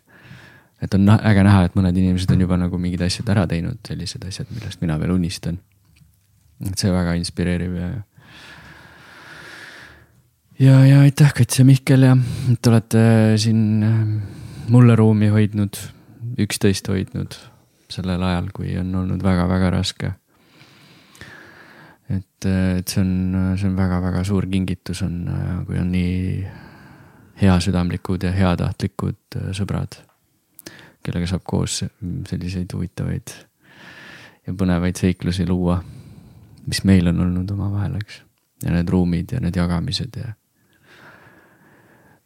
et 0.82 0.94
on 0.94 1.08
äge 1.16 1.44
näha, 1.46 1.64
et 1.66 1.78
mõned 1.78 1.96
inimesed 1.96 2.34
on 2.34 2.44
juba 2.44 2.58
nagu 2.60 2.78
mingid 2.80 3.02
asjad 3.06 3.30
ära 3.32 3.46
teinud, 3.50 3.80
sellised 3.88 4.26
asjad, 4.28 4.50
millest 4.52 4.82
mina 4.84 4.98
veel 5.00 5.14
unistan. 5.16 5.58
et 6.64 6.78
see 6.78 6.92
väga 6.92 7.16
inspireerib 7.20 7.74
ja. 7.76 7.88
ja, 10.58 10.76
ja 10.86 11.00
aitäh, 11.04 11.32
Kats 11.36 11.58
ja 11.58 11.64
Mihkel 11.68 12.06
ja, 12.08 12.16
et 12.52 12.66
olete 12.66 13.02
siin 13.40 13.82
äh, 13.84 13.98
mulle 14.72 14.96
ruumi 14.96 15.28
hoidnud, 15.32 15.80
üksteist 16.40 16.88
hoidnud 16.92 17.36
sellel 17.92 18.22
ajal, 18.22 18.48
kui 18.52 18.76
on 18.80 18.94
olnud 19.02 19.22
väga-väga 19.22 19.70
raske 19.76 20.14
et, 22.10 22.46
et 22.46 22.88
see 22.88 23.02
on, 23.02 23.56
see 23.58 23.68
on 23.68 23.76
väga-väga 23.78 24.22
suur 24.26 24.46
kingitus 24.50 25.02
on, 25.06 25.18
kui 25.66 25.78
on 25.80 25.90
nii 25.92 26.46
heasüdamlikud 27.40 28.24
ja 28.26 28.32
heatahtlikud 28.32 29.38
äh, 29.40 29.50
sõbrad, 29.56 29.98
kellega 31.04 31.28
saab 31.30 31.44
koos 31.48 31.82
selliseid 32.30 32.72
huvitavaid 32.72 33.34
ja 34.46 34.54
põnevaid 34.56 34.98
seiklusi 34.98 35.46
luua, 35.48 35.80
mis 36.66 36.82
meil 36.88 37.10
on 37.12 37.22
olnud 37.26 37.50
omavahel, 37.54 37.98
eks. 38.00 38.22
ja 38.64 38.74
need 38.74 38.90
ruumid 38.90 39.36
ja 39.36 39.42
need 39.42 39.56
jagamised 39.58 40.16
ja. 40.16 40.32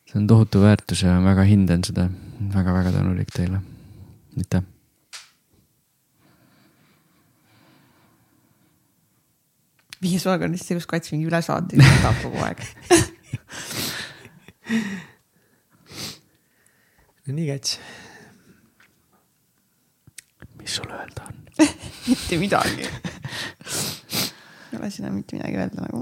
see 0.07 0.20
on 0.20 0.28
tohutu 0.31 0.62
väärtus 0.62 1.02
ja 1.07 1.16
väga 1.24 1.47
hindan 1.48 1.85
seda 1.85 2.07
väga,, 2.11 2.52
väga-väga 2.55 2.98
tänulik 2.98 3.32
teile, 3.35 3.65
aitäh 4.36 4.69
viies 10.02 10.24
vaagon 10.27 10.51
on 10.51 10.59
siis, 10.59 10.78
kus 10.81 10.86
kats 10.89 11.12
mingi 11.12 11.28
üle 11.28 11.40
saati 11.44 11.77
võtab 11.81 12.16
kogu 12.22 12.39
aeg 12.47 12.60
no 17.27 17.35
nii, 17.36 17.48
Kats. 17.51 17.70
mis 20.60 20.72
sul 20.78 20.90
öelda 20.94 21.22
on 21.28 21.36
mitte 22.10 22.35
midagi 22.40 22.85
ei 24.70 24.78
ole 24.78 24.90
sinna 24.94 25.10
mitte 25.12 25.36
midagi 25.36 25.56
öelda 25.60 25.78
nagu. 25.85 26.01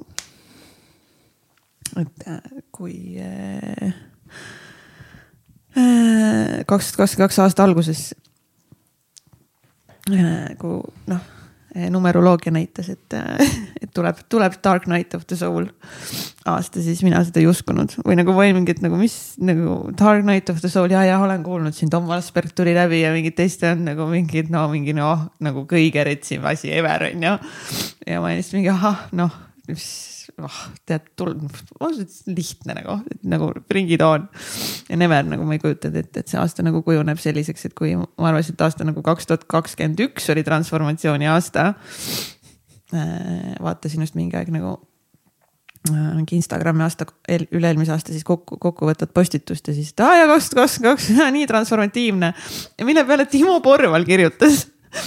et 1.99 2.29
äh, 2.29 2.43
kui 2.73 2.99
äh, 3.23 3.91
kaks 6.69 6.93
tuhat 6.93 6.97
kakskümmend 7.03 7.25
kaks 7.25 7.39
aasta 7.43 7.65
alguses, 7.65 8.03
kui 10.09 10.77
noh 11.11 11.38
numeroloogia 11.93 12.53
näitas, 12.55 12.91
et, 12.93 13.15
et 13.83 13.93
tuleb, 13.95 14.25
tuleb 14.29 14.59
Dark 14.65 14.89
Night 14.91 15.15
of 15.15 15.27
the 15.29 15.37
Soul 15.39 15.69
aasta, 16.49 16.83
siis 16.83 17.03
mina 17.07 17.21
seda 17.27 17.43
ei 17.43 17.49
uskunud 17.51 17.99
või 18.07 18.19
nagu 18.19 18.35
või 18.37 18.53
mingit 18.57 18.83
nagu, 18.85 18.99
mis 19.01 19.17
nagu 19.43 19.79
Dark 19.99 20.27
Night 20.27 20.51
of 20.53 20.61
the 20.65 20.71
Soul 20.73 20.93
ja, 20.95 21.05
ja 21.07 21.21
olen 21.23 21.45
kuulnud 21.47 21.77
siin 21.77 21.93
Tom 21.93 22.11
Asperg 22.15 22.55
tuli 22.57 22.75
läbi 22.77 23.03
ja 23.03 23.15
mingid 23.15 23.39
teised 23.39 23.65
on 23.69 23.87
nagu 23.89 24.09
mingid 24.11 24.53
no 24.55 24.67
mingi 24.73 24.97
noh, 24.97 25.29
nagu 25.45 25.67
kõige 25.71 26.05
retsim 26.09 26.47
asi 26.49 26.73
ever 26.75 27.11
on 27.13 27.27
ju. 27.29 27.35
ja 28.07 28.21
ma 28.21 28.31
olin 28.31 28.41
lihtsalt 28.41 28.61
mingi 28.61 28.73
ahah, 28.73 29.09
noh, 29.19 29.35
mis 29.69 29.89
oh, 30.44 30.59
tead, 30.89 31.06
lihtne 32.27 32.77
nagu, 32.78 32.98
nagu 33.28 33.51
bring 33.69 33.90
it 33.93 34.02
on. 34.05 34.28
ja 34.89 34.98
never 35.01 35.27
nagu 35.27 35.47
ma 35.47 35.56
ei 35.56 35.62
kujutanud 35.62 35.98
ette, 36.01 36.23
et 36.23 36.32
see 36.32 36.40
aasta 36.40 36.65
nagu 36.66 36.82
kujuneb 36.86 37.20
selliseks, 37.23 37.69
et 37.69 37.77
kui 37.78 37.94
ma 37.98 38.31
arvasin, 38.31 38.56
et 38.56 38.66
aasta 38.66 38.86
nagu 38.89 39.02
kaks 39.05 39.31
tuhat 39.31 39.47
kakskümmend 39.51 40.02
üks 40.09 40.28
oli 40.32 40.44
transformatsiooni 40.47 41.31
aasta. 41.31 41.73
Äh, 42.94 43.56
vaatasin 43.60 44.05
just 44.06 44.16
mingi 44.16 44.39
aeg 44.39 44.48
nagu 44.55 44.78
äh, 45.90 46.15
mingi 46.16 46.39
Instagrami 46.39 46.86
aasta, 46.86 47.09
üle-eelmise 47.28 47.93
aasta 47.93 48.15
siis 48.15 48.24
kokku, 48.28 48.56
kokkuvõtvad 48.62 49.12
postitust 49.16 49.69
ja 49.69 49.77
siis, 49.77 49.93
et 49.93 50.05
aa 50.06 50.23
ja 50.23 50.28
kaks 50.32 50.52
kakskümmend 50.56 50.97
kaks, 50.97 51.12
nii 51.36 51.47
transformatiivne. 51.51 52.32
ja 52.78 52.89
mille 52.89 53.05
peale 53.05 53.28
Timo 53.28 53.59
Porval 53.65 54.09
kirjutas 54.09 54.66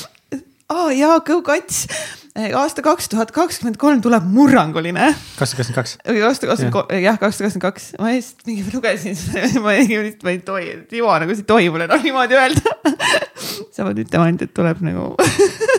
aa 0.75 0.91
jaa, 0.93 1.19
Go 1.25 1.41
Kats 1.41 1.87
aasta 2.35 2.83
kaks 2.85 3.09
tuhat 3.11 3.31
kakskümmend 3.35 3.77
kolm 3.79 4.01
tuleb 4.03 4.23
murranguline. 4.31 5.11
kakssada 5.35 5.63
kakskümmend 5.63 5.75
kaks. 5.75 5.97
aasta 6.07 6.47
kakskümmend 6.47 7.03
jah, 7.03 7.19
kakssada 7.19 7.47
kakskümmend 7.47 7.65
kaks, 7.65 7.87
ma 7.99 8.13
lihtsalt 8.13 8.47
mingi 8.47 8.65
lugesin 8.71 9.17
seda, 9.19 9.49
ma 9.63 9.75
lihtsalt, 9.75 10.23
ma 10.23 10.31
ei 10.31 10.39
tohi, 10.47 10.71
Timo 10.89 11.11
nagu 11.11 11.35
ei 11.35 11.43
tohi 11.47 11.69
mulle 11.73 11.89
noh 11.91 12.05
niimoodi 12.05 12.37
öelda 12.39 12.75
sa 13.75 13.87
pead 13.87 14.03
ütlema 14.05 14.29
ainult, 14.29 14.45
et 14.47 14.53
tuleb 14.55 14.83
nagu 14.85 15.09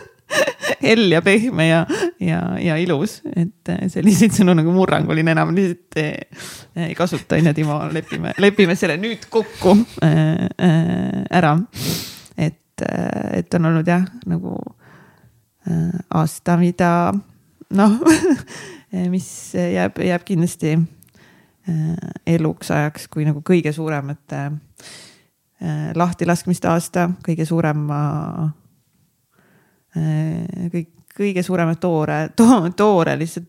hell 0.85 1.15
ja 1.15 1.23
pehme 1.25 1.69
ja, 1.71 1.81
ja, 2.21 2.43
ja 2.61 2.77
ilus, 2.81 3.21
et 3.33 3.73
selliseid 3.93 4.37
sõnu 4.37 4.57
nagu 4.59 4.75
murranguline 4.77 5.33
enam 5.33 5.55
lihtsalt 5.57 6.01
eh, 6.03 6.45
ei 6.91 6.99
kasuta, 6.99 7.41
on 7.41 7.49
ju, 7.49 7.57
Timo, 7.57 7.81
lepime, 7.97 8.37
lepime 8.45 8.77
selle 8.77 8.99
nüüd 9.01 9.25
kokku 9.33 9.79
äh, 10.05 10.47
äh, 10.53 11.25
ära. 11.33 11.57
et, 12.37 12.85
et 13.41 13.55
on 13.57 13.73
olnud 13.73 13.89
jah, 13.89 14.05
nagu 14.29 14.59
aasta, 16.15 16.57
mida 16.59 17.13
noh 17.73 17.99
mis 19.15 19.55
jääb, 19.55 19.99
jääb 20.05 20.25
kindlasti 20.25 20.73
äh, 20.77 21.97
eluks 22.27 22.71
ajaks 22.71 23.09
kui 23.13 23.25
nagu 23.29 23.43
kõige 23.47 23.73
suuremate 23.73 24.41
äh, 24.49 25.93
lahtilaskmiste 25.97 26.69
aasta, 26.69 27.09
kõige 27.25 27.47
suurema, 27.49 28.01
kõik, 30.73 30.93
kõige 31.17 31.45
suurema 31.45 31.77
toore 31.81 32.27
to,, 32.37 32.49
toore 32.77 33.17
lihtsalt 33.21 33.49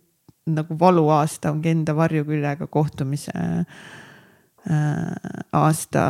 nagu 0.53 0.75
valuaasta 0.79 1.53
ongi 1.53 1.71
enda 1.71 1.93
varjuküljega 1.95 2.67
kohtumise 2.67 3.31
aasta, 5.55 6.01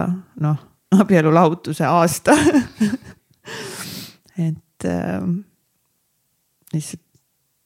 noh, 0.41 0.57
abielulahutuse 1.01 1.85
aasta. 1.85 2.33
Et 4.41 4.87
lihtsalt 6.73 7.01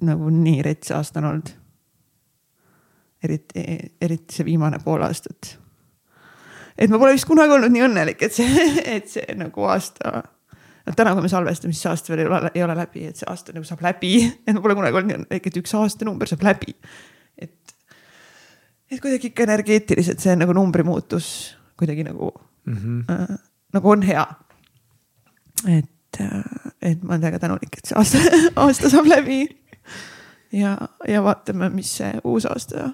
nagu 0.08 0.30
nii 0.30 0.62
rets 0.66 0.92
aasta 0.94 1.22
on 1.22 1.30
olnud. 1.32 1.54
eriti, 3.24 3.64
eriti 4.02 4.36
see 4.36 4.46
viimane 4.46 4.80
pool 4.84 5.02
aastat. 5.02 5.58
et 6.78 6.90
ma 6.90 7.00
pole 7.02 7.16
vist 7.18 7.28
kunagi 7.30 7.56
olnud 7.56 7.74
nii 7.74 7.86
õnnelik, 7.88 8.22
et 8.22 8.34
see, 8.34 8.68
et 8.98 9.10
see 9.10 9.38
nagu 9.38 9.66
aasta 9.66 10.22
no 10.88 10.96
täna, 10.96 11.16
kui 11.16 11.26
me 11.26 11.32
salvestame, 11.32 11.74
siis 11.74 11.86
see 11.86 11.94
aasta 11.94 12.14
veel 12.14 12.24
ei 12.24 12.30
ole, 12.30 12.52
ei 12.54 12.64
ole 12.64 12.78
läbi, 12.78 13.08
et 13.10 13.20
see 13.20 13.30
aasta 13.30 13.56
nagu 13.56 13.68
saab 13.68 13.84
läbi, 13.86 14.14
et 14.46 14.54
ma 14.54 14.64
pole 14.64 14.78
kunagi 14.78 15.02
olnud 15.02 15.12
nii 15.12 15.20
õnnelik, 15.24 15.50
et 15.50 15.62
üks 15.64 15.76
aastanumber 15.80 16.30
saab 16.30 16.46
läbi. 16.48 16.78
et, 17.42 17.76
et 18.92 19.02
kuidagi 19.02 19.32
ikka 19.32 19.48
energeetiliselt 19.50 20.24
see 20.24 20.38
nagu 20.38 20.56
numbri 20.56 20.86
muutus 20.88 21.56
kuidagi 21.78 22.06
nagu 22.06 22.32
mm, 22.66 22.78
-hmm. 22.78 23.04
äh, 23.14 23.38
nagu 23.74 23.90
on 23.90 24.02
hea. 24.02 24.26
et 25.68 25.92
et, 26.20 26.72
et 26.82 27.04
ma 27.04 27.16
olen 27.16 27.26
väga 27.28 27.40
tänulik, 27.40 27.78
et 27.78 27.90
see 27.90 27.98
aasta, 27.98 28.22
aasta 28.64 28.90
saab 28.94 29.10
läbi. 29.10 29.42
ja, 30.52 30.78
ja 31.08 31.24
vaatame, 31.24 31.70
mis 31.74 31.98
see 32.00 32.14
uus 32.24 32.46
aasta 32.46 32.92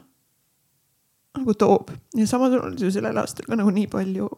nagu 1.34 1.54
toob 1.58 1.92
ja 2.18 2.28
samas 2.28 2.54
on 2.60 2.76
ju 2.80 2.92
sellel 2.94 3.18
aastal 3.18 3.48
ka 3.50 3.58
nagu 3.58 3.72
nii 3.74 3.88
palju, 3.92 4.30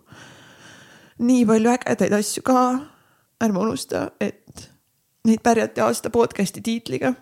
nii 1.27 1.45
palju 1.47 1.71
ägedaid 1.75 2.13
asju 2.19 2.43
ka. 2.45 2.61
ärme 3.43 3.59
unusta, 3.59 4.11
et 4.23 4.69
neid 5.27 5.41
pärjati 5.43 5.81
aasta 5.83 6.09
podcast'i 6.09 6.61
tiitliga. 6.63 7.13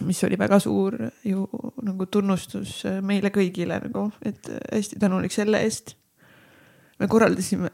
mis 0.00 0.24
oli 0.24 0.38
väga 0.38 0.58
suur 0.60 0.96
ju 1.24 1.46
nagu 1.82 2.06
tunnustus 2.06 2.82
meile 3.00 3.30
kõigile 3.32 3.80
nagu, 3.80 4.10
et 4.22 4.48
hästi 4.72 4.98
tänulik 5.00 5.32
selle 5.32 5.62
eest. 5.64 5.96
me 6.98 7.08
korraldasime 7.08 7.70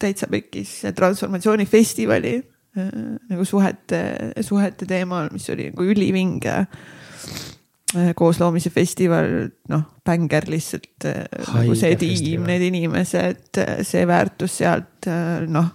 täitsa 0.00 0.28
pekkis 0.30 0.82
transformatsiooni 0.96 1.66
festivali 1.66 2.34
äh, 2.38 2.90
nagu 3.30 3.46
suhete, 3.46 4.00
suhete 4.44 4.88
teemal, 4.88 5.30
mis 5.34 5.46
oli 5.52 5.70
nagu 5.70 5.86
ülivinge 5.94 6.56
äh, 6.64 8.10
koosloomise 8.18 8.72
festival, 8.74 9.48
noh, 9.72 9.86
bänger 10.06 10.48
lihtsalt 10.50 11.08
äh, 11.10 11.24
nagu 11.54 11.78
see 11.78 11.94
tiim, 12.00 12.46
need 12.48 12.66
inimesed, 12.70 13.62
see 13.86 14.04
väärtus 14.10 14.58
sealt, 14.62 15.08
noh, 15.52 15.70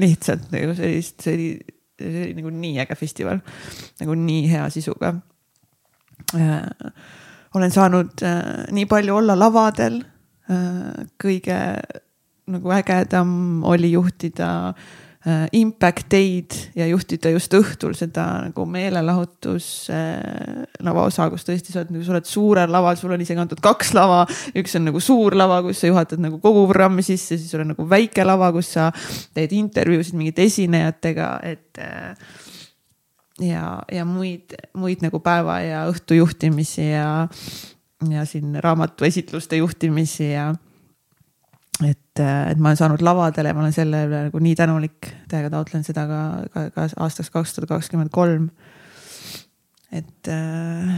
lihtsalt 0.00 0.48
nagu 0.54 0.76
sellist, 0.78 1.20
see 1.24 1.36
oli, 1.36 1.50
see 2.00 2.24
oli 2.28 2.38
nagu 2.38 2.54
nii 2.62 2.78
äge 2.84 2.96
festival, 2.98 3.42
nagu 4.00 4.16
nii 4.18 4.46
hea 4.52 4.70
sisuga. 4.72 5.14
olen 7.52 7.72
saanud 7.74 8.22
nii 8.72 8.86
palju 8.88 9.16
olla 9.18 9.34
lavadel, 9.36 9.98
kõige 11.20 11.58
nagu 12.50 12.72
ägedam 12.74 13.62
oli 13.68 13.92
juhtida 13.92 14.48
äh, 15.26 15.46
Impact 15.52 16.08
Day'd 16.10 16.56
ja 16.74 16.86
juhtida 16.90 17.30
just 17.30 17.54
õhtul 17.54 17.94
seda 17.94 18.24
nagu 18.48 18.66
meelelahutus 18.66 19.68
äh, 19.94 20.64
lavaosa, 20.82 21.28
kus 21.30 21.46
tõesti 21.46 21.74
sa 21.74 21.82
oled 21.82 21.92
nagu, 21.94 22.06
sa 22.06 22.16
oled 22.16 22.28
suurel 22.28 22.72
laval, 22.72 22.98
sul 22.98 23.14
on 23.14 23.22
isegi 23.22 23.42
antud 23.42 23.62
kaks 23.62 23.94
lava. 23.94 24.24
üks 24.58 24.74
on 24.78 24.88
nagu 24.90 25.02
suur 25.02 25.36
lava, 25.38 25.60
kus 25.66 25.84
sa 25.84 25.92
juhatad 25.92 26.22
nagu 26.22 26.40
kogu 26.42 26.64
programmi 26.70 27.06
sisse, 27.06 27.36
siis 27.36 27.50
sul 27.52 27.62
on 27.62 27.74
nagu 27.76 27.86
väike 27.88 28.26
lava, 28.26 28.50
kus 28.56 28.74
sa 28.74 28.90
teed 29.36 29.54
intervjuusid 29.58 30.18
mingite 30.18 30.48
esinejatega, 30.50 31.30
et 31.46 31.82
äh, 31.82 32.16
ja, 33.40 33.82
ja 33.92 34.04
muid, 34.04 34.58
muid 34.74 35.06
nagu 35.06 35.22
päeva 35.22 35.60
ja 35.62 35.86
õhtu 35.90 36.18
juhtimisi 36.18 36.90
ja, 36.90 37.28
ja 38.10 38.26
siin 38.28 38.58
raamatu 38.62 39.06
esitluste 39.06 39.62
juhtimisi 39.62 40.32
ja 40.32 40.50
et, 41.80 42.20
et 42.20 42.58
ma 42.60 42.70
olen 42.70 42.78
saanud 42.78 43.02
lavadele, 43.04 43.54
ma 43.54 43.64
olen 43.64 43.74
selle 43.74 44.04
üle 44.08 44.26
nagu 44.28 44.42
nii 44.42 44.54
tänulik, 44.58 45.08
täiega 45.30 45.50
taotlen 45.52 45.86
seda 45.86 46.04
ka, 46.10 46.20
ka, 46.52 46.66
ka 46.74 46.86
aastaks 47.04 47.32
kaks 47.32 47.56
tuhat 47.56 47.70
kakskümmend 47.70 48.12
kolm. 48.14 48.50
et 49.92 50.28
äh, 50.28 50.92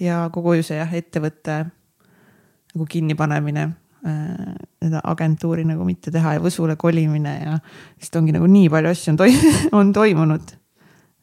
ja 0.00 0.24
kogu 0.34 0.56
see 0.62 0.78
jah, 0.78 0.92
ettevõtte 0.94 1.64
nagu 2.74 2.86
kinnipanemine 2.90 3.68
äh,, 4.06 4.52
seda 4.82 5.02
agentuuri 5.10 5.64
nagu 5.68 5.86
mitte 5.86 6.12
teha 6.14 6.36
ja 6.36 6.42
Võsule 6.42 6.76
kolimine 6.80 7.34
ja 7.38 7.56
lihtsalt 7.62 8.20
ongi 8.22 8.34
nagu 8.36 8.50
nii 8.50 8.68
palju 8.72 8.92
asju 8.92 9.14
on 9.14 9.22
toi-, 9.22 9.54
on 9.78 9.94
toimunud 9.96 10.54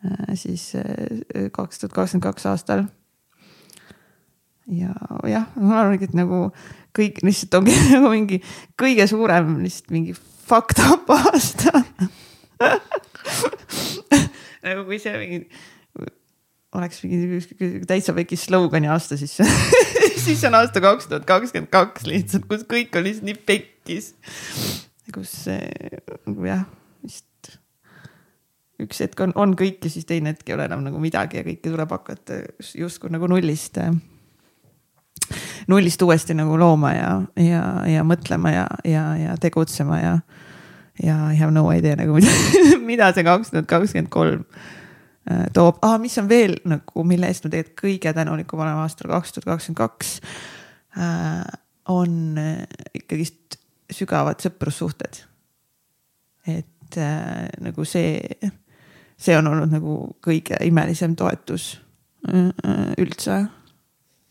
äh, 0.08 0.34
siis 0.40 0.72
äh, 0.80 1.52
kaks 1.54 1.84
tuhat 1.84 1.96
kakskümmend 2.00 2.30
kaks 2.30 2.50
aastal. 2.52 2.88
Ja 4.72 4.94
jah, 5.28 5.48
ma 5.60 5.82
arvan, 5.82 6.00
et 6.02 6.16
nagu 6.18 6.46
kõik 6.96 7.22
lihtsalt 7.26 7.60
ongi 7.60 7.76
nagu 7.94 8.12
mingi 8.14 8.42
kõige 8.80 9.08
suurem 9.10 9.58
lihtsalt 9.64 9.94
mingi 9.96 10.16
fucked 10.16 10.82
up 10.88 11.12
aasta 11.16 11.72
nagu 14.66 14.86
kui 14.88 15.00
see 15.02 15.16
mingi 15.20 15.40
oleks 16.78 17.02
mingi 17.04 17.82
täitsa 17.88 18.16
väike 18.16 18.38
slogani 18.40 18.88
aasta, 18.92 19.18
siis 19.20 19.36
siis 20.26 20.44
on 20.48 20.56
aasta 20.60 20.84
kaks 20.84 21.10
tuhat 21.12 21.26
kakskümmend 21.28 21.72
kaks 21.74 22.08
lihtsalt, 22.08 22.48
kus 22.50 22.64
kõik 22.70 22.96
on 22.96 23.08
lihtsalt 23.08 23.28
nii 23.28 23.40
pekkis. 23.48 24.14
kus 25.12 25.34
nagu 25.50 26.48
jah, 26.48 26.64
vist 27.04 27.58
üks 28.82 29.04
hetk 29.04 29.20
on, 29.26 29.36
on 29.36 29.58
kõik 29.60 29.84
ja 29.86 29.92
siis 29.94 30.08
teine 30.10 30.32
hetk 30.32 30.48
ei 30.48 30.56
ole 30.56 30.70
enam 30.70 30.86
nagu 30.86 31.02
midagi 31.02 31.42
ja 31.42 31.46
kõike 31.46 31.68
tuleb 31.68 31.92
hakata 31.98 32.40
justkui 32.78 33.12
nagu 33.14 33.28
nullist 33.30 33.78
nullist 35.72 36.02
uuesti 36.02 36.36
nagu 36.38 36.58
looma 36.60 36.94
ja, 36.96 37.12
ja, 37.40 37.64
ja 37.90 38.04
mõtlema 38.08 38.54
ja, 38.54 38.68
ja, 38.88 39.06
ja 39.20 39.38
tegutsema 39.42 40.00
ja. 40.02 40.20
ja 41.04 41.18
I 41.32 41.40
have 41.40 41.52
no 41.52 41.70
idea 41.72 41.98
nagu 42.00 42.16
mida, 42.20 42.78
mida 42.86 43.12
see 43.16 43.26
kaks 43.28 43.54
tuhat 43.54 43.70
kakskümmend 43.70 44.12
kolm 44.14 44.46
äh, 45.30 45.48
toob 45.54 45.82
ah,, 45.86 45.98
mis 46.02 46.18
on 46.22 46.30
veel 46.30 46.58
nagu, 46.70 47.06
mille 47.08 47.30
eest 47.30 47.46
ma 47.46 47.54
tegelikult 47.54 47.84
kõige 47.86 48.14
tänulikum 48.18 48.64
olen 48.64 48.84
aastal 48.84 49.12
kaks 49.14 49.36
tuhat 49.36 49.50
kakskümmend 49.54 49.82
kaks. 49.82 50.16
Äh, 50.98 51.44
on 51.90 52.38
äh, 52.38 52.66
ikkagist 52.94 53.58
sügavad 53.92 54.44
sõprussuhted. 54.44 55.24
et 56.48 56.98
äh, 56.98 57.48
nagu 57.62 57.86
see, 57.86 58.20
see 59.18 59.38
on 59.38 59.48
olnud 59.48 59.72
nagu 59.72 59.96
kõige 60.24 60.58
imelisem 60.66 61.16
toetus 61.16 61.76
üldse 63.02 63.38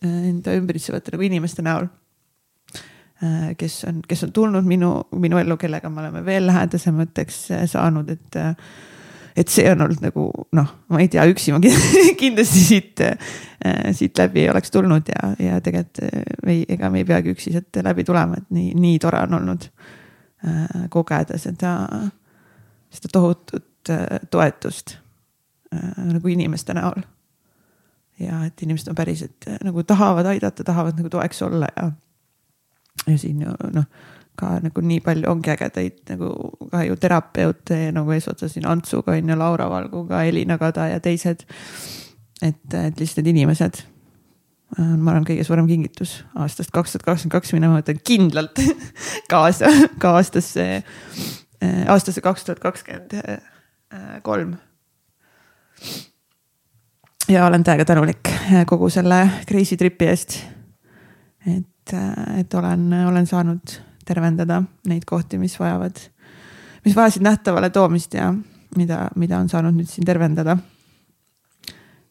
enda 0.07 0.55
ümbritsevate 0.57 1.13
nagu 1.15 1.27
inimeste 1.27 1.65
näol 1.67 1.89
äh,. 3.23 3.51
kes 3.59 3.83
on, 3.89 4.01
kes 4.09 4.25
on 4.25 4.33
tulnud 4.33 4.65
minu, 4.65 4.95
minu 5.13 5.41
ellu, 5.41 5.57
kellega 5.61 5.91
me 5.93 6.05
oleme 6.05 6.25
veel 6.25 6.47
lähedasemateks 6.49 7.43
äh, 7.57 7.67
saanud, 7.69 8.09
et 8.17 8.41
äh, 8.41 8.55
et 9.37 9.49
see 9.49 9.67
on 9.71 9.85
olnud 9.85 10.03
nagu 10.05 10.27
noh, 10.57 10.73
ma 10.91 11.01
ei 11.03 11.09
tea, 11.13 11.25
üksi 11.31 11.55
ma 11.55 11.61
kindlasti 12.23 12.63
siit, 12.65 13.03
äh, 13.05 13.91
siit 13.97 14.19
läbi 14.19 14.45
ei 14.45 14.51
oleks 14.53 14.73
tulnud 14.75 15.11
ja, 15.13 15.33
ja 15.41 15.61
tegelikult 15.65 16.03
äh, 16.07 16.25
ei, 16.47 16.65
ega 16.77 16.91
me 16.93 17.03
ei 17.03 17.09
peagi 17.09 17.35
üksi 17.35 17.55
sealt 17.55 17.81
läbi 17.85 18.05
tulema, 18.07 18.41
et 18.41 18.51
nii, 18.55 18.75
nii 18.81 18.99
tore 19.03 19.23
on 19.27 19.39
olnud 19.41 19.69
äh, 19.71 20.89
kogeda 20.93 21.39
seda, 21.41 21.75
seda 22.91 23.13
tohutut 23.13 23.67
toetust 24.31 24.99
nagu 25.71 26.29
inimeste 26.29 26.75
näol. 26.77 26.99
Ja 28.21 28.45
et 28.47 28.63
inimesed 28.63 28.93
on 28.93 28.99
päriselt 28.99 29.49
nagu 29.65 29.83
tahavad 29.89 30.27
aidata, 30.33 30.65
tahavad 30.65 30.99
nagu 31.01 31.11
toeks 31.13 31.43
olla 31.43 31.69
ja, 31.77 31.91
ja 33.07 33.19
siin 33.19 33.45
ju 33.47 33.55
noh 33.75 33.87
ka 34.41 34.57
nagu 34.65 34.83
nii 34.85 35.03
palju 35.05 35.29
ongi 35.31 35.53
ägedaid 35.53 36.01
nagu 36.15 36.33
ka 36.73 36.83
ju 36.87 36.97
terapeute 37.01 37.79
nagu 37.95 38.13
eesotsas 38.15 38.55
siin 38.57 38.69
Antsuga 38.71 39.17
on 39.17 39.33
ju, 39.33 39.39
Laura 39.39 39.69
Valguga, 39.71 40.25
Elina 40.25 40.59
Kada 40.59 40.89
ja 40.95 41.01
teised. 41.01 41.45
et, 42.43 42.75
et 42.75 43.01
lihtsalt 43.01 43.21
need 43.21 43.35
inimesed 43.35 43.83
on, 44.79 44.97
ma 45.03 45.13
arvan, 45.13 45.27
kõige 45.29 45.45
suurem 45.47 45.69
kingitus 45.69 46.21
aastast 46.39 46.73
kaks 46.75 46.95
tuhat 46.95 47.07
kakskümmend 47.09 47.37
kaks, 47.37 47.53
mina 47.57 47.73
mõtlen 47.73 48.01
kindlalt 48.07 48.63
kaasa, 49.33 49.71
ka 50.01 50.15
aastasse, 50.21 50.67
aastasse 51.91 52.25
kaks 52.25 52.47
tuhat 52.47 52.63
kakskümmend 52.63 53.19
kolm. 54.25 54.55
Ja 57.31 57.47
olen 57.47 57.65
täiega 57.65 57.85
tänulik 57.85 58.29
kogu 58.67 58.89
selle 58.91 59.21
crazy 59.49 59.77
trip'i 59.77 60.09
eest. 60.11 60.41
et, 61.47 61.95
et 62.41 62.55
olen, 62.55 62.93
olen 63.09 63.27
saanud 63.27 63.75
tervendada 64.07 64.63
neid 64.89 65.07
kohti, 65.07 65.39
mis 65.39 65.55
vajavad, 65.61 65.97
mis 66.85 66.97
vajasid 66.97 67.23
nähtavale 67.23 67.71
toomist 67.71 68.15
ja 68.15 68.33
mida, 68.77 69.09
mida 69.17 69.39
on 69.39 69.49
saanud 69.49 69.77
nüüd 69.79 69.89
siin 69.91 70.07
tervendada. 70.07 70.57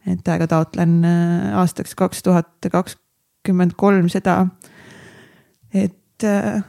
et 0.08 0.28
aega 0.28 0.48
taotlen 0.48 1.04
äh, 1.06 1.58
aastaks 1.60 1.96
kaks 1.96 2.24
tuhat 2.24 2.70
kakskümmend 2.72 3.76
kolm 3.78 4.10
seda, 4.10 4.48
et 5.74 6.24
äh, 6.24 6.64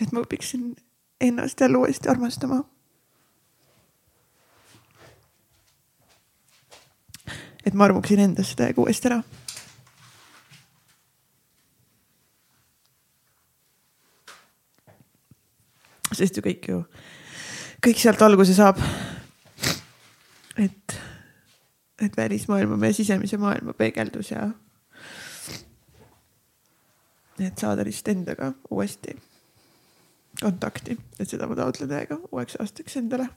et 0.00 0.12
ma 0.12 0.22
õpiksin 0.24 0.74
ennast 1.20 1.60
jälle 1.60 1.78
uuesti 1.78 2.08
armastama 2.08 2.62
et 7.66 7.74
ma 7.74 7.86
armuksin 7.86 8.22
endasse 8.22 8.56
täiega 8.58 8.82
uuesti 8.82 9.10
ära. 9.10 9.22
sest 16.12 16.36
ju 16.36 16.42
kõik 16.44 16.66
ju, 16.68 16.78
kõik 17.80 18.00
sealt 18.02 18.20
alguse 18.22 18.52
saab. 18.54 18.76
et, 20.60 20.96
et 22.04 22.16
välismaailm 22.16 22.74
on 22.76 22.82
meie 22.82 22.92
sisemise 22.92 23.38
maailma 23.40 23.72
peegeldus 23.72 24.34
ja. 24.34 24.50
et 27.40 27.58
saada 27.58 27.86
lihtsalt 27.88 28.12
endaga 28.12 28.52
uuesti 28.70 29.16
kontakti, 30.42 30.98
et 31.20 31.28
seda 31.28 31.46
ma 31.46 31.56
taotlen 31.58 31.90
täiega 31.90 32.18
uueks 32.32 32.58
aastaks 32.60 32.98
endale. 33.00 33.28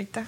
Aitäh. 0.00 0.26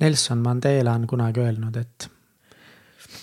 Nelson 0.00 0.38
Mandela 0.38 0.92
on 0.92 1.06
kunagi 1.06 1.40
öelnud, 1.40 1.76
et 1.76 2.10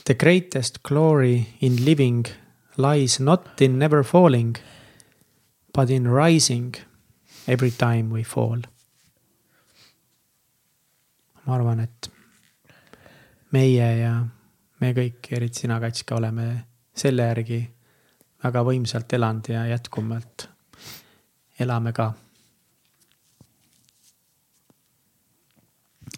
the 0.08 0.14
greatest 0.14 0.84
glory 0.84 1.48
in 1.60 1.84
living 1.84 2.26
lies 2.78 3.20
not 3.20 3.62
in 3.62 3.78
never 3.78 4.04
falling, 4.04 4.56
but 5.74 5.90
in 5.90 6.08
rising 6.08 6.74
every 7.46 7.72
time 7.72 8.10
we 8.10 8.24
fall. 8.24 8.62
ma 11.46 11.56
arvan, 11.56 11.80
et 11.80 12.10
meie 13.56 13.86
ja 14.02 14.14
me 14.84 14.94
kõik, 14.96 15.30
eriti 15.32 15.64
sina, 15.64 15.78
Katska, 15.80 16.18
oleme 16.20 16.48
selle 16.92 17.28
järgi 17.30 17.60
väga 18.44 18.64
võimsalt 18.68 19.16
elanud 19.16 19.48
ja 19.52 19.62
jätkuvalt 19.72 20.50
elame 21.60 21.96
ka. 21.96 22.10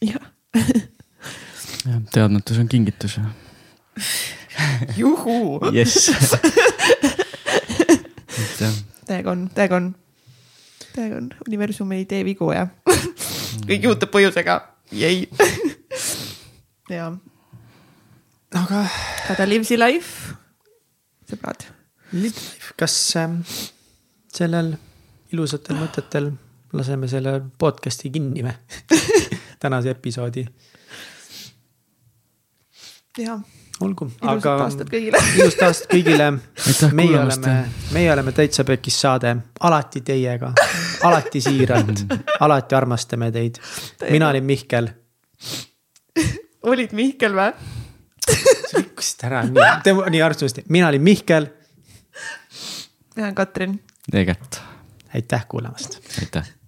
jah. 0.01 0.33
jah, 0.55 2.01
teadmatus 2.13 2.65
on 2.65 2.73
kingitus. 2.73 3.21
juhu. 5.01 5.59
jess. 5.73 6.09
täiega 9.05 9.31
on, 9.31 9.47
täiega 9.55 9.75
on, 9.75 9.95
täiega 10.93 11.17
on, 11.21 11.31
universum 11.47 11.91
ei 11.95 12.05
tee 12.09 12.23
vigu 12.27 12.51
ja 12.53 12.67
kõik 13.69 13.89
juhtub 13.89 14.11
põhjusega, 14.13 14.59
jäi. 14.91 15.25
ja 16.95 17.11
aga. 18.53 18.85
Gotta 19.27 19.47
live 19.49 19.65
the 19.65 19.77
life, 19.77 20.35
sõbrad. 21.29 21.67
Live 22.13 22.33
life, 22.33 22.73
kas 22.79 22.95
äh, 23.19 23.35
sellel 24.33 24.73
ilusatel 25.33 25.77
mõtetel 25.77 26.31
laseme 26.73 27.09
selle 27.09 27.39
podcast'i 27.61 28.11
kinni 28.13 28.43
või 28.45 28.53
tänase 29.61 29.93
episoodi. 29.93 30.45
jah. 33.19 33.41
Olgu, 33.81 34.07
aga. 34.21 34.33
ilusat 34.35 34.63
aastat 34.65 34.91
kõigile 34.91 35.21
ilusat 35.37 35.63
aastat 35.67 35.93
kõigile. 35.93 36.29
meie 36.97 37.19
oleme, 37.19 37.55
meie 37.95 38.11
oleme 38.13 38.33
Täitsa 38.35 38.65
Pekis 38.67 38.99
saade, 39.01 39.35
alati 39.59 40.01
teiega, 40.05 40.51
alati 41.07 41.41
siiralt, 41.43 42.05
alati 42.45 42.75
armastame 42.75 43.31
teid. 43.35 43.61
mina 44.09 44.29
olin 44.33 44.45
Mihkel. 44.45 44.91
olid 46.71 46.95
Mihkel 46.97 47.37
või? 47.37 47.51
sa 48.29 48.77
rikkusid 48.77 49.25
ära 49.29 49.43
nii, 49.47 49.95
nii 50.15 50.21
armsasti, 50.21 50.67
mina 50.69 50.91
olin 50.91 51.05
Mihkel. 51.05 51.49
mina 53.15 53.27
olen 53.29 53.35
Katrin. 53.35 53.79
Egert. 54.13 54.61
aitäh 55.13 55.45
kuulamast. 55.47 56.01
aitäh. 56.19 56.58